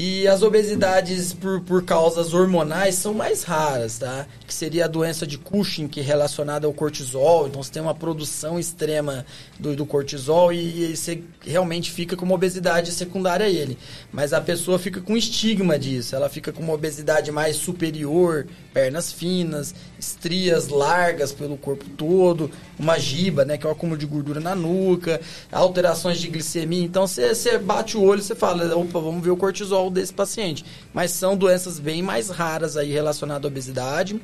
E 0.00 0.28
as 0.28 0.42
obesidades 0.44 1.32
por, 1.32 1.60
por 1.62 1.82
causas 1.82 2.32
hormonais 2.32 2.94
são 2.94 3.12
mais 3.12 3.42
raras, 3.42 3.98
tá? 3.98 4.28
Que 4.46 4.54
seria 4.54 4.84
a 4.84 4.88
doença 4.88 5.26
de 5.26 5.36
Cushing, 5.36 5.88
que 5.88 5.98
é 5.98 6.02
relacionada 6.04 6.68
ao 6.68 6.72
cortisol. 6.72 7.48
Então 7.48 7.60
você 7.60 7.72
tem 7.72 7.82
uma 7.82 7.96
produção 7.96 8.60
extrema 8.60 9.26
do, 9.58 9.74
do 9.74 9.84
cortisol 9.84 10.52
e, 10.52 10.92
e 10.92 10.96
você 10.96 11.20
realmente 11.44 11.90
fica 11.90 12.14
com 12.14 12.24
uma 12.24 12.36
obesidade 12.36 12.92
secundária 12.92 13.46
a 13.46 13.50
ele. 13.50 13.76
Mas 14.12 14.32
a 14.32 14.40
pessoa 14.40 14.78
fica 14.78 15.00
com 15.00 15.16
estigma 15.16 15.76
disso. 15.76 16.14
Ela 16.14 16.28
fica 16.28 16.52
com 16.52 16.62
uma 16.62 16.74
obesidade 16.74 17.32
mais 17.32 17.56
superior, 17.56 18.46
pernas 18.72 19.10
finas, 19.12 19.74
estrias 19.98 20.68
largas 20.68 21.32
pelo 21.32 21.56
corpo 21.56 21.86
todo, 21.96 22.48
uma 22.78 23.00
giba, 23.00 23.44
né? 23.44 23.58
Que 23.58 23.66
é 23.66 23.68
o 23.68 23.72
acúmulo 23.72 23.98
de 23.98 24.06
gordura 24.06 24.38
na 24.38 24.54
nuca, 24.54 25.20
alterações 25.50 26.20
de 26.20 26.28
glicemia. 26.28 26.84
Então 26.84 27.04
você, 27.04 27.34
você 27.34 27.58
bate 27.58 27.96
o 27.96 28.02
olho 28.04 28.20
e 28.20 28.22
você 28.22 28.36
fala, 28.36 28.76
opa, 28.76 29.00
vamos 29.00 29.24
ver 29.24 29.32
o 29.32 29.36
cortisol 29.36 29.87
desse 29.90 30.12
paciente. 30.12 30.64
Mas 30.92 31.10
são 31.10 31.36
doenças 31.36 31.78
bem 31.78 32.02
mais 32.02 32.28
raras 32.28 32.76
aí 32.76 32.92
relacionadas 32.92 33.44
à 33.44 33.48
obesidade. 33.48 34.20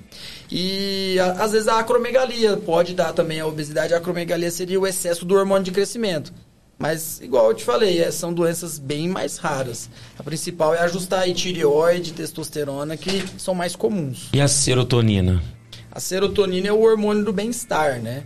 E 0.51 1.19
a, 1.19 1.45
às 1.45 1.53
vezes 1.53 1.69
a 1.69 1.78
acromegalia 1.78 2.57
pode 2.57 2.95
dar 2.95 3.12
também 3.12 3.41
a 3.41 3.47
obesidade. 3.47 3.95
A 3.95 3.99
acromegalia 3.99 4.51
seria 4.51 4.81
o 4.81 4.86
excesso 4.86 5.24
do 5.24 5.35
hormônio 5.35 5.65
de 5.65 5.70
crescimento. 5.70 6.32
Mas, 6.78 7.20
igual 7.20 7.49
eu 7.49 7.55
te 7.55 7.65
falei, 7.65 8.01
é, 8.01 8.11
são 8.11 8.32
doenças 8.32 8.78
bem 8.78 9.09
mais 9.09 9.39
raras. 9.39 9.89
A 10.19 10.23
principal 10.23 10.74
é 10.74 10.81
ajustar 10.81 11.20
aí 11.20 11.32
tireoide, 11.32 12.12
testosterona, 12.12 12.97
que 12.97 13.24
são 13.39 13.55
mais 13.55 13.77
comuns. 13.77 14.28
E 14.32 14.41
a 14.41 14.49
serotonina? 14.49 15.43
A 15.91 16.01
serotonina 16.01 16.69
é 16.69 16.73
o 16.73 16.82
hormônio 16.82 17.24
do 17.24 17.32
bem-estar, 17.32 18.03
né? 18.03 18.24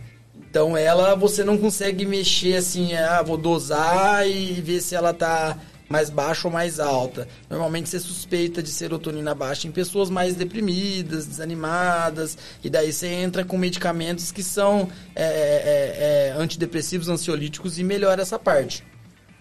Então 0.50 0.74
ela 0.74 1.14
você 1.14 1.44
não 1.44 1.58
consegue 1.58 2.06
mexer 2.06 2.56
assim, 2.56 2.94
ah, 2.94 3.22
vou 3.22 3.36
dosar 3.36 4.26
e 4.26 4.54
ver 4.54 4.80
se 4.80 4.94
ela 4.94 5.12
tá 5.12 5.58
mais 5.88 6.10
baixa 6.10 6.46
ou 6.46 6.52
mais 6.52 6.78
alta. 6.78 7.26
Normalmente 7.48 7.88
você 7.88 7.98
suspeita 7.98 8.62
de 8.62 8.70
serotonina 8.70 9.34
baixa 9.34 9.66
em 9.66 9.72
pessoas 9.72 10.10
mais 10.10 10.36
deprimidas, 10.36 11.26
desanimadas, 11.26 12.36
e 12.62 12.68
daí 12.68 12.92
você 12.92 13.06
entra 13.06 13.44
com 13.44 13.56
medicamentos 13.56 14.30
que 14.30 14.42
são 14.42 14.88
é, 15.14 15.24
é, 15.24 16.32
é, 16.34 16.34
antidepressivos, 16.36 17.08
ansiolíticos 17.08 17.78
e 17.78 17.84
melhora 17.84 18.22
essa 18.22 18.38
parte. 18.38 18.84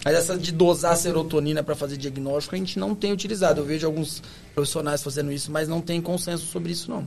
Mas 0.05 0.15
essa 0.15 0.37
de 0.37 0.51
dosar 0.51 0.95
serotonina 0.95 1.63
para 1.63 1.75
fazer 1.75 1.97
diagnóstico 1.97 2.55
a 2.55 2.57
gente 2.57 2.79
não 2.79 2.95
tem 2.95 3.11
utilizado. 3.11 3.61
Eu 3.61 3.65
vejo 3.65 3.85
alguns 3.85 4.23
profissionais 4.53 5.03
fazendo 5.03 5.31
isso, 5.31 5.51
mas 5.51 5.67
não 5.67 5.81
tem 5.81 6.01
consenso 6.01 6.45
sobre 6.45 6.71
isso 6.71 6.89
não. 6.89 7.05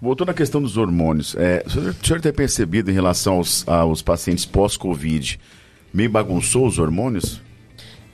Voltando 0.00 0.30
à 0.30 0.34
questão 0.34 0.62
dos 0.62 0.76
hormônios, 0.76 1.34
é, 1.36 1.64
o, 1.66 1.70
senhor, 1.70 1.96
o 2.02 2.06
senhor 2.06 2.20
tem 2.20 2.32
percebido 2.32 2.90
em 2.90 2.94
relação 2.94 3.34
aos, 3.34 3.66
aos 3.66 4.02
pacientes 4.02 4.44
pós-Covid, 4.44 5.40
meio 5.92 6.10
bagunçou 6.10 6.66
os 6.66 6.78
hormônios? 6.78 7.40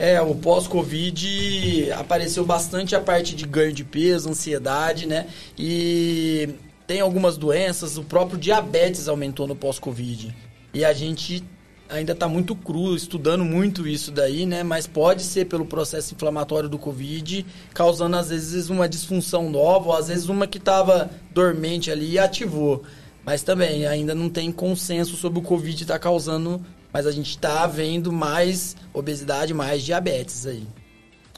É, 0.02 0.20
o 0.20 0.34
pós-Covid 0.34 1.92
apareceu 1.92 2.44
bastante 2.44 2.96
a 2.96 3.00
parte 3.00 3.36
de 3.36 3.46
ganho 3.46 3.72
de 3.72 3.84
peso, 3.84 4.28
ansiedade, 4.28 5.06
né? 5.06 5.28
E 5.56 6.56
tem 6.88 7.00
algumas 7.00 7.36
doenças, 7.36 7.96
o 7.96 8.02
próprio 8.02 8.36
diabetes 8.36 9.06
aumentou 9.06 9.46
no 9.46 9.54
pós-Covid. 9.54 10.34
E 10.74 10.84
a 10.84 10.92
gente 10.92 11.44
ainda 11.88 12.14
está 12.14 12.26
muito 12.26 12.56
cru, 12.56 12.96
estudando 12.96 13.44
muito 13.44 13.86
isso 13.86 14.10
daí, 14.10 14.44
né? 14.44 14.64
Mas 14.64 14.88
pode 14.88 15.22
ser 15.22 15.44
pelo 15.44 15.64
processo 15.64 16.14
inflamatório 16.14 16.68
do 16.68 16.80
Covid, 16.80 17.46
causando 17.72 18.16
às 18.16 18.30
vezes 18.30 18.70
uma 18.70 18.88
disfunção 18.88 19.48
nova, 19.48 19.90
ou 19.90 19.96
às 19.96 20.08
vezes 20.08 20.28
uma 20.28 20.48
que 20.48 20.58
estava 20.58 21.12
dormente 21.30 21.92
ali 21.92 22.14
e 22.14 22.18
ativou. 22.18 22.82
Mas 23.24 23.44
também 23.44 23.86
ainda 23.86 24.16
não 24.16 24.28
tem 24.28 24.50
consenso 24.50 25.14
sobre 25.14 25.38
o 25.38 25.42
Covid 25.42 25.80
estar 25.80 25.94
tá 25.94 26.00
causando, 26.00 26.60
mas 26.92 27.06
a 27.06 27.12
gente 27.12 27.30
está 27.30 27.66
vendo 27.66 28.12
mais 28.12 28.76
obesidade, 28.92 29.54
mais 29.54 29.82
diabetes 29.82 30.46
aí. 30.46 30.66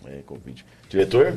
É, 0.05 0.23
Covid. 0.27 0.65
Diretor? 0.89 1.37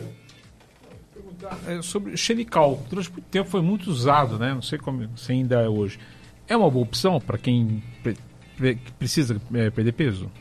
É, 1.67 1.81
sobre 1.81 2.17
xenical, 2.17 2.83
durante 2.89 3.11
muito 3.11 3.25
tempo 3.25 3.49
foi 3.49 3.61
muito 3.61 3.89
usado, 3.89 4.39
né? 4.39 4.53
Não 4.53 4.61
sei 4.61 4.79
como 4.79 5.07
se 5.17 5.31
ainda 5.31 5.61
é 5.61 5.69
hoje. 5.69 5.99
É 6.47 6.55
uma 6.57 6.69
boa 6.69 6.83
opção 6.83 7.19
para 7.19 7.37
quem 7.37 7.83
que 8.59 8.91
precisa 8.97 9.39
é, 9.53 9.69
perder 9.69 9.91
peso? 9.91 10.31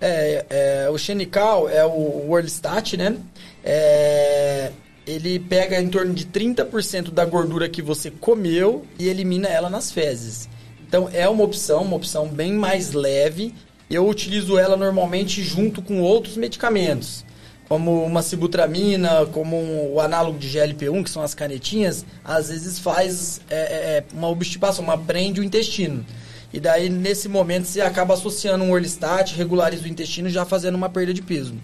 É, 0.00 0.46
é, 0.50 0.90
o 0.90 0.98
Xenical 0.98 1.68
é 1.68 1.84
o 1.84 2.28
Worldstat, 2.28 2.96
né? 2.96 3.16
É, 3.64 4.70
ele 5.06 5.38
pega 5.38 5.80
em 5.80 5.88
torno 5.88 6.12
de 6.12 6.26
30% 6.26 7.10
da 7.10 7.24
gordura 7.24 7.68
que 7.68 7.82
você 7.82 8.10
comeu 8.10 8.84
e 8.98 9.08
elimina 9.08 9.48
ela 9.48 9.70
nas 9.70 9.90
fezes. 9.90 10.48
Então 10.94 11.10
é 11.12 11.28
uma 11.28 11.42
opção, 11.42 11.82
uma 11.82 11.96
opção 11.96 12.28
bem 12.28 12.52
mais 12.52 12.92
leve. 12.92 13.52
Eu 13.90 14.08
utilizo 14.08 14.56
ela 14.56 14.76
normalmente 14.76 15.42
junto 15.42 15.82
com 15.82 16.00
outros 16.00 16.36
medicamentos, 16.36 17.24
como 17.68 18.04
uma 18.04 18.22
sibutramina, 18.22 19.26
como 19.26 19.56
o 19.92 20.00
análogo 20.00 20.38
de 20.38 20.48
GLP-1, 20.48 21.02
que 21.02 21.10
são 21.10 21.20
as 21.20 21.34
canetinhas, 21.34 22.06
às 22.24 22.48
vezes 22.48 22.78
faz 22.78 23.40
é, 23.50 23.56
é, 23.56 23.58
é 23.58 24.04
uma 24.14 24.28
obstipação, 24.28 24.84
uma 24.84 24.96
prende 24.96 25.40
o 25.40 25.44
intestino. 25.44 26.06
E 26.52 26.60
daí, 26.60 26.88
nesse 26.88 27.28
momento, 27.28 27.64
você 27.64 27.80
acaba 27.80 28.14
associando 28.14 28.62
um 28.62 28.70
Orlistat, 28.70 29.34
regulariza 29.34 29.82
o 29.86 29.88
intestino, 29.88 30.30
já 30.30 30.44
fazendo 30.44 30.76
uma 30.76 30.88
perda 30.88 31.12
de 31.12 31.22
peso. 31.22 31.56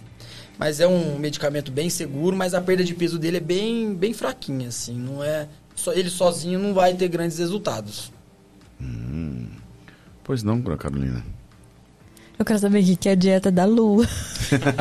Mas 0.59 0.81
é 0.81 0.89
um 0.89 1.17
medicamento 1.21 1.71
bem 1.71 1.89
seguro, 1.89 2.35
mas 2.35 2.53
a 2.53 2.61
perda 2.61 2.83
de 2.83 2.95
peso 2.97 3.17
dele 3.17 3.37
é 3.37 3.41
bem, 3.41 3.95
bem 3.95 4.13
fraquinha, 4.13 4.71
assim. 4.71 4.99
Não 4.99 5.23
é, 5.23 5.47
só, 5.77 5.93
ele 5.93 6.11
sozinho 6.11 6.59
não 6.59 6.75
vai 6.75 6.95
ter 6.95 7.07
grandes 7.07 7.39
resultados. 7.39 8.11
Hum, 8.81 9.47
pois 10.25 10.43
não, 10.43 10.61
Carolina. 10.63 11.25
Eu 12.41 12.45
quero 12.47 12.59
saber 12.59 12.83
o 12.83 12.97
que 12.97 13.07
é 13.07 13.13
a 13.13 13.15
dieta 13.15 13.51
da 13.51 13.67
lua. 13.67 14.09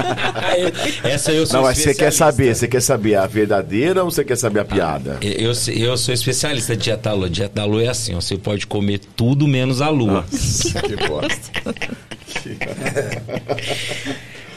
Essa 1.04 1.34
eu 1.34 1.46
sou 1.46 1.58
Não, 1.58 1.68
mas 1.68 1.78
você 1.78 1.94
quer 1.94 2.10
saber, 2.10 2.56
você 2.56 2.70
quer 2.70 2.82
saber 2.82 3.16
a 3.16 3.28
verdadeira 3.28 4.02
ou 4.02 4.10
você 4.10 4.24
quer 4.24 4.38
saber 4.38 4.62
a 4.62 4.66
piada? 4.66 5.18
Ah, 5.22 5.26
eu, 5.26 5.52
eu 5.76 5.98
sou 5.98 6.14
especialista 6.14 6.74
de 6.74 6.84
dieta 6.84 7.10
da 7.10 7.14
lua. 7.14 7.30
Dieta 7.30 7.56
da 7.56 7.66
lua 7.66 7.84
é 7.84 7.90
assim, 7.90 8.16
ó, 8.16 8.22
você 8.22 8.38
pode 8.38 8.66
comer 8.66 9.00
tudo 9.00 9.46
menos 9.46 9.82
a 9.82 9.90
lua. 9.90 10.26
Nossa, 10.32 10.80
que 10.88 10.96
bosta. 11.06 11.52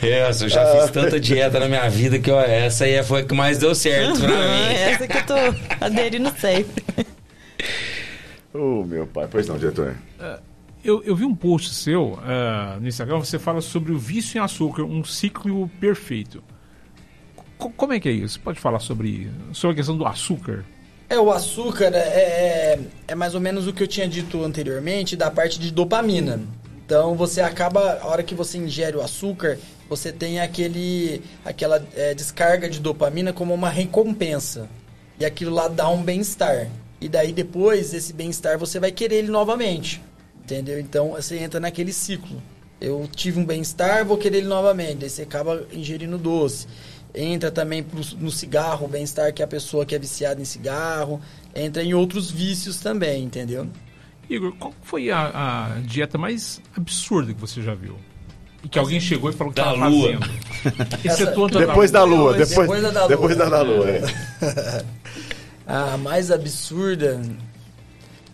É, 0.00 0.28
eu 0.28 0.48
já 0.48 0.64
fiz 0.66 0.90
tanta 0.92 1.18
dieta 1.18 1.58
na 1.58 1.66
minha 1.66 1.88
vida 1.90 2.20
que 2.20 2.30
ó, 2.30 2.40
essa 2.40 2.84
aí 2.84 3.02
foi 3.02 3.22
a 3.22 3.24
que 3.24 3.34
mais 3.34 3.58
deu 3.58 3.74
certo 3.74 4.20
pra 4.20 4.28
mim. 4.28 4.74
essa 4.74 5.08
que 5.08 5.16
eu 5.16 5.26
tô 5.26 5.34
aderindo 5.80 6.32
sempre. 6.38 6.84
Oh, 8.54 8.84
meu 8.84 9.06
pai. 9.06 9.26
Pois 9.30 9.48
não, 9.48 9.56
diretor. 9.58 9.96
Uh, 10.20 10.42
eu, 10.84 11.02
eu 11.04 11.14
vi 11.14 11.24
um 11.24 11.34
post 11.34 11.74
seu 11.74 12.14
uh, 12.14 12.80
no 12.80 12.88
Instagram, 12.88 13.18
você 13.18 13.38
fala 13.38 13.60
sobre 13.60 13.92
o 13.92 13.98
vício 13.98 14.38
em 14.38 14.40
açúcar, 14.40 14.82
um 14.82 15.04
ciclo 15.04 15.68
perfeito. 15.80 16.42
C 17.60 17.70
como 17.76 17.92
é 17.92 18.00
que 18.00 18.08
é 18.08 18.12
isso? 18.12 18.34
Você 18.34 18.40
pode 18.40 18.60
falar 18.60 18.80
sobre, 18.80 19.30
sobre 19.52 19.74
a 19.74 19.76
questão 19.76 19.96
do 19.96 20.04
açúcar? 20.04 20.64
É, 21.08 21.18
o 21.18 21.30
açúcar 21.30 21.92
é, 21.94 21.98
é, 21.98 22.80
é 23.06 23.14
mais 23.14 23.34
ou 23.34 23.40
menos 23.40 23.66
o 23.66 23.72
que 23.72 23.82
eu 23.82 23.86
tinha 23.86 24.08
dito 24.08 24.42
anteriormente 24.42 25.14
da 25.14 25.30
parte 25.30 25.60
de 25.60 25.70
dopamina. 25.70 26.40
Então 26.84 27.14
você 27.14 27.40
acaba, 27.40 28.00
a 28.02 28.06
hora 28.06 28.22
que 28.22 28.34
você 28.34 28.58
ingere 28.58 28.96
o 28.96 29.00
açúcar, 29.00 29.58
você 29.88 30.10
tem 30.10 30.40
aquele, 30.40 31.22
aquela 31.44 31.84
é, 31.94 32.14
descarga 32.14 32.68
de 32.68 32.80
dopamina 32.80 33.32
como 33.32 33.54
uma 33.54 33.68
recompensa. 33.68 34.68
E 35.20 35.24
aquilo 35.24 35.54
lá 35.54 35.68
dá 35.68 35.88
um 35.88 36.02
bem-estar. 36.02 36.68
E 37.02 37.08
daí 37.08 37.32
depois, 37.32 37.92
esse 37.92 38.12
bem-estar, 38.12 38.56
você 38.56 38.78
vai 38.78 38.92
querer 38.92 39.16
ele 39.16 39.28
novamente. 39.28 40.00
Entendeu? 40.44 40.78
Então 40.78 41.10
você 41.10 41.36
entra 41.38 41.58
naquele 41.58 41.92
ciclo. 41.92 42.40
Eu 42.80 43.08
tive 43.14 43.40
um 43.40 43.44
bem-estar, 43.44 44.04
vou 44.04 44.16
querer 44.16 44.38
ele 44.38 44.46
novamente. 44.46 44.98
Daí 44.98 45.10
você 45.10 45.22
acaba 45.22 45.66
ingerindo 45.72 46.16
doce. 46.16 46.68
Entra 47.12 47.50
também 47.50 47.84
no 48.18 48.30
cigarro, 48.30 48.86
o 48.86 48.88
bem-estar 48.88 49.34
que 49.34 49.42
é 49.42 49.44
a 49.44 49.48
pessoa 49.48 49.84
que 49.84 49.96
é 49.96 49.98
viciada 49.98 50.40
em 50.40 50.44
cigarro. 50.44 51.20
Entra 51.54 51.82
em 51.82 51.92
outros 51.92 52.30
vícios 52.30 52.78
também, 52.78 53.24
entendeu? 53.24 53.66
Igor, 54.30 54.52
qual 54.52 54.72
foi 54.82 55.10
a, 55.10 55.74
a 55.74 55.80
dieta 55.80 56.16
mais 56.16 56.60
absurda 56.76 57.34
que 57.34 57.40
você 57.40 57.60
já 57.60 57.74
viu? 57.74 57.96
E 58.62 58.68
que 58.68 58.78
alguém 58.78 59.00
chegou 59.00 59.28
e 59.28 59.32
falou 59.32 59.52
que 59.52 59.60
estava 59.60 59.76
fazendo. 59.76 60.30
Essa, 61.04 61.26
depois 61.58 61.90
da 61.90 62.04
lua, 62.04 62.32
depois, 62.38 62.68
depois, 62.68 62.82
da, 62.82 62.90
da 62.90 63.00
lua. 63.00 63.08
Depois 63.08 63.36
da, 63.36 63.48
da 63.48 63.62
lua, 63.62 63.90
é. 63.90 64.84
a 65.66 65.96
mais 65.96 66.30
absurda. 66.30 67.20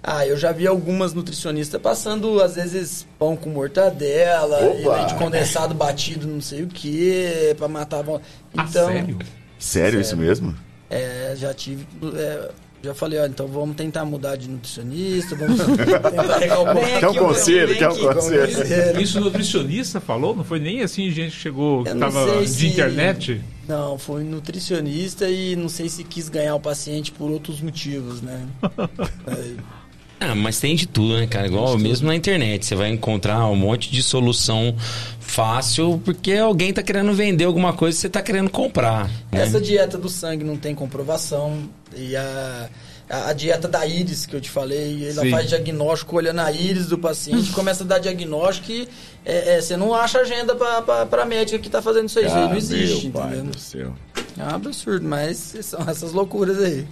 Ah, 0.02 0.26
eu 0.26 0.36
já 0.36 0.52
vi 0.52 0.66
algumas 0.66 1.12
nutricionistas 1.12 1.80
passando, 1.80 2.40
às 2.40 2.54
vezes, 2.54 3.06
pão 3.18 3.36
com 3.36 3.50
mortadela, 3.50 4.58
leite 4.60 5.14
condensado 5.16 5.74
batido 5.74 6.26
não 6.26 6.40
sei 6.40 6.62
o 6.62 6.66
que, 6.68 7.54
pra 7.58 7.68
matar 7.68 7.98
a 7.98 8.16
ah, 8.16 8.20
Então, 8.54 8.88
ah, 8.88 8.92
sério? 8.92 8.92
sério? 8.92 9.26
Sério 9.58 10.00
isso 10.00 10.16
mesmo? 10.16 10.54
É, 10.88 11.34
já 11.36 11.52
tive. 11.52 11.86
É, 12.16 12.50
já 12.82 12.94
falei, 12.94 13.18
ó, 13.18 13.26
então 13.26 13.46
vamos 13.48 13.76
tentar 13.76 14.04
mudar 14.04 14.36
de 14.36 14.48
nutricionista, 14.48 15.34
vamos 15.34 15.58
tentar 15.66 16.38
recalcular. 16.38 17.00
Quer 17.00 17.08
um 17.08 17.14
conselho, 17.14 17.76
quer 17.76 17.88
um 17.88 17.96
conselho. 17.96 19.00
Isso 19.00 19.18
o 19.18 19.20
nutricionista 19.20 20.00
falou? 20.00 20.34
Não 20.36 20.44
foi 20.44 20.60
nem 20.60 20.82
assim 20.82 21.10
gente 21.10 21.32
que 21.32 21.42
chegou, 21.42 21.84
que 21.84 21.94
tava 21.94 22.40
de 22.40 22.48
se... 22.48 22.66
internet? 22.68 23.40
Não, 23.66 23.98
foi 23.98 24.22
nutricionista 24.22 25.28
e 25.28 25.56
não 25.56 25.68
sei 25.68 25.88
se 25.88 26.04
quis 26.04 26.28
ganhar 26.28 26.54
o 26.54 26.60
paciente 26.60 27.12
por 27.12 27.30
outros 27.30 27.60
motivos, 27.60 28.22
né? 28.22 28.46
é. 29.26 29.78
Ah, 30.20 30.34
mas 30.34 30.58
tem 30.58 30.74
de 30.74 30.86
tudo, 30.86 31.16
né, 31.16 31.26
cara? 31.26 31.46
Igual 31.46 31.78
mesmo 31.78 32.08
na 32.08 32.14
internet. 32.14 32.66
Você 32.66 32.74
vai 32.74 32.90
encontrar 32.90 33.46
um 33.46 33.54
monte 33.54 33.90
de 33.90 34.02
solução 34.02 34.74
fácil 35.20 36.00
porque 36.04 36.32
alguém 36.32 36.72
tá 36.72 36.82
querendo 36.82 37.12
vender 37.12 37.44
alguma 37.44 37.72
coisa 37.72 37.96
e 37.96 38.00
você 38.00 38.08
tá 38.08 38.20
querendo 38.20 38.50
comprar. 38.50 39.08
né? 39.30 39.42
Essa 39.42 39.60
dieta 39.60 39.96
do 39.96 40.08
sangue 40.08 40.42
não 40.42 40.56
tem 40.56 40.74
comprovação. 40.74 41.68
E 41.96 42.16
a, 42.16 42.68
a, 43.08 43.30
a 43.30 43.32
dieta 43.32 43.66
da 43.66 43.86
íris 43.86 44.26
que 44.26 44.36
eu 44.36 44.40
te 44.40 44.50
falei, 44.50 45.08
ela 45.08 45.22
Sim. 45.22 45.30
faz 45.30 45.48
diagnóstico 45.48 46.16
olhando 46.16 46.40
a 46.40 46.52
íris 46.52 46.86
do 46.86 46.98
paciente, 46.98 47.50
começa 47.54 47.84
a 47.84 47.86
dar 47.86 47.98
diagnóstico 47.98 48.70
e 48.70 48.88
é, 49.24 49.56
é, 49.56 49.60
você 49.60 49.76
não 49.76 49.94
acha 49.94 50.20
agenda 50.20 50.54
pra, 50.54 50.82
pra, 50.82 51.06
pra 51.06 51.24
médica 51.24 51.58
que 51.58 51.70
tá 51.70 51.80
fazendo 51.82 52.08
isso 52.08 52.18
aí. 52.18 52.26
Ah, 52.26 52.48
não 52.48 52.56
existe, 52.56 53.08
meu 53.08 53.24
entendeu? 53.24 53.44
do 53.44 53.58
céu. 53.58 53.92
É 54.38 54.44
um 54.44 54.54
absurdo, 54.54 55.06
mas 55.06 55.56
são 55.62 55.80
essas 55.88 56.12
loucuras 56.12 56.58
aí. 56.60 56.86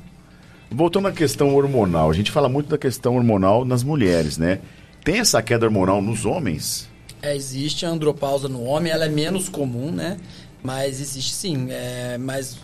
Voltando 0.70 1.08
à 1.08 1.12
questão 1.12 1.54
hormonal, 1.54 2.10
a 2.10 2.12
gente 2.12 2.30
fala 2.30 2.48
muito 2.48 2.68
da 2.68 2.76
questão 2.76 3.16
hormonal 3.16 3.64
nas 3.64 3.84
mulheres, 3.84 4.36
né? 4.36 4.58
Tem 5.04 5.20
essa 5.20 5.40
queda 5.40 5.64
hormonal 5.64 6.02
nos 6.02 6.26
homens? 6.26 6.88
É, 7.22 7.34
existe 7.34 7.86
a 7.86 7.88
andropausa 7.88 8.48
no 8.48 8.64
homem, 8.64 8.92
ela 8.92 9.04
é 9.04 9.08
menos 9.08 9.48
comum, 9.48 9.92
né? 9.92 10.16
Mas 10.62 11.00
existe 11.00 11.32
sim. 11.32 11.68
É, 11.70 12.18
mas 12.18 12.56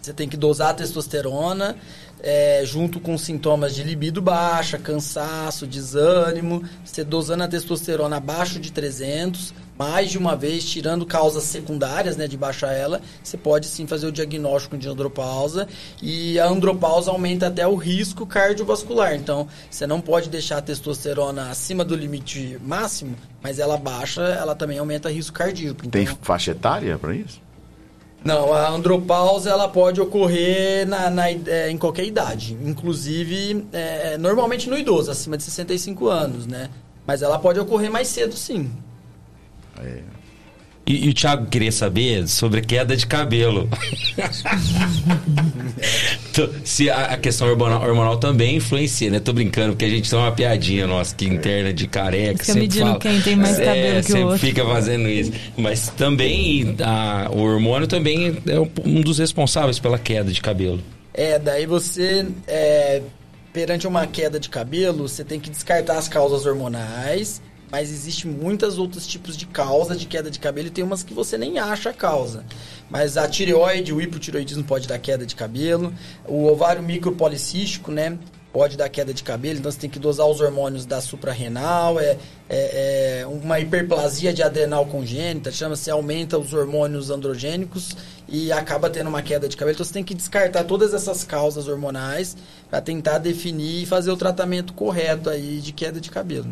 você 0.00 0.12
tem 0.12 0.28
que 0.28 0.36
dosar 0.36 0.70
a 0.70 0.74
testosterona 0.74 1.76
é, 2.22 2.62
junto 2.64 3.00
com 3.00 3.16
sintomas 3.16 3.74
de 3.74 3.82
libido 3.82 4.20
baixa, 4.20 4.78
cansaço, 4.78 5.66
desânimo. 5.66 6.62
Você 6.84 7.02
dosando 7.04 7.44
a 7.44 7.48
testosterona 7.48 8.16
abaixo 8.16 8.58
de 8.58 8.72
300, 8.72 9.54
mais 9.78 10.10
de 10.10 10.18
uma 10.18 10.36
vez, 10.36 10.64
tirando 10.64 11.06
causas 11.06 11.44
secundárias, 11.44 12.16
né, 12.16 12.28
de 12.28 12.36
baixar 12.36 12.72
ela, 12.72 13.00
você 13.22 13.36
pode 13.38 13.66
sim 13.66 13.86
fazer 13.86 14.06
o 14.06 14.12
diagnóstico 14.12 14.76
de 14.76 14.88
andropausa. 14.88 15.66
E 16.02 16.38
a 16.38 16.46
andropausa 16.46 17.10
aumenta 17.10 17.46
até 17.46 17.66
o 17.66 17.74
risco 17.74 18.26
cardiovascular. 18.26 19.14
Então, 19.14 19.48
você 19.70 19.86
não 19.86 20.00
pode 20.00 20.28
deixar 20.28 20.58
a 20.58 20.62
testosterona 20.62 21.50
acima 21.50 21.84
do 21.84 21.96
limite 21.96 22.58
máximo, 22.62 23.16
mas 23.42 23.58
ela 23.58 23.76
baixa, 23.76 24.22
ela 24.22 24.54
também 24.54 24.78
aumenta 24.78 25.08
o 25.08 25.12
risco 25.12 25.36
cardíaco. 25.36 25.80
Então, 25.86 25.90
Tem 25.90 26.06
faixa 26.06 26.50
etária 26.50 26.98
para 26.98 27.14
isso? 27.14 27.40
Não, 28.24 28.52
a 28.52 28.68
andropausa 28.68 29.48
ela 29.50 29.68
pode 29.68 30.00
ocorrer 30.00 30.86
na, 30.86 31.08
na 31.08 31.30
é, 31.30 31.70
em 31.70 31.78
qualquer 31.78 32.04
idade, 32.04 32.56
inclusive 32.62 33.66
é, 33.72 34.18
normalmente 34.18 34.68
no 34.68 34.76
idoso, 34.76 35.10
acima 35.10 35.36
de 35.36 35.42
65 35.42 36.08
anos, 36.08 36.46
né? 36.46 36.68
Mas 37.06 37.22
ela 37.22 37.38
pode 37.38 37.58
ocorrer 37.58 37.90
mais 37.90 38.08
cedo, 38.08 38.36
sim. 38.36 38.70
E, 40.90 41.06
e 41.06 41.08
o 41.08 41.14
Thiago 41.14 41.46
queria 41.46 41.70
saber 41.70 42.26
sobre 42.26 42.60
queda 42.62 42.96
de 42.96 43.06
cabelo. 43.06 43.68
Se 46.64 46.90
a, 46.90 47.06
a 47.12 47.16
questão 47.16 47.48
hormonal, 47.48 47.82
hormonal 47.82 48.16
também 48.16 48.56
influencia, 48.56 49.10
né? 49.10 49.20
Tô 49.20 49.32
brincando, 49.32 49.70
porque 49.70 49.84
a 49.84 49.88
gente 49.88 50.08
tem 50.10 50.18
uma 50.18 50.32
piadinha 50.32 50.86
nossa 50.86 51.14
que 51.14 51.24
interna 51.26 51.72
de 51.72 51.86
careca. 51.86 52.44
Fica 52.44 52.58
medindo 52.58 52.86
fala. 52.86 52.98
quem 52.98 53.20
tem 53.20 53.36
mais 53.36 53.58
É, 53.58 53.64
cabelo 53.64 53.94
que 53.94 54.00
o 54.00 54.04
sempre 54.04 54.22
outro. 54.24 54.38
fica 54.38 54.64
fazendo 54.64 55.08
isso. 55.08 55.32
Mas 55.56 55.88
também 55.90 56.76
a- 56.82 57.28
o 57.32 57.40
hormônio 57.40 57.86
também 57.86 58.36
é 58.46 58.58
um- 58.58 58.70
um 58.84 59.00
dos 59.00 59.18
responsáveis 59.18 59.78
pela 59.78 59.98
queda 59.98 60.32
de 60.32 60.40
cabelo. 60.40 60.80
É, 61.14 61.38
daí 61.38 61.66
você, 61.66 62.26
é, 62.46 63.02
perante 63.52 63.86
uma 63.86 64.06
queda 64.06 64.40
de 64.40 64.48
cabelo, 64.48 65.08
você 65.08 65.24
tem 65.24 65.38
que 65.38 65.50
descartar 65.50 65.98
as 65.98 66.08
causas 66.08 66.46
hormonais, 66.46 67.40
mas 67.70 67.90
existem 67.90 68.30
muitos 68.30 68.78
outros 68.78 69.06
tipos 69.06 69.36
de 69.36 69.46
causa 69.46 69.94
de 69.94 70.06
queda 70.06 70.30
de 70.30 70.38
cabelo 70.38 70.68
e 70.68 70.70
tem 70.70 70.82
umas 70.82 71.02
que 71.02 71.14
você 71.14 71.38
nem 71.38 71.58
acha 71.58 71.90
a 71.90 71.94
causa. 71.94 72.44
Mas 72.90 73.16
a 73.16 73.28
tireoide, 73.28 73.92
o 73.92 74.00
hipotireoidismo 74.00 74.64
pode 74.64 74.88
dar 74.88 74.98
queda 74.98 75.24
de 75.24 75.36
cabelo, 75.36 75.94
o 76.26 76.46
ovário 76.46 76.82
micropolicístico, 76.82 77.92
né? 77.92 78.18
Pode 78.52 78.76
dar 78.76 78.88
queda 78.88 79.14
de 79.14 79.22
cabelo, 79.22 79.60
então 79.60 79.70
você 79.70 79.78
tem 79.78 79.88
que 79.88 80.00
dosar 80.00 80.26
os 80.26 80.40
hormônios 80.40 80.84
da 80.84 81.00
suprarrenal, 81.00 82.00
é, 82.00 82.16
é, 82.48 83.20
é 83.20 83.26
uma 83.28 83.60
hiperplasia 83.60 84.32
de 84.32 84.42
adrenal 84.42 84.86
congênita, 84.86 85.52
chama-se 85.52 85.88
aumenta 85.88 86.36
os 86.36 86.52
hormônios 86.52 87.10
androgênicos 87.10 87.96
e 88.28 88.50
acaba 88.50 88.90
tendo 88.90 89.06
uma 89.06 89.22
queda 89.22 89.48
de 89.48 89.56
cabelo. 89.56 89.76
Então 89.76 89.86
você 89.86 89.92
tem 89.92 90.02
que 90.02 90.14
descartar 90.14 90.64
todas 90.64 90.92
essas 90.92 91.22
causas 91.22 91.68
hormonais 91.68 92.36
para 92.68 92.80
tentar 92.80 93.18
definir 93.18 93.84
e 93.84 93.86
fazer 93.86 94.10
o 94.10 94.16
tratamento 94.16 94.72
correto 94.72 95.30
aí 95.30 95.60
de 95.60 95.70
queda 95.70 96.00
de 96.00 96.10
cabelo. 96.10 96.48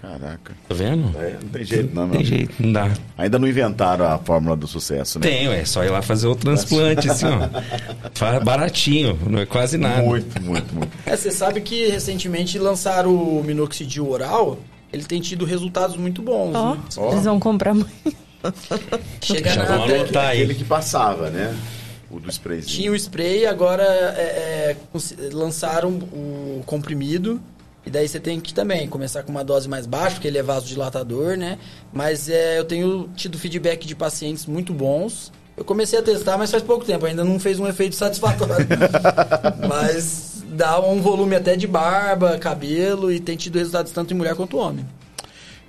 Caraca. 0.00 0.54
Tá 0.68 0.74
vendo? 0.74 1.12
É, 1.18 1.36
não 1.42 1.48
tem 1.48 1.64
jeito, 1.64 1.94
não, 1.94 2.06
meu 2.06 2.18
tem 2.18 2.24
jeito, 2.24 2.54
não 2.60 2.72
dá. 2.72 2.88
Ainda 3.16 3.36
não 3.36 3.48
inventaram 3.48 4.06
a 4.06 4.16
fórmula 4.16 4.56
do 4.56 4.68
sucesso, 4.68 5.18
né? 5.18 5.26
Tem, 5.26 5.48
é 5.48 5.64
só 5.64 5.82
ir 5.84 5.90
lá 5.90 6.00
fazer 6.00 6.28
o 6.28 6.36
transplante, 6.36 7.10
assim, 7.10 7.26
ó. 7.26 8.38
Baratinho, 8.44 9.18
não 9.28 9.40
é 9.40 9.46
quase 9.46 9.76
nada. 9.76 10.02
Muito, 10.02 10.40
muito, 10.40 10.72
muito. 10.72 10.92
É, 11.04 11.16
você 11.16 11.32
sabe 11.32 11.60
que 11.60 11.88
recentemente 11.88 12.60
lançaram 12.60 13.12
o 13.12 13.42
minoxidil 13.42 14.08
oral, 14.08 14.60
ele 14.92 15.02
tem 15.02 15.20
tido 15.20 15.44
resultados 15.44 15.96
muito 15.96 16.22
bons. 16.22 16.54
Ó, 16.54 16.74
né? 16.74 16.80
eles 17.12 17.24
vão 17.24 17.40
comprar 17.40 17.74
muito. 17.74 17.90
Chega 19.20 19.50
Já 19.50 19.64
vão 19.64 19.84
até- 19.84 19.98
anotar 20.00 20.26
aí. 20.26 20.42
Aquele 20.42 20.54
que 20.54 20.64
passava, 20.64 21.28
né? 21.28 21.56
O 22.08 22.20
do 22.20 22.30
sprayzinho. 22.30 22.76
Tinha 22.76 22.92
o 22.92 22.94
spray, 22.94 23.46
agora 23.46 23.82
é, 23.82 24.76
é, 24.76 24.76
lançaram 25.32 25.90
o 25.90 26.62
comprimido. 26.64 27.40
E 27.86 27.90
daí 27.90 28.06
você 28.06 28.20
tem 28.20 28.38
que 28.38 28.52
também 28.52 28.86
começar 28.88 29.22
com 29.22 29.30
uma 29.30 29.42
dose 29.44 29.68
mais 29.68 29.86
baixa, 29.86 30.16
porque 30.16 30.28
ele 30.28 30.36
é 30.38 30.42
vasodilatador, 30.42 31.36
né? 31.36 31.58
Mas 31.92 32.28
é, 32.28 32.58
eu 32.58 32.64
tenho 32.64 33.08
tido 33.16 33.38
feedback 33.38 33.86
de 33.86 33.94
pacientes 33.94 34.44
muito 34.46 34.72
bons. 34.74 35.32
Eu 35.56 35.64
comecei 35.64 35.98
a 35.98 36.02
testar, 36.02 36.36
mas 36.36 36.50
faz 36.50 36.62
pouco 36.62 36.84
tempo, 36.84 37.06
ainda 37.06 37.24
não 37.24 37.40
fez 37.40 37.58
um 37.58 37.66
efeito 37.66 37.94
satisfatório. 37.96 38.66
mas 39.68 40.42
dá 40.50 40.80
um 40.80 41.00
volume 41.00 41.34
até 41.36 41.56
de 41.56 41.66
barba, 41.66 42.38
cabelo 42.38 43.10
e 43.12 43.20
tem 43.20 43.36
tido 43.36 43.56
resultados 43.58 43.92
tanto 43.92 44.12
em 44.12 44.16
mulher 44.16 44.34
quanto 44.34 44.56
homem. 44.58 44.84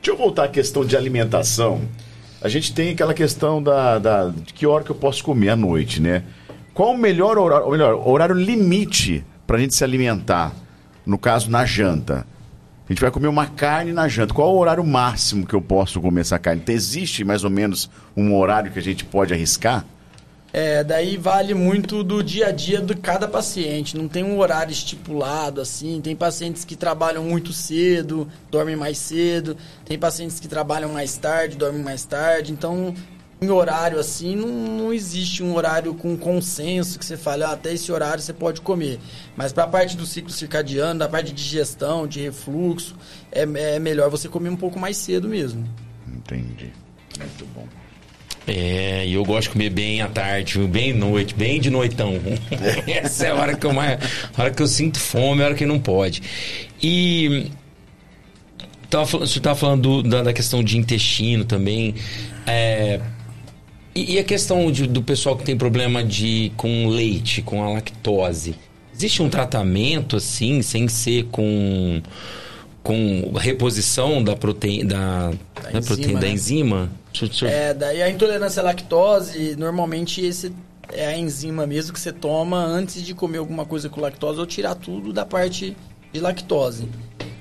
Deixa 0.02 0.12
eu 0.12 0.18
voltar 0.18 0.46
à 0.46 0.48
questão 0.48 0.86
de 0.86 0.96
alimentação. 0.96 1.82
A 2.42 2.48
gente 2.48 2.74
tem 2.74 2.92
aquela 2.92 3.14
questão 3.14 3.62
da, 3.62 4.00
da- 4.00 4.30
de 4.30 4.54
que 4.54 4.66
hora 4.66 4.84
que 4.84 4.90
eu 4.90 4.96
posso 4.96 5.24
comer 5.24 5.50
à 5.50 5.56
noite, 5.56 6.02
né? 6.02 6.24
Qual 6.74 6.92
o 6.94 6.98
melhor 6.98 7.38
horário, 7.38 7.66
ou 7.66 7.72
melhor, 7.72 8.08
horário 8.08 8.36
limite 8.36 9.26
para 9.46 9.58
a 9.58 9.60
gente 9.60 9.76
se 9.76 9.84
alimentar? 9.84 10.54
No 11.10 11.18
caso, 11.18 11.50
na 11.50 11.66
janta. 11.66 12.24
A 12.88 12.94
gente 12.94 13.02
vai 13.02 13.10
comer 13.10 13.28
uma 13.28 13.48
carne 13.48 13.92
na 13.92 14.08
janta. 14.08 14.32
Qual 14.32 14.54
o 14.54 14.60
horário 14.60 14.84
máximo 14.84 15.46
que 15.46 15.56
eu 15.56 15.62
posso 15.62 16.00
comer 16.00 16.22
essa 16.22 16.38
carne? 16.38 16.62
Existe 16.68 17.24
mais 17.24 17.44
ou 17.44 17.50
menos 17.50 17.90
um 18.16 18.36
horário 18.36 18.72
que 18.72 18.78
a 18.78 18.82
gente 18.82 19.04
pode 19.04 19.34
arriscar? 19.34 19.86
É, 20.54 20.84
daí 20.84 21.18
vale 21.18 21.56
muito 21.56 22.04
do 22.04 22.24
dia 22.24 22.48
a 22.48 22.52
dia 22.52 22.80
de 22.80 22.94
cada 22.94 23.28
paciente. 23.28 23.98
Não 23.98 24.08
tem 24.08 24.24
um 24.24 24.38
horário 24.38 24.72
estipulado 24.72 25.62
assim. 25.62 26.00
Tem 26.00 26.16
pacientes 26.16 26.64
que 26.64 26.76
trabalham 26.76 27.24
muito 27.24 27.54
cedo, 27.54 28.28
dormem 28.52 28.76
mais 28.76 29.00
cedo. 29.00 29.58
Tem 29.86 29.98
pacientes 29.98 30.40
que 30.40 30.48
trabalham 30.48 30.94
mais 30.94 31.18
tarde, 31.18 31.58
dormem 31.58 31.82
mais 31.82 32.04
tarde. 32.06 32.52
Então, 32.52 32.94
em 33.42 33.50
horário 33.50 33.98
assim, 34.00 34.36
não, 34.36 34.48
não 34.50 34.94
existe 34.94 35.42
um 35.42 35.56
horário 35.56 35.94
com 35.94 36.18
consenso 36.18 37.00
que 37.00 37.06
você 37.06 37.16
fale, 37.16 37.44
ah, 37.44 37.52
até 37.52 37.74
esse 37.74 37.90
horário 37.92 38.22
você 38.22 38.34
pode 38.34 38.60
comer. 38.62 39.00
Mas 39.36 39.54
para 39.54 39.64
a 39.64 39.68
parte 39.68 39.96
do 39.96 40.06
ciclo 40.06 40.30
circadiano, 40.32 41.00
da 41.00 41.08
parte 41.08 41.28
de 41.32 41.42
digestão, 41.44 42.06
de 42.06 42.20
refluxo, 42.22 42.96
é, 43.32 43.44
é 43.76 43.80
melhor 43.80 44.10
você 44.10 44.28
comer 44.28 44.50
um 44.50 44.58
pouco 44.58 44.78
mais 44.78 44.98
cedo 44.98 45.30
mesmo. 45.30 45.66
Entendi. 46.08 46.72
Muito 47.18 47.46
bom. 47.56 47.66
É, 48.48 49.06
e 49.06 49.14
eu 49.14 49.24
gosto 49.24 49.44
de 49.44 49.50
comer 49.52 49.70
bem 49.70 50.02
à 50.02 50.08
tarde, 50.08 50.58
bem 50.68 50.92
noite, 50.92 51.34
bem 51.36 51.62
de 51.62 51.70
noitão. 51.70 52.16
Essa 52.88 53.28
é 53.28 53.30
a 53.30 53.36
hora 53.36 53.56
que 53.56 53.66
eu 53.66 53.72
mais. 53.74 54.00
A 54.36 54.42
hora 54.42 54.52
que 54.52 54.62
eu 54.62 54.68
sinto 54.68 55.00
fome, 55.00 55.42
a 55.44 55.46
hora 55.46 55.56
que 55.56 55.66
não 55.66 55.80
pode. 55.80 56.22
E. 56.82 57.52
Tava, 58.90 59.06
falando- 59.06 59.28
você 59.28 59.38
estava 59.38 59.56
falando 59.56 59.82
do- 60.02 60.10
da, 60.10 60.24
da 60.24 60.34
questão 60.34 60.64
de 60.64 60.78
intestino 60.78 61.46
também. 61.46 61.94
É, 62.48 63.00
e, 63.96 64.16
e 64.16 64.20
a 64.20 64.24
questão 64.24 64.72
de- 64.72 64.88
do 64.88 65.02
pessoal 65.02 65.36
que 65.38 65.44
tem 65.44 65.58
problema 65.58 66.04
de 66.04 66.52
com 66.58 66.88
leite, 66.88 67.42
com 67.42 67.64
a 67.64 67.70
lactose. 67.74 68.56
Existe 68.94 69.22
um 69.22 69.30
tratamento 69.30 70.16
assim, 70.18 70.62
sem 70.62 70.88
ser 70.88 71.26
com. 71.32 72.02
Com 72.82 73.34
reposição 73.38 74.24
da 74.24 74.36
proteína. 74.36 74.90
Da, 74.90 75.30
da, 75.30 75.70
enzima, 75.70 75.82
proteína, 75.86 76.20
da 76.20 76.28
né? 76.28 76.34
enzima? 76.34 76.92
Deixa 77.12 77.26
eu- 77.26 77.30
deixa 77.30 77.46
eu- 77.46 77.50
É, 77.50 77.74
daí 77.74 78.02
a 78.02 78.10
intolerância 78.10 78.62
à 78.62 78.64
lactose, 78.64 79.56
normalmente 79.58 80.22
esse 80.26 80.52
é 80.92 81.06
a 81.08 81.18
enzima 81.18 81.68
mesmo 81.68 81.94
que 81.94 82.00
você 82.00 82.12
toma 82.12 82.58
antes 82.64 83.04
de 83.04 83.14
comer 83.14 83.38
alguma 83.40 83.66
coisa 83.66 83.90
com 83.90 84.00
lactose 84.02 84.40
ou 84.40 84.46
tirar 84.46 84.76
tudo 84.76 85.12
da 85.14 85.26
parte 85.26 85.76
de 86.12 86.20
lactose. 86.20 86.88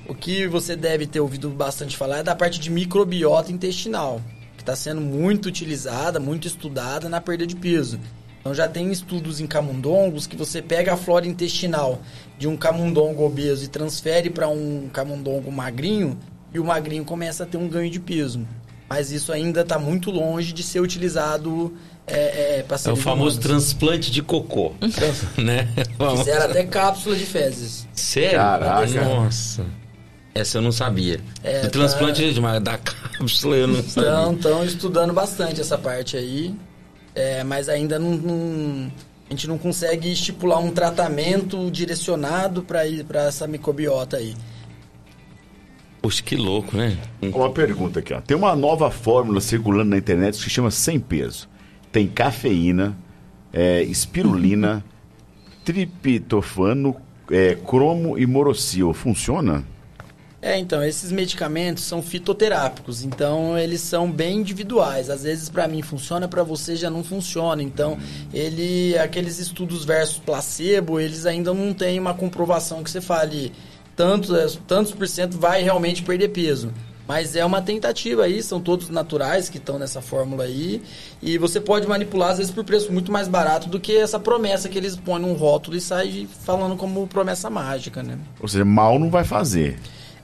O 0.09 0.15
que 0.15 0.47
você 0.47 0.75
deve 0.75 1.07
ter 1.07 1.20
ouvido 1.20 1.49
bastante 1.51 1.97
falar 1.97 2.19
é 2.19 2.23
da 2.23 2.35
parte 2.35 2.59
de 2.59 2.70
microbiota 2.70 3.53
intestinal, 3.53 4.20
está 4.69 4.77
sendo 4.77 5.01
muito 5.01 5.47
utilizada, 5.47 6.20
muito 6.20 6.47
estudada 6.47 7.09
na 7.09 7.20
perda 7.23 7.47
de 7.47 7.57
peso. 7.57 7.99
Então 8.40 8.55
já 8.55 8.69
tem 8.69 8.93
estudos 8.93 9.40
em 9.40 9.47
camundongos 9.47 10.27
que 10.27 10.36
você 10.36 10.61
pega 10.61 10.93
a 10.93 10.97
flora 10.97 11.27
intestinal 11.27 12.01
de 12.39 12.47
um 12.47 12.57
camundongo 12.57 13.24
obeso 13.24 13.65
e 13.65 13.69
transfere 13.69 14.28
para 14.28 14.47
um 14.49 14.89
camundongo 14.93 15.51
magrinho 15.51 16.19
e 16.53 16.59
o 16.59 16.65
magrinho 16.65 17.05
começa 17.05 17.45
a 17.45 17.47
ter 17.47 17.57
um 17.57 17.69
ganho 17.69 17.90
de 17.90 17.99
peso. 17.99 18.47
Mas 18.89 19.11
isso 19.11 19.32
ainda 19.32 19.62
está 19.62 19.78
muito 19.78 20.11
longe 20.11 20.53
de 20.53 20.62
ser 20.62 20.81
utilizado 20.81 21.74
é, 22.07 22.59
é, 22.59 22.62
para 22.62 22.77
É 22.86 22.93
o 22.93 22.97
famoso 22.97 23.39
humanos. 23.39 23.39
transplante 23.39 24.11
de 24.11 24.23
cocô. 24.23 24.73
né? 25.36 25.69
Fizeram 26.16 26.47
até 26.47 26.65
cápsula 26.65 27.16
de 27.16 27.27
fezes. 27.27 27.86
Sério? 27.93 28.39
Caraca. 28.39 29.05
Nossa. 29.05 29.66
Essa 30.39 30.59
eu 30.59 30.62
não 30.62 30.70
sabia. 30.73 31.20
É, 31.43 31.62
Do 31.62 31.70
transplante 31.70 32.23
tá- 32.24 32.31
de 32.32 32.40
mas 32.40 32.62
da 32.62 32.78
cápsula 32.78 33.56
eu 33.56 33.66
não 33.66 33.82
sabia. 33.82 34.09
Então, 34.10 34.32
estão 34.35 34.65
estudando 34.65 35.12
bastante 35.12 35.60
essa 35.60 35.77
parte 35.77 36.16
aí, 36.16 36.55
é, 37.15 37.43
mas 37.43 37.69
ainda 37.69 37.98
não, 37.98 38.10
não- 38.16 38.93
a 39.28 39.31
gente 39.31 39.47
não 39.48 39.59
consegue 39.59 40.10
estipular 40.12 40.59
um 40.60 40.70
tratamento 40.70 41.70
direcionado 41.70 42.62
para 42.62 42.81
para 43.06 43.24
essa 43.24 43.47
microbiota 43.47 44.16
aí. 44.19 44.35
Poxa, 46.01 46.23
que 46.23 46.36
louco, 46.36 46.77
né? 46.77 46.97
Uma 47.20 47.51
pergunta 47.51 47.98
aqui, 47.98 48.15
ó. 48.15 48.20
Tem 48.20 48.36
uma 48.36 48.55
nova 48.55 48.90
fórmula 48.90 49.40
circulando 49.40 49.90
na 49.90 49.98
internet 49.98 50.36
que 50.39 50.44
se 50.44 50.48
chama 50.51 50.70
sem 50.70 51.01
peso. 51.01 51.48
Tem 51.90 52.06
cafeína, 52.06 52.97
é, 53.52 53.82
espirulina, 53.82 54.85
triptofano, 55.65 56.94
é, 57.31 57.56
cromo 57.56 58.16
e 58.16 58.24
morocil. 58.27 58.94
Funciona? 58.94 59.65
É, 60.40 60.56
então, 60.56 60.85
esses 60.85 61.10
medicamentos 61.10 61.82
são 61.82 62.01
fitoterápicos, 62.01 63.02
então 63.02 63.59
eles 63.59 63.81
são 63.81 64.10
bem 64.10 64.39
individuais. 64.39 65.10
Às 65.10 65.24
vezes 65.24 65.48
para 65.48 65.66
mim 65.66 65.82
funciona, 65.82 66.28
para 66.28 66.44
você 66.44 66.77
já 66.77 66.89
não 66.89 67.02
funciona. 67.02 67.60
Então, 67.60 67.98
ele 68.32 68.97
aqueles 68.98 69.39
estudos 69.40 69.85
versus 69.85 70.19
placebo, 70.19 71.01
eles 71.01 71.27
ainda 71.27 71.52
não 71.52 71.74
têm 71.74 71.98
uma 71.98 72.15
comprovação 72.15 72.85
que 72.85 72.90
você 72.90 73.01
fale 73.01 73.52
tantos, 73.97 74.31
é, 74.31 74.59
tantos 74.66 74.93
por 74.93 75.09
cento 75.09 75.36
vai 75.36 75.60
realmente 75.62 76.05
perder 76.05 76.28
peso. 76.28 76.73
Mas 77.09 77.35
é 77.35 77.44
uma 77.44 77.62
tentativa 77.62 78.24
aí, 78.24 78.43
são 78.43 78.60
todos 78.60 78.90
naturais 78.90 79.48
que 79.48 79.56
estão 79.56 79.78
nessa 79.78 80.02
fórmula 80.02 80.44
aí. 80.44 80.82
E 81.23 81.39
você 81.39 81.59
pode 81.59 81.86
manipular, 81.89 82.32
às 82.32 82.36
vezes, 82.36 82.52
por 82.52 82.62
preço 82.65 82.93
muito 82.93 83.10
mais 83.10 83.27
barato 83.27 83.66
do 83.66 83.81
que 83.81 83.97
essa 83.97 84.20
promessa 84.20 84.69
que 84.69 84.77
eles 84.77 84.94
põem 84.94 85.23
num 85.23 85.32
rótulo 85.32 85.74
e 85.74 85.81
saem 85.81 86.28
falando 86.44 86.77
como 86.77 87.06
promessa 87.06 87.48
mágica, 87.48 88.02
né? 88.02 88.19
Ou 88.39 88.47
seja, 88.47 88.62
mal 88.62 88.98
não 88.98 89.09
vai 89.09 89.24
fazer. 89.24 89.78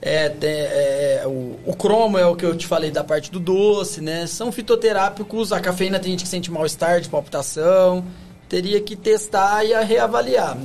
É, 0.05 0.29
tem, 0.29 0.51
é, 0.51 1.23
o, 1.25 1.59
o 1.65 1.75
cromo 1.75 2.15
é 2.15 2.27
o 2.27 2.35
que 2.35 2.45
eu 2.45 2.55
te 2.55 2.67
falei 2.67 2.91
da 2.91 3.03
parte 3.03 3.31
do 3.31 3.39
doce, 3.39 4.01
né? 4.01 4.27
São 4.27 4.51
fitoterápicos, 4.51 5.51
a 5.51 5.59
cafeína 5.59 5.99
tem 5.99 6.11
gente 6.11 6.25
que 6.25 6.29
sente 6.29 6.51
mal-estar 6.51 7.01
de 7.01 7.09
palpitação. 7.09 8.05
Teria 8.47 8.79
que 8.79 8.95
testar 8.95 9.65
e 9.65 9.73
a 9.73 9.81
reavaliar. 9.81 10.59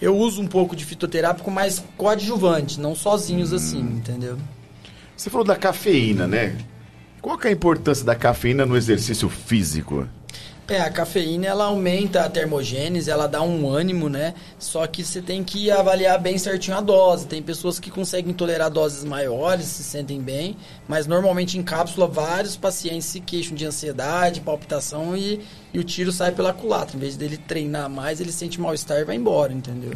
Eu 0.00 0.16
uso 0.16 0.40
um 0.40 0.46
pouco 0.46 0.74
de 0.74 0.86
fitoterápico, 0.86 1.50
mas 1.50 1.84
coadjuvante, 1.98 2.80
não 2.80 2.94
sozinhos 2.94 3.52
assim, 3.52 3.80
entendeu? 3.80 4.38
Você 5.14 5.28
falou 5.28 5.44
da 5.44 5.54
cafeína, 5.54 6.26
né? 6.26 6.56
Qual 7.20 7.36
que 7.36 7.46
é 7.46 7.50
a 7.50 7.52
importância 7.52 8.06
da 8.06 8.14
cafeína 8.14 8.64
no 8.64 8.74
exercício 8.74 9.28
físico? 9.28 10.08
É, 10.68 10.80
a 10.80 10.90
cafeína 10.90 11.46
ela 11.46 11.64
aumenta 11.64 12.24
a 12.24 12.28
termogênese, 12.28 13.10
ela 13.10 13.26
dá 13.26 13.40
um 13.40 13.66
ânimo, 13.70 14.10
né? 14.10 14.34
Só 14.58 14.86
que 14.86 15.02
você 15.02 15.22
tem 15.22 15.42
que 15.42 15.70
avaliar 15.70 16.20
bem 16.20 16.36
certinho 16.36 16.76
a 16.76 16.80
dose. 16.82 17.26
Tem 17.26 17.42
pessoas 17.42 17.80
que 17.80 17.90
conseguem 17.90 18.34
tolerar 18.34 18.70
doses 18.70 19.02
maiores, 19.02 19.64
se 19.64 19.82
sentem 19.82 20.20
bem, 20.20 20.56
mas 20.86 21.06
normalmente 21.06 21.56
em 21.56 21.62
cápsula 21.62 22.06
vários 22.06 22.54
pacientes 22.54 23.06
se 23.06 23.18
queixam 23.18 23.56
de 23.56 23.64
ansiedade, 23.64 24.42
palpitação 24.42 25.16
e, 25.16 25.40
e 25.72 25.78
o 25.78 25.84
tiro 25.84 26.12
sai 26.12 26.32
pela 26.32 26.52
culatra. 26.52 26.96
Em 26.96 27.00
vez 27.00 27.16
dele 27.16 27.38
treinar 27.38 27.88
mais, 27.88 28.20
ele 28.20 28.30
sente 28.30 28.60
mal-estar 28.60 28.98
e 28.98 29.04
vai 29.04 29.16
embora, 29.16 29.54
entendeu? 29.54 29.94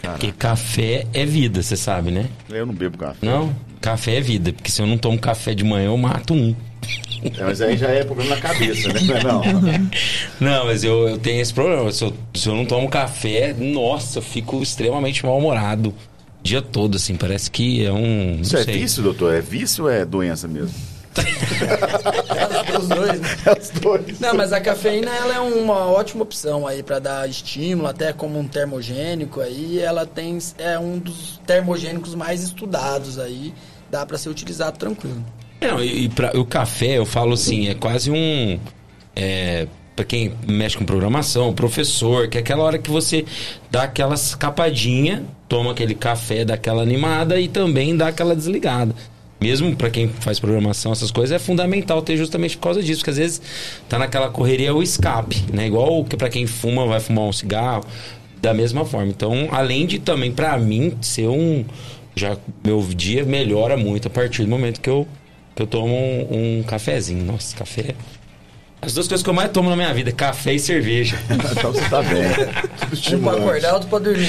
Porque 0.00 0.32
café 0.32 1.06
é 1.12 1.24
vida, 1.24 1.62
você 1.62 1.76
sabe, 1.76 2.10
né? 2.10 2.28
Eu 2.48 2.66
não 2.66 2.74
bebo 2.74 2.98
café. 2.98 3.26
Não? 3.26 3.54
Café 3.80 4.16
é 4.16 4.20
vida, 4.20 4.52
porque 4.52 4.70
se 4.70 4.80
eu 4.80 4.86
não 4.86 4.96
tomo 4.96 5.18
café 5.18 5.54
de 5.54 5.64
manhã, 5.64 5.86
eu 5.86 5.96
mato 5.96 6.34
um. 6.34 6.54
É, 7.38 7.42
mas 7.42 7.60
aí 7.60 7.76
já 7.76 7.88
é 7.88 8.04
problema 8.04 8.34
na 8.34 8.40
cabeça, 8.40 8.92
né? 8.92 9.00
Não, 9.00 9.42
é 9.42 9.52
não. 9.52 9.90
Não, 10.40 10.66
mas 10.66 10.84
eu, 10.84 11.08
eu 11.08 11.18
tenho 11.18 11.40
esse 11.40 11.52
problema. 11.54 11.90
Se 11.90 12.04
eu, 12.04 12.12
se 12.34 12.48
eu 12.48 12.54
não 12.54 12.66
tomo 12.66 12.88
café, 12.88 13.54
nossa, 13.54 14.18
eu 14.18 14.22
fico 14.22 14.62
extremamente 14.62 15.24
mal-humorado. 15.24 15.90
O 15.90 15.94
dia 16.42 16.60
todo, 16.60 16.96
assim, 16.96 17.16
parece 17.16 17.50
que 17.50 17.84
é 17.84 17.92
um. 17.92 18.40
Isso 18.40 18.56
é 18.56 18.64
sei. 18.64 18.74
vício, 18.74 19.02
doutor? 19.02 19.34
É 19.34 19.40
vício 19.40 19.84
ou 19.84 19.90
é 19.90 20.04
doença 20.04 20.46
mesmo? 20.46 20.74
É 21.16 22.78
os 22.78 22.88
dois, 22.88 23.20
né? 23.20 23.28
É 23.46 23.58
os 23.58 23.70
dois. 23.70 24.20
Não, 24.20 24.34
mas 24.34 24.52
a 24.52 24.60
cafeína 24.60 25.10
ela 25.10 25.34
é 25.34 25.40
uma 25.40 25.86
ótima 25.86 26.22
opção 26.22 26.66
aí 26.66 26.82
para 26.82 26.98
dar 26.98 27.28
estímulo, 27.28 27.88
até 27.88 28.12
como 28.12 28.38
um 28.38 28.48
termogênico 28.48 29.40
aí, 29.40 29.78
ela 29.78 30.04
tem 30.04 30.38
é 30.58 30.78
um 30.78 30.98
dos 30.98 31.40
termogênicos 31.46 32.14
mais 32.14 32.42
estudados 32.42 33.18
aí, 33.18 33.54
dá 33.90 34.04
para 34.04 34.18
ser 34.18 34.28
utilizado 34.28 34.76
tranquilo. 34.78 35.24
Não, 35.60 35.82
e, 35.82 36.04
e 36.04 36.08
pra- 36.08 36.32
o 36.34 36.44
café, 36.44 36.98
eu 36.98 37.06
falo 37.06 37.32
assim, 37.34 37.68
é 37.68 37.74
quase 37.74 38.10
um. 38.10 38.58
É, 39.16 39.66
para 39.94 40.04
quem 40.04 40.32
mexe 40.48 40.76
com 40.76 40.84
programação, 40.84 41.52
professor, 41.52 42.26
que 42.28 42.36
é 42.36 42.40
aquela 42.40 42.64
hora 42.64 42.78
que 42.78 42.90
você 42.90 43.24
dá 43.70 43.84
aquela 43.84 44.14
escapadinha, 44.14 45.24
toma 45.48 45.70
aquele 45.70 45.94
café, 45.94 46.44
dá 46.44 46.54
aquela 46.54 46.82
animada 46.82 47.38
e 47.40 47.46
também 47.46 47.96
dá 47.96 48.08
aquela 48.08 48.34
desligada. 48.34 48.94
Mesmo 49.40 49.76
para 49.76 49.90
quem 49.90 50.08
faz 50.08 50.40
programação, 50.40 50.90
essas 50.90 51.10
coisas, 51.12 51.36
é 51.36 51.38
fundamental 51.38 52.02
ter 52.02 52.16
justamente 52.16 52.56
por 52.56 52.64
causa 52.64 52.82
disso, 52.82 53.00
porque 53.00 53.10
às 53.10 53.18
vezes 53.18 53.42
tá 53.88 53.98
naquela 53.98 54.28
correria 54.30 54.74
o 54.74 54.82
escape, 54.82 55.44
né? 55.52 55.66
Igual 55.66 56.04
que 56.04 56.16
para 56.16 56.28
quem 56.28 56.46
fuma, 56.46 56.86
vai 56.86 56.98
fumar 56.98 57.24
um 57.26 57.32
cigarro, 57.32 57.84
da 58.42 58.52
mesma 58.52 58.84
forma. 58.84 59.08
Então, 59.10 59.48
além 59.52 59.86
de 59.86 59.98
também, 60.00 60.32
para 60.32 60.58
mim, 60.58 60.94
ser 61.00 61.28
um. 61.28 61.64
Já 62.16 62.36
meu 62.64 62.80
dia 62.82 63.24
melhora 63.24 63.76
muito 63.76 64.08
a 64.08 64.10
partir 64.10 64.42
do 64.42 64.48
momento 64.48 64.80
que 64.80 64.88
eu, 64.88 65.06
que 65.54 65.62
eu 65.62 65.66
tomo 65.66 65.94
um, 65.94 66.58
um 66.58 66.62
cafezinho. 66.62 67.24
Nossa, 67.24 67.56
café. 67.56 67.94
As 68.82 68.92
duas 68.92 69.08
coisas 69.08 69.24
que 69.24 69.30
eu 69.30 69.34
mais 69.34 69.50
tomo 69.50 69.70
na 69.70 69.76
minha 69.76 69.94
vida, 69.94 70.12
café 70.12 70.52
e 70.52 70.58
cerveja. 70.58 71.16
Então 71.56 71.72
você 71.72 71.88
tá 71.88 72.02
bem. 72.02 72.22
Um 72.84 72.86
para 72.86 72.92
estimulante. 72.92 73.40
acordar, 73.40 73.74
outro 73.74 73.88
para 73.88 73.98
dormir. 73.98 74.28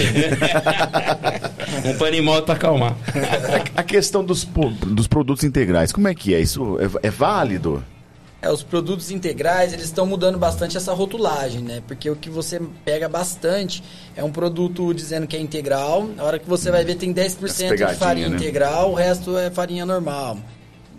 um 1.86 1.98
para 1.98 2.08
animal 2.08 2.42
para 2.44 2.54
acalmar. 2.56 2.96
A 3.76 3.84
questão 3.84 4.24
dos, 4.24 4.46
dos 4.46 5.08
produtos 5.08 5.44
integrais, 5.44 5.92
como 5.92 6.08
é 6.08 6.16
que 6.16 6.34
é? 6.34 6.40
Isso 6.40 6.78
é, 6.80 7.08
é 7.08 7.10
válido? 7.10 7.84
É, 8.42 8.50
os 8.50 8.64
produtos 8.64 9.12
integrais, 9.12 9.74
eles 9.74 9.86
estão 9.86 10.06
mudando 10.06 10.38
bastante 10.38 10.78
essa 10.78 10.94
rotulagem, 10.94 11.62
né? 11.62 11.82
Porque 11.88 12.10
o 12.10 12.16
que 12.16 12.30
você 12.30 12.62
pega 12.86 13.10
bastante 13.10 13.84
é 14.16 14.24
um 14.24 14.32
produto 14.32 14.94
dizendo 14.94 15.26
que 15.26 15.36
é 15.36 15.40
integral, 15.40 16.08
na 16.16 16.24
hora 16.24 16.40
que 16.40 16.48
você 16.48 16.70
vai 16.72 16.86
ver 16.86 16.96
tem 16.96 17.14
10% 17.14 17.44
Essa 17.44 17.76
de 17.76 17.96
farinha 17.96 18.30
né? 18.30 18.36
integral, 18.36 18.92
o 18.92 18.94
resto 18.94 19.38
é 19.38 19.50
farinha 19.50 19.86
normal. 19.86 20.38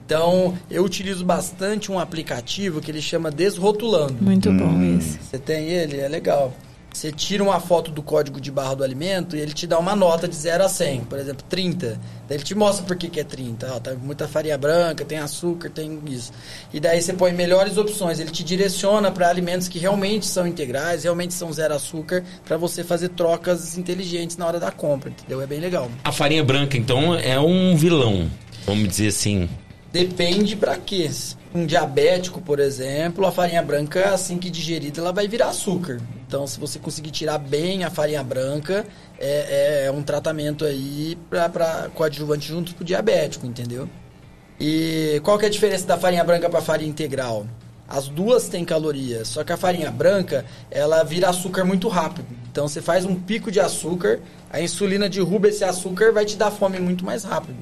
Então, 0.06 0.56
eu 0.70 0.84
utilizo 0.84 1.24
bastante 1.24 1.90
um 1.90 1.98
aplicativo 1.98 2.80
que 2.80 2.92
ele 2.92 3.02
chama 3.02 3.28
Desrotulando. 3.28 4.16
Muito 4.20 4.52
bom 4.52 4.80
isso. 4.80 5.18
Você 5.20 5.36
tem 5.36 5.66
ele, 5.66 5.98
é 5.98 6.06
legal. 6.06 6.54
Você 6.94 7.10
tira 7.10 7.42
uma 7.42 7.58
foto 7.58 7.90
do 7.90 8.00
código 8.00 8.40
de 8.40 8.50
barra 8.50 8.76
do 8.76 8.84
alimento 8.84 9.36
e 9.36 9.40
ele 9.40 9.52
te 9.52 9.66
dá 9.66 9.78
uma 9.78 9.96
nota 9.96 10.28
de 10.28 10.34
0 10.34 10.64
a 10.64 10.68
100, 10.68 11.00
por 11.06 11.18
exemplo, 11.18 11.44
30. 11.46 12.00
Daí 12.26 12.38
ele 12.38 12.44
te 12.44 12.54
mostra 12.54 12.86
por 12.86 12.96
que, 12.96 13.10
que 13.10 13.18
é 13.18 13.24
30. 13.24 13.66
Ó, 13.70 13.80
tá 13.80 13.94
muita 13.94 14.28
farinha 14.28 14.56
branca, 14.56 15.04
tem 15.04 15.18
açúcar, 15.18 15.68
tem 15.70 16.00
isso. 16.06 16.32
E 16.72 16.78
daí 16.78 17.02
você 17.02 17.12
põe 17.12 17.32
melhores 17.32 17.76
opções. 17.76 18.20
Ele 18.20 18.30
te 18.30 18.44
direciona 18.44 19.10
para 19.10 19.28
alimentos 19.28 19.66
que 19.66 19.78
realmente 19.80 20.24
são 20.24 20.46
integrais, 20.46 21.02
realmente 21.02 21.34
são 21.34 21.52
zero 21.52 21.74
açúcar, 21.74 22.24
para 22.44 22.56
você 22.56 22.84
fazer 22.84 23.08
trocas 23.08 23.76
inteligentes 23.76 24.36
na 24.36 24.46
hora 24.46 24.60
da 24.60 24.70
compra, 24.70 25.10
entendeu? 25.10 25.42
É 25.42 25.46
bem 25.46 25.60
legal. 25.60 25.90
A 26.04 26.12
farinha 26.12 26.44
branca, 26.44 26.78
então, 26.78 27.14
é 27.14 27.38
um 27.38 27.76
vilão. 27.76 28.30
Vamos 28.64 28.88
dizer 28.88 29.08
assim. 29.08 29.48
Depende 29.92 30.56
para 30.56 30.76
quê. 30.76 31.10
Um 31.54 31.64
diabético, 31.64 32.40
por 32.40 32.60
exemplo, 32.60 33.26
a 33.26 33.32
farinha 33.32 33.62
branca, 33.62 34.10
assim 34.10 34.36
que 34.36 34.50
digerida, 34.50 35.00
ela 35.00 35.12
vai 35.12 35.26
virar 35.26 35.48
açúcar. 35.48 36.00
Então, 36.26 36.46
se 36.46 36.60
você 36.60 36.78
conseguir 36.78 37.10
tirar 37.10 37.38
bem 37.38 37.84
a 37.84 37.90
farinha 37.90 38.22
branca, 38.22 38.84
é, 39.18 39.86
é 39.86 39.90
um 39.90 40.02
tratamento 40.02 40.64
aí 40.64 41.16
para 41.30 41.88
coadjuvante 41.94 42.48
junto 42.48 42.74
pro 42.74 42.84
diabético, 42.84 43.46
entendeu? 43.46 43.88
E 44.60 45.20
qual 45.22 45.38
que 45.38 45.44
é 45.44 45.48
a 45.48 45.50
diferença 45.50 45.86
da 45.86 45.96
farinha 45.96 46.24
branca 46.24 46.48
para 46.50 46.60
farinha 46.60 46.90
integral? 46.90 47.46
As 47.88 48.08
duas 48.08 48.48
têm 48.48 48.64
calorias, 48.64 49.28
só 49.28 49.44
que 49.44 49.52
a 49.52 49.56
farinha 49.56 49.90
branca, 49.90 50.44
ela 50.70 51.04
vira 51.04 51.28
açúcar 51.28 51.64
muito 51.64 51.88
rápido. 51.88 52.26
Então 52.50 52.66
você 52.66 52.82
faz 52.82 53.04
um 53.04 53.14
pico 53.14 53.50
de 53.50 53.60
açúcar, 53.60 54.20
a 54.56 54.62
insulina 54.62 55.06
derruba 55.06 55.48
esse 55.48 55.62
açúcar, 55.62 56.12
vai 56.12 56.24
te 56.24 56.34
dar 56.34 56.50
fome 56.50 56.80
muito 56.80 57.04
mais 57.04 57.24
rápido. 57.24 57.58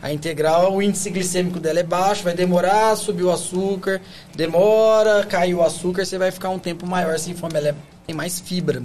A 0.00 0.10
integral, 0.10 0.74
o 0.74 0.82
índice 0.82 1.10
glicêmico 1.10 1.60
dela 1.60 1.80
é 1.80 1.82
baixo, 1.82 2.24
vai 2.24 2.32
demorar, 2.32 2.96
subir 2.96 3.24
o 3.24 3.30
açúcar, 3.30 4.00
demora, 4.34 5.26
caiu 5.26 5.58
o 5.58 5.62
açúcar, 5.62 6.06
você 6.06 6.16
vai 6.16 6.30
ficar 6.30 6.48
um 6.48 6.58
tempo 6.58 6.86
maior 6.86 7.18
sem 7.18 7.34
fome, 7.34 7.52
ela 7.56 7.68
é- 7.68 7.74
tem 8.06 8.16
mais 8.16 8.40
fibra. 8.40 8.82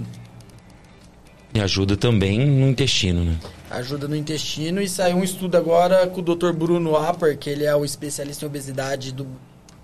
E 1.54 1.60
ajuda 1.60 1.96
também 1.96 2.38
no 2.38 2.68
intestino, 2.68 3.24
né? 3.24 3.38
ajuda 3.70 4.06
no 4.06 4.14
intestino 4.14 4.80
e 4.80 4.88
saiu 4.88 5.16
um 5.16 5.24
estudo 5.24 5.56
agora 5.56 6.06
com 6.06 6.20
o 6.20 6.22
Dr. 6.22 6.52
Bruno 6.52 6.94
Apper, 6.96 7.36
que 7.38 7.48
ele 7.48 7.64
é 7.64 7.74
o 7.74 7.82
especialista 7.84 8.44
em 8.44 8.48
obesidade 8.48 9.10
do 9.10 9.26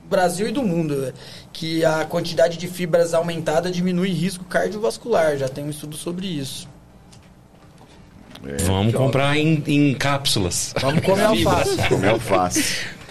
Brasil 0.09 0.47
e 0.49 0.53
do 0.53 0.63
mundo, 0.63 1.13
que 1.53 1.85
a 1.85 2.05
quantidade 2.05 2.57
de 2.57 2.69
fibras 2.69 3.15
aumentada 3.15 3.71
diminui 3.71 4.11
risco 4.11 4.45
cardiovascular. 4.45 5.37
Já 5.39 5.49
tem 5.49 5.65
um 5.65 5.71
estudo 5.71 5.97
sobre 5.97 6.27
isso. 6.29 6.69
É, 8.47 8.57
Vamos 8.65 8.95
comprar 8.95 9.37
em, 9.37 9.63
em 9.67 9.95
cápsulas. 9.95 10.73
Vamos 10.81 11.05
comer 11.05 11.29
Fibras. 11.31 11.57
alface. 11.69 11.89
Comer 11.89 12.09
alface. 12.11 12.75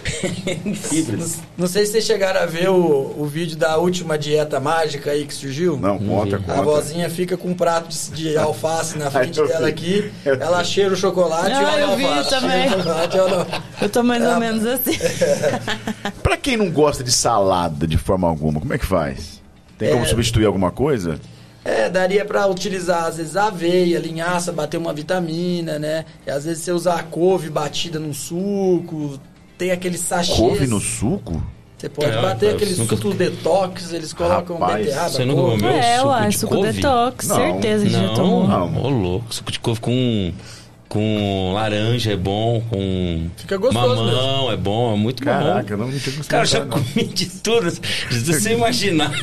Não, 0.64 1.26
não 1.58 1.66
sei 1.66 1.84
se 1.84 1.92
vocês 1.92 2.04
chegaram 2.06 2.40
a 2.40 2.46
ver 2.46 2.70
o, 2.70 3.14
o 3.18 3.26
vídeo 3.26 3.54
da 3.54 3.76
última 3.76 4.16
dieta 4.16 4.58
mágica 4.58 5.10
aí 5.10 5.26
que 5.26 5.34
surgiu. 5.34 5.76
Não, 5.76 5.98
conta, 5.98 6.36
A 6.36 6.38
conta. 6.40 6.62
vozinha 6.62 7.10
fica 7.10 7.36
com 7.36 7.48
um 7.48 7.54
prato 7.54 7.88
de, 8.14 8.30
de 8.30 8.36
alface 8.38 8.96
na 8.96 9.10
frente 9.10 9.42
dela 9.46 9.68
aqui. 9.68 10.10
Ela 10.24 10.64
cheira 10.64 10.94
o 10.94 10.96
chocolate 10.96 11.52
Ah, 11.52 11.62
e 11.62 11.64
olha 11.66 11.80
eu 11.82 11.92
a 11.92 11.96
vi 11.96 12.04
alface. 12.06 12.30
também. 12.30 12.68
Chocolate 12.70 13.18
olha- 13.18 13.46
Eu 13.82 13.88
tô 13.90 14.02
mais 14.02 14.22
ou 14.24 14.30
Ah, 14.30 14.40
menos 14.40 14.64
assim. 14.66 14.96
Pra 16.22 16.36
quem 16.38 16.56
não 16.56 16.70
gosta 16.70 17.04
de 17.04 17.12
salada 17.12 17.86
de 17.86 17.98
forma 17.98 18.26
alguma, 18.26 18.58
como 18.58 18.72
é 18.72 18.78
que 18.78 18.86
faz? 18.86 19.40
Tem 19.78 19.90
como 19.90 20.04
É. 20.04 20.08
substituir 20.08 20.46
alguma 20.46 20.70
coisa? 20.70 21.20
É, 21.64 21.90
daria 21.90 22.24
pra 22.24 22.46
utilizar 22.46 23.04
às 23.04 23.18
vezes 23.18 23.36
aveia, 23.36 23.98
linhaça, 23.98 24.50
bater 24.50 24.78
uma 24.78 24.92
vitamina, 24.94 25.78
né? 25.78 26.04
E 26.26 26.30
às 26.30 26.44
vezes 26.44 26.64
você 26.64 26.72
usar 26.72 26.94
a 26.96 27.02
couve 27.02 27.50
batida 27.50 27.98
num 27.98 28.14
suco. 28.14 29.18
Tem 29.58 29.70
aqueles 29.70 30.00
sachês. 30.00 30.38
Couve 30.38 30.66
no 30.66 30.80
suco? 30.80 31.42
Você 31.76 31.88
pode 31.88 32.10
É, 32.10 32.20
bater 32.22 32.54
aqueles 32.54 32.78
nunca- 32.78 32.96
sucos 32.96 33.14
detox, 33.14 33.92
eles 33.92 34.12
colocam 34.12 34.58
Rapaz, 34.58 34.84
beterraba, 34.84 35.08
você 35.10 35.24
nunca 35.24 35.40
couve. 35.42 35.62
comeu? 35.62 35.76
é, 35.76 35.96
suco 35.96 36.08
uai, 36.08 36.28
de 36.28 36.38
suco 36.38 36.54
couve? 36.54 36.72
detox, 36.72 37.28
Não. 37.28 37.36
certeza 37.36 37.84
que 37.86 37.90
já 37.92 38.02
Não, 38.02 38.14
tomou. 38.14 38.46
Não. 38.48 38.82
Ô, 38.82 38.88
louco. 38.90 39.34
Suco 39.34 39.52
de 39.52 39.60
couve 39.60 39.80
com, 39.80 40.32
com 40.90 41.52
laranja 41.54 42.12
é 42.12 42.16
bom, 42.16 42.60
com 42.68 43.28
Fica 43.36 43.56
gostoso 43.56 43.86
mamão 44.04 44.50
é 44.50 44.56
bom, 44.56 44.92
é 44.92 44.96
muito 44.96 45.22
Caraca, 45.22 45.72
eu 45.72 45.78
bom. 45.78 45.84
não 45.84 45.90
tinha 45.90 46.00
conseguido. 46.02 46.26
Cara, 46.28 46.42
eu 46.42 46.46
já 46.46 46.64
não. 46.64 46.68
comi 46.82 47.04
de 47.06 47.26
tudo. 47.26 47.70
Se 47.70 47.80
você 48.32 48.52
imaginar. 48.54 49.12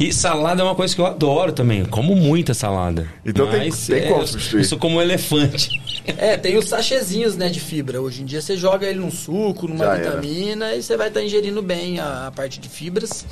E 0.00 0.12
salada 0.12 0.62
é 0.62 0.64
uma 0.64 0.74
coisa 0.74 0.94
que 0.94 1.00
eu 1.00 1.06
adoro 1.06 1.52
também. 1.52 1.84
Como 1.84 2.16
muita 2.16 2.54
salada. 2.54 3.06
Então 3.24 3.46
tem- 3.50 3.68
Mas, 3.68 3.86
tem 3.86 3.98
é, 3.98 4.08
como 4.08 4.22
eu- 4.22 4.26
substituir. 4.26 4.60
Eu 4.60 4.64
sou 4.64 4.78
como 4.78 4.96
um 4.96 5.02
elefante. 5.02 5.80
É, 6.06 6.36
tem 6.36 6.56
os 6.58 6.68
sachezinhos, 6.68 7.34
né, 7.36 7.48
de 7.48 7.60
fibra. 7.60 8.00
Hoje 8.00 8.22
em 8.22 8.24
dia 8.26 8.40
você 8.42 8.56
joga 8.56 8.86
ele 8.86 8.98
num 8.98 9.10
suco, 9.10 9.66
numa 9.66 9.84
Já 9.86 9.94
era. 9.96 10.10
vitamina 10.10 10.74
e 10.74 10.82
você 10.82 10.96
vai 10.96 11.08
estar 11.08 11.22
ingerindo 11.22 11.62
bem 11.62 11.98
a, 11.98 12.26
a 12.26 12.30
parte 12.30 12.60
de 12.60 12.68
fibras. 12.68 13.24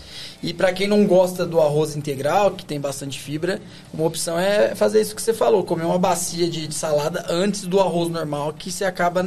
E 0.43 0.55
pra 0.55 0.73
quem 0.73 0.89
não 0.89 1.05
gosta 1.07 1.45
do 1.45 1.61
arroz 1.61 1.95
integral, 1.97 2.51
que 2.53 2.65
tem 2.65 2.81
bastante 2.81 3.21
fibra, 3.21 3.61
uma 3.93 4.05
opção 4.07 4.39
é 4.39 4.75
fazer 4.75 5.01
isso 5.03 5.15
que 5.15 5.21
você 5.23 5.35
falou, 5.35 5.63
comer 5.65 5.85
uma 5.85 5.99
bacia 5.99 6.49
de, 6.49 6.67
de 6.67 6.75
salada 6.75 7.27
antes 7.29 7.67
do 7.67 7.79
arroz 7.79 8.09
normal, 8.09 8.53
que 8.55 8.73
você 8.73 8.85
acaba 8.85 9.23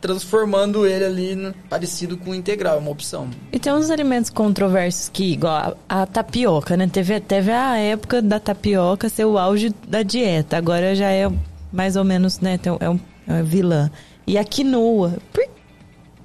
transformando 0.00 0.86
ele 0.86 1.04
ali 1.04 1.34
no- 1.34 1.52
parecido 1.68 2.16
com 2.16 2.30
o 2.30 2.34
integral, 2.34 2.76
é 2.76 2.78
uma 2.78 2.90
opção. 2.90 3.28
E 3.52 3.58
tem 3.58 3.72
uns 3.72 3.90
alimentos 3.90 4.30
controversos 4.30 5.08
que, 5.12 5.32
igual 5.32 5.76
a, 5.88 6.02
a 6.02 6.06
tapioca, 6.06 6.76
né? 6.76 6.88
Teve, 6.90 7.20
teve 7.20 7.52
a 7.52 7.76
época 7.76 8.20
da 8.22 8.40
tapioca 8.40 9.08
ser 9.08 9.26
o 9.26 9.38
auge 9.38 9.70
da 9.86 10.02
dieta. 10.02 10.56
Agora 10.56 10.94
já 10.94 11.10
é 11.10 11.30
mais 11.72 11.96
ou 11.96 12.04
menos, 12.04 12.40
né? 12.40 12.58
É, 12.80 12.88
um, 12.88 12.98
é 13.28 13.42
vilã. 13.42 13.90
E 14.26 14.38
a 14.38 14.44
quinoa. 14.44 15.18
Por, 15.32 15.44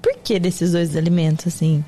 por 0.02 0.16
que 0.22 0.38
desses 0.38 0.72
dois 0.72 0.96
alimentos, 0.96 1.46
assim? 1.46 1.84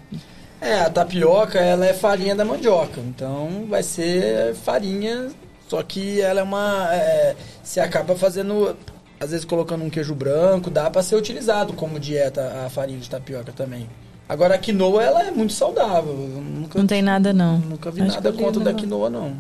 É, 0.61 0.81
a 0.81 0.91
tapioca, 0.91 1.59
ela 1.59 1.87
é 1.87 1.93
farinha 1.93 2.35
da 2.35 2.45
mandioca, 2.45 3.01
então 3.01 3.67
vai 3.69 3.83
ser 3.83 4.55
farinha, 4.57 5.29
só 5.69 5.83
que 5.83 6.21
ela 6.21 6.41
é 6.41 6.43
uma... 6.43 6.89
É, 6.93 7.37
você 7.63 7.79
acaba 7.79 8.17
fazendo, 8.17 8.77
às 9.21 9.31
vezes 9.31 9.45
colocando 9.45 9.85
um 9.85 9.91
queijo 9.91 10.17
branco, 10.17 10.69
dá 10.69 10.91
pra 10.91 11.01
ser 11.01 11.15
utilizado 11.15 11.73
como 11.75 12.01
dieta 12.01 12.65
a 12.67 12.71
farinha 12.71 12.99
de 12.99 13.09
tapioca 13.09 13.53
também. 13.53 13.89
Agora 14.29 14.57
a 14.57 14.59
quinoa, 14.59 15.03
ela 15.03 15.23
é 15.23 15.31
muito 15.31 15.53
saudável, 15.53 16.13
nunca, 16.13 16.79
Não 16.79 16.87
tem 16.87 17.03
nada, 17.03 17.33
não. 17.33 17.59
nunca 17.59 17.91
vi 17.91 18.03
Acho 18.03 18.15
nada 18.15 18.33
contra 18.33 18.63
da 18.63 18.75
quinoa, 18.75 19.09
não. 19.09 19.37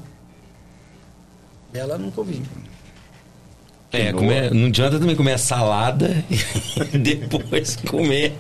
Ela 1.74 1.99
nunca 1.99 2.20
ouvi. 2.20 2.43
É, 3.90 4.12
comer, 4.12 4.52
não 4.52 4.66
adianta 4.66 4.98
também 4.98 5.16
comer 5.16 5.32
a 5.32 5.39
salada 5.39 6.23
e 6.93 6.98
depois 6.98 7.74
comer 7.77 8.35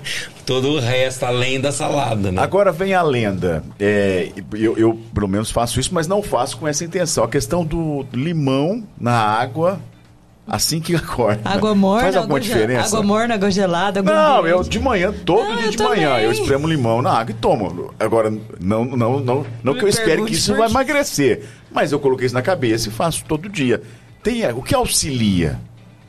todo 0.44 0.68
o 0.68 0.78
resto 0.78 1.24
além 1.24 1.58
da 1.58 1.72
salada, 1.72 2.30
né? 2.30 2.42
Agora 2.42 2.70
vem 2.70 2.92
a 2.92 3.00
lenda. 3.02 3.64
É, 3.80 4.30
eu, 4.52 4.76
eu, 4.76 5.00
pelo 5.14 5.26
menos, 5.26 5.50
faço 5.50 5.80
isso, 5.80 5.94
mas 5.94 6.06
não 6.06 6.22
faço 6.22 6.58
com 6.58 6.68
essa 6.68 6.84
intenção. 6.84 7.24
A 7.24 7.28
questão 7.28 7.64
do 7.64 8.06
limão 8.12 8.84
na 9.00 9.12
água 9.12 9.80
assim 10.46 10.80
que 10.80 10.96
acorda. 10.96 11.40
Água 11.44 11.74
morna, 11.74 12.02
Faz 12.02 12.16
alguma 12.16 12.40
diferença? 12.40 12.88
Água 12.88 13.02
morna, 13.02 13.34
água 13.34 13.50
gelada, 13.50 14.00
água 14.00 14.12
Não, 14.12 14.46
eu 14.46 14.62
de 14.62 14.80
manhã, 14.80 15.12
todo 15.24 15.48
Não, 15.48 15.56
dia 15.56 15.66
eu 15.66 15.70
de 15.70 15.82
manhã, 15.82 16.08
também. 16.10 16.24
eu 16.24 16.32
espremo 16.32 16.66
limão 16.66 17.02
na 17.02 17.12
água 17.12 17.30
e 17.30 17.34
tomo. 17.34 17.94
Agora, 17.98 18.30
não, 18.60 18.84
não, 18.84 19.20
não, 19.20 19.46
não 19.62 19.72
Me 19.72 19.78
que 19.78 19.84
eu 19.84 19.88
espere 19.88 20.24
que 20.24 20.32
isso 20.32 20.54
vai 20.56 20.68
emagrecer. 20.68 21.44
Mas 21.70 21.92
eu 21.92 22.00
coloquei 22.00 22.26
isso 22.26 22.34
na 22.34 22.42
cabeça 22.42 22.88
e 22.88 22.92
faço 22.92 23.24
todo 23.26 23.48
dia. 23.48 23.82
Tem, 24.22 24.46
o 24.52 24.62
que 24.62 24.74
auxilia? 24.74 25.58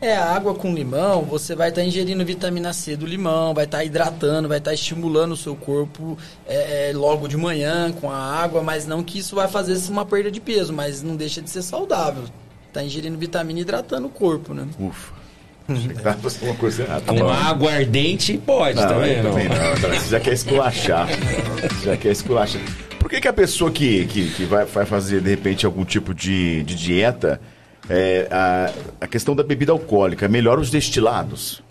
É, 0.02 0.16
a 0.16 0.34
água 0.34 0.56
com 0.56 0.74
limão, 0.74 1.24
você 1.24 1.54
vai 1.54 1.70
estar 1.70 1.84
ingerindo 1.84 2.24
vitamina 2.24 2.72
C 2.72 2.96
do 2.96 3.06
limão, 3.06 3.54
vai 3.54 3.66
estar 3.66 3.84
hidratando, 3.84 4.48
vai 4.48 4.58
estar 4.60 4.74
estimulando 4.74 5.34
o 5.34 5.38
seu 5.38 5.56
corpo 5.56 6.18
é, 6.48 6.90
é, 6.90 6.94
logo 6.94 7.28
de 7.28 7.36
manhã 7.36 7.92
com 7.92 8.10
a 8.10 8.18
água, 8.18 8.64
mas 8.64 8.88
não 8.88 9.04
que 9.04 9.20
isso 9.20 9.36
vai 9.36 9.50
fazer 9.50 9.78
uma 9.92 10.06
perda 10.06 10.32
de 10.32 10.40
peso, 10.40 10.72
mas 10.72 11.04
não 11.04 11.18
deixa 11.18 11.42
de 11.42 11.50
ser 11.50 11.62
saudável. 11.62 12.24
Tá 12.72 12.82
ingerindo 12.82 13.18
vitamina 13.18 13.60
e 13.60 13.62
hidratando 13.64 14.08
o 14.08 14.10
corpo, 14.10 14.54
né? 14.54 14.68
Ufa. 14.80 15.20
Achei 15.68 15.90
que 15.90 16.02
tava 16.02 16.18
fazendo 16.18 16.44
uma 16.46 16.56
coisa 16.56 16.84
errada. 16.84 17.02
Tá 17.02 17.34
água 17.50 17.72
ardente 17.72 18.38
pode, 18.38 18.76
Não, 18.76 18.84
tá 18.84 18.90
também 18.90 19.22
não. 19.22 19.32
Não, 19.34 20.00
Você 20.00 20.10
já 20.10 20.20
quer 20.20 20.34
esculachar. 20.34 21.08
Você 21.08 21.86
já 21.86 21.98
quer 21.98 22.12
esculachar. 22.12 22.62
Por 22.98 23.10
que, 23.10 23.22
que 23.22 23.28
a 23.28 23.34
pessoa 23.34 23.70
que, 23.70 24.06
que, 24.08 24.32
que 24.32 24.46
vai, 24.46 24.66
vai 24.66 24.86
fazer, 24.86 25.22
de 25.22 25.30
repente, 25.30 25.66
algum 25.66 25.86
tipo 25.86 26.14
de, 26.14 26.64
de 26.64 26.76
dieta, 26.76 27.40
é, 27.90 28.28
a, 28.30 28.72
a 29.02 29.08
questão 29.08 29.36
da 29.36 29.44
bebida 29.44 29.72
alcoólica, 29.72 30.28
melhora 30.28 30.60
os 30.60 30.70
destilados? 30.70 31.64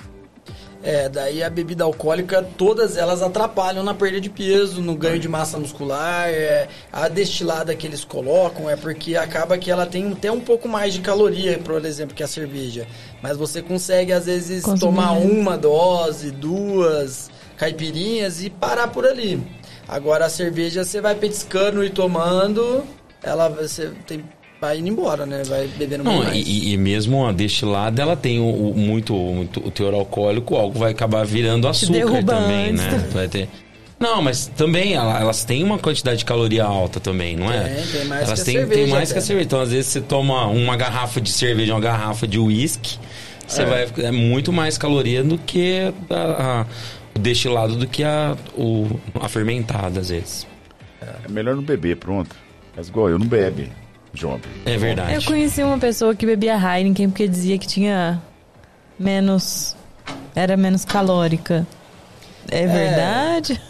É, 0.82 1.08
daí 1.08 1.42
a 1.42 1.50
bebida 1.50 1.82
alcoólica, 1.82 2.42
todas 2.56 2.96
elas 2.96 3.20
atrapalham 3.20 3.82
na 3.82 3.94
perda 3.94 4.20
de 4.20 4.30
peso, 4.30 4.80
no 4.80 4.94
ganho 4.94 5.18
de 5.18 5.28
massa 5.28 5.58
muscular. 5.58 6.28
é, 6.28 6.68
a 6.92 7.08
destilada 7.08 7.74
que 7.74 7.86
eles 7.86 8.04
colocam 8.04 8.70
é 8.70 8.76
porque 8.76 9.16
acaba 9.16 9.58
que 9.58 9.70
ela 9.70 9.86
tem 9.86 10.12
até 10.12 10.30
um 10.30 10.40
pouco 10.40 10.68
mais 10.68 10.94
de 10.94 11.00
caloria, 11.00 11.58
por 11.58 11.84
exemplo, 11.84 12.14
que 12.14 12.22
a 12.22 12.28
cerveja. 12.28 12.86
Mas 13.20 13.36
você 13.36 13.60
consegue, 13.60 14.12
às 14.12 14.26
vezes, 14.26 14.62
Consumir 14.62 14.80
tomar 14.80 15.12
uma 15.12 15.58
dose, 15.58 16.30
duas 16.30 17.28
caipirinhas 17.56 18.42
e 18.42 18.48
parar 18.48 18.88
por 18.88 19.04
ali. 19.04 19.42
Agora 19.88 20.26
a 20.26 20.30
cerveja 20.30 20.84
você 20.84 21.00
vai 21.00 21.14
petiscando 21.14 21.84
e 21.84 21.90
tomando, 21.90 22.84
ela 23.22 23.48
você 23.48 23.90
tem, 24.06 24.24
vai 24.60 24.78
indo 24.78 24.88
embora, 24.88 25.24
né? 25.26 25.42
Vai 25.46 25.66
bebendo 25.68 26.04
bem 26.04 26.12
Não, 26.12 26.22
mais. 26.24 26.36
e, 26.36 26.72
e 26.72 26.76
mesmo 26.76 27.26
a 27.26 27.32
destilada, 27.32 28.02
ela 28.02 28.16
tem 28.16 28.40
o, 28.40 28.44
o- 28.70 28.74
muito, 28.76 29.14
muito 29.14 29.66
o 29.66 29.70
teor 29.70 29.94
alcoólico, 29.94 30.56
algo 30.56 30.78
vai 30.78 30.92
acabar 30.92 31.24
virando 31.24 31.66
açúcar 31.68 32.22
também, 32.24 32.70
antes. 32.70 32.80
né? 32.84 33.08
Vai 33.12 33.28
ter... 33.28 33.48
Não, 34.00 34.22
mas 34.22 34.46
também 34.46 34.94
ela- 34.94 35.20
elas 35.20 35.44
têm 35.44 35.64
uma 35.64 35.76
quantidade 35.78 36.18
de 36.18 36.24
caloria 36.24 36.62
alta 36.64 37.00
também, 37.00 37.34
não 37.36 37.50
é? 37.52 37.64
Tem, 37.64 37.86
tem 37.86 38.04
mais 38.04 38.26
elas 38.28 38.34
que 38.34 38.42
a 38.42 38.44
têm, 38.44 38.54
cerveja 38.54 38.80
tem 38.82 38.90
mais 38.92 39.10
até. 39.10 39.12
que 39.14 39.18
a 39.18 39.22
cerveja. 39.26 39.46
Então, 39.46 39.60
às 39.60 39.70
vezes, 39.72 39.86
você 39.90 40.00
toma 40.00 40.46
uma 40.46 40.76
garrafa 40.76 41.20
de 41.20 41.32
cerveja, 41.32 41.74
uma 41.74 41.80
garrafa 41.80 42.24
de 42.26 42.38
uísque, 42.38 42.96
você 43.46 43.62
É. 43.62 43.64
vai. 43.66 43.88
É 44.06 44.10
muito 44.12 44.52
mais 44.52 44.78
caloria 44.78 45.24
do 45.24 45.36
que 45.36 45.92
a- 46.10 46.14
a- 46.60 46.66
o 47.16 47.18
destilado 47.18 47.74
do 47.74 47.88
que 47.88 48.04
a, 48.04 48.36
o, 48.56 48.86
a 49.20 49.28
fermentada, 49.28 49.98
às 49.98 50.10
vezes. 50.10 50.46
É 51.02 51.28
melhor 51.28 51.56
não 51.56 51.62
beber, 51.64 51.96
pronto. 51.96 52.36
Mas 52.76 52.86
igual 52.86 53.08
eu 53.08 53.18
não 53.18 53.26
bebe, 53.26 53.68
É 54.64 54.76
verdade. 54.76 55.14
Eu 55.14 55.22
conheci 55.22 55.62
uma 55.62 55.78
pessoa 55.78 56.14
que 56.14 56.24
bebia 56.26 56.54
Heineken 56.56 57.10
porque 57.10 57.28
dizia 57.28 57.58
que 57.58 57.66
tinha 57.66 58.20
menos. 58.98 59.76
Era 60.34 60.56
menos 60.56 60.84
calórica. 60.84 61.66
É 62.50 62.66
verdade? 62.66 63.60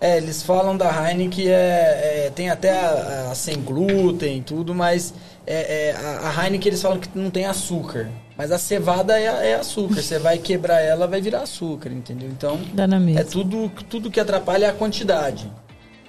É, 0.00 0.16
eles 0.18 0.42
falam 0.42 0.76
da 0.76 0.90
Heineken 0.90 1.30
que 1.30 1.48
é, 1.48 2.26
é, 2.26 2.32
tem 2.34 2.50
até 2.50 2.70
a, 2.72 3.28
a 3.30 3.34
sem 3.34 3.56
glúten 3.62 4.38
e 4.38 4.42
tudo, 4.42 4.74
mas 4.74 5.14
é, 5.46 5.88
é, 5.90 5.92
a, 5.96 6.30
a 6.30 6.44
Heineken 6.44 6.68
eles 6.68 6.82
falam 6.82 6.98
que 6.98 7.08
não 7.14 7.30
tem 7.30 7.46
açúcar. 7.46 8.08
Mas 8.36 8.50
a 8.50 8.58
cevada 8.58 9.18
é, 9.18 9.50
é 9.50 9.54
açúcar. 9.54 10.02
Você 10.02 10.18
vai 10.18 10.38
quebrar 10.38 10.80
ela, 10.80 11.06
vai 11.06 11.20
virar 11.20 11.42
açúcar, 11.42 11.90
entendeu? 11.90 12.28
Então, 12.28 12.60
Dá 12.72 12.86
na 12.86 12.98
mesma. 12.98 13.20
é 13.20 13.24
tudo, 13.24 13.70
tudo 13.88 14.10
que 14.10 14.18
atrapalha 14.18 14.66
é 14.66 14.70
a 14.70 14.72
quantidade. 14.72 15.50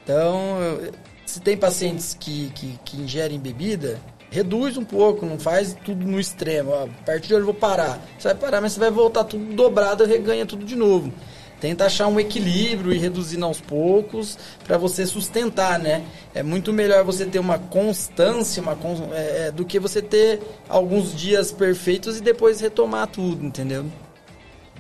Então, 0.04 0.60
eu- 0.62 0.92
se 1.26 1.40
tem 1.42 1.58
pacientes 1.58 2.16
que, 2.20 2.52
que, 2.52 2.80
que 2.86 2.98
ingerem 2.98 3.40
bebida, 3.40 4.00
reduz 4.30 4.78
um 4.78 4.84
pouco, 4.84 5.26
não 5.26 5.40
faz 5.40 5.76
tudo 5.84 6.06
no 6.06 6.20
extremo. 6.20 6.72
Ó, 6.72 6.84
a 6.84 7.04
partir 7.06 7.28
de 7.28 7.34
hoje 7.34 7.42
eu 7.42 7.46
vou 7.46 7.54
parar. 7.54 8.00
Você 8.18 8.28
vai 8.28 8.36
parar, 8.36 8.62
mas 8.62 8.74
você 8.74 8.80
vai 8.80 8.92
voltar 8.92 9.24
tudo 9.24 9.54
dobrado 9.54 10.04
e 10.04 10.08
reganha 10.08 10.46
tudo 10.46 10.66
de 10.66 10.76
novo. 10.76 11.12
Tenta 11.60 11.86
achar 11.86 12.08
um 12.08 12.20
equilíbrio 12.20 12.92
e 12.92 12.98
reduzindo 12.98 13.46
aos 13.46 13.62
poucos 13.62 14.38
para 14.66 14.78
você 14.78 15.06
sustentar, 15.06 15.80
né? 15.80 16.04
É 16.34 16.44
muito 16.44 16.74
melhor 16.74 17.04
você 17.06 17.26
ter 17.26 17.40
uma 17.40 17.58
constância 17.58 18.62
uma 18.62 18.78
é, 19.14 19.48
é, 19.48 19.52
do 19.52 19.64
que 19.64 19.80
você 19.80 20.02
ter 20.02 20.42
alguns 20.68 21.16
dias 21.16 21.52
perfeitos 21.52 22.18
e 22.18 22.22
depois 22.22 22.60
retomar 22.60 23.08
tudo, 23.08 23.46
entendeu? 23.46 23.86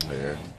A 0.04 0.55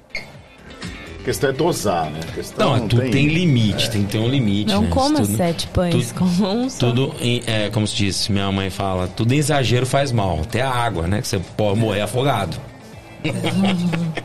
questão 1.26 1.50
é 1.50 1.52
dosar, 1.52 2.10
né? 2.10 2.20
Questão 2.34 2.78
Não, 2.78 2.88
tudo 2.88 3.02
tem, 3.10 3.26
limite, 3.26 3.90
tem 3.90 4.04
que 4.04 4.12
ter 4.12 4.18
um 4.18 4.28
limite. 4.28 4.72
Não 4.72 4.82
né? 4.82 4.88
coma 4.90 5.20
Tudo- 5.20 5.36
sete 5.36 5.66
pães, 5.66 6.12
tudo- 6.12 6.18
coma 6.20 6.50
um 6.52 6.70
só. 6.70 6.78
Tudo, 6.86 7.14
em- 7.20 7.42
é, 7.46 7.68
como 7.68 7.86
se 7.86 7.96
diz, 7.96 8.28
minha 8.28 8.50
mãe 8.52 8.70
fala, 8.70 9.08
tudo 9.08 9.34
em 9.34 9.38
exagero 9.38 9.84
faz 9.84 10.12
mal. 10.12 10.38
Até 10.42 10.62
a 10.62 10.70
água, 10.70 11.06
né? 11.06 11.20
Que 11.20 11.28
você 11.28 11.38
pode 11.56 11.78
morrer 11.78 12.00
afogado. 12.02 12.56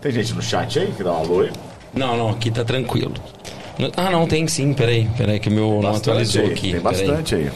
Tem 0.00 0.12
gente 0.12 0.32
no 0.34 0.42
chat 0.42 0.78
aí 0.78 0.92
que 0.96 1.02
dá 1.04 1.12
um 1.12 1.16
alô 1.16 1.40
aí? 1.42 1.50
Não, 1.94 2.16
não, 2.16 2.30
aqui 2.30 2.50
tá 2.50 2.64
tranquilo. 2.64 3.14
Ah, 3.96 4.10
não, 4.10 4.26
tem 4.26 4.46
sim, 4.48 4.72
peraí. 4.72 5.08
Peraí 5.16 5.38
que 5.38 5.48
o 5.48 5.52
meu 5.52 5.80
não 5.82 5.94
atualizou 5.96 6.42
aí, 6.42 6.50
aqui. 6.52 6.72
Tem 6.72 6.80
peraí. 6.80 6.82
bastante 6.82 7.34
aí. 7.34 7.50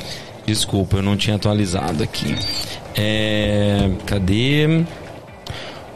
Desculpa, 0.47 0.97
eu 0.99 1.03
não 1.03 1.17
tinha 1.17 1.37
atualizado 1.37 2.03
aqui. 2.03 2.35
É, 2.95 3.91
cadê? 4.07 4.85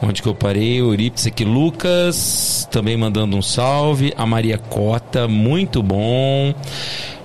Onde 0.01 0.21
que 0.21 0.27
eu 0.27 0.35
parei? 0.35 0.79
Eurípides 0.79 1.27
aqui. 1.27 1.45
Lucas 1.45 2.67
também 2.71 2.97
mandando 2.97 3.37
um 3.37 3.41
salve. 3.41 4.13
A 4.17 4.25
Maria 4.25 4.57
Cota, 4.57 5.27
muito 5.27 5.81
bom. 5.81 6.53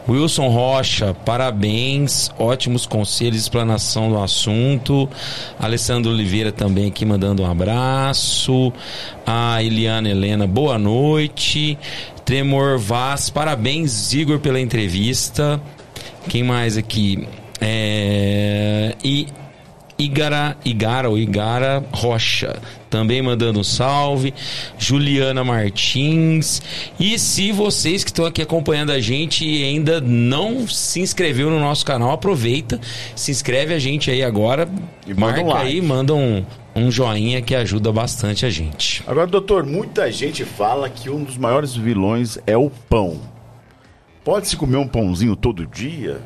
Wilson 0.09 0.49
Rocha, 0.49 1.15
parabéns, 1.25 2.31
ótimos 2.37 2.85
conselhos, 2.85 3.41
explanação 3.41 4.11
do 4.11 4.19
assunto. 4.19 5.09
Alessandro 5.59 6.11
Oliveira 6.11 6.51
também 6.51 6.89
aqui 6.89 7.05
mandando 7.05 7.43
um 7.43 7.51
abraço. 7.51 8.73
A 9.25 9.63
Eliana 9.63 10.09
Helena, 10.09 10.47
boa 10.47 10.79
noite. 10.79 11.79
Tremor 12.25 12.79
Vaz, 12.79 13.31
parabéns, 13.31 14.13
Igor, 14.13 14.41
pela 14.41 14.61
entrevista. 14.61 15.61
Quem 16.29 16.43
mais 16.43 16.77
aqui? 16.77 17.29
É... 17.61 18.97
E 19.05 19.29
Igara, 20.01 20.57
Igara 20.65 21.11
ou 21.11 21.19
Igara 21.19 21.85
Rocha, 21.93 22.59
também 22.89 23.21
mandando 23.21 23.61
um 23.61 23.65
salve. 23.65 24.33
Juliana 24.79 25.45
Martins. 25.45 26.63
E 26.99 27.19
se 27.19 27.53
vocês 27.53 28.03
que 28.03 28.11
estão 28.11 28.25
aqui 28.25 28.41
acompanhando 28.41 28.93
a 28.93 29.01
gente 29.01 29.47
e 29.47 29.63
ainda 29.63 30.01
não 30.01 30.67
se 30.67 31.01
inscreveu 31.01 31.51
no 31.51 31.61
nosso 31.61 31.85
canal, 31.85 32.13
aproveita, 32.13 32.81
se 33.15 33.31
inscreve 33.31 33.75
a 33.75 33.79
gente 33.79 34.11
aí 34.11 34.23
agora. 34.23 34.67
E 35.07 35.13
manda 35.13 35.43
marca 35.43 35.43
um 35.43 35.55
aí, 35.55 35.83
manda 35.83 36.15
um, 36.15 36.45
um 36.75 36.91
joinha 36.91 37.43
que 37.43 37.55
ajuda 37.55 37.93
bastante 37.93 38.47
a 38.47 38.51
gente. 38.51 39.05
Agora, 39.07 39.27
doutor, 39.27 39.67
muita 39.67 40.11
gente 40.11 40.47
fala 40.47 40.89
que 40.89 41.11
um 41.11 41.23
dos 41.23 41.37
maiores 41.37 41.77
vilões 41.77 42.39
é 42.47 42.57
o 42.57 42.71
pão. 42.71 43.21
Pode-se 44.25 44.57
comer 44.57 44.79
um 44.79 44.89
pãozinho 44.89 45.37
todo 45.37 45.67
dia? 45.67 46.23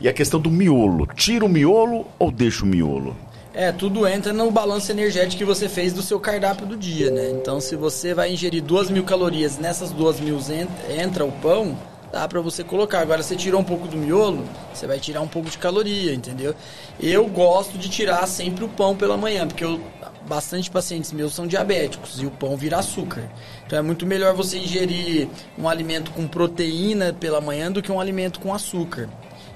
E 0.00 0.08
a 0.08 0.12
questão 0.12 0.40
do 0.40 0.50
miolo. 0.50 1.06
Tira 1.14 1.44
o 1.44 1.48
miolo 1.48 2.06
ou 2.18 2.30
deixa 2.30 2.64
o 2.64 2.66
miolo? 2.66 3.16
É, 3.52 3.70
tudo 3.72 4.06
entra 4.06 4.32
no 4.32 4.50
balanço 4.50 4.90
energético 4.92 5.38
que 5.38 5.44
você 5.44 5.68
fez 5.68 5.92
do 5.92 6.02
seu 6.02 6.18
cardápio 6.20 6.64
do 6.66 6.76
dia, 6.76 7.10
né? 7.10 7.30
Então, 7.30 7.60
se 7.60 7.74
você 7.76 8.14
vai 8.14 8.32
ingerir 8.32 8.62
duas 8.62 8.88
mil 8.88 9.02
calorias, 9.04 9.58
nessas 9.58 9.90
duas 9.90 10.20
mil 10.20 10.38
en- 10.38 10.68
entra 11.02 11.24
o 11.24 11.32
pão, 11.32 11.76
dá 12.12 12.26
pra 12.28 12.40
você 12.40 12.62
colocar. 12.64 13.00
Agora, 13.00 13.22
você 13.22 13.34
tirou 13.36 13.60
um 13.60 13.64
pouco 13.64 13.88
do 13.88 13.96
miolo, 13.96 14.44
você 14.72 14.86
vai 14.86 14.98
tirar 15.00 15.20
um 15.20 15.26
pouco 15.28 15.50
de 15.50 15.58
caloria, 15.58 16.14
entendeu? 16.14 16.54
Eu 16.98 17.26
gosto 17.26 17.76
de 17.76 17.88
tirar 17.90 18.24
sempre 18.28 18.64
o 18.64 18.68
pão 18.68 18.96
pela 18.96 19.16
manhã, 19.16 19.46
porque 19.48 19.64
eu, 19.64 19.80
bastante 20.28 20.70
pacientes 20.70 21.12
meus 21.12 21.34
são 21.34 21.46
diabéticos 21.46 22.22
e 22.22 22.26
o 22.26 22.30
pão 22.30 22.56
vira 22.56 22.78
açúcar. 22.78 23.28
Então, 23.66 23.78
é 23.78 23.82
muito 23.82 24.06
melhor 24.06 24.32
você 24.32 24.58
ingerir 24.58 25.28
um 25.58 25.68
alimento 25.68 26.12
com 26.12 26.26
proteína 26.26 27.12
pela 27.12 27.40
manhã 27.40 27.70
do 27.70 27.82
que 27.82 27.90
um 27.90 28.00
alimento 28.00 28.38
com 28.38 28.54
açúcar. 28.54 29.08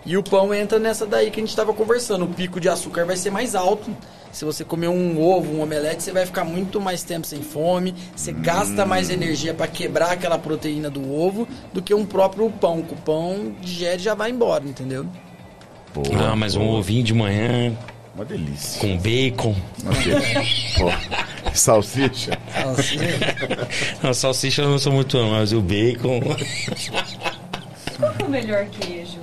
E 0.07 0.17
o 0.17 0.23
pão 0.23 0.53
entra 0.53 0.79
nessa 0.79 1.07
daí 1.07 1.31
que 1.31 1.41
a 1.41 1.43
gente 1.43 1.51
estava 1.51 1.73
conversando. 1.73 2.25
O 2.25 2.29
pico 2.29 2.61
de 2.61 2.69
açúcar 2.69 3.05
vai 3.07 3.17
ser 3.17 3.31
mais 3.31 3.55
alto. 3.55 3.91
Se 4.31 4.45
você 4.45 4.65
comer 4.65 4.89
um 4.89 5.23
ovo, 5.23 5.53
um 5.53 5.63
omelete, 5.63 6.03
você 6.03 6.13
vai 6.13 6.27
ficar 6.27 6.45
muito 6.45 6.81
mais 6.81 7.03
tempo 7.03 7.27
sem 7.27 7.41
fome. 7.41 7.95
Você 8.15 8.33
gasta 8.33 8.85
mais 8.85 9.09
energia 9.09 9.55
para 9.55 9.67
quebrar 9.69 10.11
aquela 10.13 10.37
proteína 10.39 10.91
do 10.91 11.15
ovo 11.15 11.47
do 11.73 11.81
que 11.81 11.95
um 11.95 12.05
próprio 12.05 12.51
pão. 12.51 12.83
Que 12.83 12.93
o 12.93 12.97
pão 12.97 13.55
digere 13.61 13.97
e 14.01 14.05
já 14.05 14.15
vai 14.15 14.31
embora, 14.31 14.65
entendeu? 14.65 15.07
Boa, 15.95 16.33
ah, 16.33 16.37
mas 16.37 16.57
um 16.57 16.67
boa. 16.67 16.79
ovinho 16.81 17.05
de 17.05 17.15
manhã 17.15 17.73
Uma 18.15 18.25
delícia. 18.25 18.81
com 18.81 18.99
bacon. 18.99 19.55
Ok. 19.87 20.13
Pô, 20.79 20.91
Salsicha. 21.55 22.37
Assim, 22.53 22.99
A 24.03 24.13
salsicha 24.13 24.63
eu 24.63 24.69
não 24.71 24.79
sou 24.81 24.93
muito, 24.93 25.17
não, 25.17 25.31
mas 25.31 25.53
o 25.53 25.61
bacon. 25.63 26.21
Qual 27.97 28.13
é 28.19 28.25
o 28.25 28.29
melhor 28.29 28.67
queijo? 28.67 29.19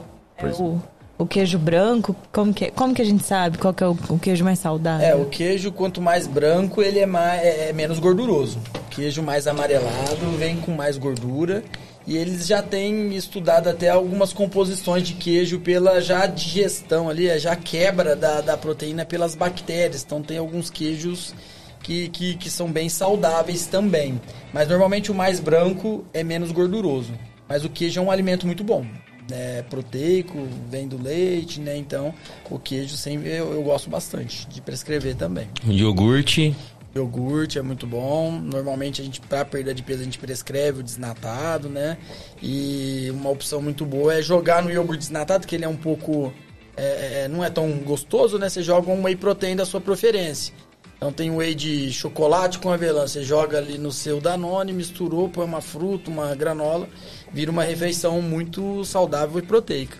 É 0.48 0.62
o, 0.62 0.82
o 1.18 1.26
queijo 1.26 1.60
branco? 1.60 2.16
Como 2.32 2.54
que, 2.54 2.72
como 2.72 2.94
que 2.94 3.02
a 3.02 3.06
gente 3.06 3.24
sabe 3.24 3.58
qual 3.58 3.74
que 3.74 3.84
é 3.84 3.88
o, 3.88 3.98
o 4.10 4.20
queijo 4.20 4.44
mais 4.44 4.60
saudável? 4.60 5.06
é, 5.08 5.16
o 5.16 5.26
queijo, 5.26 5.72
quanto 5.72 6.02
mais 6.02 6.28
branco, 6.28 6.82
ele 6.82 7.00
é, 7.00 7.06
mais, 7.06 7.42
é 7.42 7.70
é 7.70 7.74
menos 7.74 8.00
gorduroso. 8.00 8.60
O 8.76 8.90
queijo 8.90 9.22
mais 9.22 9.48
amarelado 9.48 10.26
vem 10.38 10.58
com 10.58 10.72
mais 10.72 10.98
gordura. 10.98 11.64
E 12.08 12.18
eles 12.18 12.48
já 12.48 12.64
têm 12.64 13.16
estudado 13.16 13.70
até 13.70 13.90
algumas 13.90 14.34
composições 14.34 15.08
de 15.08 15.14
queijo 15.14 15.60
pela 15.60 16.02
já 16.02 16.26
digestão 16.26 17.08
ali, 17.08 17.30
a 17.30 17.38
já 17.38 17.56
quebra 17.56 18.16
da, 18.16 18.42
da 18.42 18.58
proteína 18.58 19.06
pelas 19.06 19.36
bactérias. 19.36 20.04
Então 20.04 20.22
tem 20.22 20.40
alguns 20.40 20.70
queijos 20.70 21.36
que, 21.84 22.10
que, 22.10 22.36
que 22.36 22.50
são 22.50 22.72
bem 22.72 22.90
saudáveis 22.90 23.68
também. 23.68 24.20
Mas 24.52 24.68
normalmente 24.68 25.12
o 25.12 25.16
mais 25.16 25.40
branco 25.40 26.04
é 26.14 26.24
menos 26.24 26.52
gorduroso. 26.52 27.14
Mas 27.48 27.64
o 27.64 27.70
queijo 27.70 28.00
é 28.00 28.04
um 28.04 28.10
alimento 28.10 28.48
muito 28.48 28.64
bom. 28.64 28.86
É 29.34 29.62
proteico, 29.64 30.48
vem 30.70 30.88
do 30.88 31.02
leite, 31.02 31.60
né? 31.60 31.78
Então 31.78 32.14
o 32.50 32.60
queijo 32.60 32.96
sempre 32.98 33.30
eu, 33.30 33.54
eu 33.54 33.64
gosto 33.64 33.90
bastante 33.90 34.48
de 34.48 34.62
prescrever 34.62 35.16
também. 35.16 35.48
Iogurte. 35.66 36.56
Iogurte 36.96 37.58
é 37.58 37.62
muito 37.62 37.88
bom. 37.88 38.32
Normalmente 38.32 39.02
a 39.02 39.06
gente, 39.06 39.22
para 39.22 39.46
perda 39.46 39.74
de 39.74 39.82
peso, 39.82 40.02
a 40.02 40.04
gente 40.04 40.20
prescreve 40.20 40.82
o 40.82 40.84
desnatado, 40.84 41.70
né? 41.70 41.98
E 42.42 43.10
uma 43.12 43.30
opção 43.30 43.62
muito 43.62 43.86
boa 43.86 44.14
é 44.14 44.22
jogar 44.22 44.62
no 44.62 44.70
iogurte 44.70 45.00
desnatado, 45.00 45.48
que 45.48 45.56
ele 45.56 45.66
é 45.66 45.70
um 45.70 45.78
pouco. 45.78 46.34
é, 46.76 47.24
é, 47.24 47.28
não 47.28 47.44
é 47.44 47.50
tão 47.50 47.70
gostoso, 47.80 48.38
né? 48.38 48.50
Você 48.50 48.62
joga 48.62 48.92
um 48.92 49.04
whey 49.04 49.16
protein 49.16 49.56
da 49.56 49.66
sua 49.66 49.80
preferência. 49.80 50.54
Então 50.98 51.12
tem 51.12 51.32
whey 51.32 51.56
de 51.56 51.92
chocolate 51.92 52.60
com 52.60 52.70
avelã. 52.70 53.08
Você 53.08 53.24
joga 53.24 53.58
ali 53.58 53.78
no 53.78 53.92
seu 53.92 54.22
Danone, 54.22 54.72
misturou, 54.72 55.30
põe 55.30 55.46
uma 55.46 55.62
fruta, 55.62 56.12
uma 56.12 56.36
granola, 56.36 56.88
vira 57.34 57.52
uma 57.52 57.64
refeição 57.64 58.22
muito 58.22 58.84
saudável 58.86 59.40
e 59.40 59.42
proteica. 59.42 59.98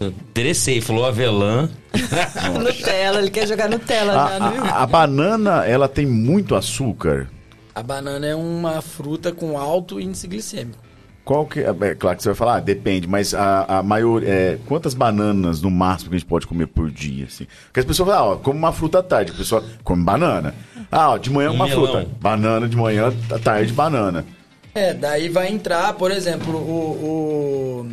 Interessei, 0.00 0.80
falou 0.80 1.04
avelã. 1.06 1.68
Nutella, 2.62 3.18
ele 3.18 3.30
quer 3.30 3.48
jogar 3.48 3.68
Nutella 3.68 4.12
A, 4.24 4.28
já 4.28 4.38
iogurte. 4.50 4.68
a- 4.68 4.82
a 4.82 4.86
banana, 4.86 5.64
ela 5.66 5.88
tem 5.88 6.06
muito 6.06 6.54
açúcar. 6.54 7.28
A 7.74 7.82
banana 7.82 8.26
é 8.26 8.34
uma 8.34 8.80
fruta 8.80 9.32
com 9.32 9.58
alto 9.58 10.00
índice 10.00 10.26
glicêmico. 10.28 10.78
Qual 11.24 11.44
que 11.46 11.60
é? 11.60 11.64
é 11.68 11.94
claro 11.94 12.16
que 12.16 12.22
você 12.22 12.28
vai 12.30 12.36
falar, 12.36 12.56
ah, 12.56 12.60
depende, 12.60 13.06
mas 13.06 13.34
a, 13.34 13.78
a 13.78 13.82
maior. 13.82 14.22
É, 14.24 14.58
quantas 14.66 14.94
bananas 14.94 15.60
no 15.60 15.70
máximo 15.70 16.10
que 16.10 16.16
a 16.16 16.18
gente 16.18 16.28
pode 16.28 16.46
comer 16.46 16.66
por 16.68 16.90
dia? 16.90 17.26
Assim? 17.26 17.46
Porque 17.66 17.80
as 17.80 17.86
pessoas 17.86 18.08
falam, 18.08 18.24
ah, 18.24 18.32
ó, 18.32 18.36
come 18.36 18.58
uma 18.58 18.72
fruta 18.72 19.00
à 19.00 19.02
tarde, 19.02 19.32
a 19.32 19.34
pessoa 19.34 19.62
come 19.84 20.02
banana. 20.04 20.54
Ah, 20.90 21.10
ó, 21.10 21.18
de 21.18 21.28
manhã 21.30 21.50
Um 21.50 21.54
uma 21.54 21.66
melão. 21.66 21.86
fruta. 21.86 22.08
Banana 22.20 22.66
de 22.68 22.76
manhã, 22.76 23.12
à 23.30 23.38
tarde 23.38 23.72
banana. 23.72 24.24
É, 24.74 24.92
daí 24.94 25.28
vai 25.28 25.48
entrar, 25.48 25.92
por 25.94 26.10
exemplo, 26.10 26.56
o, 26.56 27.86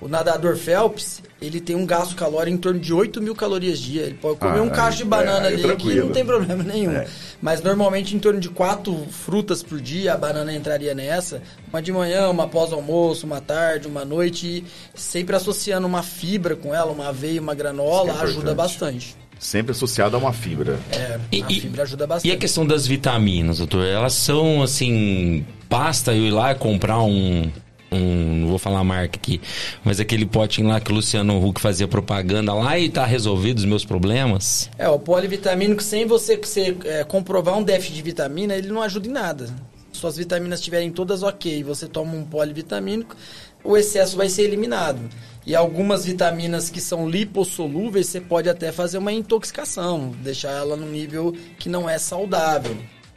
o, 0.00 0.04
o 0.06 0.08
nadador 0.08 0.56
Phelps, 0.56 1.22
ele 1.42 1.60
tem 1.60 1.76
um 1.76 1.84
gasto 1.84 2.14
calórico 2.16 2.56
em 2.56 2.58
torno 2.58 2.80
de 2.80 2.92
8 2.94 3.20
mil 3.20 3.34
calorias 3.34 3.78
dia. 3.78 4.02
Ele 4.02 4.14
pode 4.14 4.38
comer 4.38 4.58
Ah, 4.60 4.62
um 4.62 4.70
cacho 4.70 4.98
de 4.98 5.04
banana 5.04 5.44
é, 5.46 5.48
ali 5.48 5.56
que 5.56 5.62
tranquilo. 5.62 6.06
não 6.06 6.12
tem 6.12 6.24
problema 6.24 6.62
nenhum. 6.62 6.92
É. 6.92 7.06
Mas 7.42 7.62
normalmente 7.62 8.16
em 8.16 8.18
torno 8.18 8.40
de 8.40 8.48
quatro 8.48 9.06
frutas 9.10 9.62
por 9.62 9.78
dia 9.80 10.14
a 10.14 10.16
banana 10.16 10.54
entraria 10.54 10.94
nessa. 10.94 11.42
Uma 11.68 11.82
de 11.82 11.92
manhã, 11.92 12.30
uma 12.30 12.48
pós-almoço, 12.48 13.26
uma 13.26 13.40
tarde, 13.42 13.86
uma 13.86 14.04
noite. 14.04 14.46
E 14.46 14.64
sempre 14.98 15.36
associando 15.36 15.86
uma 15.86 16.02
fibra 16.02 16.56
com 16.56 16.74
ela, 16.74 16.90
uma 16.90 17.08
aveia, 17.08 17.40
uma 17.40 17.54
granola, 17.54 18.14
que 18.14 18.20
é 18.20 18.22
ajuda 18.22 18.54
bastante. 18.54 19.14
Sempre 19.38 19.72
associado 19.72 20.16
a 20.16 20.18
uma 20.18 20.32
fibra. 20.32 20.78
É, 20.90 21.18
E- 21.30 21.42
a 21.42 21.46
e- 21.50 21.60
fibra 21.60 21.82
ajuda 21.82 22.04
E 22.04 22.06
bastante. 22.06 22.32
a 22.34 22.38
questão 22.38 22.64
das 22.66 22.86
vitaminas, 22.86 23.58
doutor? 23.58 23.84
Elas 23.84 24.14
são 24.14 24.62
assim. 24.62 25.44
Basta 25.68 26.12
eu 26.14 26.26
ir 26.26 26.30
lá 26.30 26.54
comprar 26.54 27.00
um. 27.02 27.50
um 27.90 28.40
não 28.40 28.48
vou 28.48 28.58
falar 28.58 28.80
a 28.80 28.84
marca 28.84 29.16
aqui, 29.16 29.40
mas 29.84 30.00
aquele 30.00 30.26
potinho 30.26 30.68
lá 30.68 30.80
que 30.80 30.90
o 30.90 30.94
Luciano 30.94 31.44
Huck 31.44 31.60
fazia 31.60 31.88
propaganda 31.88 32.52
lá 32.52 32.78
e 32.78 32.88
tá 32.88 33.04
resolvido 33.04 33.58
os 33.58 33.64
meus 33.64 33.84
problemas. 33.84 34.70
É, 34.78 34.88
o 34.88 34.98
polivitamínico, 34.98 35.82
sem 35.82 36.06
você, 36.06 36.36
você 36.36 36.76
é, 36.84 37.04
comprovar 37.04 37.56
um 37.56 37.62
déficit 37.62 37.94
de 37.94 38.02
vitamina, 38.02 38.54
ele 38.54 38.68
não 38.68 38.82
ajuda 38.82 39.08
em 39.08 39.12
nada. 39.12 39.48
Suas 39.92 40.16
vitaminas 40.16 40.58
estiverem 40.58 40.90
todas 40.90 41.22
ok, 41.22 41.62
você 41.62 41.86
toma 41.86 42.14
um 42.14 42.24
polivitamínico, 42.24 43.16
o 43.62 43.76
excesso 43.76 44.16
vai 44.16 44.28
ser 44.28 44.42
eliminado. 44.42 45.00
E 45.46 45.54
algumas 45.54 46.04
vitaminas 46.04 46.68
que 46.68 46.80
são 46.80 47.08
lipossolúveis, 47.08 48.08
você 48.08 48.20
pode 48.20 48.48
até 48.48 48.72
fazer 48.72 48.98
uma 48.98 49.12
intoxicação, 49.12 50.12
deixar 50.22 50.50
ela 50.50 50.76
num 50.76 50.90
nível 50.90 51.34
que 51.58 51.68
não 51.68 51.88
é 51.88 51.98
saudável. 51.98 52.76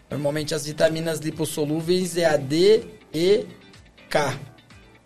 Normalmente 0.10 0.56
as 0.56 0.66
vitaminas 0.66 1.20
lipossolúveis 1.20 2.18
é 2.18 2.26
a 2.26 2.38
D, 2.38 2.86
E, 3.14 3.46
K 4.10 4.40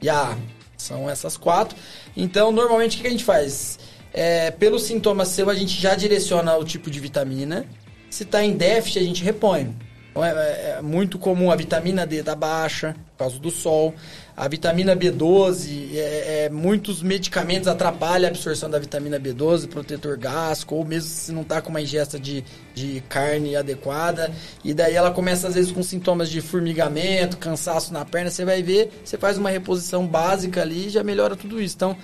e 0.01 0.09
a. 0.09 0.37
São 0.77 1.09
essas 1.09 1.37
quatro. 1.37 1.77
Então, 2.15 2.51
normalmente, 2.51 2.97
o 2.97 3.01
que 3.01 3.07
a 3.07 3.11
gente 3.11 3.23
faz? 3.23 3.79
É, 4.13 4.51
pelo 4.51 4.79
sintoma 4.79 5.25
seu, 5.25 5.49
a 5.49 5.55
gente 5.55 5.79
já 5.79 5.95
direciona 5.95 6.55
o 6.57 6.65
tipo 6.65 6.89
de 6.89 6.99
vitamina. 6.99 7.65
Se 8.09 8.23
está 8.23 8.43
em 8.43 8.57
déficit, 8.57 8.99
a 8.99 9.03
gente 9.03 9.23
repõe. 9.23 9.75
Então, 10.11 10.23
é, 10.25 10.29
é- 10.29 10.75
é 10.77 10.81
muito 10.81 11.17
comum 11.17 11.49
a 11.51 11.55
vitamina 11.55 12.05
D 12.05 12.21
tá 12.21 12.35
baixa 12.35 12.93
por 13.11 13.19
causa 13.19 13.39
do 13.39 13.49
sol. 13.49 13.93
A 14.35 14.47
vitamina 14.47 14.95
B12, 14.95 15.95
é, 15.95 16.45
é, 16.45 16.49
muitos 16.49 17.01
medicamentos 17.01 17.67
atrapalham 17.67 18.27
a 18.27 18.29
absorção 18.29 18.69
da 18.69 18.77
vitamina 18.77 19.19
B12, 19.19 19.67
protetor 19.69 20.17
gástrico, 20.17 20.75
ou 20.75 20.83
mesmo 20.83 21.09
se 21.09 21.31
não 21.31 21.43
tá 21.43 21.61
com 21.61 21.69
uma 21.69 21.81
ingesta 21.81 22.19
de, 22.19 22.43
de 22.73 23.01
carne 23.07 23.55
adequada. 23.55 24.31
E 24.65 24.73
daí 24.73 24.95
ela 24.95 25.11
começa 25.11 25.47
às 25.47 25.55
vezes 25.55 25.71
com 25.71 25.81
sintomas 25.81 26.29
de 26.29 26.41
formigamento, 26.41 27.37
cansaço 27.37 27.93
na 27.93 28.03
perna. 28.03 28.29
Você 28.29 28.43
vai 28.43 28.61
ver, 28.61 28.91
você 29.05 29.17
faz 29.17 29.37
uma 29.37 29.49
reposição 29.49 30.05
básica 30.05 30.61
ali 30.61 30.87
e 30.87 30.89
já 30.89 31.03
melhora 31.03 31.35
tudo 31.35 31.61
isso. 31.61 31.75
Então, 31.75 31.95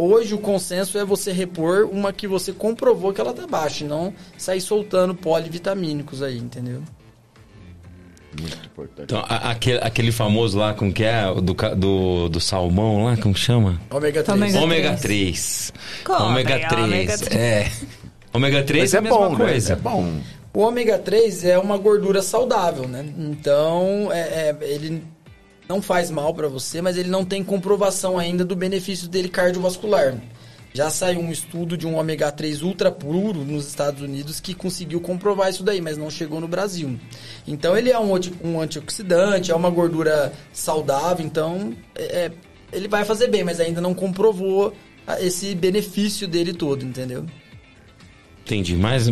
Hoje 0.00 0.32
o 0.32 0.38
consenso 0.38 0.96
é 0.96 1.04
você 1.04 1.32
repor 1.32 1.88
uma 1.90 2.12
que 2.12 2.28
você 2.28 2.52
comprovou 2.52 3.12
que 3.12 3.20
ela 3.20 3.34
tá 3.34 3.48
baixa, 3.48 3.82
e 3.82 3.88
não 3.88 4.14
sair 4.36 4.60
soltando 4.60 5.12
polivitamínicos 5.12 6.22
aí, 6.22 6.38
entendeu? 6.38 6.84
Muito 8.40 8.56
importante. 8.66 9.04
Então, 9.04 9.24
a- 9.28 9.50
aquele, 9.50 9.78
aquele 9.78 10.12
famoso 10.12 10.58
lá, 10.58 10.74
como 10.74 10.92
que 10.92 11.04
é? 11.04 11.26
O 11.28 11.40
Do, 11.40 11.54
do, 11.76 12.28
do 12.28 12.40
salmão 12.40 13.04
lá, 13.04 13.16
como 13.16 13.34
chama? 13.34 13.80
Ômega 13.90 14.22
3. 14.22 14.36
Ômega 14.38 14.60
Ômega 14.60 14.88
3. 14.96 15.00
3. 15.00 15.72
Come, 16.04 16.22
Ômega 16.26 16.68
3. 16.68 16.82
ômega 16.84 17.18
3. 17.18 17.34
É. 17.36 17.72
Ômega 18.32 18.62
3 18.62 18.82
Mas 18.82 18.94
é 18.94 18.96
é 18.96 18.98
a 18.98 19.02
mesma 19.02 19.18
bom, 19.18 19.30
né? 19.30 19.36
coisa. 19.36 19.72
É 19.72 19.76
bom. 19.76 20.20
O 20.52 20.60
ômega 20.60 20.98
3 20.98 21.44
é 21.44 21.58
uma 21.58 21.76
gordura 21.78 22.20
saudável, 22.22 22.86
né? 22.88 23.04
Então, 23.18 24.10
é- 24.12 24.50
é- 24.50 24.56
ele 24.62 25.02
não 25.68 25.80
faz 25.82 26.10
mal 26.10 26.32
pra 26.34 26.48
você, 26.48 26.80
mas 26.82 26.96
ele 26.96 27.08
não 27.10 27.24
tem 27.24 27.42
comprovação 27.44 28.18
ainda 28.18 28.44
do 28.44 28.54
benefício 28.56 29.08
dele 29.08 29.28
cardiovascular. 29.28 30.14
Já 30.74 30.90
saiu 30.90 31.20
um 31.20 31.32
estudo 31.32 31.76
de 31.76 31.86
um 31.86 31.96
ômega 31.96 32.30
3 32.30 32.62
ultra 32.62 32.90
puro 32.90 33.44
nos 33.44 33.66
Estados 33.66 34.02
Unidos 34.02 34.38
que 34.38 34.54
conseguiu 34.54 35.00
comprovar 35.00 35.48
isso 35.50 35.62
daí, 35.62 35.80
mas 35.80 35.96
não 35.96 36.10
chegou 36.10 36.40
no 36.40 36.48
Brasil. 36.48 36.98
Então 37.46 37.76
ele 37.76 37.90
é 37.90 37.98
um, 37.98 38.12
um 38.44 38.60
antioxidante, 38.60 39.50
é 39.50 39.54
uma 39.54 39.70
gordura 39.70 40.32
saudável, 40.52 41.24
então 41.24 41.72
é- 41.94 42.26
é- 42.26 42.32
ele 42.72 42.86
vai 42.86 43.04
fazer 43.04 43.28
bem, 43.28 43.42
mas 43.42 43.60
ainda 43.60 43.80
não 43.80 43.94
comprovou 43.94 44.74
ah, 45.06 45.20
esse 45.22 45.54
benefício 45.54 46.28
dele 46.28 46.52
todo, 46.52 46.84
entendeu? 46.84 47.24
Entendi, 48.44 48.76
mas, 48.76 49.08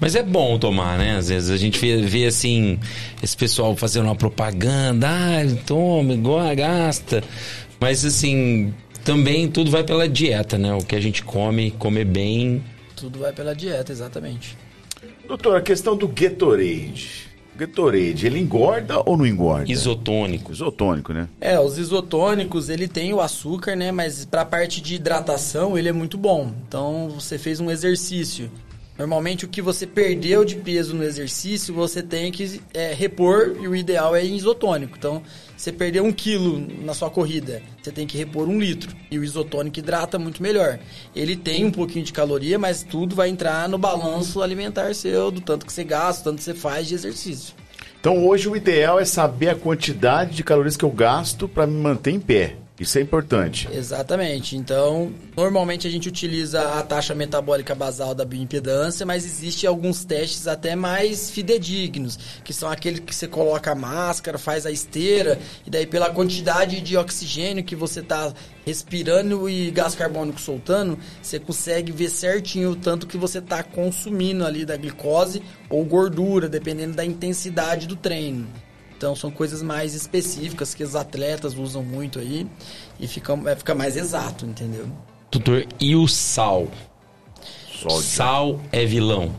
mas 0.00 0.14
é 0.14 0.22
bom 0.22 0.58
tomar, 0.58 0.96
né? 0.98 1.16
Às 1.16 1.28
vezes 1.28 1.50
a 1.50 1.56
gente 1.56 1.76
vê, 1.78 2.02
vê, 2.02 2.24
assim, 2.26 2.78
esse 3.20 3.36
pessoal 3.36 3.74
fazendo 3.76 4.04
uma 4.04 4.14
propaganda, 4.14 5.08
ah, 5.08 5.56
toma, 5.66 6.14
igual, 6.14 6.54
gasta. 6.54 7.22
Mas 7.80 8.04
assim, 8.04 8.72
também 9.06 9.48
tudo 9.48 9.70
vai 9.70 9.84
pela 9.84 10.08
dieta, 10.08 10.58
né? 10.58 10.74
O 10.74 10.84
que 10.84 10.96
a 10.96 11.00
gente 11.00 11.22
come, 11.22 11.70
comer 11.70 12.04
bem. 12.04 12.62
Tudo 12.96 13.20
vai 13.20 13.32
pela 13.32 13.54
dieta, 13.54 13.92
exatamente. 13.92 14.58
Doutor, 15.28 15.56
a 15.56 15.60
questão 15.60 15.96
do 15.96 16.08
Gatorade. 16.08 17.28
Gatorade, 17.56 18.26
ele 18.26 18.40
engorda 18.40 19.00
ou 19.06 19.16
não 19.16 19.24
engorda? 19.24 19.70
Isotônico. 19.70 20.52
Isotônico, 20.52 21.12
né? 21.12 21.28
É, 21.40 21.58
os 21.58 21.78
isotônicos, 21.78 22.68
ele 22.68 22.88
tem 22.88 23.14
o 23.14 23.20
açúcar, 23.20 23.76
né? 23.76 23.92
Mas 23.92 24.24
pra 24.24 24.44
parte 24.44 24.80
de 24.80 24.96
hidratação, 24.96 25.78
ele 25.78 25.88
é 25.88 25.92
muito 25.92 26.18
bom. 26.18 26.52
Então, 26.66 27.08
você 27.08 27.38
fez 27.38 27.60
um 27.60 27.70
exercício. 27.70 28.50
Normalmente, 28.98 29.44
o 29.44 29.48
que 29.48 29.62
você 29.62 29.86
perdeu 29.86 30.44
de 30.44 30.56
peso 30.56 30.96
no 30.96 31.04
exercício, 31.04 31.72
você 31.72 32.02
tem 32.02 32.32
que 32.32 32.60
é, 32.74 32.92
repor 32.92 33.56
e 33.60 33.68
o 33.68 33.76
ideal 33.76 34.16
é 34.16 34.24
isotônico. 34.24 34.96
Então, 34.98 35.22
você 35.56 35.72
perdeu 35.72 36.04
um 36.04 36.12
quilo 36.12 36.66
na 36.82 36.92
sua 36.92 37.10
corrida, 37.10 37.62
você 37.82 37.90
tem 37.90 38.06
que 38.06 38.18
repor 38.18 38.48
um 38.48 38.60
litro. 38.60 38.94
E 39.10 39.18
o 39.18 39.24
isotônico 39.24 39.78
hidrata 39.78 40.18
muito 40.18 40.42
melhor. 40.42 40.78
Ele 41.14 41.34
tem 41.34 41.64
um 41.64 41.70
pouquinho 41.70 42.04
de 42.04 42.12
caloria, 42.12 42.58
mas 42.58 42.82
tudo 42.82 43.16
vai 43.16 43.28
entrar 43.28 43.68
no 43.68 43.78
balanço 43.78 44.42
alimentar 44.42 44.94
seu, 44.94 45.30
do 45.30 45.40
tanto 45.40 45.64
que 45.64 45.72
você 45.72 45.84
gasta, 45.84 46.22
do 46.22 46.24
tanto 46.24 46.38
que 46.38 46.44
você 46.44 46.54
faz 46.54 46.86
de 46.86 46.94
exercício. 46.94 47.54
Então 47.98 48.26
hoje 48.26 48.48
o 48.48 48.54
ideal 48.54 49.00
é 49.00 49.04
saber 49.04 49.48
a 49.48 49.54
quantidade 49.54 50.36
de 50.36 50.44
calorias 50.44 50.76
que 50.76 50.84
eu 50.84 50.90
gasto 50.90 51.48
para 51.48 51.66
me 51.66 51.80
manter 51.80 52.12
em 52.12 52.20
pé. 52.20 52.56
Isso 52.78 52.98
é 52.98 53.00
importante. 53.00 53.68
Exatamente. 53.72 54.54
Então, 54.54 55.12
normalmente 55.34 55.86
a 55.86 55.90
gente 55.90 56.08
utiliza 56.08 56.78
a 56.78 56.82
taxa 56.82 57.14
metabólica 57.14 57.74
basal 57.74 58.14
da 58.14 58.24
bioimpedância, 58.24 59.06
mas 59.06 59.24
existe 59.24 59.66
alguns 59.66 60.04
testes 60.04 60.46
até 60.46 60.76
mais 60.76 61.30
fidedignos, 61.30 62.18
que 62.44 62.52
são 62.52 62.70
aqueles 62.70 63.00
que 63.00 63.14
você 63.14 63.26
coloca 63.26 63.72
a 63.72 63.74
máscara, 63.74 64.36
faz 64.36 64.66
a 64.66 64.70
esteira, 64.70 65.38
e 65.66 65.70
daí 65.70 65.86
pela 65.86 66.10
quantidade 66.10 66.80
de 66.82 66.96
oxigênio 66.96 67.64
que 67.64 67.74
você 67.74 68.00
está 68.00 68.32
respirando 68.66 69.48
e 69.48 69.70
gás 69.70 69.94
carbônico 69.94 70.40
soltando, 70.40 70.98
você 71.22 71.38
consegue 71.38 71.92
ver 71.92 72.10
certinho 72.10 72.72
o 72.72 72.76
tanto 72.76 73.06
que 73.06 73.16
você 73.16 73.38
está 73.38 73.62
consumindo 73.62 74.44
ali 74.44 74.66
da 74.66 74.76
glicose 74.76 75.40
ou 75.70 75.84
gordura, 75.84 76.48
dependendo 76.48 76.94
da 76.94 77.04
intensidade 77.04 77.86
do 77.86 77.96
treino. 77.96 78.46
Então 78.96 79.14
são 79.14 79.30
coisas 79.30 79.62
mais 79.62 79.94
específicas 79.94 80.74
que 80.74 80.82
os 80.82 80.96
atletas 80.96 81.56
usam 81.56 81.82
muito 81.82 82.18
aí 82.18 82.46
e 82.98 83.06
fica, 83.06 83.38
é, 83.46 83.54
fica 83.54 83.74
mais 83.74 83.96
exato, 83.96 84.46
entendeu? 84.46 84.86
Doutor, 85.30 85.66
e 85.78 85.94
o 85.94 86.08
sal? 86.08 86.68
Sódio. 87.70 88.00
Sal 88.00 88.60
é 88.72 88.86
vilão. 88.86 89.34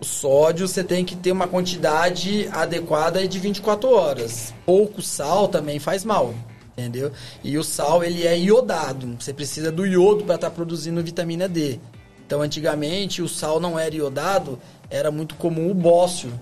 O 0.00 0.04
sódio 0.04 0.66
você 0.66 0.82
tem 0.82 1.04
que 1.04 1.14
ter 1.14 1.30
uma 1.30 1.46
quantidade 1.46 2.48
adequada 2.50 3.26
de 3.28 3.38
24 3.38 3.90
horas. 3.94 4.54
Pouco 4.64 5.02
sal 5.02 5.46
também 5.46 5.78
faz 5.78 6.04
mal, 6.04 6.34
entendeu? 6.72 7.12
E 7.44 7.58
o 7.58 7.62
sal 7.62 8.02
ele 8.02 8.26
é 8.26 8.36
iodado. 8.38 9.14
Você 9.20 9.34
precisa 9.34 9.70
do 9.70 9.86
iodo 9.86 10.24
para 10.24 10.36
estar 10.36 10.50
produzindo 10.50 11.02
vitamina 11.02 11.46
D. 11.46 11.78
Então 12.26 12.40
antigamente 12.40 13.20
o 13.20 13.28
sal 13.28 13.60
não 13.60 13.78
era 13.78 13.94
iodado, 13.94 14.58
era 14.88 15.10
muito 15.10 15.34
comum 15.34 15.70
o 15.70 15.74
bócio. 15.74 16.32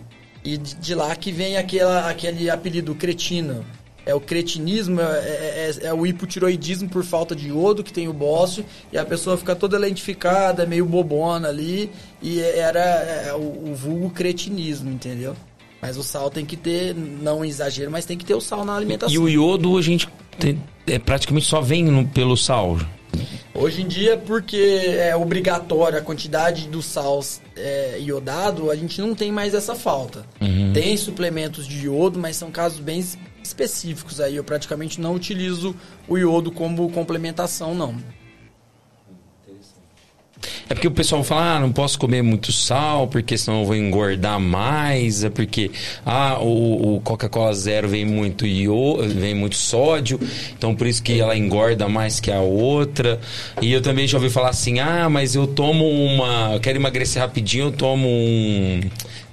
E 0.45 0.57
de 0.57 0.75
de 0.75 0.95
lá 0.95 1.15
que 1.17 1.31
vem 1.33 1.57
aquela, 1.57 2.09
aquele 2.09 2.49
apelido 2.51 2.95
cretino. 2.95 3.65
É 4.07 4.15
o 4.15 4.21
cretinismo, 4.21 4.99
é, 5.01 5.05
é- 5.05 5.73
é- 5.83 5.87
é 5.89 5.93
o 5.95 6.07
hipotiroidismo 6.07 6.89
por 6.89 7.05
falta 7.05 7.37
de 7.37 7.49
iodo, 7.49 7.85
que 7.85 7.93
tem 7.93 8.09
o 8.09 8.13
bócio, 8.15 8.65
e 8.91 8.97
a 8.97 9.05
pessoa 9.05 9.37
fica 9.37 9.55
toda 9.55 9.77
lentificada, 9.79 10.65
meio 10.65 10.87
bobona 10.87 11.49
ali, 11.49 11.91
e 12.23 12.41
era 12.41 12.81
é, 12.81 13.35
o, 13.35 13.71
o 13.71 13.75
vulgo 13.75 14.09
cretinismo, 14.11 14.91
entendeu? 14.91 15.37
Mas 15.83 15.99
o 15.99 16.03
sal 16.03 16.31
tem 16.31 16.47
que 16.47 16.57
ter, 16.57 16.95
não 16.95 17.45
exagero, 17.45 17.91
mas 17.91 18.07
tem 18.07 18.17
que 18.17 18.25
ter 18.25 18.35
o 18.35 18.41
sal 18.41 18.65
na 18.65 18.75
alimentação. 18.75 19.15
E 19.15 19.19
o 19.19 19.29
iodo 19.29 19.77
a 19.77 19.83
gente 19.83 20.09
tem- 20.39 20.61
é, 20.87 20.99
praticamente 20.99 21.47
só 21.47 21.61
vem 21.61 21.85
no- 21.85 22.09
pelo 22.09 22.37
sal. 22.39 22.79
Hoje 23.55 23.83
em 23.83 23.89
dia, 23.89 24.17
porque 24.17 24.57
é 24.99 25.15
obrigatório 25.17 25.99
a 25.99 26.01
quantidade 26.01 26.69
do 26.69 26.81
sal 26.81 27.21
é, 27.57 27.99
iodado, 28.01 28.71
a 28.71 28.77
gente 28.77 29.01
não 29.01 29.15
tem 29.15 29.31
mais 29.33 29.53
essa 29.55 29.75
falta. 29.75 30.25
Tem 30.73 30.97
suplementos 30.97 31.67
de 31.67 31.85
iodo, 31.87 32.19
mas 32.19 32.37
são 32.37 32.51
casos 32.51 32.79
bem 32.81 33.01
es- 33.01 33.19
específicos 33.43 34.21
aí. 34.21 34.37
Eu 34.37 34.45
praticamente 34.45 35.01
não 35.01 35.15
utilizo 35.15 35.75
o 36.09 36.17
iodo 36.17 36.51
como 36.53 36.89
complementação, 36.91 37.75
não. 37.75 37.97
É 40.69 40.75
porque 40.75 40.89
o 40.89 40.91
pessoal 40.91 41.23
fala, 41.23 41.57
ah, 41.57 41.61
não 41.61 41.73
posso 41.73 41.99
comer 41.99 42.23
muito 42.23 42.53
sal, 42.53 43.09
porque 43.09 43.37
senão 43.37 43.61
eu 43.61 43.67
vou 43.67 43.77
engordar 43.77 44.39
mais, 44.39 45.25
é 45.25 45.31
porque 45.31 45.71
ah, 46.05 46.39
o, 46.41 46.97
o 46.97 47.01
Coca-Cola 47.01 47.53
Zero 47.55 47.89
vem 47.89 48.05
muito 48.05 48.47
io, 48.47 48.99
vem 49.09 49.35
muito 49.35 49.57
sódio, 49.57 50.21
então 50.57 50.75
por 50.75 50.87
isso 50.87 51.03
que 51.03 51.21
ela 51.21 51.37
engorda 51.37 51.89
mais 51.89 52.21
que 52.21 52.31
a 52.31 52.41
outra. 52.41 53.21
E 53.61 53.73
eu 53.73 53.83
também 53.83 54.07
já 54.07 54.19
ouvi 54.19 54.31
falar 54.31 54.51
assim, 54.51 54.81
ah, 54.81 55.09
mas 55.09 55.35
eu 55.35 55.47
tomo 55.47 55.89
uma, 55.89 56.53
eu 56.55 56.61
quero 56.61 56.79
emagrecer 56.79 57.21
rapidinho, 57.21 57.67
eu 57.67 57.73
tomo 57.73 58.09
um 58.09 58.81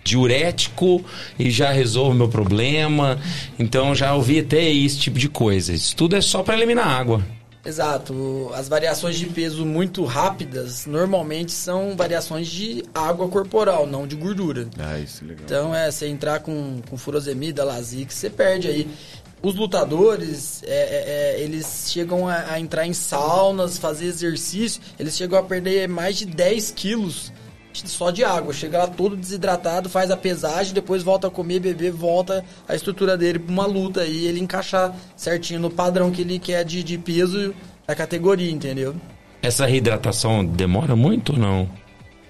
diurético 0.04 1.04
e 1.38 1.52
já 1.52 1.72
resolvo 1.72 2.16
meu 2.16 2.30
problema. 2.30 3.20
Então 3.60 3.94
já 3.94 4.14
ouvi 4.16 4.40
até 4.40 4.72
esse 4.72 4.98
tipo 4.98 5.20
de 5.20 5.30
coisa. 5.30 5.74
Isso 5.74 5.96
tudo 5.96 6.16
é 6.16 6.22
só 6.22 6.42
para 6.42 6.56
eliminar 6.56 6.88
água. 6.88 7.37
Exato. 7.68 8.50
As 8.54 8.70
variações 8.70 9.18
de 9.18 9.26
peso 9.26 9.66
muito 9.66 10.06
rápidas 10.06 10.86
normalmente 10.86 11.52
são 11.52 11.98
variações 11.98 12.48
de 12.48 12.82
água 12.96 13.28
corporal, 13.28 13.86
não 13.86 14.08
de 14.08 14.16
gordura. 14.16 14.70
Ah, 14.80 14.98
isso 14.98 15.26
é 15.26 15.28
legal. 15.28 15.44
Então, 15.46 15.76
é, 15.76 15.92
você 15.92 16.08
entrar 16.08 16.40
com, 16.40 16.82
com 16.90 16.96
furosemida, 16.96 17.66
lasix, 17.66 18.14
você 18.14 18.30
perde 18.30 18.70
aí. 18.70 18.88
Os 19.44 19.54
lutadores, 19.54 20.64
é, 20.64 20.70
é, 20.70 21.36
é, 21.36 21.42
eles 21.42 21.92
chegam 21.92 22.28
a, 22.28 22.54
a 22.54 22.60
entrar 22.60 22.88
em 22.88 22.94
saunas, 22.94 23.78
fazer 23.78 24.06
exercício, 24.06 24.82
eles 24.98 25.16
chegam 25.16 25.38
a 25.38 25.44
perder 25.44 25.90
mais 25.90 26.16
de 26.16 26.26
10 26.26 26.72
quilos 26.72 27.34
só 27.86 28.10
de 28.12 28.24
água. 28.24 28.54
Chega 28.54 28.80
lá 28.80 28.88
todo 28.88 29.16
desidratado, 29.16 29.90
faz 29.90 30.10
a 30.10 30.18
pesagem, 30.18 30.74
depois 30.74 31.04
volta 31.04 31.28
a 31.28 31.32
comer, 31.32 31.60
beber, 31.60 31.92
volta 31.92 32.44
a 32.68 32.76
estrutura 32.76 33.18
dele 33.18 33.40
pra 33.40 33.52
uma 33.52 33.66
luta 33.66 34.06
e 34.06 34.26
ele 34.26 34.40
encaixar 34.40 34.96
certinho 35.16 35.60
no 35.60 35.70
padrão 35.70 36.10
que 36.12 36.22
ele 36.22 36.40
quer 36.40 36.64
de, 36.64 36.82
de 36.84 36.98
peso 36.98 37.54
da 37.86 37.94
categoria, 37.96 38.52
entendeu? 38.52 38.96
Essa 39.42 39.66
reidratação 39.66 40.44
demora 40.46 40.96
muito 40.96 41.34
ou 41.34 41.38
não? 41.40 41.70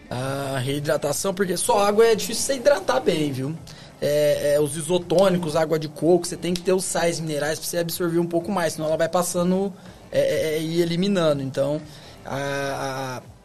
A 0.09 0.57
reidratação, 0.59 1.33
porque 1.33 1.57
só 1.57 1.85
água 1.85 2.05
é 2.05 2.15
difícil 2.15 2.43
você 2.43 2.55
hidratar 2.55 2.99
bem, 3.01 3.31
viu? 3.31 3.55
É, 4.01 4.53
é, 4.53 4.59
os 4.59 4.77
isotônicos, 4.77 5.55
água 5.55 5.77
de 5.79 5.87
coco, 5.87 6.25
você 6.27 6.37
tem 6.37 6.53
que 6.53 6.61
ter 6.61 6.71
os 6.73 6.85
sais 6.85 7.19
minerais 7.19 7.59
para 7.59 7.67
você 7.67 7.77
absorver 7.79 8.19
um 8.19 8.25
pouco 8.27 8.51
mais, 8.51 8.73
senão 8.73 8.87
ela 8.87 8.97
vai 8.97 9.09
passando 9.09 9.73
é, 10.11 10.55
é, 10.57 10.61
e 10.61 10.81
eliminando. 10.81 11.41
Então, 11.41 11.81
a- 12.25 13.19
a- 13.19 13.36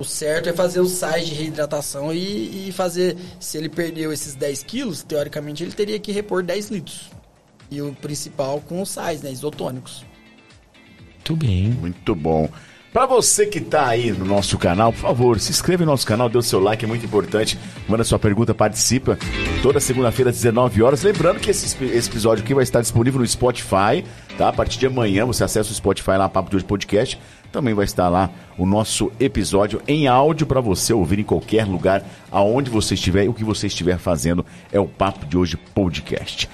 O 0.00 0.04
certo 0.04 0.48
é 0.48 0.52
fazer 0.54 0.80
os 0.80 0.92
sais 0.92 1.26
de 1.28 1.34
reidratação 1.34 2.10
e, 2.10 2.68
e 2.68 2.72
fazer. 2.72 3.18
Se 3.38 3.58
ele 3.58 3.68
perdeu 3.68 4.10
esses 4.10 4.34
10 4.34 4.62
quilos, 4.62 5.02
teoricamente 5.02 5.62
ele 5.62 5.72
teria 5.72 6.00
que 6.00 6.10
repor 6.10 6.42
10 6.42 6.70
litros. 6.70 7.10
E 7.70 7.82
o 7.82 7.92
principal 7.92 8.62
com 8.66 8.80
os 8.80 8.88
sais, 8.88 9.20
né? 9.20 9.30
Isotônicos. 9.30 10.02
Muito 11.16 11.36
bem. 11.36 11.68
Muito 11.68 12.14
bom. 12.14 12.48
Pra 12.94 13.04
você 13.06 13.46
que 13.46 13.60
tá 13.60 13.86
aí 13.86 14.10
no 14.10 14.24
nosso 14.24 14.58
canal, 14.58 14.90
por 14.90 14.98
favor, 14.98 15.38
se 15.38 15.52
inscreva 15.52 15.84
no 15.84 15.92
nosso 15.92 16.04
canal, 16.04 16.28
dê 16.28 16.36
o 16.36 16.42
seu 16.42 16.58
like, 16.58 16.84
é 16.84 16.88
muito 16.88 17.04
importante. 17.04 17.56
Manda 17.86 18.02
sua 18.02 18.18
pergunta, 18.18 18.52
participa. 18.52 19.16
Toda 19.62 19.78
segunda-feira 19.78 20.30
às 20.30 20.36
19 20.36 20.82
horas. 20.82 21.02
Lembrando 21.02 21.38
que 21.38 21.50
esse, 21.50 21.84
esse 21.84 22.08
episódio 22.08 22.42
aqui 22.42 22.54
vai 22.54 22.64
estar 22.64 22.80
disponível 22.80 23.20
no 23.20 23.26
Spotify, 23.26 24.02
tá? 24.36 24.48
A 24.48 24.52
partir 24.52 24.78
de 24.78 24.86
amanhã 24.86 25.26
você 25.26 25.44
acessa 25.44 25.70
o 25.70 25.74
Spotify 25.74 26.12
lá, 26.12 26.28
Papo 26.28 26.50
de 26.50 26.56
Hoje 26.56 26.64
Podcast. 26.64 27.20
Também 27.52 27.74
vai 27.74 27.84
estar 27.84 28.08
lá 28.08 28.30
o 28.56 28.64
nosso 28.64 29.10
episódio 29.18 29.82
em 29.88 30.06
áudio 30.06 30.46
para 30.46 30.60
você 30.60 30.92
ouvir 30.92 31.18
em 31.18 31.24
qualquer 31.24 31.66
lugar, 31.66 32.04
aonde 32.30 32.70
você 32.70 32.94
estiver 32.94 33.24
e 33.24 33.28
o 33.28 33.34
que 33.34 33.42
você 33.42 33.66
estiver 33.66 33.98
fazendo. 33.98 34.44
É 34.70 34.78
o 34.78 34.86
Papo 34.86 35.26
de 35.26 35.36
Hoje 35.36 35.56
Podcast. 35.56 36.48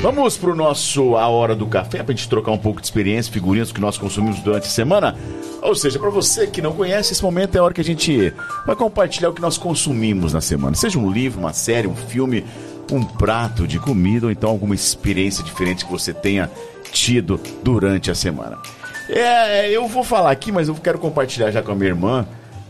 Vamos 0.00 0.36
pro 0.36 0.54
nosso 0.54 1.16
A 1.16 1.26
Hora 1.28 1.56
do 1.56 1.66
Café, 1.66 2.02
pra 2.02 2.14
gente 2.14 2.28
trocar 2.28 2.52
um 2.52 2.58
pouco 2.58 2.80
de 2.80 2.86
experiência, 2.86 3.32
figurinhas 3.32 3.72
que 3.72 3.80
nós 3.80 3.98
consumimos 3.98 4.38
durante 4.40 4.66
a 4.66 4.70
semana. 4.70 5.16
Ou 5.62 5.74
seja, 5.74 5.98
para 5.98 6.10
você 6.10 6.46
que 6.46 6.62
não 6.62 6.72
conhece, 6.72 7.12
esse 7.12 7.22
momento 7.22 7.56
é 7.56 7.58
a 7.58 7.64
hora 7.64 7.74
que 7.74 7.80
a 7.80 7.84
gente 7.84 8.32
vai 8.64 8.76
compartilhar 8.76 9.30
o 9.30 9.34
que 9.34 9.42
nós 9.42 9.58
consumimos 9.58 10.32
na 10.32 10.40
semana. 10.40 10.76
Seja 10.76 10.98
um 10.98 11.10
livro, 11.10 11.40
uma 11.40 11.52
série, 11.52 11.88
um 11.88 11.96
filme, 11.96 12.44
um 12.92 13.02
prato 13.02 13.66
de 13.66 13.80
comida 13.80 14.26
ou 14.26 14.32
então 14.32 14.50
alguma 14.50 14.74
experiência 14.74 15.42
diferente 15.42 15.84
que 15.84 15.90
você 15.90 16.14
tenha 16.14 16.48
tido 16.92 17.40
durante 17.64 18.10
a 18.10 18.14
semana. 18.14 18.58
É, 19.08 19.70
eu 19.70 19.86
vou 19.86 20.02
falar 20.02 20.30
aqui, 20.30 20.50
mas 20.50 20.68
eu 20.68 20.74
quero 20.74 20.98
compartilhar 20.98 21.50
já 21.50 21.62
com 21.62 21.72
a 21.72 21.74
minha 21.74 21.88
irmã 21.88 22.26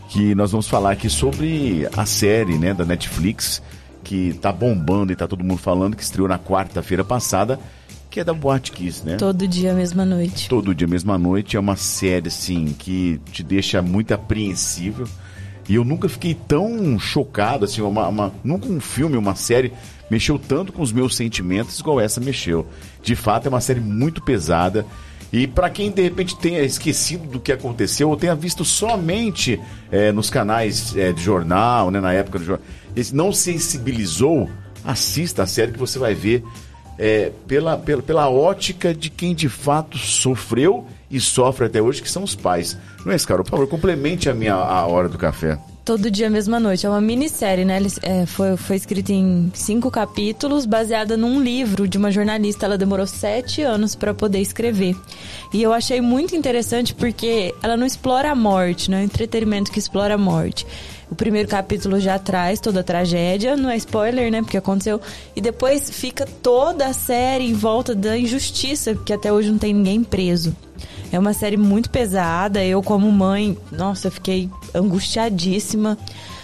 que 0.09 0.33
nós 0.35 0.51
vamos 0.51 0.67
falar 0.67 0.91
aqui 0.91 1.09
sobre 1.09 1.87
a 1.95 2.05
série, 2.05 2.57
né, 2.57 2.73
da 2.73 2.85
Netflix 2.85 3.61
que 4.07 4.33
tá 4.41 4.53
bombando 4.53 5.11
e 5.11 5.15
tá 5.17 5.27
todo 5.27 5.43
mundo 5.43 5.57
falando 5.57 5.95
que 5.95 6.01
estreou 6.01 6.29
na 6.29 6.39
quarta-feira 6.39 7.03
passada, 7.03 7.59
que 8.09 8.21
é 8.21 8.23
da 8.23 8.33
Boate 8.33 8.71
Kiss, 8.71 9.05
né? 9.05 9.17
Todo 9.17 9.45
dia, 9.45 9.73
mesma 9.73 10.05
noite. 10.05 10.47
Todo 10.47 10.73
dia, 10.73 10.87
mesma 10.87 11.17
noite. 11.17 11.57
É 11.57 11.59
uma 11.59 11.75
série, 11.75 12.29
assim, 12.29 12.73
que 12.79 13.19
te 13.33 13.43
deixa 13.43 13.81
muito 13.81 14.13
apreensível. 14.13 15.05
E 15.67 15.75
eu 15.75 15.83
nunca 15.83 16.07
fiquei 16.07 16.33
tão 16.33 16.97
chocado, 16.97 17.65
assim, 17.65 17.81
uma, 17.81 18.07
uma, 18.07 18.33
nunca 18.45 18.69
um 18.69 18.79
filme, 18.79 19.17
uma 19.17 19.35
série 19.35 19.73
mexeu 20.09 20.39
tanto 20.39 20.71
com 20.71 20.81
os 20.81 20.93
meus 20.93 21.17
sentimentos 21.17 21.77
igual 21.77 21.99
essa 21.99 22.21
mexeu. 22.21 22.65
De 23.03 23.13
fato, 23.13 23.47
é 23.47 23.49
uma 23.49 23.59
série 23.59 23.81
muito 23.81 24.21
pesada. 24.21 24.85
E 25.31 25.45
para 25.45 25.69
quem 25.69 25.91
de 25.91 26.01
repente 26.01 26.37
tenha 26.37 26.61
esquecido 26.61 27.27
do 27.27 27.39
que 27.39 27.51
aconteceu 27.51 28.09
ou 28.09 28.15
tenha 28.15 28.35
visto 28.35 28.63
somente 28.63 29.59
é, 29.91 30.11
nos 30.11 30.29
canais 30.29 30.95
é, 30.95 31.11
de 31.11 31.21
jornal, 31.21 31.91
né, 31.91 31.99
na 31.99 32.13
época 32.13 32.39
do 32.39 32.45
jornal, 32.45 32.65
não 33.13 33.31
sensibilizou, 33.31 34.49
assista 34.83 35.43
a 35.43 35.47
série 35.47 35.73
que 35.73 35.79
você 35.79 35.99
vai 35.99 36.15
ver 36.15 36.43
é, 36.97 37.31
pela, 37.47 37.77
pela, 37.77 38.01
pela 38.01 38.29
ótica 38.29 38.93
de 38.93 39.09
quem 39.09 39.35
de 39.35 39.49
fato 39.49 39.97
sofreu 39.97 40.85
e 41.11 41.19
sofre 41.19 41.65
até 41.65 41.81
hoje, 41.81 42.01
que 42.01 42.09
são 42.09 42.23
os 42.23 42.35
pais. 42.35 42.77
Não 43.05 43.11
é 43.11 43.15
isso, 43.15 43.27
Carol? 43.27 43.43
Por 43.43 43.51
favor, 43.51 43.67
complemente 43.67 44.29
a 44.29 44.33
minha 44.33 44.55
a 44.55 44.85
hora 44.87 45.07
do 45.07 45.17
café. 45.17 45.59
Todo 45.87 46.11
dia, 46.11 46.29
mesma 46.29 46.59
noite. 46.59 46.85
É 46.85 46.89
uma 46.89 46.99
minissérie, 46.99 47.63
né? 47.63 47.79
É, 48.01 48.25
foi, 48.25 48.57
foi 48.57 48.75
escrita 48.75 49.13
em 49.13 49.49
cinco 49.53 49.89
capítulos, 49.89 50.65
baseada 50.65 51.15
num 51.15 51.41
livro 51.41 51.87
de 51.87 51.97
uma 51.97 52.11
jornalista. 52.11 52.65
Ela 52.65 52.77
demorou 52.77 53.07
sete 53.07 53.61
anos 53.61 53.95
para 53.95 54.13
poder 54.13 54.41
escrever. 54.41 54.97
E 55.53 55.63
eu 55.63 55.71
achei 55.71 56.01
muito 56.01 56.35
interessante 56.35 56.93
porque 56.93 57.55
ela 57.63 57.77
não 57.77 57.87
explora 57.87 58.31
a 58.31 58.35
morte, 58.35 58.91
não 58.91 58.97
é 58.97 59.01
um 59.01 59.05
entretenimento 59.05 59.71
que 59.71 59.79
explora 59.79 60.15
a 60.15 60.17
morte. 60.17 60.67
O 61.09 61.15
primeiro 61.15 61.47
capítulo 61.47 62.01
já 62.01 62.19
traz 62.19 62.59
toda 62.59 62.81
a 62.81 62.83
tragédia, 62.83 63.55
não 63.55 63.69
é 63.69 63.77
spoiler, 63.77 64.29
né? 64.29 64.41
Porque 64.41 64.57
aconteceu. 64.57 64.99
E 65.37 65.39
depois 65.39 65.89
fica 65.89 66.25
toda 66.43 66.85
a 66.87 66.91
série 66.91 67.45
em 67.45 67.53
volta 67.53 67.95
da 67.95 68.17
injustiça, 68.17 68.93
que 68.93 69.13
até 69.13 69.31
hoje 69.31 69.49
não 69.49 69.57
tem 69.57 69.73
ninguém 69.73 70.03
preso. 70.03 70.53
É 71.11 71.17
uma 71.17 71.33
série 71.33 71.57
muito 71.57 71.89
pesada. 71.89 72.63
Eu, 72.63 72.81
como 72.83 73.11
mãe, 73.11 73.57
nossa, 73.71 74.11
fiquei 74.11 74.49
angustiadíssima. 74.73 75.97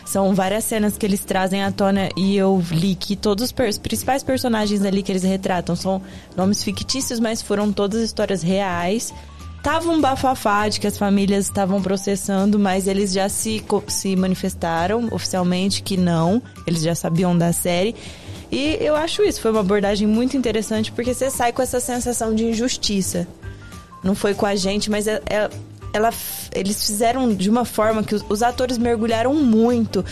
São 0.05 0.33
várias 0.35 0.65
cenas 0.65 0.97
que 0.97 1.05
eles 1.05 1.23
trazem 1.23 1.63
à 1.63 1.71
tona 1.71 2.09
e 2.15 2.35
eu 2.35 2.63
li 2.71 2.93
que 2.93 3.15
todos 3.15 3.45
os 3.45 3.77
principais 3.77 4.21
personagens 4.21 4.83
ali 4.83 5.01
que 5.01 5.11
eles 5.11 5.23
retratam 5.23 5.75
são 5.75 6.01
nomes 6.35 6.63
fictícios, 6.63 7.19
mas 7.19 7.41
foram 7.41 7.71
todas 7.71 8.01
histórias 8.01 8.43
reais. 8.43 9.13
Tava 9.63 9.89
um 9.89 10.01
bafafá 10.01 10.67
de 10.67 10.79
que 10.81 10.87
as 10.87 10.97
famílias 10.97 11.45
estavam 11.45 11.81
processando, 11.81 12.59
mas 12.59 12.85
eles 12.85 13.13
já 13.13 13.29
se, 13.29 13.63
se 13.87 14.13
manifestaram 14.15 15.07
oficialmente 15.09 15.81
que 15.81 15.95
não, 15.95 16.43
eles 16.67 16.81
já 16.81 16.93
sabiam 16.93 17.35
da 17.37 17.53
série. 17.53 17.95
E 18.51 18.77
eu 18.81 18.95
acho 18.95 19.23
isso, 19.23 19.41
foi 19.41 19.51
uma 19.51 19.61
abordagem 19.61 20.05
muito 20.05 20.35
interessante 20.35 20.91
porque 20.91 21.13
você 21.13 21.31
sai 21.31 21.53
com 21.53 21.61
essa 21.61 21.79
sensação 21.79 22.35
de 22.35 22.45
injustiça 22.45 23.25
não 24.03 24.15
foi 24.15 24.33
com 24.33 24.45
a 24.45 24.55
gente, 24.55 24.91
mas 24.91 25.07
é, 25.07 25.21
é, 25.29 25.49
ela, 25.93 26.11
eles 26.53 26.85
fizeram 26.85 27.33
de 27.33 27.49
uma 27.49 27.65
forma 27.65 28.03
que 28.03 28.15
os, 28.15 28.25
os 28.27 28.41
atores 28.41 28.77
mergulharam 28.77 29.33
muito. 29.33 30.03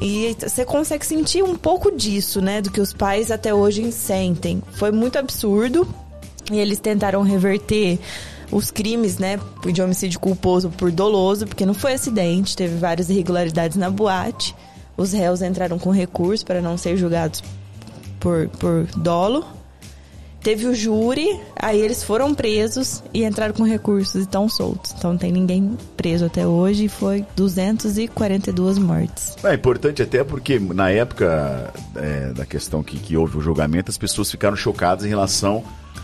E 0.00 0.34
você 0.38 0.64
consegue 0.64 1.04
sentir 1.04 1.42
um 1.42 1.54
pouco 1.54 1.94
disso, 1.94 2.40
né? 2.40 2.62
Do 2.62 2.70
que 2.70 2.80
os 2.80 2.92
pais 2.92 3.30
até 3.30 3.54
hoje 3.54 3.92
sentem. 3.92 4.62
Foi 4.72 4.90
muito 4.90 5.18
absurdo. 5.18 5.86
E 6.50 6.58
eles 6.58 6.80
tentaram 6.80 7.22
reverter 7.22 7.98
os 8.50 8.70
crimes, 8.70 9.18
né? 9.18 9.38
De 9.72 9.82
homicídio 9.82 10.18
culposo 10.18 10.70
por 10.70 10.90
doloso, 10.90 11.46
porque 11.46 11.66
não 11.66 11.74
foi 11.74 11.92
acidente, 11.92 12.56
teve 12.56 12.76
várias 12.76 13.10
irregularidades 13.10 13.76
na 13.76 13.90
boate. 13.90 14.54
Os 14.96 15.12
réus 15.12 15.42
entraram 15.42 15.78
com 15.78 15.90
recurso 15.90 16.44
para 16.44 16.60
não 16.60 16.76
ser 16.76 16.96
julgados 16.96 17.42
por, 18.18 18.48
por 18.48 18.86
dolo. 18.96 19.44
Teve 20.42 20.66
o 20.66 20.74
júri, 20.74 21.38
aí 21.54 21.80
eles 21.80 22.02
foram 22.02 22.34
presos 22.34 23.02
e 23.12 23.24
entraram 23.24 23.52
com 23.52 23.62
recursos 23.62 24.14
e 24.14 24.20
estão 24.20 24.48
soltos. 24.48 24.94
Então 24.96 25.12
não 25.12 25.18
tem 25.18 25.30
ninguém 25.30 25.76
preso 25.96 26.24
até 26.24 26.46
hoje 26.46 26.86
e 26.86 26.88
foi 26.88 27.24
242 27.36 28.78
mortes. 28.78 29.36
É 29.44 29.54
importante 29.54 30.02
até 30.02 30.24
porque 30.24 30.58
na 30.58 30.90
época 30.90 31.72
é, 31.94 32.32
da 32.32 32.46
questão 32.46 32.82
que, 32.82 32.98
que 32.98 33.16
houve 33.16 33.36
o 33.36 33.40
julgamento, 33.40 33.90
as 33.90 33.98
pessoas 33.98 34.30
ficaram 34.30 34.56
chocadas 34.56 35.04
em 35.04 35.08
relação 35.08 35.62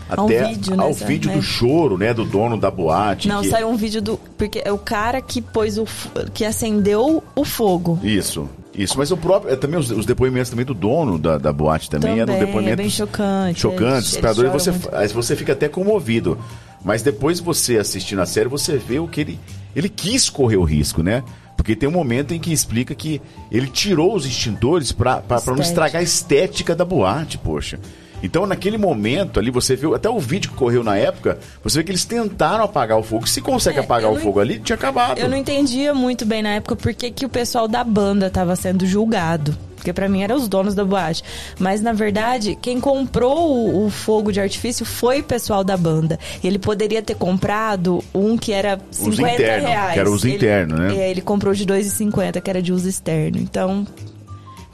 até 0.09 0.41
ao 0.41 0.47
vídeo, 0.47 0.75
né, 0.75 0.83
ao 0.83 0.93
vídeo 0.93 1.31
do 1.31 1.41
choro, 1.41 1.97
né, 1.97 2.13
do 2.13 2.23
dono 2.23 2.57
da 2.57 2.71
boate. 2.71 3.27
Não, 3.27 3.41
que... 3.41 3.49
saiu 3.49 3.69
um 3.69 3.75
vídeo 3.75 4.01
do 4.01 4.17
porque 4.37 4.61
é 4.63 4.71
o 4.71 4.77
cara 4.77 5.21
que 5.21 5.41
pôs 5.41 5.77
o 5.77 5.85
que 6.33 6.45
acendeu 6.45 7.23
o 7.35 7.43
fogo. 7.43 7.99
Isso. 8.03 8.47
Isso, 8.77 8.97
mas 8.97 9.09
o 9.11 9.17
próprio. 9.17 9.51
É, 9.51 9.55
também 9.55 9.79
os, 9.79 9.89
os, 9.89 10.05
depoimentos 10.05 10.51
também 10.51 10.65
do 10.65 10.73
dono 10.73 11.17
da, 11.17 11.37
da 11.37 11.51
boate 11.51 11.89
também, 11.89 12.17
também 12.17 12.21
eram 12.21 12.45
depoimentos. 12.45 12.73
É 12.73 12.75
bem 12.75 12.89
chocante. 12.89 13.59
Chocantes, 13.59 14.09
desesperadores. 14.09 14.51
Você, 14.51 14.71
você 15.13 15.35
fica 15.35 15.53
até 15.53 15.67
comovido. 15.67 16.37
Mas 16.83 17.01
depois 17.01 17.39
você 17.39 17.77
assistindo 17.77 18.21
a 18.21 18.25
série, 18.25 18.47
você 18.47 18.77
vê 18.77 18.99
o 18.99 19.07
que 19.07 19.21
ele. 19.21 19.39
Ele 19.75 19.89
quis 19.89 20.29
correr 20.29 20.57
o 20.57 20.63
risco, 20.63 21.01
né? 21.01 21.23
Porque 21.55 21.75
tem 21.75 21.89
um 21.89 21.91
momento 21.91 22.33
em 22.33 22.39
que 22.39 22.53
explica 22.53 22.93
que 22.93 23.19
ele 23.51 23.67
tirou 23.67 24.15
os 24.15 24.25
extintores 24.25 24.91
para 24.91 25.23
não 25.47 25.59
estragar 25.59 25.99
a 25.99 26.03
estética 26.03 26.75
da 26.75 26.85
boate, 26.85 27.37
poxa. 27.37 27.79
Então, 28.21 28.45
naquele 28.45 28.77
momento 28.77 29.39
ali, 29.39 29.51
você 29.51 29.75
viu, 29.75 29.93
até 29.93 30.09
o 30.09 30.19
vídeo 30.19 30.51
que 30.51 30.57
correu 30.57 30.83
na 30.83 30.97
época, 30.97 31.37
você 31.63 31.79
vê 31.79 31.83
que 31.83 31.91
eles 31.91 32.05
tentaram 32.05 32.63
apagar 32.63 32.97
o 32.97 33.03
fogo. 33.03 33.27
Se 33.27 33.41
consegue 33.41 33.77
é, 33.77 33.81
apagar 33.81 34.11
o 34.11 34.15
não, 34.15 34.21
fogo 34.21 34.39
ali, 34.39 34.59
tinha 34.59 34.75
acabado. 34.75 35.19
Eu 35.19 35.29
não 35.29 35.37
entendia 35.37 35.93
muito 35.93 36.25
bem 36.25 36.41
na 36.41 36.49
época 36.49 36.75
por 36.75 36.93
que, 36.93 37.25
o 37.25 37.29
pessoal 37.29 37.67
da 37.67 37.83
banda 37.83 38.27
estava 38.27 38.55
sendo 38.55 38.85
julgado. 38.85 39.57
Porque 39.75 39.93
para 39.93 40.09
mim 40.09 40.23
eram 40.23 40.35
os 40.35 40.47
donos 40.47 40.73
da 40.73 40.83
boate. 40.83 41.23
Mas 41.59 41.81
na 41.81 41.93
verdade, 41.93 42.57
quem 42.59 42.79
comprou 42.79 43.51
o, 43.51 43.85
o, 43.85 43.89
fogo 43.89 44.31
de 44.31 44.41
artifício 44.41 44.85
foi 44.85 45.21
o 45.21 45.23
pessoal 45.23 45.63
da 45.63 45.77
banda. 45.77 46.19
Ele 46.43 46.57
poderia 46.57 47.01
ter 47.01 47.15
comprado 47.15 48.03
um 48.13 48.37
que 48.37 48.51
era 48.51 48.79
50 48.91 49.09
uso 49.09 49.21
interno, 49.21 49.67
reais. 49.67 49.93
Que 49.93 49.99
era 49.99 50.11
uso 50.11 50.27
ele, 50.27 50.35
interno, 50.35 50.77
né? 50.77 50.97
É, 50.97 51.11
ele 51.11 51.21
comprou 51.21 51.53
de 51.53 51.65
2,50, 51.65 52.41
que 52.41 52.49
era 52.49 52.61
de 52.61 52.73
uso 52.73 52.89
externo. 52.89 53.37
Então, 53.37 53.85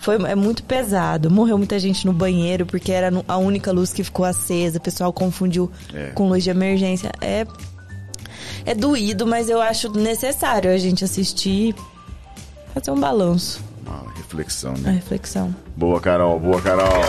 foi, 0.04 0.16
é 0.16 0.36
muito 0.36 0.64
pesado. 0.64 1.32
Morreu 1.32 1.58
muita 1.58 1.80
gente 1.80 2.06
no 2.06 2.12
banheiro 2.12 2.66
porque 2.66 2.92
era 2.92 3.10
a 3.26 3.38
única 3.38 3.72
luz 3.72 3.94
que 3.94 4.04
ficou 4.04 4.26
acesa. 4.26 4.78
O 4.78 4.82
pessoal 4.82 5.14
confundiu 5.14 5.72
é. 5.94 6.08
com 6.08 6.28
luz 6.28 6.44
de 6.44 6.50
emergência. 6.50 7.10
É, 7.22 7.48
é 8.66 8.76
doído, 8.76 9.26
mas 9.26 9.50
eu 9.50 9.62
acho 9.62 9.90
necessário 9.94 10.70
a 10.70 10.78
gente 10.78 11.06
assistir 11.06 11.74
fazer 12.74 12.92
um 12.92 13.00
balanço. 13.00 13.64
Uma 13.86 14.14
reflexão, 14.14 14.74
né? 14.74 14.90
Uma 14.90 14.92
reflexão. 14.92 15.56
Boa, 15.78 16.02
Carol. 16.02 16.38
Boa, 16.38 16.62
Carol. 16.62 17.02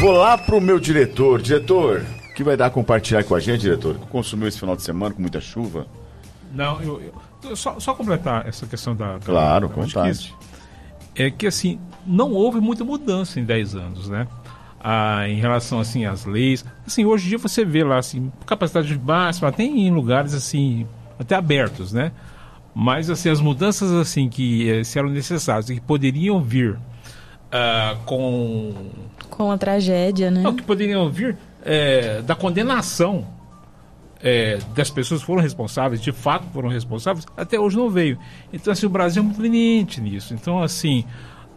Vou 0.00 0.12
lá 0.12 0.38
pro 0.38 0.58
meu 0.58 0.80
diretor. 0.80 1.42
Diretor, 1.42 2.06
o 2.30 2.34
que 2.34 2.42
vai 2.42 2.56
dar 2.56 2.66
a 2.66 2.70
compartilhar 2.70 3.24
com 3.24 3.34
a 3.34 3.40
gente, 3.40 3.60
diretor? 3.60 3.96
Consumiu 4.08 4.48
esse 4.48 4.58
final 4.58 4.74
de 4.74 4.82
semana 4.82 5.14
com 5.14 5.20
muita 5.20 5.40
chuva? 5.40 5.86
Não, 6.50 6.80
eu, 6.80 7.12
eu 7.44 7.56
só, 7.56 7.78
só 7.78 7.92
completar 7.92 8.48
essa 8.48 8.66
questão 8.66 8.96
da. 8.96 9.18
Claro, 9.22 9.68
com 9.68 9.82
vontade 9.82 10.34
é 11.16 11.30
que 11.30 11.46
assim 11.46 11.78
não 12.06 12.32
houve 12.32 12.60
muita 12.60 12.84
mudança 12.84 13.40
em 13.40 13.44
10 13.44 13.74
anos, 13.74 14.08
né? 14.08 14.26
Ah, 14.80 15.28
em 15.28 15.40
relação 15.40 15.80
assim 15.80 16.04
às 16.04 16.24
leis, 16.24 16.64
assim 16.86 17.04
hoje 17.04 17.26
em 17.26 17.28
dia 17.30 17.38
você 17.38 17.64
vê 17.64 17.82
lá 17.82 17.98
assim 17.98 18.30
capacidade 18.46 18.96
máxima 18.98 19.50
tem 19.50 19.86
em 19.86 19.90
lugares 19.90 20.32
assim 20.34 20.86
até 21.18 21.34
abertos, 21.34 21.92
né? 21.92 22.12
Mas 22.74 23.08
assim, 23.08 23.30
as 23.30 23.40
mudanças 23.40 23.90
assim 23.90 24.28
que 24.28 24.70
eh, 24.70 24.84
se 24.84 24.98
eram 24.98 25.08
necessárias 25.08 25.70
e 25.70 25.76
que 25.76 25.80
poderiam 25.80 26.42
vir 26.42 26.78
ah, 27.50 27.96
com 28.04 28.74
Com 29.30 29.50
a 29.50 29.56
tragédia, 29.58 30.30
né? 30.30 30.42
não, 30.42 30.54
que 30.54 30.62
poderiam 30.62 31.10
vir 31.10 31.36
eh, 31.64 32.22
da 32.22 32.34
condenação 32.34 33.26
eh, 34.22 34.58
das 34.74 34.90
pessoas 34.90 35.20
que 35.20 35.26
foram 35.26 35.42
responsáveis, 35.42 36.00
de 36.00 36.12
fato 36.12 36.46
foram 36.52 36.68
responsáveis, 36.68 37.26
até 37.36 37.58
hoje 37.58 37.76
não 37.76 37.90
veio. 37.90 38.18
Então, 38.52 38.72
assim, 38.72 38.86
o 38.86 38.90
Brasil 38.90 39.22
é 39.22 39.24
muito 39.24 39.40
leniente 39.40 40.00
nisso. 40.00 40.34
Então, 40.34 40.62
assim, 40.62 41.04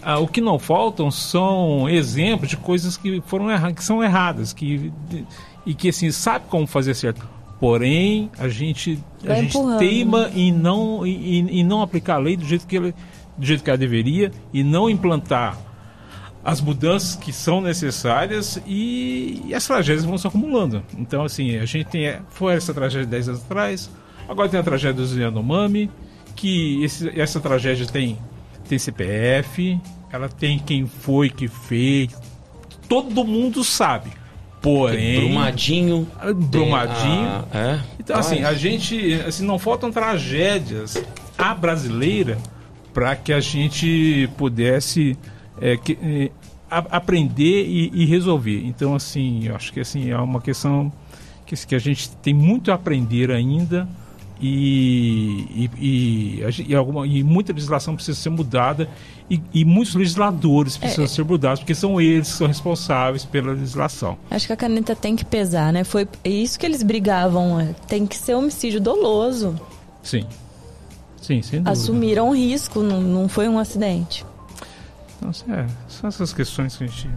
ah, 0.02 0.20
o 0.20 0.28
que 0.28 0.42
não 0.42 0.58
faltam 0.58 1.12
são 1.12 1.90
exemplos 1.90 2.50
de 2.50 2.58
coisas 2.58 2.96
que 2.98 3.22
foram 3.26 3.50
erra 3.50 3.74
que 3.74 3.84
são 3.84 4.04
erradas, 4.04 4.54
que 4.54 4.92
e 5.66 5.74
que 5.74 5.90
assim 5.90 6.12
sabe 6.12 6.46
como 6.50 6.66
fazer 6.66 6.94
certo. 6.94 7.28
Porém, 7.60 8.32
a 8.40 8.48
gente 8.48 9.04
a 9.26 9.36
gente 9.36 9.58
teima 9.78 10.30
em 10.34 10.52
não 10.52 11.06
em, 11.06 11.60
em 11.60 11.64
não 11.64 11.82
aplicar 11.82 12.16
a 12.16 12.20
lei 12.20 12.38
do 12.38 12.46
jeito 12.46 12.66
que 12.66 12.78
ele, 12.78 12.96
do 13.38 13.46
jeito 13.46 13.64
que 13.64 13.70
ela 13.70 13.78
deveria 13.78 14.32
e 14.54 14.64
não 14.64 14.90
implantar 14.90 15.58
as 16.50 16.62
mudanças 16.62 17.16
que 17.16 17.32
são 17.32 17.62
necessárias 17.62 18.60
e, 18.66 19.42
e 19.46 19.54
as 19.54 19.66
tragédias 19.68 20.04
vão 20.06 20.18
se 20.18 20.26
acumulando. 20.28 20.84
Então, 20.98 21.24
assim, 21.24 21.58
a 21.58 21.66
gente 21.66 21.86
tem. 21.86 22.16
Foi 22.30 22.54
essa 22.56 22.74
tragédia 22.74 23.06
de 23.06 23.12
10 23.12 23.30
anos 23.30 23.42
atrás, 23.42 23.90
agora 24.28 24.50
tem 24.50 24.60
a 24.60 24.64
tragédia 24.64 25.06
do 25.06 25.20
Yanomami, 25.20 25.90
que 26.36 26.84
esse- 26.84 27.20
essa 27.20 27.40
tragédia 27.40 27.86
tem, 27.86 28.18
tem 28.68 28.80
CPF, 28.80 29.80
ela 30.12 30.28
tem 30.28 30.58
quem 30.60 30.88
foi 30.88 31.30
que 31.30 31.48
fez, 31.48 32.10
todo 32.88 33.24
mundo 33.24 33.64
sabe. 33.64 34.12
Porém. 34.62 35.22
Brumadinho. 35.22 36.08
Brumadinho. 36.36 37.28
a- 37.28 37.46
é. 37.58 37.80
Então, 38.00 38.18
assim, 38.18 38.44
a 38.44 38.54
gente. 38.54 39.14
Assim, 39.26 39.46
não 39.46 39.58
faltam 39.58 39.90
tragédias 39.90 41.02
à 41.38 41.54
brasileira 41.54 42.38
para 42.94 43.16
que 43.16 43.32
a 43.32 43.40
gente 43.40 44.30
pudesse 44.38 45.18
é, 45.62 45.78
que- 45.78 45.98
é, 46.02 46.32
a- 46.70 46.98
aprender 46.98 47.66
e, 47.68 47.92
e 47.94 48.06
resolver. 48.06 48.64
Então, 48.66 48.96
assim, 48.96 49.46
eu 49.48 49.56
acho 49.56 49.72
que 49.74 49.80
assim, 49.80 50.10
é 50.12 50.18
uma 50.18 50.40
questão 50.42 50.92
que, 51.46 51.56
que 51.68 51.76
a 51.76 51.80
gente 51.80 52.10
tem 52.18 52.34
muito 52.34 52.72
a 52.72 52.76
aprender 52.76 53.32
ainda. 53.32 53.88
E, 54.42 55.70
e, 55.78 56.42
e, 56.70 56.74
alguma, 56.76 57.06
e 57.06 57.22
muita 57.24 57.52
legislação 57.52 57.94
precisa 57.96 58.18
ser 58.18 58.30
mudada 58.30 58.90
e, 59.30 59.42
e 59.54 59.66
muitos 59.66 59.96
legisladores 59.96 60.78
precisam 60.78 61.08
ser 61.08 61.26
mudados, 61.26 61.60
porque 61.60 61.76
são 61.76 62.00
eles 62.00 62.30
que 62.32 62.38
são 62.38 62.48
responsáveis 62.48 63.26
pela 63.26 63.52
legislação. 63.52 64.18
Acho 64.32 64.48
que 64.48 64.54
a 64.54 64.56
caneta 64.56 64.96
tem 64.96 65.16
que 65.16 65.26
pesar, 65.26 65.74
né? 65.74 65.84
Foi 65.84 66.08
isso 66.24 66.58
que 66.58 66.66
eles 66.66 66.82
brigavam. 66.84 67.60
é. 67.60 67.76
Tem 67.88 68.08
que 68.08 68.16
ser 68.16 68.34
homicídio 68.34 68.80
doloso. 68.80 69.60
Sim. 70.02 70.24
Sim, 71.22 71.42
sem 71.42 71.60
dúvida. 71.60 71.72
Assumiram 71.72 72.30
o 72.30 72.34
risco, 72.34 72.80
não, 72.82 73.02
não 73.02 73.28
foi 73.28 73.48
um 73.50 73.60
acidente. 73.60 74.26
Então, 75.20 75.32
é, 75.54 75.66
são 75.88 76.08
essas 76.08 76.32
questões 76.32 76.78
que 76.78 76.86
a 76.86 76.88
gente. 76.88 77.10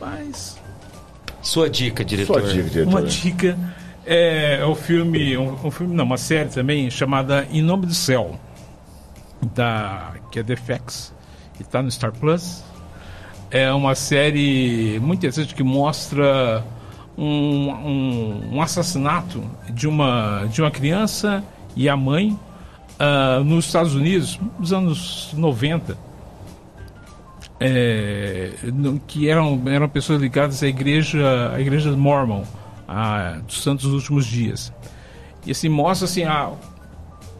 Mas. 0.00 0.58
Sua 1.42 1.68
dica, 1.68 2.04
diretor. 2.04 2.40
Sua 2.40 2.52
dica, 2.52 2.70
diretor. 2.70 2.90
Uma 2.90 3.02
dica 3.02 3.58
é, 4.04 4.58
é 4.60 4.64
o 4.64 4.74
filme, 4.74 5.36
um, 5.36 5.66
um 5.66 5.70
filme, 5.70 5.94
não, 5.94 6.04
uma 6.04 6.16
série 6.16 6.48
também 6.48 6.88
chamada 6.90 7.46
Em 7.50 7.60
Nome 7.60 7.86
do 7.86 7.94
Céu, 7.94 8.38
da, 9.54 10.14
que 10.30 10.38
é 10.38 10.42
The 10.42 10.56
FX, 10.56 11.12
e 11.58 11.62
está 11.62 11.82
no 11.82 11.90
Star 11.90 12.12
Plus. 12.12 12.62
É 13.50 13.72
uma 13.72 13.94
série 13.94 14.98
muito 15.00 15.18
interessante 15.20 15.54
que 15.54 15.62
mostra 15.62 16.64
um, 17.16 17.70
um, 17.70 18.54
um 18.54 18.62
assassinato 18.62 19.42
de 19.70 19.86
uma, 19.86 20.46
de 20.46 20.60
uma 20.60 20.70
criança 20.70 21.44
e 21.76 21.88
a 21.88 21.96
mãe 21.96 22.38
ah, 22.98 23.40
nos 23.44 23.66
Estados 23.66 23.94
Unidos, 23.94 24.38
nos 24.58 24.72
anos 24.72 25.30
90 25.32 25.96
é, 27.58 28.52
que 29.06 29.28
eram, 29.28 29.62
eram 29.66 29.88
pessoas 29.88 30.20
ligadas 30.20 30.62
à 30.62 30.66
igreja, 30.66 31.52
à 31.54 31.60
igreja 31.60 31.90
Mormon, 31.92 32.44
a, 32.86 33.38
dos 33.46 33.62
Santos 33.62 33.86
dos 33.86 34.02
Últimos 34.02 34.26
Dias. 34.26 34.72
E 35.44 35.50
assim 35.50 35.68
mostra 35.68 36.06
assim 36.06 36.24
a 36.24 36.50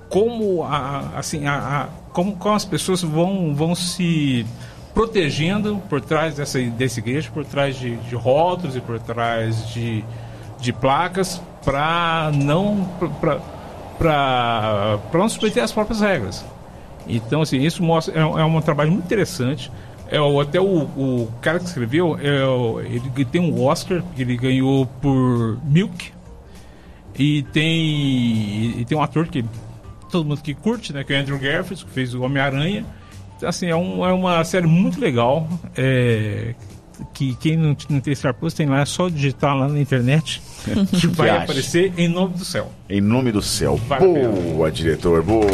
como 0.09 0.63
a, 0.65 1.11
assim 1.17 1.47
a, 1.47 1.89
como, 2.13 2.37
como 2.37 2.55
as 2.55 2.65
pessoas 2.65 3.03
vão 3.03 3.55
vão 3.55 3.75
se 3.75 4.47
protegendo 4.95 5.83
por 5.89 6.01
trás 6.01 6.37
dessa 6.37 6.61
dessa 6.63 7.01
igreja, 7.01 7.31
por 7.33 7.45
trás 7.45 7.77
de, 7.77 7.97
de 7.97 8.15
rótulos 8.15 8.77
e 8.77 8.81
por 8.81 8.99
trás 9.01 9.69
de, 9.71 10.05
de 10.61 10.73
placas 10.73 11.43
para 11.65 12.31
não 12.33 12.89
para 13.99 14.99
não 15.13 15.29
submeter 15.29 15.65
as 15.65 15.73
próprias 15.73 16.01
regras. 16.01 16.45
Então, 17.09 17.43
assim, 17.43 17.59
isso 17.59 17.83
mostra, 17.83 18.15
é, 18.19 18.21
é 18.21 18.45
um 18.45 18.61
trabalho 18.61 18.93
muito 18.93 19.05
interessante. 19.05 19.71
É, 20.11 20.19
até 20.41 20.61
o, 20.61 20.65
o 20.65 21.33
cara 21.41 21.59
que 21.59 21.65
escreveu, 21.67 22.17
é, 22.21 22.87
ele 22.87 23.25
tem 23.25 23.41
um 23.41 23.63
Oscar, 23.65 24.03
que 24.15 24.23
ele 24.23 24.37
ganhou 24.37 24.87
por 24.87 25.59
Milk. 25.65 26.13
E 27.19 27.43
tem, 27.53 28.81
e 28.81 28.85
tem 28.87 28.97
um 28.97 29.03
ator 29.03 29.27
que 29.27 29.45
todo 30.11 30.25
mundo 30.27 30.41
que 30.43 30.55
curte, 30.55 30.93
né? 30.93 31.03
Que 31.03 31.15
é 31.15 31.19
o 31.19 31.21
Andrew 31.23 31.39
Garfield, 31.39 31.85
que 31.85 31.91
fez 31.91 32.15
o 32.15 32.23
Homem-Aranha. 32.23 32.85
Então, 33.37 33.49
assim, 33.49 33.67
é, 33.67 33.75
um- 33.77 34.07
é 34.07 34.13
uma 34.13 34.45
série 34.45 34.67
muito 34.67 35.01
legal. 35.01 35.49
é, 35.77 36.55
que 37.13 37.35
quem 37.37 37.57
não, 37.59 37.77
não 37.91 38.01
tem 38.01 38.15
Star 38.15 38.33
Plus 38.33 38.55
tem 38.55 38.67
lá, 38.67 38.81
é 38.81 38.85
só 38.87 39.11
digitar 39.11 39.55
lá 39.55 39.69
na 39.69 39.79
internet 39.79 40.41
que 40.99 41.07
vai 41.09 41.29
acha? 41.29 41.43
aparecer 41.45 41.93
em 41.99 42.09
nome 42.09 42.35
do 42.35 42.45
céu. 42.45 42.73
Em 42.89 43.03
nome 43.03 43.31
do 43.33 43.43
céu. 43.43 43.79
Pena. 43.87 44.29
Boa, 44.31 44.71
diretor, 44.73 45.23
boa. 45.23 45.47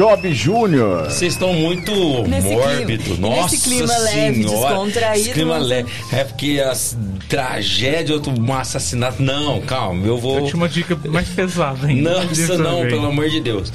Job 0.00 0.32
Júnior. 0.32 1.10
Vocês 1.10 1.34
estão 1.34 1.52
muito 1.52 1.92
Nesse 2.26 2.48
mórbido. 2.48 3.04
clima- 3.04 3.28
Nossa 3.28 3.42
nesse 3.54 3.68
clima 3.68 3.98
leve, 3.98 4.42
senhora. 4.44 4.68
descontraído, 4.74 5.20
Esse 5.26 5.32
clima 5.34 5.58
leve. 5.58 5.92
É 6.10 6.24
porque 6.24 6.58
as 6.58 6.96
tragédias, 7.28 8.10
outro 8.10 8.32
um 8.32 8.54
assassinato. 8.54 9.22
Não, 9.22 9.60
calma, 9.60 10.06
eu 10.06 10.16
vou. 10.16 10.38
Eu 10.38 10.44
tinha 10.46 10.56
uma 10.56 10.70
dica 10.70 10.98
mais 11.04 11.28
pesada 11.28 11.86
ainda. 11.86 12.24
Nossa, 12.24 12.56
não, 12.56 12.80
pelo 12.88 13.08
amor 13.08 13.28
de 13.28 13.42
Deus. 13.42 13.70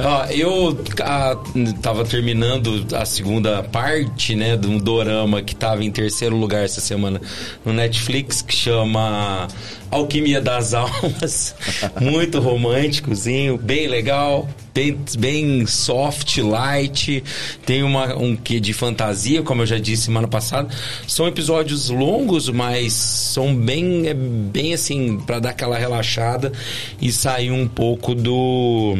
Ó, 0.00 0.24
eu 0.26 0.76
ah, 1.00 1.36
tava 1.80 2.04
terminando 2.04 2.84
a 2.96 3.04
segunda 3.04 3.62
parte, 3.62 4.34
né, 4.34 4.56
de 4.56 4.66
um 4.66 4.78
dorama 4.78 5.42
que 5.42 5.54
tava 5.54 5.84
em 5.84 5.92
terceiro 5.92 6.34
lugar 6.36 6.64
essa 6.64 6.80
semana 6.80 7.20
no 7.64 7.72
Netflix, 7.72 8.42
que 8.42 8.54
chama 8.54 9.46
Alquimia 9.90 10.40
das 10.40 10.74
Almas. 10.74 11.54
Muito 12.00 12.40
românticozinho, 12.40 13.56
bem 13.56 13.88
legal, 13.88 14.48
bem, 14.74 14.98
bem 15.18 15.66
soft, 15.66 16.38
light. 16.38 17.22
Tem 17.64 17.82
uma, 17.82 18.14
um 18.16 18.36
quê 18.36 18.60
de 18.60 18.72
fantasia, 18.72 19.42
como 19.42 19.62
eu 19.62 19.66
já 19.66 19.78
disse 19.78 20.04
semana 20.04 20.28
passada. 20.28 20.68
São 21.06 21.26
episódios 21.26 21.88
longos, 21.88 22.48
mas 22.48 22.92
são 22.92 23.54
bem, 23.54 24.08
é 24.08 24.14
bem 24.14 24.74
assim, 24.74 25.18
para 25.18 25.38
dar 25.38 25.50
aquela 25.50 25.78
relaxada 25.78 26.52
e 27.00 27.10
sair 27.10 27.50
um 27.50 27.66
pouco 27.66 28.14
do 28.14 28.96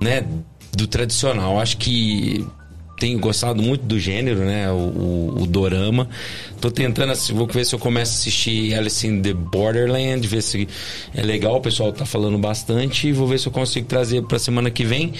né, 0.00 0.26
do 0.72 0.86
tradicional. 0.86 1.60
Acho 1.60 1.76
que 1.76 2.44
tenho 3.02 3.18
gostado 3.18 3.60
muito 3.60 3.84
do 3.84 3.98
gênero, 3.98 4.40
né, 4.44 4.70
o, 4.70 4.74
o, 4.74 5.42
o 5.42 5.46
dorama. 5.46 6.08
Tô 6.60 6.70
tentando, 6.70 7.10
assi- 7.10 7.32
vou 7.32 7.48
ver 7.48 7.66
se 7.66 7.74
eu 7.74 7.78
começo 7.80 8.12
a 8.12 8.14
assistir 8.14 8.72
Alice 8.74 9.04
in 9.04 9.20
the 9.20 9.32
Borderland, 9.32 10.24
ver 10.28 10.40
se 10.40 10.68
é 11.12 11.20
legal, 11.20 11.56
o 11.56 11.60
pessoal 11.60 11.92
tá 11.92 12.06
falando 12.06 12.38
bastante, 12.38 13.10
vou 13.10 13.26
ver 13.26 13.40
se 13.40 13.48
eu 13.48 13.52
consigo 13.52 13.86
trazer 13.88 14.22
pra 14.22 14.38
semana 14.38 14.70
que 14.70 14.84
vem. 14.84 15.12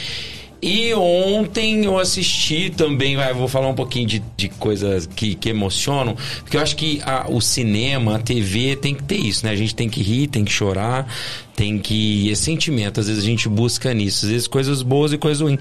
E 0.65 0.95
ontem 0.95 1.85
eu 1.87 1.99
assisti 1.99 2.71
também, 2.71 3.17
vai, 3.17 3.35
vou 3.35 3.49
falar 3.49 3.67
um 3.69 3.75
pouquinho 3.75 4.07
de, 4.07 4.23
de 4.37 4.49
coisas 4.49 5.07
que, 5.09 5.35
que 5.35 5.49
emocionam, 5.49 6.15
porque 6.45 6.57
eu 6.57 6.61
acho 6.61 6.77
que 6.77 7.01
a- 7.05 7.27
o 7.29 7.41
cinema, 7.41 8.15
a 8.15 8.19
TV 8.21 8.77
tem 8.77 8.95
que 8.95 9.03
ter 9.03 9.17
isso, 9.17 9.45
né? 9.45 9.51
A 9.51 9.57
gente 9.57 9.75
tem 9.75 9.89
que 9.89 10.01
rir, 10.01 10.29
tem 10.29 10.45
que 10.45 10.53
chorar, 10.53 11.13
tem 11.57 11.81
que. 11.81 12.31
É 12.31 12.37
sentimento, 12.37 13.01
às 13.01 13.09
vezes 13.09 13.25
a 13.25 13.27
gente 13.27 13.49
busca 13.49 13.93
nisso, 13.93 14.25
às 14.25 14.31
vezes 14.31 14.47
coisas 14.47 14.83
boas 14.83 15.13
e 15.13 15.19
coisas 15.19 15.41
ruins. 15.41 15.59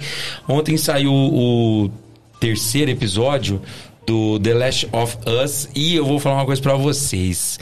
Ontem 0.47 0.77
saiu 0.77 1.11
o 1.11 1.89
terceiro 2.41 2.89
episódio 2.91 3.61
do 4.05 4.39
The 4.39 4.53
Last 4.55 4.89
of 4.91 5.15
Us 5.45 5.69
e 5.75 5.95
eu 5.95 6.05
vou 6.05 6.19
falar 6.19 6.35
uma 6.37 6.45
coisa 6.45 6.61
pra 6.61 6.73
vocês 6.75 7.57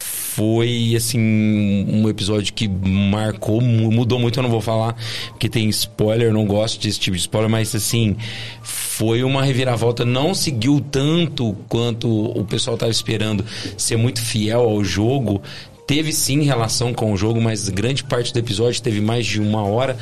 foi 0.00 0.94
assim 0.96 1.20
um 1.20 2.08
episódio 2.08 2.52
que 2.52 2.66
marcou, 2.66 3.60
mu- 3.60 3.92
mudou 3.92 4.18
muito, 4.18 4.36
eu 4.38 4.42
não 4.42 4.50
vou 4.50 4.60
falar 4.60 4.96
porque 5.28 5.48
tem 5.48 5.68
spoiler, 5.68 6.32
não 6.32 6.44
gosto 6.44 6.82
desse 6.82 6.98
tipo 6.98 7.14
de 7.16 7.20
spoiler, 7.22 7.48
mas 7.48 7.72
assim, 7.72 8.16
foi 8.62 9.22
uma 9.22 9.44
reviravolta, 9.44 10.04
não 10.04 10.34
seguiu 10.34 10.80
tanto 10.90 11.54
quanto 11.68 12.08
o 12.08 12.44
pessoal 12.44 12.74
estava 12.74 12.90
esperando 12.90 13.44
ser 13.76 13.96
muito 13.96 14.20
fiel 14.20 14.60
ao 14.62 14.82
jogo. 14.82 15.40
Teve 15.86 16.12
sim 16.12 16.42
relação 16.42 16.92
com 16.92 17.12
o 17.12 17.16
jogo, 17.16 17.40
mas 17.40 17.68
grande 17.68 18.04
parte 18.04 18.32
do 18.32 18.38
episódio 18.38 18.82
teve 18.82 19.00
mais 19.00 19.26
de 19.26 19.40
uma 19.40 19.62
hora. 19.62 19.96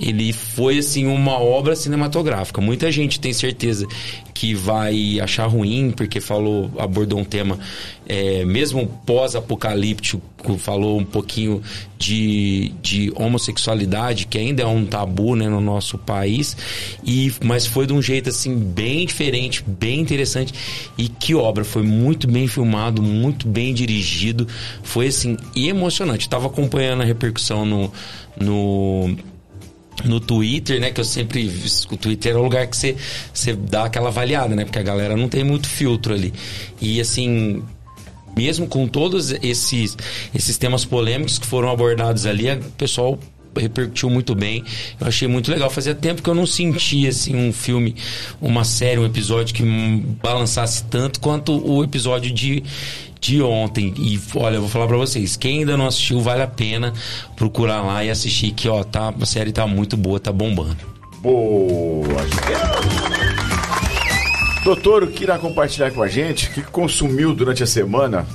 Ele 0.00 0.32
foi 0.32 0.78
assim 0.78 1.06
uma 1.06 1.38
obra 1.38 1.76
cinematográfica. 1.76 2.60
Muita 2.60 2.90
gente 2.90 3.20
tem 3.20 3.32
certeza 3.32 3.86
que 4.36 4.54
vai 4.54 5.18
achar 5.18 5.46
ruim 5.46 5.90
porque 5.90 6.20
falou 6.20 6.70
abordou 6.78 7.18
um 7.18 7.24
tema 7.24 7.58
é, 8.06 8.44
mesmo 8.44 8.86
pós-apocalíptico 9.06 10.20
falou 10.58 11.00
um 11.00 11.04
pouquinho 11.04 11.62
de, 11.98 12.72
de 12.82 13.10
homossexualidade 13.16 14.26
que 14.26 14.36
ainda 14.36 14.62
é 14.62 14.66
um 14.66 14.84
tabu 14.84 15.34
né, 15.34 15.48
no 15.48 15.60
nosso 15.60 15.96
país 15.96 16.54
e 17.02 17.32
mas 17.42 17.66
foi 17.66 17.86
de 17.86 17.94
um 17.94 18.02
jeito 18.02 18.28
assim 18.28 18.54
bem 18.54 19.06
diferente 19.06 19.64
bem 19.66 20.00
interessante 20.00 20.52
e 20.98 21.08
que 21.08 21.34
obra 21.34 21.64
foi 21.64 21.82
muito 21.82 22.28
bem 22.28 22.46
filmado 22.46 23.02
muito 23.02 23.48
bem 23.48 23.72
dirigido 23.72 24.46
foi 24.82 25.06
assim 25.06 25.36
emocionante. 25.54 26.26
Estava 26.26 26.46
acompanhando 26.46 27.02
a 27.02 27.04
repercussão 27.04 27.64
no, 27.64 27.92
no 28.38 29.16
no 30.04 30.20
Twitter, 30.20 30.80
né? 30.80 30.90
Que 30.90 31.00
eu 31.00 31.04
sempre. 31.04 31.50
O 31.90 31.96
Twitter 31.96 32.32
é 32.32 32.36
o 32.36 32.42
lugar 32.42 32.66
que 32.66 32.76
você, 32.76 32.96
você 33.32 33.54
dá 33.54 33.84
aquela 33.84 34.08
avaliada, 34.08 34.54
né? 34.54 34.64
Porque 34.64 34.78
a 34.78 34.82
galera 34.82 35.16
não 35.16 35.28
tem 35.28 35.44
muito 35.44 35.68
filtro 35.68 36.14
ali. 36.14 36.32
E 36.80 37.00
assim. 37.00 37.62
Mesmo 38.36 38.66
com 38.66 38.86
todos 38.86 39.30
esses, 39.42 39.96
esses 40.34 40.58
temas 40.58 40.84
polêmicos 40.84 41.38
que 41.38 41.46
foram 41.46 41.70
abordados 41.70 42.26
ali, 42.26 42.50
o 42.50 42.60
pessoal 42.72 43.18
repercutiu 43.60 44.10
muito 44.10 44.34
bem. 44.34 44.64
Eu 45.00 45.06
achei 45.06 45.26
muito 45.26 45.50
legal. 45.50 45.70
Fazia 45.70 45.94
tempo 45.94 46.22
que 46.22 46.28
eu 46.28 46.34
não 46.34 46.46
sentia 46.46 47.08
assim 47.08 47.34
um 47.34 47.52
filme, 47.52 47.96
uma 48.40 48.64
série, 48.64 49.00
um 49.00 49.06
episódio 49.06 49.54
que 49.54 49.62
balançasse 50.22 50.84
tanto 50.84 51.20
quanto 51.20 51.52
o 51.52 51.82
episódio 51.82 52.32
de 52.32 52.62
de 53.26 53.42
ontem. 53.42 53.92
E 53.96 54.20
olha, 54.34 54.56
eu 54.56 54.60
vou 54.60 54.70
falar 54.70 54.86
para 54.86 54.96
vocês, 54.96 55.36
quem 55.36 55.60
ainda 55.60 55.76
não 55.76 55.86
assistiu, 55.86 56.20
vale 56.20 56.42
a 56.42 56.46
pena 56.46 56.92
procurar 57.34 57.82
lá 57.82 58.04
e 58.04 58.10
assistir 58.10 58.52
que, 58.52 58.68
ó, 58.68 58.84
tá, 58.84 59.12
a 59.20 59.26
série 59.26 59.52
tá 59.52 59.66
muito 59.66 59.96
boa, 59.96 60.20
tá 60.20 60.30
bombando. 60.30 60.76
Boa. 61.18 62.06
Doutor, 64.62 65.06
que 65.08 65.24
irá 65.24 65.38
compartilhar 65.38 65.90
com 65.92 66.02
a 66.02 66.08
gente? 66.08 66.48
O 66.48 66.52
que 66.52 66.62
consumiu 66.62 67.34
durante 67.34 67.62
a 67.62 67.66
semana? 67.66 68.26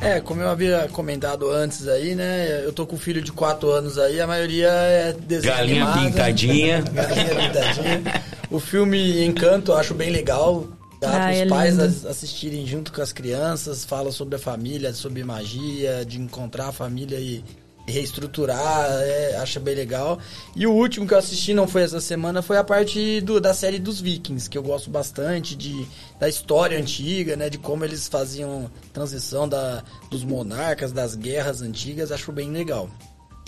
É, 0.00 0.20
como 0.20 0.40
eu 0.40 0.48
havia 0.48 0.88
comentado 0.92 1.50
antes 1.50 1.88
aí, 1.88 2.14
né? 2.14 2.62
Eu 2.64 2.72
tô 2.72 2.86
com 2.86 2.94
um 2.96 2.98
filho 2.98 3.20
de 3.20 3.32
4 3.32 3.68
anos 3.70 3.98
aí, 3.98 4.20
a 4.20 4.26
maioria 4.26 4.68
é 4.68 5.12
desenho 5.12 5.54
Galinha 5.54 5.84
animado. 5.84 6.04
pintadinha. 6.04 6.82
Galinha 6.92 7.24
pintadinha. 7.26 8.02
O 8.50 8.60
filme 8.60 9.24
Encanto 9.24 9.72
eu 9.72 9.76
acho 9.76 9.94
bem 9.94 10.10
legal. 10.10 10.66
Dá 11.00 11.08
Ah, 11.08 11.20
para 11.20 11.32
os 11.32 11.36
é 11.38 11.46
pais 11.46 11.70
lindo. 11.76 11.84
as- 11.84 12.04
assistirem 12.04 12.66
junto 12.66 12.92
com 12.92 13.00
as 13.00 13.12
crianças, 13.12 13.84
fala 13.84 14.10
sobre 14.10 14.34
a 14.36 14.38
família, 14.38 14.92
sobre 14.92 15.22
magia, 15.22 16.04
de 16.04 16.18
encontrar 16.20 16.68
a 16.68 16.72
família 16.72 17.18
e, 17.20 17.44
e 17.86 17.92
reestruturar, 17.92 18.90
é, 19.02 19.36
acha 19.36 19.60
bem 19.60 19.74
legal. 19.76 20.18
E 20.56 20.66
o 20.66 20.72
último 20.72 21.06
que 21.06 21.14
eu 21.14 21.18
assisti, 21.18 21.54
não 21.54 21.68
foi 21.68 21.82
essa 21.82 22.00
semana, 22.00 22.42
foi 22.42 22.56
a 22.58 22.64
parte 22.64 23.20
do- 23.20 23.40
da 23.40 23.54
série 23.54 23.78
dos 23.78 24.00
Vikings, 24.00 24.50
que 24.50 24.58
eu 24.58 24.62
gosto 24.62 24.90
bastante, 24.90 25.54
de, 25.54 25.86
da 26.18 26.28
história 26.28 26.76
antiga, 26.78 27.36
né, 27.36 27.48
de 27.48 27.58
como 27.58 27.84
eles 27.84 28.08
faziam 28.08 28.68
transição 28.92 29.48
da, 29.48 29.84
dos 30.10 30.24
monarcas, 30.24 30.90
das 30.90 31.14
guerras 31.14 31.62
antigas, 31.62 32.10
acho 32.10 32.32
bem 32.32 32.50
legal. 32.50 32.90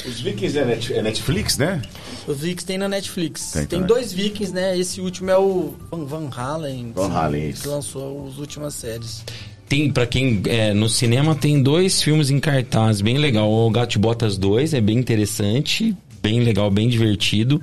Os 0.06 0.20
Vikings 0.20 0.59
é, 0.59 0.64
Net- 0.64 0.93
é 0.93 1.02
Netflix, 1.02 1.59
né? 1.59 1.82
Os 2.27 2.39
Vikings 2.40 2.66
tem 2.66 2.78
na 2.78 2.89
Netflix. 2.89 3.52
Tem 3.52 3.66
Tem, 3.66 3.82
dois 3.82 4.12
Vikings, 4.12 4.52
né? 4.55 4.77
Esse 4.78 5.01
último 5.01 5.31
é 5.31 5.36
o 5.39 5.74
Van, 5.90 6.05
Van 6.05 6.31
Halen. 6.35 6.93
Van 6.94 7.10
Halen, 7.10 7.48
isso. 7.51 7.62
Que 7.62 7.68
lançou 7.68 8.28
as 8.28 8.39
últimas 8.39 8.74
séries. 8.74 9.24
Tem, 9.68 9.90
pra 9.90 10.06
quem 10.06 10.43
é, 10.47 10.72
no 10.74 10.89
cinema, 10.89 11.35
tem 11.35 11.62
dois 11.62 12.02
filmes 12.02 12.28
em 12.31 12.40
cartaz, 12.40 13.01
bem 13.01 13.18
legal. 13.18 13.51
O 13.51 13.70
Gato 13.70 13.90
de 13.93 13.98
Botas 13.98 14.36
2 14.36 14.74
é 14.74 14.81
bem 14.81 14.98
interessante, 14.98 15.97
bem 16.20 16.40
legal, 16.40 16.70
bem 16.70 16.89
divertido. 16.89 17.62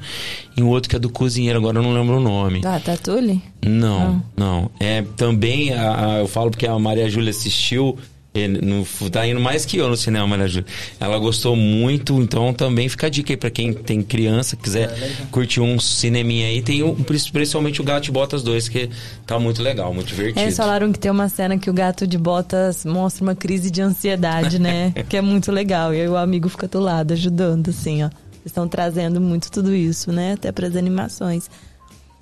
E 0.55 0.63
um 0.63 0.69
outro 0.69 0.89
que 0.89 0.95
é 0.95 0.99
do 0.99 1.09
cozinheiro, 1.09 1.59
agora 1.59 1.79
eu 1.79 1.83
não 1.83 1.93
lembro 1.93 2.17
o 2.17 2.21
nome. 2.21 2.61
Tá, 2.61 2.79
Tatule? 2.79 3.41
Não, 3.65 4.23
não. 4.37 4.71
É 4.79 5.01
também, 5.17 5.73
a, 5.73 6.13
a- 6.15 6.17
eu 6.19 6.27
falo 6.27 6.49
porque 6.49 6.65
a 6.65 6.79
Maria 6.79 7.09
Júlia 7.09 7.31
assistiu. 7.31 7.97
É, 8.43 8.47
no- 8.47 8.85
tá 9.09 9.25
indo 9.27 9.39
mais 9.39 9.65
que 9.65 9.77
eu 9.77 9.87
no 9.89 9.97
cinema, 9.97 10.27
Maria 10.27 10.47
Júlia. 10.47 10.65
Ela 10.99 11.17
gostou 11.17 11.55
muito, 11.55 12.21
então 12.21 12.53
também 12.53 12.87
fica 12.89 13.07
a 13.07 13.09
dica 13.09 13.33
aí 13.33 13.37
pra 13.37 13.49
quem 13.49 13.73
tem 13.73 14.01
criança, 14.01 14.55
quiser 14.55 14.89
curtir 15.31 15.59
um 15.61 15.79
cineminha 15.79 16.47
aí. 16.47 16.61
Tem 16.61 16.83
o, 16.83 16.95
principalmente 16.95 17.81
o 17.81 17.83
Gato 17.83 18.03
de 18.03 18.11
Botas 18.11 18.43
2, 18.43 18.69
que 18.69 18.89
tá 19.25 19.39
muito 19.39 19.61
legal, 19.61 19.93
muito 19.93 20.07
divertido. 20.07 20.39
É, 20.39 20.43
Eles 20.43 20.57
falaram 20.57 20.91
que 20.91 20.99
tem 20.99 21.11
uma 21.11 21.29
cena 21.29 21.57
que 21.57 21.69
o 21.69 21.73
gato 21.73 22.05
de 22.07 22.17
botas 22.17 22.85
mostra 22.85 23.23
uma 23.23 23.35
crise 23.35 23.69
de 23.71 23.81
ansiedade, 23.81 24.59
né? 24.59 24.91
que 25.09 25.17
é 25.17 25.21
muito 25.21 25.51
legal. 25.51 25.93
E 25.93 26.01
aí 26.01 26.07
o 26.07 26.15
amigo 26.17 26.49
fica 26.49 26.67
do 26.67 26.79
lado, 26.79 27.13
ajudando, 27.13 27.69
assim, 27.69 28.03
ó. 28.03 28.07
Eles 28.07 28.51
estão 28.53 28.67
trazendo 28.67 29.19
muito 29.19 29.51
tudo 29.51 29.75
isso, 29.75 30.11
né? 30.11 30.33
Até 30.33 30.51
pras 30.51 30.75
animações. 30.75 31.49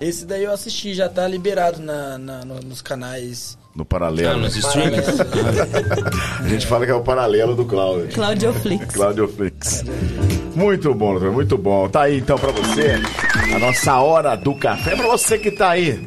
Esse 0.01 0.25
daí 0.25 0.43
eu 0.43 0.51
assisti, 0.51 0.93
já 0.93 1.07
tá 1.07 1.27
liberado 1.27 1.81
na, 1.81 2.17
na- 2.17 2.43
no- 2.45 2.59
nos 2.59 2.81
canais. 2.81 3.57
No 3.75 3.83
paralelo. 3.83 4.29
Ah, 4.29 4.37
nos 4.37 4.55
streamings. 4.55 5.05
A 6.39 6.47
gente 6.47 6.65
fala 6.65 6.85
que 6.85 6.91
é 6.91 6.95
o 6.95 7.01
paralelo 7.01 7.55
do 7.55 7.65
Cláudio. 7.65 8.07
Claudioflix. 8.13 8.95
Claudio 8.95 9.27
Flix. 9.27 9.83
Muito 10.55 10.93
bom, 10.93 11.11
doutor, 11.11 11.31
muito 11.33 11.57
bom. 11.57 11.89
Tá 11.89 12.03
aí 12.03 12.19
então 12.19 12.37
pra 12.37 12.51
você 12.51 12.95
a 13.53 13.59
nossa 13.59 13.99
hora 13.99 14.37
do 14.37 14.55
café. 14.55 14.95
Pra 14.95 15.07
você 15.07 15.37
que 15.37 15.51
tá 15.51 15.71
aí 15.71 15.99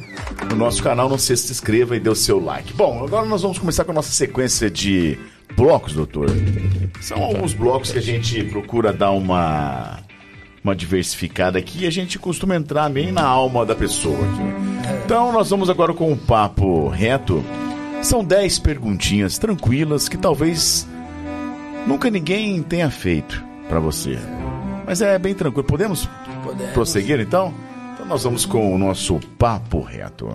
no 0.49 0.57
nosso 0.57 0.83
canal, 0.83 1.11
não 1.11 1.19
se 1.19 1.37
se 1.37 1.53
inscreva 1.53 1.95
e 1.95 2.01
dê 2.01 2.09
o 2.09 2.15
seu 2.15 2.43
like. 2.43 2.73
Bom, 2.73 3.05
agora 3.05 3.27
nós 3.27 3.43
vamos 3.43 3.59
começar 3.59 3.85
com 3.85 3.91
a 3.91 3.95
nossa 3.95 4.13
sequência 4.13 4.71
de 4.71 5.19
blocos, 5.55 5.93
doutor. 5.93 6.31
São 7.03 7.23
alguns 7.23 7.53
blocos 7.53 7.93
que 7.93 7.99
a 7.99 8.03
gente 8.03 8.45
procura 8.45 8.95
dar 8.95 9.11
uma 9.11 9.99
uma 10.63 10.75
diversificada 10.75 11.59
aqui 11.59 11.85
e 11.85 11.87
a 11.87 11.91
gente 11.91 12.19
costuma 12.19 12.57
entrar 12.57 12.89
bem 12.91 13.13
na 13.13 13.25
alma 13.25 13.65
da 13.65 13.75
pessoa 13.75 14.19
aqui. 14.19 14.99
Então 15.05 15.33
nós 15.33 15.51
vamos 15.51 15.71
agora 15.71 15.95
com 15.95 16.11
um 16.11 16.17
papo 16.17 16.89
reto. 16.89 17.45
São 18.03 18.25
10 18.25 18.59
perguntinhas 18.61 19.39
tranquilas 19.39 20.09
que 20.09 20.17
talvez 20.17 20.87
nunca 21.87 22.11
ninguém 22.11 22.63
tenha 22.63 22.91
feito 22.91 23.45
pra 23.69 23.81
você. 23.81 24.19
Mas 24.87 25.03
é 25.03 25.19
bem 25.19 25.35
tranquilo. 25.35 25.67
Podemos 25.67 26.09
Podemos. 26.43 26.73
prosseguir 26.73 27.21
então? 27.21 27.53
Então 27.95 28.07
nós 28.07 28.25
vamos 28.25 28.47
com 28.47 28.75
o 28.75 28.79
nosso 28.79 29.19
papo 29.39 29.81
reto. 29.81 30.29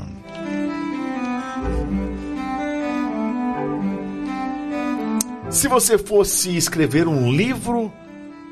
Se 5.49 5.67
você 5.67 5.97
fosse 5.97 6.55
escrever 6.57 7.07
um 7.07 7.31
livro 7.31 7.91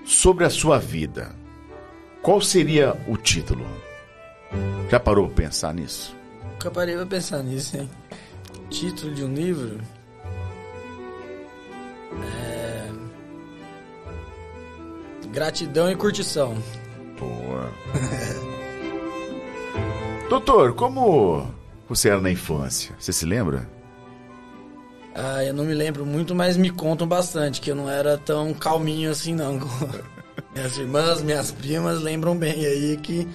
sobre 0.05 0.45
a 0.45 0.49
sua 0.49 0.77
vida, 0.77 1.31
qual 2.21 2.41
seria 2.41 2.95
o 3.07 3.17
título? 3.17 3.65
Já 4.89 4.99
parou 4.99 5.27
pra 5.27 5.45
pensar 5.45 5.73
nisso? 5.73 6.15
Nunca 6.43 6.69
parei 6.69 6.95
pra 6.95 7.05
pensar 7.05 7.41
nisso, 7.43 7.77
hein? 7.77 7.89
Título 8.69 9.13
de 9.13 9.23
um 9.23 9.33
livro? 9.33 9.79
É... 12.23 12.89
Gratidão 15.31 15.89
e 15.89 15.95
curtição. 15.95 16.55
Boa. 17.17 17.71
Doutor, 20.29 20.73
como 20.73 21.47
você 21.87 22.09
era 22.09 22.21
na 22.21 22.31
infância? 22.31 22.95
Você 22.99 23.11
se 23.11 23.25
lembra? 23.25 23.67
Ah, 25.13 25.43
eu 25.43 25.53
não 25.53 25.65
me 25.65 25.73
lembro 25.73 26.05
muito, 26.05 26.33
mas 26.33 26.55
me 26.55 26.69
contam 26.69 27.05
bastante 27.05 27.59
que 27.59 27.69
eu 27.69 27.75
não 27.75 27.89
era 27.89 28.17
tão 28.17 28.53
calminho 28.53 29.11
assim, 29.11 29.35
não. 29.35 29.59
minhas 30.53 30.77
irmãs, 30.77 31.21
minhas 31.21 31.51
primas 31.51 32.01
lembram 32.01 32.35
bem 32.37 32.65
aí 32.65 32.97
que 32.97 33.27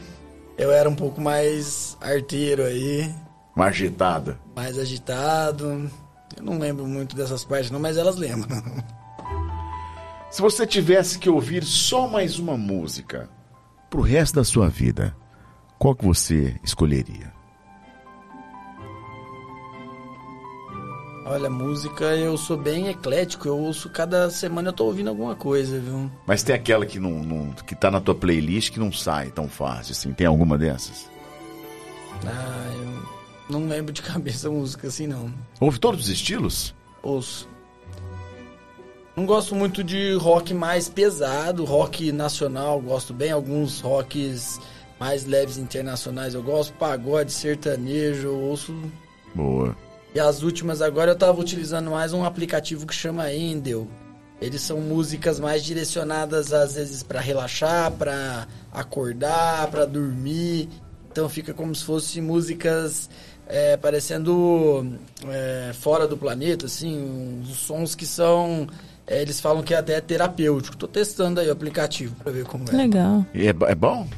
eu 0.58 0.70
era 0.70 0.88
um 0.88 0.94
pouco 0.94 1.20
mais 1.20 1.96
arteiro 2.00 2.64
aí, 2.64 3.12
Uma 3.54 3.66
agitada. 3.66 4.38
mais 4.54 4.78
agitado. 4.78 5.90
Eu 6.36 6.42
não 6.42 6.58
lembro 6.58 6.86
muito 6.86 7.16
dessas 7.16 7.44
partes, 7.44 7.70
não, 7.70 7.80
mas 7.80 7.96
elas 7.96 8.16
lembram. 8.16 8.62
Se 10.30 10.42
você 10.42 10.66
tivesse 10.66 11.18
que 11.18 11.30
ouvir 11.30 11.64
só 11.64 12.06
mais 12.08 12.38
uma 12.38 12.56
música 12.58 13.30
pro 13.88 14.02
resto 14.02 14.34
da 14.34 14.44
sua 14.44 14.68
vida, 14.68 15.16
qual 15.78 15.94
que 15.94 16.04
você 16.04 16.56
escolheria? 16.62 17.32
Olha, 21.28 21.50
música 21.50 22.04
eu 22.14 22.36
sou 22.36 22.56
bem 22.56 22.86
eclético, 22.88 23.48
eu 23.48 23.58
ouço 23.58 23.90
cada 23.90 24.30
semana 24.30 24.68
eu 24.68 24.72
tô 24.72 24.84
ouvindo 24.84 25.08
alguma 25.08 25.34
coisa, 25.34 25.76
viu? 25.80 26.08
Mas 26.24 26.44
tem 26.44 26.54
aquela 26.54 26.86
que 26.86 27.00
não, 27.00 27.10
não- 27.10 27.50
que 27.50 27.74
tá 27.74 27.90
na 27.90 28.00
tua 28.00 28.14
playlist 28.14 28.70
que 28.72 28.78
não 28.78 28.92
sai 28.92 29.30
tão 29.30 29.48
fácil 29.48 29.90
assim. 29.92 30.12
Tem 30.12 30.26
alguma 30.26 30.56
dessas? 30.56 31.10
Ah, 32.24 32.72
eu 32.76 33.02
não 33.58 33.66
lembro 33.68 33.92
de 33.92 34.02
cabeça 34.02 34.48
música 34.48 34.86
assim 34.86 35.08
não. 35.08 35.32
Ouve 35.60 35.80
todos 35.80 36.02
os 36.02 36.08
estilos? 36.08 36.72
Ouço. 37.02 37.48
Não 39.16 39.26
gosto 39.26 39.54
muito 39.56 39.82
de 39.82 40.12
rock 40.14 40.54
mais 40.54 40.88
pesado, 40.88 41.64
rock 41.64 42.12
nacional, 42.12 42.80
gosto 42.80 43.12
bem. 43.12 43.32
Alguns 43.32 43.80
rocks 43.80 44.60
mais 45.00 45.24
leves 45.24 45.56
internacionais 45.56 46.34
eu 46.34 46.42
gosto. 46.42 46.72
Pagode, 46.74 47.32
sertanejo, 47.32 48.28
eu 48.28 48.38
ouço. 48.38 48.72
Boa. 49.34 49.74
E 50.16 50.18
as 50.18 50.42
últimas 50.42 50.80
agora 50.80 51.10
eu 51.10 51.14
tava 51.14 51.38
utilizando 51.38 51.90
mais 51.90 52.14
um 52.14 52.24
aplicativo 52.24 52.86
que 52.86 52.94
chama 52.94 53.30
Endel. 53.34 53.86
eles 54.40 54.62
são 54.62 54.80
músicas 54.80 55.38
mais 55.38 55.62
direcionadas 55.62 56.54
às 56.54 56.74
vezes 56.74 57.02
para 57.02 57.20
relaxar, 57.20 57.92
para 57.92 58.48
acordar, 58.72 59.70
para 59.70 59.84
dormir. 59.84 60.70
Então 61.12 61.28
fica 61.28 61.52
como 61.52 61.74
se 61.74 61.84
fossem 61.84 62.22
músicas 62.22 63.10
é, 63.46 63.76
parecendo 63.76 64.90
é, 65.28 65.72
fora 65.74 66.08
do 66.08 66.16
planeta, 66.16 66.64
assim, 66.64 67.42
uns 67.42 67.54
sons 67.54 67.94
que 67.94 68.06
são 68.06 68.66
é, 69.06 69.20
eles 69.20 69.38
falam 69.38 69.62
que 69.62 69.74
é 69.74 69.76
até 69.76 70.00
terapêutico. 70.00 70.78
Tô 70.78 70.88
testando 70.88 71.40
aí 71.40 71.48
o 71.50 71.52
aplicativo 71.52 72.16
para 72.16 72.32
ver 72.32 72.46
como 72.46 72.64
é. 72.70 72.74
Legal. 72.74 73.26
E 73.34 73.46
é, 73.46 73.50
é 73.50 73.74
bom? 73.74 74.08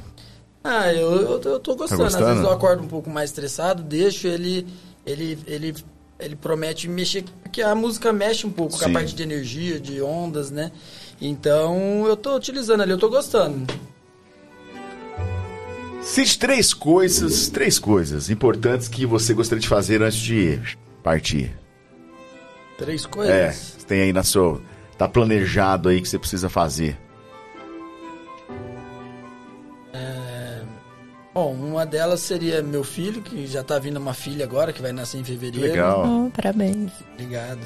Ah, 0.63 0.93
eu, 0.93 1.11
eu, 1.11 1.41
eu 1.43 1.59
tô 1.59 1.75
gostando. 1.75 2.05
gostando? 2.05 2.25
Às 2.25 2.31
vezes 2.31 2.45
eu 2.45 2.53
acordo 2.53 2.85
um 2.85 2.89
pouco 2.89 3.11
mais 3.11 3.31
estressado, 3.31 3.83
deixo 3.83 4.29
ele. 4.29 4.65
Ele, 5.11 5.39
ele, 5.47 5.75
ele 6.21 6.37
promete 6.37 6.87
mexer. 6.89 7.25
Porque 7.43 7.63
a 7.63 7.75
música 7.75 8.13
mexe 8.13 8.47
um 8.47 8.51
pouco 8.51 8.73
com 8.75 8.85
Sim. 8.85 8.91
a 8.91 8.93
parte 8.93 9.15
de 9.15 9.23
energia, 9.23 9.81
de 9.81 10.03
ondas, 10.03 10.51
né? 10.51 10.71
Então 11.21 12.07
eu 12.07 12.17
tô 12.17 12.37
utilizando 12.37 12.83
ali, 12.83 12.91
eu 12.93 12.99
tô 12.99 13.09
gostando. 13.09 13.67
Cite 16.03 16.39
três 16.39 16.73
coisas, 16.73 17.49
três 17.49 17.79
coisas 17.79 18.31
importantes 18.31 18.89
que 18.89 19.05
você 19.05 19.35
gostaria 19.35 19.61
de 19.61 19.69
fazer 19.69 20.03
antes 20.03 20.19
de 20.19 20.59
partir. 21.03 21.55
Três 22.79 23.05
É, 23.05 23.09
coisas. 23.09 23.57
você 23.79 23.87
tem 23.87 24.03
aí 24.03 24.13
na 24.13 24.23
sua. 24.23 24.61
Tá 24.97 25.09
planejado 25.09 25.89
aí 25.89 26.01
que 26.01 26.09
você 26.09 26.19
precisa 26.19 26.49
fazer. 26.49 26.97
Bom, 31.35 31.53
uma 31.53 31.87
delas 31.87 32.21
seria 32.21 32.63
meu 32.63 32.83
filho, 32.83 33.23
que 33.23 33.47
já 33.47 33.63
tá 33.63 33.79
vindo 33.79 33.97
uma 33.99 34.15
filha 34.15 34.45
agora, 34.45 34.73
que 34.73 34.83
vai 34.83 34.93
nascer 34.93 35.19
em 35.19 35.25
fevereiro. 35.25 35.69
Legal. 35.69 36.05
Oh, 36.05 36.31
parabéns. 36.31 36.91
Obrigado. 37.13 37.61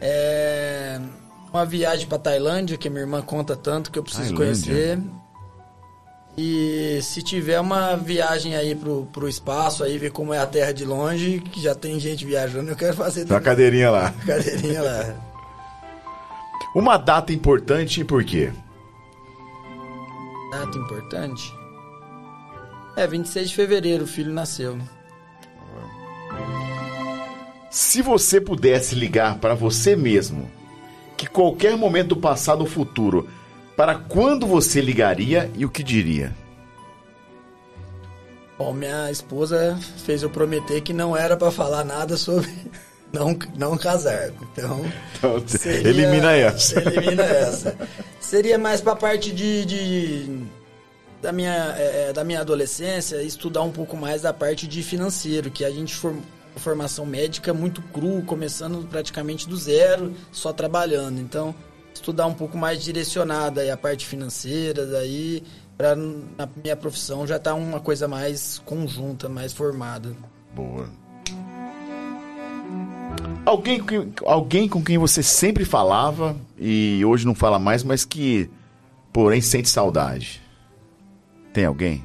É, 0.00 1.00
uma 1.52 1.64
viagem 1.64 2.06
pra 2.06 2.18
Tailândia, 2.18 2.76
que 2.76 2.88
a 2.88 2.90
minha 2.90 3.02
irmã 3.02 3.22
conta 3.22 3.56
tanto 3.56 3.90
que 3.90 3.98
eu 3.98 4.02
preciso 4.02 4.34
Tailândia. 4.34 4.74
conhecer. 4.74 4.98
E 6.36 7.00
se 7.02 7.22
tiver 7.22 7.60
uma 7.60 7.96
viagem 7.96 8.54
aí 8.54 8.74
pro, 8.74 9.06
pro 9.12 9.28
espaço, 9.28 9.82
aí 9.84 9.98
ver 9.98 10.10
como 10.10 10.32
é 10.32 10.38
a 10.38 10.46
Terra 10.46 10.72
de 10.72 10.84
longe, 10.84 11.40
que 11.40 11.60
já 11.60 11.74
tem 11.74 11.98
gente 11.98 12.24
viajando, 12.24 12.70
eu 12.70 12.76
quero 12.76 12.94
fazer 12.96 13.20
uma 13.22 13.28
também. 13.28 13.42
cadeirinha 13.44 13.90
lá. 13.90 14.14
cadeirinha 14.26 14.82
lá. 14.82 15.14
Uma 16.74 16.96
data 16.96 17.32
importante 17.32 18.00
e 18.00 18.04
por 18.04 18.24
quê? 18.24 18.52
Data 20.52 20.78
importante. 20.78 21.59
É, 23.00 23.06
26 23.06 23.48
de 23.48 23.54
fevereiro 23.56 24.04
o 24.04 24.06
filho 24.06 24.30
nasceu. 24.32 24.78
Se 27.70 28.02
você 28.02 28.40
pudesse 28.40 28.94
ligar 28.94 29.38
para 29.38 29.54
você 29.54 29.96
mesmo, 29.96 30.50
que 31.16 31.26
qualquer 31.26 31.76
momento 31.76 32.08
do 32.08 32.16
passado 32.16 32.60
ou 32.60 32.66
futuro, 32.66 33.28
para 33.76 33.94
quando 33.94 34.46
você 34.46 34.80
ligaria 34.82 35.50
e 35.56 35.64
o 35.64 35.70
que 35.70 35.82
diria? 35.82 36.34
Bom, 38.58 38.74
minha 38.74 39.10
esposa 39.10 39.78
fez 40.04 40.22
eu 40.22 40.28
prometer 40.28 40.82
que 40.82 40.92
não 40.92 41.16
era 41.16 41.36
pra 41.38 41.50
falar 41.50 41.84
nada 41.84 42.18
sobre 42.18 42.50
não, 43.10 43.34
não 43.56 43.78
casar. 43.78 44.30
Então, 44.52 44.84
Então, 45.16 45.42
Seria- 45.48 45.88
elimina 45.88 46.32
essa. 46.32 46.80
Elimina 46.80 47.22
essa. 47.22 47.74
Seria 48.20 48.58
mais 48.58 48.82
pra 48.82 48.94
parte 48.94 49.32
de, 49.32 49.64
de- 49.64 50.59
da, 51.20 51.32
minha, 51.32 51.74
é, 51.76 52.08
é, 52.08 52.12
da 52.12 52.24
minha 52.24 52.40
adolescência, 52.40 53.22
estudar 53.22 53.62
um 53.62 53.70
pouco 53.70 53.96
mais 53.96 54.22
da 54.22 54.32
parte 54.32 54.66
de 54.66 54.82
financeiro, 54.82 55.50
que 55.50 55.64
a 55.64 55.70
gente 55.70 55.94
form, 55.94 56.20
formação 56.56 57.06
médica 57.06 57.54
muito 57.54 57.80
cru, 57.82 58.22
começando 58.22 58.86
praticamente 58.88 59.48
do 59.48 59.56
zero, 59.56 60.12
só 60.32 60.52
trabalhando. 60.52 61.20
Então, 61.20 61.54
estudar 61.94 62.26
um 62.26 62.34
pouco 62.34 62.56
mais 62.56 62.82
direcionada 62.82 63.72
a 63.72 63.76
parte 63.76 64.06
financeira, 64.06 64.86
daí 64.86 65.42
para 65.76 65.96
na 65.96 66.48
minha 66.62 66.76
profissão 66.76 67.26
já 67.26 67.38
tá 67.38 67.54
uma 67.54 67.80
coisa 67.80 68.06
mais 68.06 68.60
conjunta, 68.64 69.28
mais 69.28 69.52
formada. 69.52 70.14
Boa. 70.54 70.88
Alguém, 73.44 73.82
alguém 74.26 74.68
com 74.68 74.82
quem 74.82 74.98
você 74.98 75.22
sempre 75.22 75.64
falava 75.64 76.36
e 76.58 77.02
hoje 77.04 77.24
não 77.26 77.34
fala 77.34 77.58
mais, 77.58 77.82
mas 77.82 78.04
que, 78.04 78.50
porém, 79.12 79.40
sente 79.40 79.68
saudade. 79.68 80.42
Tem 81.52 81.64
alguém? 81.64 82.04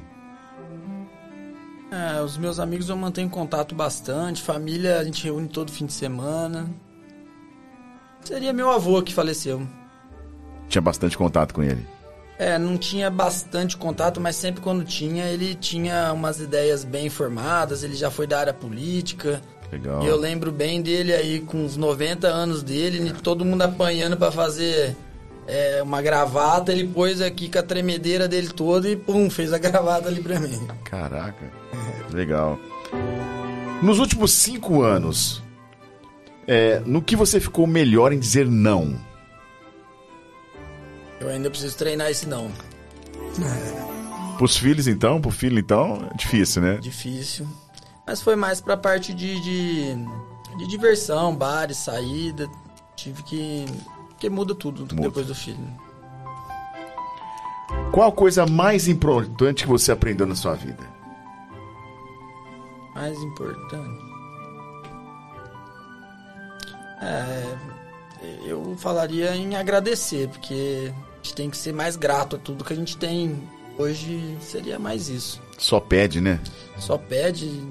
É, 1.90 2.20
os 2.20 2.36
meus 2.36 2.58
amigos 2.58 2.88
eu 2.88 2.96
mantenho 2.96 3.30
contato 3.30 3.74
bastante, 3.74 4.42
família 4.42 4.98
a 4.98 5.04
gente 5.04 5.24
reúne 5.24 5.48
todo 5.48 5.70
fim 5.70 5.86
de 5.86 5.92
semana. 5.92 6.68
Seria 8.22 8.52
meu 8.52 8.70
avô 8.70 9.00
que 9.02 9.14
faleceu. 9.14 9.66
Tinha 10.68 10.82
bastante 10.82 11.16
contato 11.16 11.54
com 11.54 11.62
ele. 11.62 11.86
É, 12.38 12.58
não 12.58 12.76
tinha 12.76 13.08
bastante 13.08 13.76
contato, 13.76 14.20
mas 14.20 14.36
sempre 14.36 14.60
quando 14.60 14.84
tinha, 14.84 15.24
ele 15.26 15.54
tinha 15.54 16.12
umas 16.12 16.38
ideias 16.40 16.84
bem 16.84 17.08
formadas, 17.08 17.82
ele 17.82 17.94
já 17.94 18.10
foi 18.10 18.26
da 18.26 18.40
área 18.40 18.52
política. 18.52 19.40
Legal. 19.72 20.02
E 20.02 20.06
eu 20.06 20.16
lembro 20.16 20.52
bem 20.52 20.82
dele 20.82 21.14
aí 21.14 21.40
com 21.40 21.64
os 21.64 21.76
90 21.76 22.26
anos 22.26 22.62
dele, 22.62 23.12
todo 23.22 23.44
mundo 23.44 23.62
apanhando 23.62 24.16
pra 24.16 24.30
fazer 24.30 24.94
é, 25.46 25.82
uma 25.82 26.02
gravata, 26.02 26.72
ele 26.72 26.88
pôs 26.88 27.20
aqui 27.20 27.48
com 27.48 27.58
a 27.58 27.62
tremedeira 27.62 28.26
dele 28.26 28.48
toda 28.48 28.88
e 28.88 28.96
pum, 28.96 29.30
fez 29.30 29.52
a 29.52 29.58
gravata 29.58 30.08
ali 30.08 30.20
pra 30.20 30.40
mim. 30.40 30.66
Caraca. 30.84 31.50
Legal. 32.12 32.58
Nos 33.82 33.98
últimos 33.98 34.32
cinco 34.32 34.82
anos, 34.82 35.42
é, 36.46 36.80
no 36.86 37.02
que 37.02 37.14
você 37.14 37.38
ficou 37.38 37.66
melhor 37.66 38.12
em 38.12 38.18
dizer 38.18 38.46
não? 38.46 38.98
Eu 41.20 41.28
ainda 41.28 41.50
preciso 41.50 41.76
treinar 41.76 42.10
esse 42.10 42.28
não. 42.28 42.50
Pros 44.36 44.56
filhos, 44.56 44.86
então? 44.86 45.20
Pro 45.20 45.30
filho, 45.30 45.58
então? 45.58 46.08
É 46.12 46.16
difícil, 46.16 46.62
né? 46.62 46.76
Difícil. 46.76 47.46
Mas 48.06 48.22
foi 48.22 48.36
mais 48.36 48.60
pra 48.60 48.76
parte 48.76 49.12
de, 49.12 49.40
de, 49.40 49.94
de 50.58 50.68
diversão, 50.68 51.34
bares, 51.34 51.78
saída. 51.78 52.48
Tive 52.94 53.22
que. 53.22 53.66
Porque 54.16 54.30
muda 54.30 54.54
tudo 54.54 54.86
depois 54.86 55.26
do 55.26 55.34
filho. 55.34 55.58
Qual 57.92 58.08
a 58.08 58.12
coisa 58.12 58.46
mais 58.46 58.88
importante 58.88 59.64
que 59.64 59.68
você 59.68 59.92
aprendeu 59.92 60.26
na 60.26 60.34
sua 60.34 60.54
vida? 60.54 60.88
Mais 62.94 63.18
importante. 63.22 64.04
É, 67.02 67.56
eu 68.46 68.74
falaria 68.78 69.36
em 69.36 69.54
agradecer, 69.54 70.28
porque 70.28 70.90
a 70.90 71.16
gente 71.16 71.34
tem 71.34 71.50
que 71.50 71.56
ser 71.58 71.74
mais 71.74 71.94
grato 71.94 72.36
a 72.36 72.38
tudo 72.38 72.64
que 72.64 72.72
a 72.72 72.76
gente 72.76 72.96
tem. 72.96 73.46
Hoje 73.76 74.38
seria 74.40 74.78
mais 74.78 75.10
isso. 75.10 75.42
Só 75.58 75.78
pede, 75.78 76.22
né? 76.22 76.40
Só 76.78 76.96
pede 76.96 77.62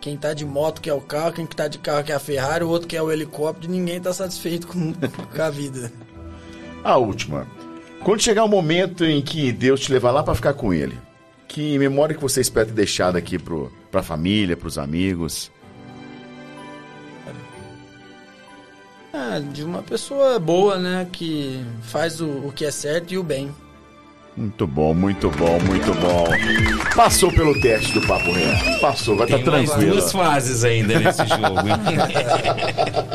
quem 0.00 0.16
tá 0.16 0.32
de 0.32 0.44
moto 0.44 0.80
quer 0.80 0.94
o 0.94 1.00
carro, 1.00 1.32
quem 1.32 1.46
tá 1.46 1.68
de 1.68 1.78
carro 1.78 2.02
quer 2.02 2.14
a 2.14 2.18
Ferrari, 2.18 2.64
o 2.64 2.68
outro 2.68 2.88
quer 2.88 3.02
o 3.02 3.12
helicóptero, 3.12 3.70
ninguém 3.70 4.00
tá 4.00 4.12
satisfeito 4.12 4.66
com, 4.66 4.92
com 4.94 5.42
a 5.42 5.50
vida. 5.50 5.92
A 6.82 6.96
última. 6.96 7.46
Quando 8.02 8.22
chegar 8.22 8.44
o 8.44 8.48
momento 8.48 9.04
em 9.04 9.20
que 9.20 9.52
Deus 9.52 9.80
te 9.80 9.92
levar 9.92 10.10
lá 10.10 10.22
pra 10.22 10.34
ficar 10.34 10.54
com 10.54 10.72
ele, 10.72 10.98
que 11.46 11.78
memória 11.78 12.14
que 12.14 12.22
você 12.22 12.40
espera 12.40 12.66
ter 12.66 12.72
deixado 12.72 13.16
aqui 13.16 13.38
pro, 13.38 13.70
pra 13.90 14.02
família, 14.02 14.56
pros 14.56 14.78
amigos? 14.78 15.50
Ah, 19.12 19.40
de 19.40 19.64
uma 19.64 19.82
pessoa 19.82 20.38
boa, 20.38 20.78
né? 20.78 21.06
Que 21.12 21.62
faz 21.82 22.20
o, 22.20 22.28
o 22.28 22.52
que 22.52 22.64
é 22.64 22.70
certo 22.70 23.12
e 23.12 23.18
o 23.18 23.22
bem. 23.22 23.52
Muito 24.40 24.66
bom, 24.66 24.94
muito 24.94 25.30
bom, 25.32 25.60
muito 25.60 25.92
bom. 26.00 26.24
Passou 26.96 27.30
pelo 27.30 27.60
teste 27.60 27.92
do 27.92 28.00
Papo 28.06 28.32
Real. 28.32 28.80
Passou, 28.80 29.14
vai 29.14 29.26
estar 29.26 29.36
Tem 29.38 29.50
mais 29.50 29.68
tranquilo. 29.68 29.92
duas 29.92 30.10
fases 30.10 30.64
ainda 30.64 30.98
nesse 30.98 31.26
jogo. 31.26 31.60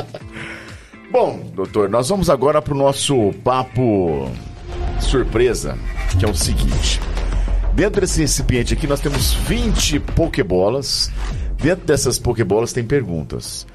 Bom, 1.11 1.49
doutor, 1.55 1.89
nós 1.89 2.09
vamos 2.09 2.29
agora 2.29 2.61
pro 2.61 2.75
nosso 2.75 3.33
papo 3.43 4.29
surpresa, 4.99 5.77
que 6.19 6.25
é 6.25 6.29
o 6.29 6.35
seguinte. 6.35 6.99
Dentro 7.73 8.01
desse 8.01 8.19
recipiente 8.19 8.73
aqui 8.73 8.85
nós 8.85 8.99
temos 8.99 9.33
20 9.33 10.01
pokebolas. 10.01 11.09
Dentro 11.57 11.85
dessas 11.85 12.19
pokebolas 12.19 12.73
tem 12.73 12.83
perguntas. 12.83 13.65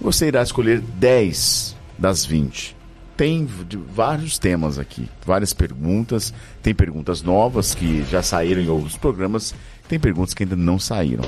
Você 0.00 0.28
irá 0.28 0.42
escolher 0.42 0.80
10 0.80 1.74
das 1.98 2.24
20. 2.24 2.73
Tem 3.16 3.46
vários 3.46 4.38
temas 4.38 4.78
aqui, 4.78 5.08
várias 5.24 5.52
perguntas. 5.52 6.34
Tem 6.62 6.74
perguntas 6.74 7.22
novas 7.22 7.74
que 7.74 8.04
já 8.10 8.22
saíram 8.22 8.60
em 8.60 8.68
outros 8.68 8.96
programas. 8.96 9.54
Tem 9.88 10.00
perguntas 10.00 10.34
que 10.34 10.42
ainda 10.42 10.56
não 10.56 10.78
saíram. 10.78 11.24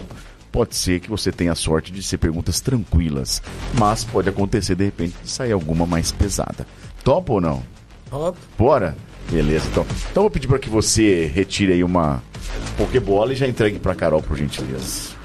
Pode 0.50 0.74
ser 0.74 1.00
que 1.00 1.08
você 1.08 1.30
tenha 1.30 1.52
a 1.52 1.54
sorte 1.54 1.92
de 1.92 2.02
ser 2.02 2.18
perguntas 2.18 2.60
tranquilas, 2.60 3.42
mas 3.78 4.04
pode 4.04 4.28
acontecer 4.28 4.74
de 4.74 4.84
repente 4.84 5.14
de 5.22 5.30
sair 5.30 5.52
alguma 5.52 5.86
mais 5.86 6.10
pesada. 6.10 6.66
Topa 7.04 7.34
ou 7.34 7.40
não? 7.40 7.62
Ó, 8.10 8.32
Bora? 8.58 8.96
Beleza, 9.30 9.68
então. 9.70 9.84
Então 10.10 10.22
eu 10.22 10.22
vou 10.22 10.30
pedir 10.30 10.48
para 10.48 10.58
que 10.58 10.70
você 10.70 11.26
retire 11.26 11.72
aí 11.72 11.84
uma 11.84 12.22
Pokébola 12.76 13.32
e 13.32 13.36
já 13.36 13.46
entregue 13.46 13.78
para 13.78 13.94
Carol, 13.94 14.22
por 14.22 14.36
gentileza. 14.36 15.15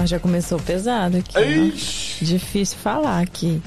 Ah, 0.00 0.06
já 0.06 0.20
começou 0.20 0.60
pesado 0.60 1.16
aqui. 1.16 1.36
ó. 1.36 2.24
Difícil 2.24 2.78
falar 2.78 3.20
aqui. 3.20 3.60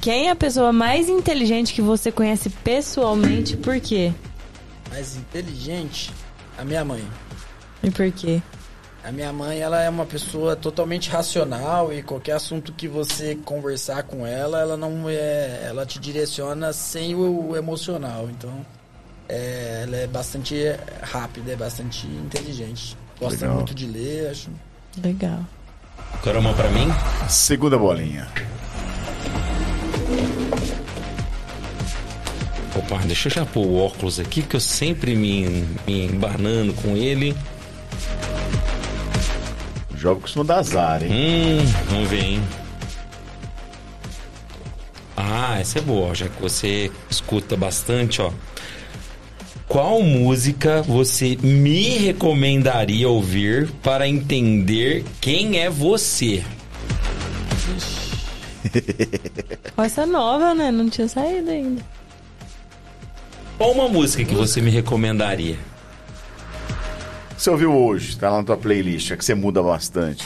Quem 0.00 0.28
é 0.28 0.30
a 0.30 0.36
pessoa 0.36 0.72
mais 0.72 1.08
inteligente 1.08 1.74
que 1.74 1.82
você 1.82 2.10
conhece 2.10 2.48
pessoalmente 2.48 3.54
e 3.54 3.56
por 3.56 3.78
quê? 3.80 4.12
Mais 4.90 5.16
inteligente, 5.16 6.10
a 6.56 6.64
minha 6.64 6.84
mãe. 6.84 7.04
E 7.82 7.90
por 7.90 8.10
quê? 8.12 8.40
A 9.04 9.12
minha 9.12 9.32
mãe, 9.32 9.60
ela 9.60 9.82
é 9.82 9.88
uma 9.88 10.06
pessoa 10.06 10.54
totalmente 10.56 11.10
racional 11.10 11.92
e 11.92 12.02
qualquer 12.02 12.32
assunto 12.32 12.72
que 12.72 12.86
você 12.88 13.34
conversar 13.44 14.04
com 14.04 14.26
ela, 14.26 14.60
ela 14.60 14.76
não 14.76 15.08
é, 15.08 15.64
ela 15.64 15.84
te 15.84 15.98
direciona 15.98 16.72
sem 16.72 17.14
o, 17.14 17.50
o 17.50 17.56
emocional. 17.56 18.28
Então, 18.30 18.64
é, 19.28 19.82
ela 19.84 19.96
é 19.96 20.06
bastante 20.06 20.56
rápida, 21.02 21.52
é 21.52 21.56
bastante 21.56 22.06
inteligente. 22.06 22.96
Gosta 23.18 23.40
Legal. 23.46 23.56
muito 23.56 23.74
de 23.74 23.86
ler, 23.86 24.30
acho. 24.30 24.48
Legal. 25.02 25.44
Uma 26.38 26.52
pra 26.52 26.68
mim. 26.68 26.86
Segunda 27.28 27.76
bolinha. 27.76 28.28
Opa, 32.76 32.98
deixa 33.06 33.28
eu 33.28 33.32
já 33.32 33.44
pôr 33.44 33.66
o 33.66 33.78
óculos 33.78 34.20
aqui, 34.20 34.42
que 34.42 34.54
eu 34.54 34.60
sempre 34.60 35.16
me, 35.16 35.66
me 35.86 36.06
embanando 36.06 36.72
com 36.74 36.96
ele. 36.96 37.34
O 39.92 39.96
jogo 39.96 40.20
costuma 40.20 40.44
dar 40.44 40.58
azar, 40.58 41.02
hein? 41.02 41.60
Hum, 41.60 41.66
vamos 41.90 42.08
ver, 42.08 42.22
hein? 42.22 42.42
Ah, 45.16 45.58
essa 45.58 45.80
é 45.80 45.82
boa, 45.82 46.14
já 46.14 46.28
que 46.28 46.40
você 46.40 46.90
escuta 47.10 47.56
bastante, 47.56 48.22
ó. 48.22 48.30
Qual 49.68 50.02
música 50.02 50.80
você 50.82 51.36
me 51.42 51.98
recomendaria 51.98 53.08
ouvir 53.08 53.70
para 53.82 54.08
entender 54.08 55.04
quem 55.20 55.58
é 55.60 55.68
você? 55.68 56.42
Essa 59.76 60.06
nova, 60.06 60.54
né? 60.54 60.70
Não 60.70 60.88
tinha 60.88 61.06
saído 61.06 61.50
ainda. 61.50 61.82
Qual 63.58 63.72
uma 63.72 63.88
música 63.88 64.24
que 64.24 64.34
você 64.34 64.60
me 64.60 64.70
recomendaria? 64.70 65.58
Você 67.36 67.50
ouviu 67.50 67.72
hoje, 67.76 68.16
tá 68.16 68.30
lá 68.30 68.38
na 68.38 68.44
tua 68.44 68.56
playlist, 68.56 69.10
é 69.10 69.16
que 69.16 69.24
você 69.24 69.34
muda 69.34 69.62
bastante. 69.62 70.24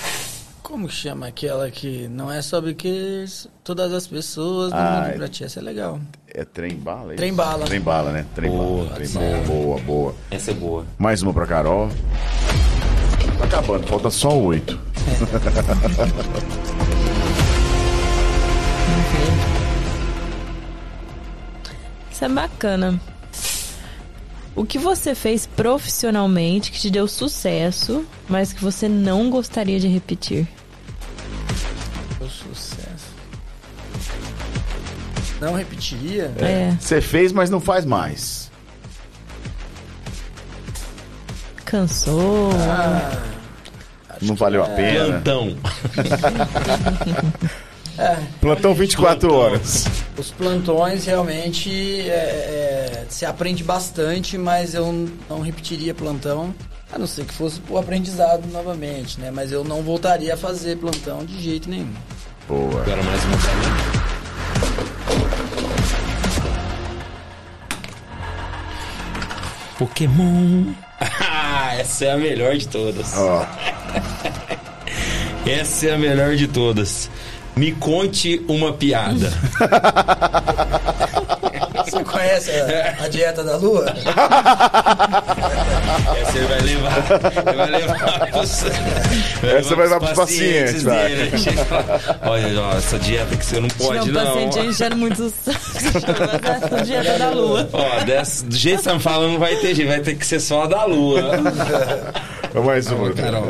Como 0.62 0.88
que 0.88 0.94
chama 0.94 1.26
aquela 1.26 1.70
que 1.70 2.08
não 2.08 2.32
é 2.32 2.40
sobre 2.40 2.74
que 2.74 3.24
todas 3.62 3.92
as 3.92 4.06
pessoas 4.06 4.70
do 4.72 4.78
Ah, 4.78 5.00
mundo 5.02 5.06
é- 5.08 5.16
pra 5.18 5.28
ti? 5.28 5.44
Essa 5.44 5.60
é 5.60 5.62
legal. 5.62 6.00
É 6.34 6.46
trem 6.46 6.74
bala? 6.74 7.12
é 7.12 7.16
Trem 7.16 7.34
bala. 7.34 7.66
Trem 7.66 7.78
bala, 7.80 8.10
né? 8.10 8.24
Trem 8.34 8.50
Boa, 8.50 8.84
bala. 8.84 8.94
Trem 8.94 9.08
bala. 9.10 9.36
Boa, 9.46 9.78
boa. 9.80 10.14
Essa 10.30 10.50
é 10.50 10.54
boa. 10.54 10.86
Mais 10.96 11.22
uma 11.22 11.34
pra 11.34 11.46
Carol. 11.46 11.90
Tá 13.38 13.44
acabando, 13.44 13.86
falta 13.86 14.08
só 14.08 14.34
oito. 14.38 14.80
Isso 22.10 22.24
é 22.24 22.28
bacana. 22.30 22.98
O 24.56 24.64
que 24.64 24.78
você 24.78 25.14
fez 25.14 25.44
profissionalmente 25.44 26.72
que 26.72 26.80
te 26.80 26.88
deu 26.90 27.06
sucesso, 27.06 28.06
mas 28.26 28.54
que 28.54 28.64
você 28.64 28.88
não 28.88 29.28
gostaria 29.28 29.78
de 29.78 29.86
repetir? 29.86 30.48
Não 35.42 35.54
repetiria? 35.54 36.30
É. 36.38 36.72
Você 36.78 37.00
fez, 37.00 37.32
mas 37.32 37.50
não 37.50 37.60
faz 37.60 37.84
mais. 37.84 38.48
Cansou? 41.64 42.50
Ah, 42.54 43.18
Não 44.20 44.36
valeu 44.36 44.62
a 44.62 44.68
pena. 44.68 45.20
Plantão. 45.20 45.56
Plantão 48.40 48.72
24 48.72 49.34
horas. 49.34 49.86
Os 50.16 50.30
plantões 50.30 51.06
realmente 51.06 51.68
é, 52.08 53.02
é, 53.02 53.06
se 53.08 53.26
aprende 53.26 53.64
bastante, 53.64 54.38
mas 54.38 54.74
eu 54.74 55.10
não 55.28 55.40
repetiria 55.40 55.92
plantão, 55.92 56.54
a 56.92 56.98
não 56.98 57.06
ser 57.06 57.24
que 57.24 57.34
fosse 57.34 57.60
o 57.68 57.76
aprendizado 57.76 58.46
novamente, 58.52 59.18
né? 59.18 59.32
Mas 59.32 59.50
eu 59.50 59.64
não 59.64 59.82
voltaria 59.82 60.34
a 60.34 60.36
fazer 60.36 60.76
plantão 60.76 61.24
de 61.24 61.42
jeito 61.42 61.68
nenhum. 61.68 61.92
Boa. 62.46 62.80
Agora 62.80 63.02
mais 63.02 63.24
uma 63.24 63.36
pra 63.38 63.54
mim. 63.54 63.91
Pokémon. 69.82 70.74
Ah, 71.00 71.74
essa 71.80 72.04
é 72.04 72.12
a 72.12 72.16
melhor 72.16 72.56
de 72.56 72.68
todas. 72.68 73.16
Ó, 73.16 73.44
Essa 75.44 75.88
é 75.88 75.94
a 75.94 75.98
melhor 75.98 76.36
de 76.36 76.46
todas. 76.46 77.10
Me 77.56 77.72
conte 77.72 78.42
uma 78.48 78.72
piada. 78.72 79.30
Você 81.84 82.02
conhece 82.04 82.50
a, 82.50 83.04
a 83.04 83.08
dieta 83.08 83.44
da 83.44 83.56
lua? 83.56 83.84
Essa 86.22 86.38
ele 86.38 86.46
vai 86.46 86.60
levar. 86.60 86.92
Ele 87.48 87.56
vai 87.56 87.70
levar 87.70 88.30
pros, 88.30 88.64
Essa 89.42 89.76
vai 89.76 89.84
levar 89.84 90.00
pros 90.00 90.12
pacientes, 90.12 90.82
vai. 90.84 91.08
dele. 91.08 91.30
Olha, 92.22 92.60
ó, 92.62 92.72
essa 92.78 92.98
dieta 92.98 93.36
que 93.36 93.44
você 93.44 93.60
não 93.60 93.68
pode, 93.68 94.08
um 94.10 94.12
não. 94.12 94.24
paciente 94.24 94.58
enchendo 94.60 94.96
muito 94.96 95.30
saco. 95.44 95.58
Dieta 96.86 97.18
da 97.18 97.30
lua. 97.30 97.68
Ó, 97.72 98.04
dessa- 98.04 98.46
do 98.46 98.56
jeito 98.56 98.78
que 98.78 98.84
você 98.84 98.90
tá 98.90 99.00
falando, 99.00 99.32
não 99.32 99.40
vai 99.40 99.56
ter 99.56 99.74
jeito, 99.74 99.88
vai 99.88 100.00
ter 100.00 100.14
que 100.14 100.24
ser 100.26 100.40
só 100.40 100.62
a 100.62 100.66
da 100.66 100.84
lua. 100.86 101.20
mais 102.64 102.90
uma. 102.90 103.12
Carol. 103.12 103.48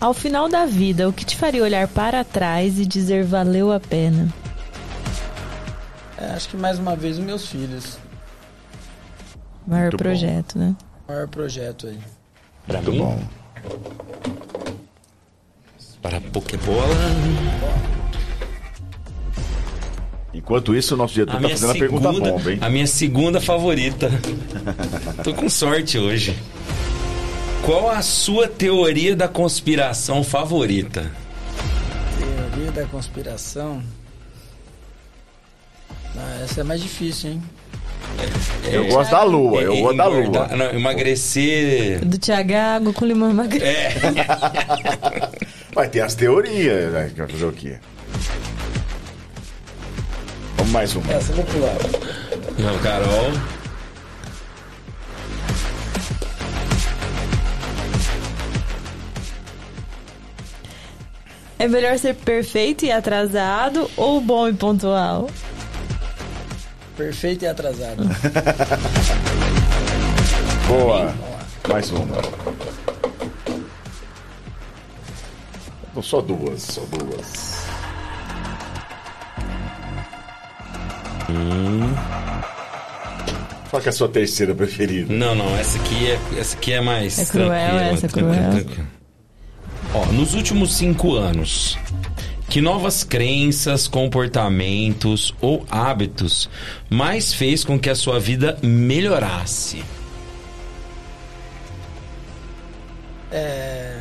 Ao 0.00 0.14
final 0.14 0.48
da 0.48 0.64
vida, 0.64 1.08
o 1.08 1.12
que 1.12 1.24
te 1.24 1.36
faria 1.36 1.62
olhar 1.62 1.86
para 1.86 2.24
trás 2.24 2.78
e 2.78 2.86
dizer 2.86 3.22
valeu 3.24 3.70
a 3.70 3.78
pena? 3.78 4.28
É, 6.16 6.26
acho 6.32 6.48
que 6.48 6.56
mais 6.56 6.78
uma 6.78 6.96
vez 6.96 7.18
os 7.18 7.24
meus 7.24 7.46
filhos. 7.46 7.98
Maior 9.66 9.82
Muito 9.84 9.96
bom. 9.98 10.02
projeto, 10.04 10.58
né? 10.58 10.74
Maior 11.06 11.28
projeto 11.28 11.86
aí. 11.86 11.98
Pra 12.66 12.80
Muito 12.80 12.92
mim, 12.92 12.98
bom. 13.00 13.22
para 16.00 16.16
a 16.16 16.20
Pokébola. 16.20 16.96
Enquanto 20.32 20.74
isso, 20.74 20.94
o 20.94 20.96
nosso 20.96 21.12
diretor 21.14 21.32
A 21.32 21.34
tá 21.34 21.40
minha, 21.40 21.50
fazendo 21.50 21.70
a 21.72 21.74
pergunta 21.74 22.08
segunda, 22.08 22.30
bomba, 22.32 22.52
hein? 22.52 22.58
a 22.62 22.70
minha 22.70 22.86
segunda 22.86 23.40
favorita. 23.40 24.08
Tô 25.24 25.34
com 25.34 25.48
sorte 25.48 25.98
hoje. 25.98 26.36
Qual 27.70 27.88
a 27.88 28.02
sua 28.02 28.48
teoria 28.48 29.14
da 29.14 29.28
conspiração 29.28 30.24
favorita? 30.24 31.08
Teoria 32.18 32.72
da 32.72 32.84
conspiração. 32.86 33.80
Ah, 36.16 36.40
essa 36.42 36.62
é 36.62 36.64
mais 36.64 36.80
difícil, 36.82 37.30
hein? 37.30 37.42
Eu 38.64 38.88
gosto 38.88 39.12
da 39.12 39.22
lua, 39.22 39.62
eu 39.62 39.72
É, 39.72 39.80
gosto 39.82 39.96
da 39.98 40.06
lua. 40.08 40.48
não, 40.48 40.70
emagrecer. 40.72 42.04
Do 42.04 42.18
Tiago 42.18 42.92
com 42.92 43.04
limão 43.04 43.32
magro. 43.32 43.62
É, 43.62 43.94
Vai 45.72 45.88
ter 45.88 46.00
as 46.00 46.16
teorias, 46.16 46.92
né? 46.92 47.10
Que 47.14 47.20
vai 47.20 47.28
fazer 47.28 47.44
o 47.44 47.52
quê? 47.52 47.78
Vamos 50.56 50.72
mais 50.72 50.96
uma. 50.96 51.12
Essa 51.12 51.30
eu 51.30 51.36
vou 51.36 51.44
pular. 51.44 51.76
não, 52.58 52.76
Carol. 52.80 53.59
É 61.60 61.68
melhor 61.68 61.98
ser 61.98 62.14
perfeito 62.14 62.86
e 62.86 62.90
atrasado 62.90 63.90
ou 63.94 64.18
bom 64.18 64.48
e 64.48 64.54
pontual? 64.54 65.28
Perfeito 66.96 67.44
e 67.44 67.48
atrasado. 67.48 68.02
Boa. 70.66 71.14
Mais 71.68 71.90
uma. 71.90 72.16
Não, 75.94 76.02
só 76.02 76.22
duas, 76.22 76.62
só 76.62 76.80
duas. 76.80 77.66
Qual 83.68 83.82
que 83.82 83.88
é 83.88 83.90
a 83.90 83.92
sua 83.92 84.08
terceira 84.08 84.54
preferida? 84.54 85.12
Não, 85.12 85.34
não, 85.34 85.58
essa 85.58 85.76
aqui 85.78 86.10
é, 86.10 86.18
essa 86.40 86.56
aqui 86.56 86.72
é 86.72 86.80
mais. 86.80 87.18
É 87.18 87.26
cruel, 87.26 87.50
tranquila, 87.50 87.82
essa 87.82 88.06
é 88.06 88.08
cruel. 88.08 88.50
tranquila. 88.50 88.99
Ó, 89.92 90.06
nos 90.12 90.34
últimos 90.34 90.74
cinco 90.74 91.16
anos, 91.16 91.76
que 92.48 92.60
novas 92.60 93.02
crenças, 93.02 93.88
comportamentos 93.88 95.34
ou 95.40 95.66
hábitos 95.68 96.48
mais 96.88 97.34
fez 97.34 97.64
com 97.64 97.76
que 97.76 97.90
a 97.90 97.94
sua 97.96 98.20
vida 98.20 98.56
melhorasse? 98.62 99.82
É... 103.32 104.00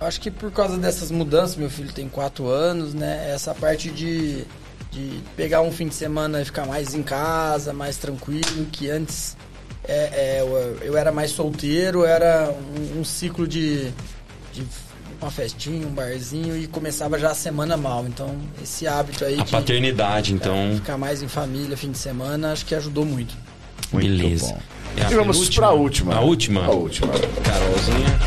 Acho 0.00 0.20
que 0.20 0.32
por 0.32 0.50
causa 0.50 0.76
dessas 0.76 1.12
mudanças, 1.12 1.54
meu 1.54 1.70
filho 1.70 1.92
tem 1.92 2.08
quatro 2.08 2.48
anos, 2.48 2.92
né? 2.92 3.30
Essa 3.30 3.54
parte 3.54 3.88
de, 3.88 4.44
de 4.90 5.20
pegar 5.36 5.60
um 5.60 5.70
fim 5.70 5.86
de 5.86 5.94
semana 5.94 6.42
e 6.42 6.44
ficar 6.44 6.66
mais 6.66 6.92
em 6.92 7.04
casa, 7.04 7.72
mais 7.72 7.96
tranquilo, 7.98 8.66
que 8.72 8.90
antes 8.90 9.36
é, 9.84 10.38
é, 10.38 10.40
eu, 10.40 10.78
eu 10.82 10.96
era 10.96 11.12
mais 11.12 11.30
solteiro, 11.30 12.04
era 12.04 12.52
um, 12.96 13.00
um 13.00 13.04
ciclo 13.04 13.46
de, 13.46 13.90
de 14.52 14.64
uma 15.20 15.30
festinha, 15.30 15.86
um 15.86 15.90
barzinho 15.90 16.56
e 16.56 16.66
começava 16.66 17.18
já 17.18 17.30
a 17.30 17.34
semana 17.34 17.76
mal. 17.76 18.04
Então, 18.06 18.36
esse 18.62 18.86
hábito 18.86 19.24
aí 19.24 19.38
A 19.40 19.44
de 19.44 19.50
paternidade, 19.50 20.32
então. 20.32 20.72
ficar 20.74 20.98
mais 20.98 21.22
em 21.22 21.28
família, 21.28 21.76
fim 21.76 21.90
de 21.90 21.98
semana, 21.98 22.52
acho 22.52 22.66
que 22.66 22.74
ajudou 22.74 23.04
muito. 23.04 23.34
Muito 23.92 24.06
Beleza. 24.06 24.46
bom. 24.48 24.58
É 24.96 25.04
a 25.04 25.10
e 25.10 25.14
vamos 25.14 25.36
penúltima? 25.36 25.66
pra 25.66 25.76
última. 25.76 26.14
A 26.16 26.20
última? 26.20 26.64
A 26.64 26.70
última. 26.70 27.12
Carolzinha. 27.44 28.18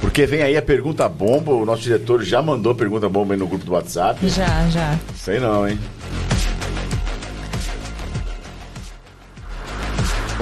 Porque 0.00 0.26
vem 0.26 0.42
aí 0.42 0.56
a 0.56 0.62
pergunta 0.62 1.08
bomba, 1.08 1.52
o 1.52 1.64
nosso 1.64 1.82
diretor 1.82 2.22
já 2.22 2.42
mandou 2.42 2.72
a 2.72 2.74
pergunta 2.74 3.08
bomba 3.08 3.32
aí 3.34 3.40
no 3.40 3.46
grupo 3.46 3.64
do 3.64 3.72
WhatsApp. 3.72 4.28
Já, 4.28 4.68
já. 4.68 4.98
Sei 5.16 5.40
não, 5.40 5.66
hein? 5.66 5.78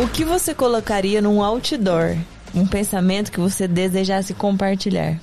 O 0.03 0.09
que 0.09 0.25
você 0.25 0.53
colocaria 0.55 1.23
num 1.23 1.41
outdoor? 1.43 2.17
Um 2.55 2.67
pensamento 2.67 3.31
que 3.31 3.39
você 3.39 3.69
desejasse 3.69 4.35
compartilhar. 4.35 5.19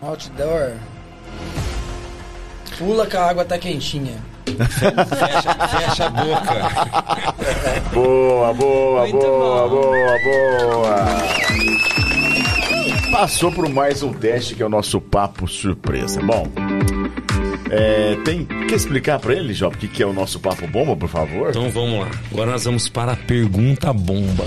Outdoor. 0.00 0.74
Pula 2.78 3.06
que 3.06 3.16
a 3.16 3.28
água 3.28 3.44
tá 3.44 3.58
quentinha. 3.58 4.16
Fecha, 4.46 5.54
fecha 5.66 6.06
a 6.06 6.10
boca. 6.10 6.54
Boa, 7.92 8.54
boa, 8.54 9.00
Muito 9.02 9.18
boa, 9.18 9.68
bom. 9.68 9.74
boa, 9.76 10.18
boa. 10.22 10.96
Passou 13.12 13.50
por 13.52 13.68
mais 13.68 14.02
um 14.02 14.12
teste 14.12 14.54
que 14.54 14.62
é 14.62 14.66
o 14.66 14.68
nosso 14.70 15.00
papo 15.00 15.46
surpresa. 15.48 16.20
Bom, 16.22 16.46
é, 17.70 18.16
tem 18.24 18.44
quer 18.44 18.74
explicar 18.74 19.18
pra 19.18 19.34
ele, 19.34 19.52
Job, 19.54 19.74
o 19.74 19.78
que, 19.78 19.88
que 19.88 20.02
é 20.02 20.06
o 20.06 20.12
nosso 20.12 20.38
papo 20.40 20.66
bomba, 20.66 20.96
por 20.96 21.08
favor? 21.08 21.50
Então 21.50 21.70
vamos 21.70 22.00
lá. 22.00 22.10
Agora 22.32 22.50
nós 22.52 22.64
vamos 22.64 22.88
para 22.88 23.12
a 23.12 23.16
pergunta 23.16 23.92
bomba. 23.92 24.44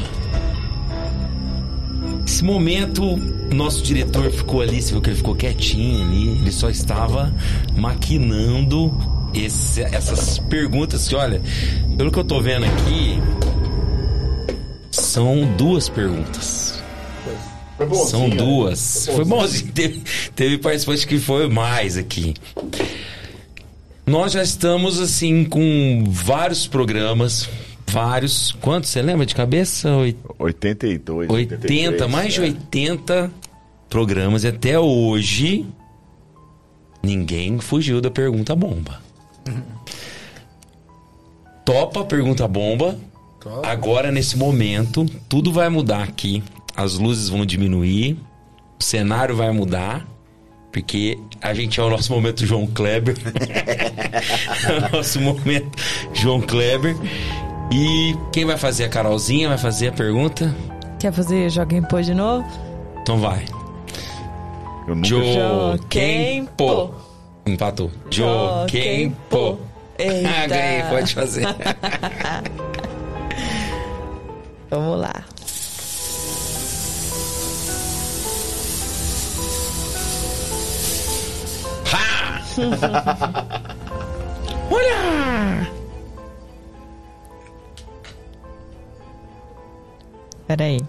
Nesse 2.21 2.43
momento, 2.43 3.17
nosso 3.53 3.83
diretor 3.83 4.29
ficou 4.31 4.61
ali, 4.61 4.81
você 4.81 4.91
viu 4.91 5.01
que 5.01 5.09
ele 5.09 5.17
ficou 5.17 5.35
quietinho 5.35 6.03
ali, 6.05 6.29
ele 6.29 6.51
só 6.51 6.69
estava 6.69 7.33
maquinando 7.75 8.91
esse- 9.33 9.81
essas 9.81 10.37
perguntas 10.39 11.07
que, 11.07 11.15
olha, 11.15 11.41
pelo 11.97 12.11
que 12.11 12.19
eu 12.19 12.23
tô 12.23 12.39
vendo 12.41 12.65
aqui, 12.65 13.19
são 14.91 15.45
duas 15.57 15.89
perguntas. 15.89 16.80
Foi 17.81 17.85
bonzinho, 17.87 18.07
São 18.09 18.27
né? 18.27 18.35
duas. 18.35 19.09
Foi 19.13 19.25
bonzinho. 19.25 19.71
Teve, 19.71 20.01
teve 20.35 20.57
participante 20.59 21.07
que 21.07 21.17
foi 21.17 21.49
mais 21.49 21.97
aqui. 21.97 22.33
Nós 24.05 24.33
já 24.33 24.43
estamos, 24.43 24.99
assim, 24.99 25.43
com 25.45 26.03
vários 26.07 26.67
programas. 26.67 27.49
Vários. 27.87 28.51
Quantos? 28.61 28.89
Você 28.89 29.01
lembra 29.01 29.25
de 29.25 29.33
cabeça? 29.35 29.89
Oit- 29.95 30.17
82, 30.37 31.29
80, 31.29 31.55
83, 31.55 32.11
mais 32.11 32.33
de 32.33 32.39
é. 32.39 32.43
80 32.43 33.31
programas. 33.89 34.43
E 34.43 34.47
até 34.47 34.79
hoje, 34.79 35.65
ninguém 37.01 37.59
fugiu 37.59 37.99
da 37.99 38.11
pergunta 38.11 38.55
bomba. 38.55 39.01
Topa 41.65 42.01
a 42.01 42.05
pergunta 42.05 42.47
bomba. 42.47 42.97
Agora, 43.63 44.11
nesse 44.11 44.37
momento, 44.37 45.05
tudo 45.27 45.51
vai 45.51 45.67
mudar 45.69 46.03
aqui. 46.03 46.43
As 46.75 46.93
luzes 46.97 47.29
vão 47.29 47.45
diminuir. 47.45 48.17
O 48.79 48.83
cenário 48.83 49.35
vai 49.35 49.51
mudar. 49.51 50.05
Porque 50.71 51.19
a 51.41 51.53
gente 51.53 51.79
é 51.79 51.83
o 51.83 51.89
nosso 51.89 52.13
momento 52.13 52.45
João 52.45 52.65
Kleber. 52.65 53.15
é 54.69 54.71
o 54.87 54.95
nosso 54.95 55.19
momento 55.19 55.77
João 56.13 56.39
Kleber. 56.41 56.95
E 57.71 58.15
quem 58.31 58.45
vai 58.45 58.57
fazer? 58.57 58.85
A 58.85 58.89
Carolzinha 58.89 59.49
vai 59.49 59.57
fazer 59.57 59.89
a 59.89 59.91
pergunta? 59.91 60.55
Quer 60.99 61.11
fazer 61.11 61.49
Joga 61.49 61.75
em 61.75 61.81
Pô 61.81 62.01
de 62.01 62.13
novo? 62.13 62.45
Então 63.01 63.19
vai. 63.19 63.43
Eu 64.87 64.95
nunca... 64.95 65.07
Pô. 66.55 66.91
Empatou. 67.45 67.91
Joaquim 68.09 69.15
Pô. 69.29 69.57
Ah, 70.01 70.47
ganhei, 70.47 70.81
pode 70.89 71.13
fazer. 71.13 71.45
Vamos 74.71 74.99
lá. 74.99 75.23
Olha! 84.71 85.67
Peraí. 90.47 90.79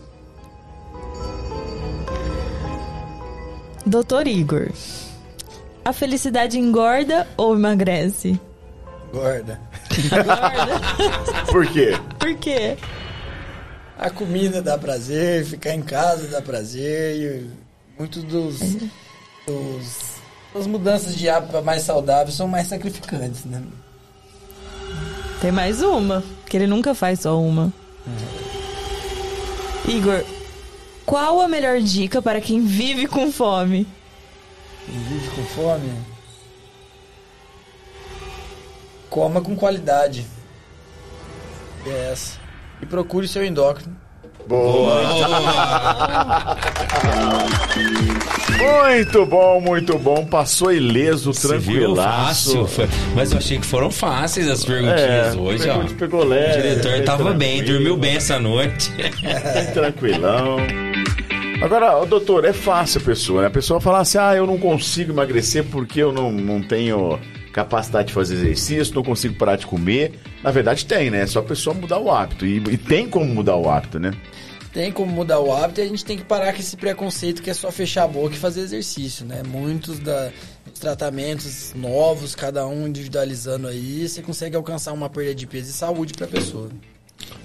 Doutor 3.86 4.26
Igor. 4.26 4.70
A 5.84 5.92
felicidade 5.92 6.58
engorda 6.58 7.28
ou 7.36 7.54
emagrece? 7.54 8.40
Gorda. 9.12 9.60
Engorda. 9.90 10.80
Por 11.50 11.66
quê? 11.66 11.92
Por 12.18 12.34
quê? 12.36 12.76
A 13.98 14.08
comida 14.10 14.62
dá 14.62 14.78
prazer, 14.78 15.44
ficar 15.44 15.74
em 15.74 15.82
casa 15.82 16.26
dá 16.26 16.42
prazer 16.42 17.16
e 17.16 17.50
muitos 17.96 18.24
dos, 18.24 18.58
dos 19.46 20.11
as 20.54 20.66
mudanças 20.66 21.14
de 21.16 21.28
hábito 21.28 21.62
mais 21.62 21.82
saudáveis 21.82 22.36
são 22.36 22.46
mais 22.46 22.66
sacrificantes, 22.66 23.44
né? 23.44 23.62
Tem 25.40 25.50
mais 25.50 25.82
uma, 25.82 26.22
que 26.46 26.56
ele 26.56 26.66
nunca 26.66 26.94
faz 26.94 27.20
só 27.20 27.40
uma. 27.40 27.72
Igor, 29.88 30.24
qual 31.04 31.40
a 31.40 31.48
melhor 31.48 31.80
dica 31.80 32.22
para 32.22 32.40
quem 32.40 32.64
vive 32.64 33.06
com 33.06 33.32
fome? 33.32 33.86
Quem 34.86 34.98
vive 34.98 35.28
com 35.30 35.44
fome, 35.44 35.92
coma 39.08 39.40
com 39.40 39.56
qualidade. 39.56 40.26
É 41.86 42.12
essa. 42.12 42.38
E 42.80 42.86
procure 42.86 43.26
seu 43.26 43.44
endócrino. 43.44 44.01
Boa. 44.46 45.02
Muito 48.58 49.26
bom, 49.26 49.60
muito 49.60 49.98
bom. 49.98 50.24
Passou 50.24 50.72
ileso, 50.72 51.32
tranquilaço. 51.32 52.66
Fácil. 52.66 52.88
Mas 53.14 53.32
eu 53.32 53.38
achei 53.38 53.58
que 53.58 53.66
foram 53.66 53.90
fáceis 53.90 54.48
as 54.48 54.64
perguntinhas 54.64 55.34
hoje, 55.36 55.68
ó. 55.68 55.78
leve, 56.24 56.58
O 56.58 56.62
diretor 56.80 57.04
tava 57.04 57.32
bem, 57.32 57.62
dormiu 57.64 57.96
bem 57.96 58.16
essa 58.16 58.38
noite. 58.38 58.92
tranquilão. 59.74 60.56
Agora, 61.62 62.04
doutor, 62.04 62.44
é 62.44 62.52
fácil 62.52 63.00
a 63.00 63.04
pessoa, 63.04 63.40
né? 63.42 63.46
A 63.46 63.50
pessoa 63.50 63.80
fala 63.80 64.00
assim, 64.00 64.18
ah, 64.18 64.34
eu 64.34 64.46
não 64.46 64.58
consigo 64.58 65.12
emagrecer 65.12 65.64
porque 65.64 66.02
eu 66.02 66.12
não, 66.12 66.32
não 66.32 66.60
tenho 66.60 67.18
capacidade 67.52 68.08
de 68.08 68.14
fazer 68.14 68.34
exercício, 68.34 68.94
não 68.94 69.02
consigo 69.02 69.34
parar 69.34 69.56
de 69.56 69.66
comer. 69.66 70.18
Na 70.42 70.50
verdade 70.50 70.84
tem, 70.86 71.10
né? 71.10 71.22
É 71.22 71.26
só 71.26 71.40
a 71.40 71.42
pessoa 71.42 71.74
mudar 71.74 71.98
o 71.98 72.10
hábito. 72.10 72.46
E, 72.46 72.56
e 72.56 72.76
tem 72.76 73.08
como 73.08 73.26
mudar 73.26 73.56
o 73.56 73.68
hábito, 73.68 73.98
né? 74.00 74.12
Tem 74.72 74.90
como 74.90 75.12
mudar 75.12 75.38
o 75.38 75.52
hábito 75.52 75.80
e 75.80 75.84
a 75.84 75.86
gente 75.86 76.02
tem 76.02 76.16
que 76.16 76.24
parar 76.24 76.54
com 76.54 76.58
esse 76.58 76.76
preconceito 76.76 77.42
que 77.42 77.50
é 77.50 77.54
só 77.54 77.70
fechar 77.70 78.04
a 78.04 78.08
boca 78.08 78.34
e 78.34 78.38
fazer 78.38 78.62
exercício, 78.62 79.26
né? 79.26 79.42
Muitos 79.46 79.98
da, 79.98 80.30
dos 80.64 80.80
tratamentos 80.80 81.74
novos, 81.76 82.34
cada 82.34 82.66
um 82.66 82.88
individualizando 82.88 83.68
aí, 83.68 84.08
você 84.08 84.22
consegue 84.22 84.56
alcançar 84.56 84.92
uma 84.94 85.10
perda 85.10 85.34
de 85.34 85.46
peso 85.46 85.70
e 85.70 85.72
saúde 85.74 86.14
pra 86.14 86.26
pessoa. 86.26 86.70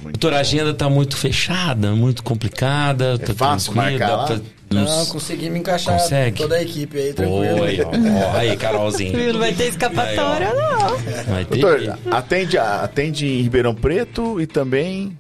Doutor, 0.01 0.34
a 0.34 0.39
agenda 0.39 0.73
tá 0.73 0.89
muito 0.89 1.17
fechada, 1.17 1.91
muito 1.91 2.23
complicada. 2.23 3.19
tá 3.19 3.31
É 3.31 3.35
fácil 3.35 3.73
tranquilo, 3.73 3.99
marcar 3.99 4.07
dá 4.07 4.34
lá? 4.34 4.41
Pra- 4.68 4.81
Não, 4.81 5.06
consegui 5.07 5.49
me 5.49 5.60
encaixar 5.60 5.98
Consegue? 5.99 6.38
toda 6.38 6.56
a 6.56 6.61
equipe 6.61 6.98
aí, 6.98 7.14
tranquilo. 7.14 7.61
Oi, 7.61 7.80
ó, 7.81 7.89
ó, 8.34 8.38
aí, 8.38 8.57
Carolzinha. 8.57 9.34
Não 9.34 9.39
vai 9.39 9.53
ter 9.53 9.68
escapatória, 9.69 10.53
não. 10.53 10.98
Vai 11.34 11.45
ter 11.45 11.57
Doutor, 11.60 11.99
atende, 12.11 12.57
atende 12.57 13.26
em 13.26 13.41
Ribeirão 13.41 13.73
Preto 13.76 14.39
e 14.41 14.48
também... 14.48 15.18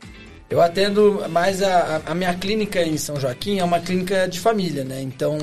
Eu 0.49 0.61
atendo 0.61 1.25
mais 1.29 1.61
a, 1.61 2.01
a 2.05 2.15
minha 2.15 2.33
clínica 2.33 2.81
em 2.81 2.97
São 2.97 3.19
Joaquim, 3.19 3.59
é 3.59 3.63
uma 3.65 3.81
clínica 3.81 4.29
de 4.29 4.39
família, 4.39 4.85
né? 4.85 5.01
Então 5.01 5.37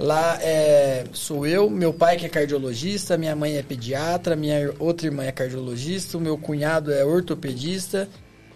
lá 0.00 0.38
é, 0.40 1.04
sou 1.12 1.46
eu, 1.46 1.68
meu 1.68 1.92
pai 1.92 2.16
que 2.16 2.24
é 2.24 2.28
cardiologista, 2.30 3.18
minha 3.18 3.36
mãe 3.36 3.58
é 3.58 3.62
pediatra, 3.62 4.34
minha 4.34 4.72
outra 4.78 5.08
irmã 5.08 5.24
é 5.24 5.30
cardiologista, 5.32 6.16
o 6.16 6.20
meu 6.22 6.38
cunhado 6.38 6.90
é 6.90 7.04
ortopedista 7.04 8.08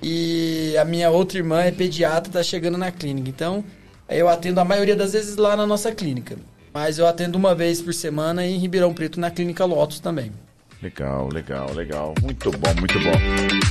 e 0.03 0.75
a 0.81 0.87
minha 0.87 1.11
outra 1.11 1.37
irmã 1.37 1.61
é 1.61 1.71
pediatra, 1.71 2.33
tá 2.33 2.43
chegando 2.43 2.79
na 2.79 2.91
clínica. 2.91 3.29
Então 3.29 3.63
eu 4.11 4.29
atendo 4.29 4.61
a 4.61 4.65
maioria 4.65 4.97
das 4.97 5.13
vezes 5.13 5.37
lá 5.37 5.57
na 5.57 5.67
nossa 5.67 5.93
clínica. 5.93 6.37
Mas 6.73 6.99
eu 6.99 7.07
atendo 7.07 7.37
uma 7.37 7.55
vez 7.55 7.83
por 7.83 7.93
semana 7.93 8.47
em 8.47 8.59
Ribeirão 8.59 8.95
Preto 8.95 9.19
na 9.19 9.31
clínica 9.31 9.65
Lotus 9.65 10.01
também. 10.01 10.33
Legal, 10.83 11.29
legal, 11.31 11.71
legal. 11.75 12.15
Muito 12.23 12.51
bom, 12.53 12.75
muito 12.79 12.99
bom. 13.01 13.13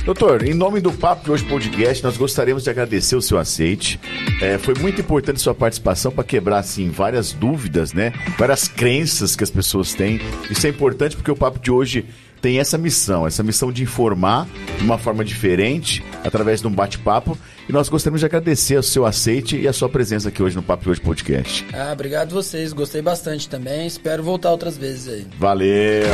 Doutor, 0.04 0.46
em 0.46 0.54
nome 0.54 0.80
do 0.80 0.92
Papo 0.92 1.24
de 1.24 1.32
Hoje 1.32 1.44
Podcast, 1.44 2.04
nós 2.04 2.16
gostaríamos 2.16 2.62
de 2.62 2.70
agradecer 2.70 3.16
o 3.16 3.22
seu 3.22 3.36
aceite. 3.36 3.98
É, 4.40 4.58
foi 4.58 4.74
muito 4.74 5.00
importante 5.00 5.40
sua 5.40 5.54
participação 5.54 6.12
para 6.12 6.22
quebrar, 6.22 6.58
assim, 6.58 6.88
várias 6.88 7.32
dúvidas, 7.32 7.92
né? 7.92 8.12
Várias 8.38 8.68
crenças 8.68 9.34
que 9.34 9.42
as 9.42 9.50
pessoas 9.50 9.92
têm. 9.92 10.20
Isso 10.48 10.64
é 10.68 10.70
importante 10.70 11.16
porque 11.16 11.32
o 11.32 11.36
Papo 11.36 11.58
de 11.58 11.72
Hoje 11.72 12.06
tem 12.40 12.58
essa 12.58 12.78
missão, 12.78 13.26
essa 13.26 13.42
missão 13.42 13.70
de 13.70 13.82
informar 13.82 14.46
de 14.78 14.84
uma 14.84 14.98
forma 14.98 15.24
diferente, 15.24 16.04
através 16.24 16.60
de 16.60 16.66
um 16.66 16.70
bate-papo. 16.70 17.36
E 17.68 17.72
nós 17.72 17.88
gostaríamos 17.88 18.20
de 18.20 18.26
agradecer 18.26 18.76
o 18.76 18.82
seu 18.82 19.06
aceite 19.06 19.56
e 19.56 19.68
a 19.68 19.72
sua 19.72 19.88
presença 19.88 20.28
aqui 20.28 20.42
hoje 20.42 20.56
no 20.56 20.62
Papo 20.62 20.84
de 20.84 20.90
Hoje 20.90 21.00
Podcast. 21.00 21.64
Ah, 21.72 21.90
obrigado 21.92 22.32
vocês, 22.32 22.72
gostei 22.72 23.00
bastante 23.00 23.48
também. 23.48 23.86
Espero 23.86 24.22
voltar 24.22 24.50
outras 24.50 24.76
vezes 24.76 25.08
aí. 25.08 25.26
Valeu! 25.38 26.04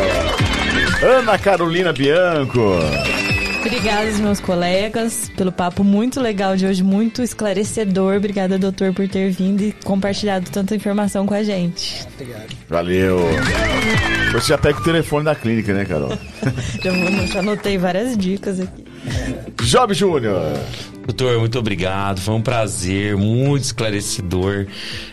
Ana 1.02 1.38
Carolina 1.38 1.92
Bianco. 1.92 2.60
Obrigada 3.66 4.06
aos 4.06 4.20
meus 4.20 4.38
colegas 4.38 5.28
pelo 5.36 5.51
papo 5.51 5.82
muito 5.82 6.20
legal 6.20 6.56
de 6.56 6.64
hoje, 6.64 6.84
muito 6.84 7.20
esclarecedor. 7.20 8.16
Obrigada, 8.16 8.56
doutor, 8.56 8.94
por 8.94 9.09
ter 9.09 9.32
vindo 9.32 9.60
e 9.60 9.72
compartilhado 9.72 10.48
tanta 10.52 10.76
informação 10.76 11.26
com 11.26 11.34
a 11.34 11.43
gente. 11.43 12.06
Obrigado. 12.14 12.56
Valeu! 12.68 13.18
Você 14.32 14.48
já 14.51 14.59
pega 14.59 14.78
o 14.78 14.84
telefone 14.84 15.24
da 15.24 15.34
clínica, 15.34 15.74
né, 15.74 15.84
Carol? 15.84 16.10
já, 16.80 17.26
já 17.26 17.38
anotei 17.40 17.76
várias 17.76 18.16
dicas 18.16 18.60
aqui. 18.60 18.84
Job 19.62 19.94
Júnior. 19.94 20.40
Doutor, 21.05 21.38
muito 21.38 21.59
obrigado. 21.59 22.20
Foi 22.20 22.34
um 22.34 22.43
prazer, 22.43 23.16
muito 23.16 23.62
esclarecedor. 23.62 24.66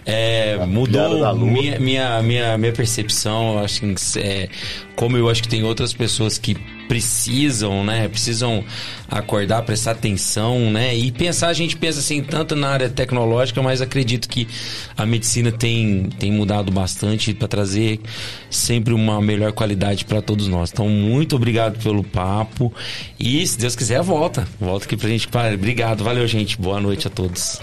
É, 0.06 0.64
mudou 0.66 1.36
minha, 1.36 1.80
minha, 1.80 2.22
minha, 2.22 2.58
minha 2.58 2.72
percepção. 2.72 3.60
Acho 3.60 3.82
que, 3.82 4.20
é, 4.20 4.50
como 4.96 5.18
eu 5.18 5.30
acho 5.30 5.42
que 5.44 5.48
tem 5.48 5.64
outras 5.64 5.94
pessoas 5.94 6.38
que 6.38 6.56
precisam, 6.94 7.84
né? 7.84 8.07
Precisam 8.07 8.64
acordar, 9.10 9.64
prestar 9.64 9.91
atenção, 9.91 10.70
né? 10.70 10.95
E 10.95 11.11
pensar, 11.11 11.48
a 11.48 11.53
gente 11.53 11.76
pensa 11.76 11.98
assim, 11.98 12.22
tanto 12.22 12.56
na 12.56 12.70
área 12.70 12.88
tecnológica, 12.88 13.64
mas 13.64 13.82
acredito 13.82 14.30
que 14.30 14.48
a 14.95 15.03
medicina 15.03 15.52
tem, 15.52 16.07
tem 16.20 16.32
mudado 16.32 16.72
bastante 16.72 17.34
para 17.34 17.48
trazer 17.48 17.99
sempre 18.48 18.94
uma 18.94 19.20
melhor 19.20 19.53
qualidade 19.53 20.06
para 20.06 20.22
todos 20.22 20.48
nós. 20.48 20.70
Então, 20.72 20.88
muito 20.88 21.36
obrigado 21.36 21.82
pelo 21.82 22.03
papo. 22.03 22.72
E, 23.20 23.45
se 23.48 23.57
Deus 23.57 23.76
quiser, 23.76 24.03
volta. 24.03 24.48
Volta 24.60 24.86
aqui 24.86 24.95
pra 24.95 25.10
gente. 25.10 25.28
Obrigado, 25.56 26.03
valeu, 26.03 26.28
gente. 26.28 26.61
Boa 26.61 26.80
noite 26.80 27.07
a 27.07 27.10
todos. 27.10 27.60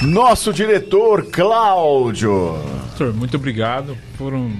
Nosso 0.00 0.52
diretor, 0.52 1.26
Cláudio. 1.26 2.52
Doutor, 2.96 3.12
muito 3.12 3.36
obrigado. 3.36 3.98
Foram 4.16 4.52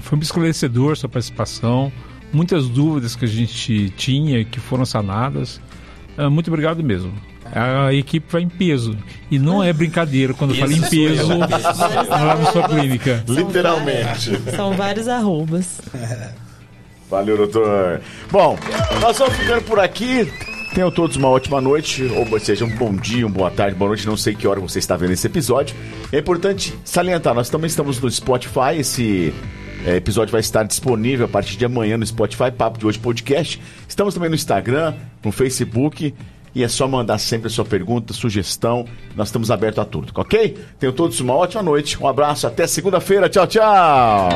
foi 0.00 0.18
um 0.18 0.22
esclarecedor 0.22 0.96
sua 0.96 1.08
participação, 1.08 1.92
muitas 2.32 2.68
dúvidas 2.68 3.14
que 3.16 3.24
a 3.24 3.28
gente 3.28 3.90
tinha 3.90 4.44
que 4.44 4.60
foram 4.60 4.84
sanadas. 4.84 5.60
É, 6.16 6.28
muito 6.28 6.48
obrigado 6.48 6.82
mesmo. 6.82 7.12
A 7.52 7.92
equipe 7.92 8.26
vai 8.30 8.42
em 8.42 8.48
peso. 8.48 8.96
E 9.30 9.38
não 9.38 9.62
é 9.62 9.72
brincadeira 9.72 10.32
quando 10.34 10.54
fala 10.54 10.72
em 10.72 10.80
peso 10.80 11.28
lá 11.38 12.36
na 12.36 12.46
sua 12.50 12.68
clínica. 12.68 13.22
Literalmente. 13.28 14.40
São 14.56 14.72
vários 14.72 15.08
arrobas. 15.08 15.80
Valeu, 17.10 17.36
doutor. 17.36 18.00
Bom, 18.30 18.58
nós 19.00 19.18
vamos 19.18 19.36
ficando 19.36 19.62
por 19.62 19.78
aqui. 19.78 20.32
Tenham 20.74 20.90
todos 20.90 21.16
uma 21.16 21.28
ótima 21.28 21.60
noite, 21.60 22.02
ou 22.02 22.40
seja, 22.40 22.64
um 22.64 22.68
bom 22.68 22.92
dia, 22.92 23.24
uma 23.24 23.32
boa 23.32 23.50
tarde, 23.50 23.76
boa 23.76 23.90
noite, 23.90 24.04
não 24.08 24.16
sei 24.16 24.34
que 24.34 24.44
hora 24.44 24.58
você 24.58 24.80
está 24.80 24.96
vendo 24.96 25.12
esse 25.12 25.24
episódio. 25.24 25.76
É 26.10 26.18
importante 26.18 26.76
salientar, 26.84 27.32
nós 27.32 27.48
também 27.48 27.68
estamos 27.68 28.00
no 28.00 28.10
Spotify, 28.10 28.78
esse 28.80 29.32
é, 29.86 29.94
episódio 29.94 30.32
vai 30.32 30.40
estar 30.40 30.64
disponível 30.64 31.26
a 31.26 31.28
partir 31.28 31.56
de 31.56 31.64
amanhã 31.64 31.96
no 31.96 32.04
Spotify, 32.04 32.50
Papo 32.50 32.76
de 32.76 32.86
Hoje 32.86 32.98
Podcast. 32.98 33.62
Estamos 33.88 34.14
também 34.14 34.28
no 34.28 34.34
Instagram, 34.34 34.94
no 35.24 35.30
Facebook, 35.30 36.12
e 36.52 36.64
é 36.64 36.66
só 36.66 36.88
mandar 36.88 37.18
sempre 37.18 37.46
a 37.46 37.50
sua 37.50 37.64
pergunta, 37.64 38.12
sugestão, 38.12 38.84
nós 39.14 39.28
estamos 39.28 39.52
abertos 39.52 39.78
a 39.78 39.84
tudo, 39.84 40.10
ok? 40.12 40.58
Tenham 40.80 40.92
todos 40.92 41.20
uma 41.20 41.34
ótima 41.34 41.62
noite, 41.62 42.02
um 42.02 42.08
abraço, 42.08 42.48
até 42.48 42.66
segunda-feira, 42.66 43.28
tchau, 43.28 43.46
tchau! 43.46 44.28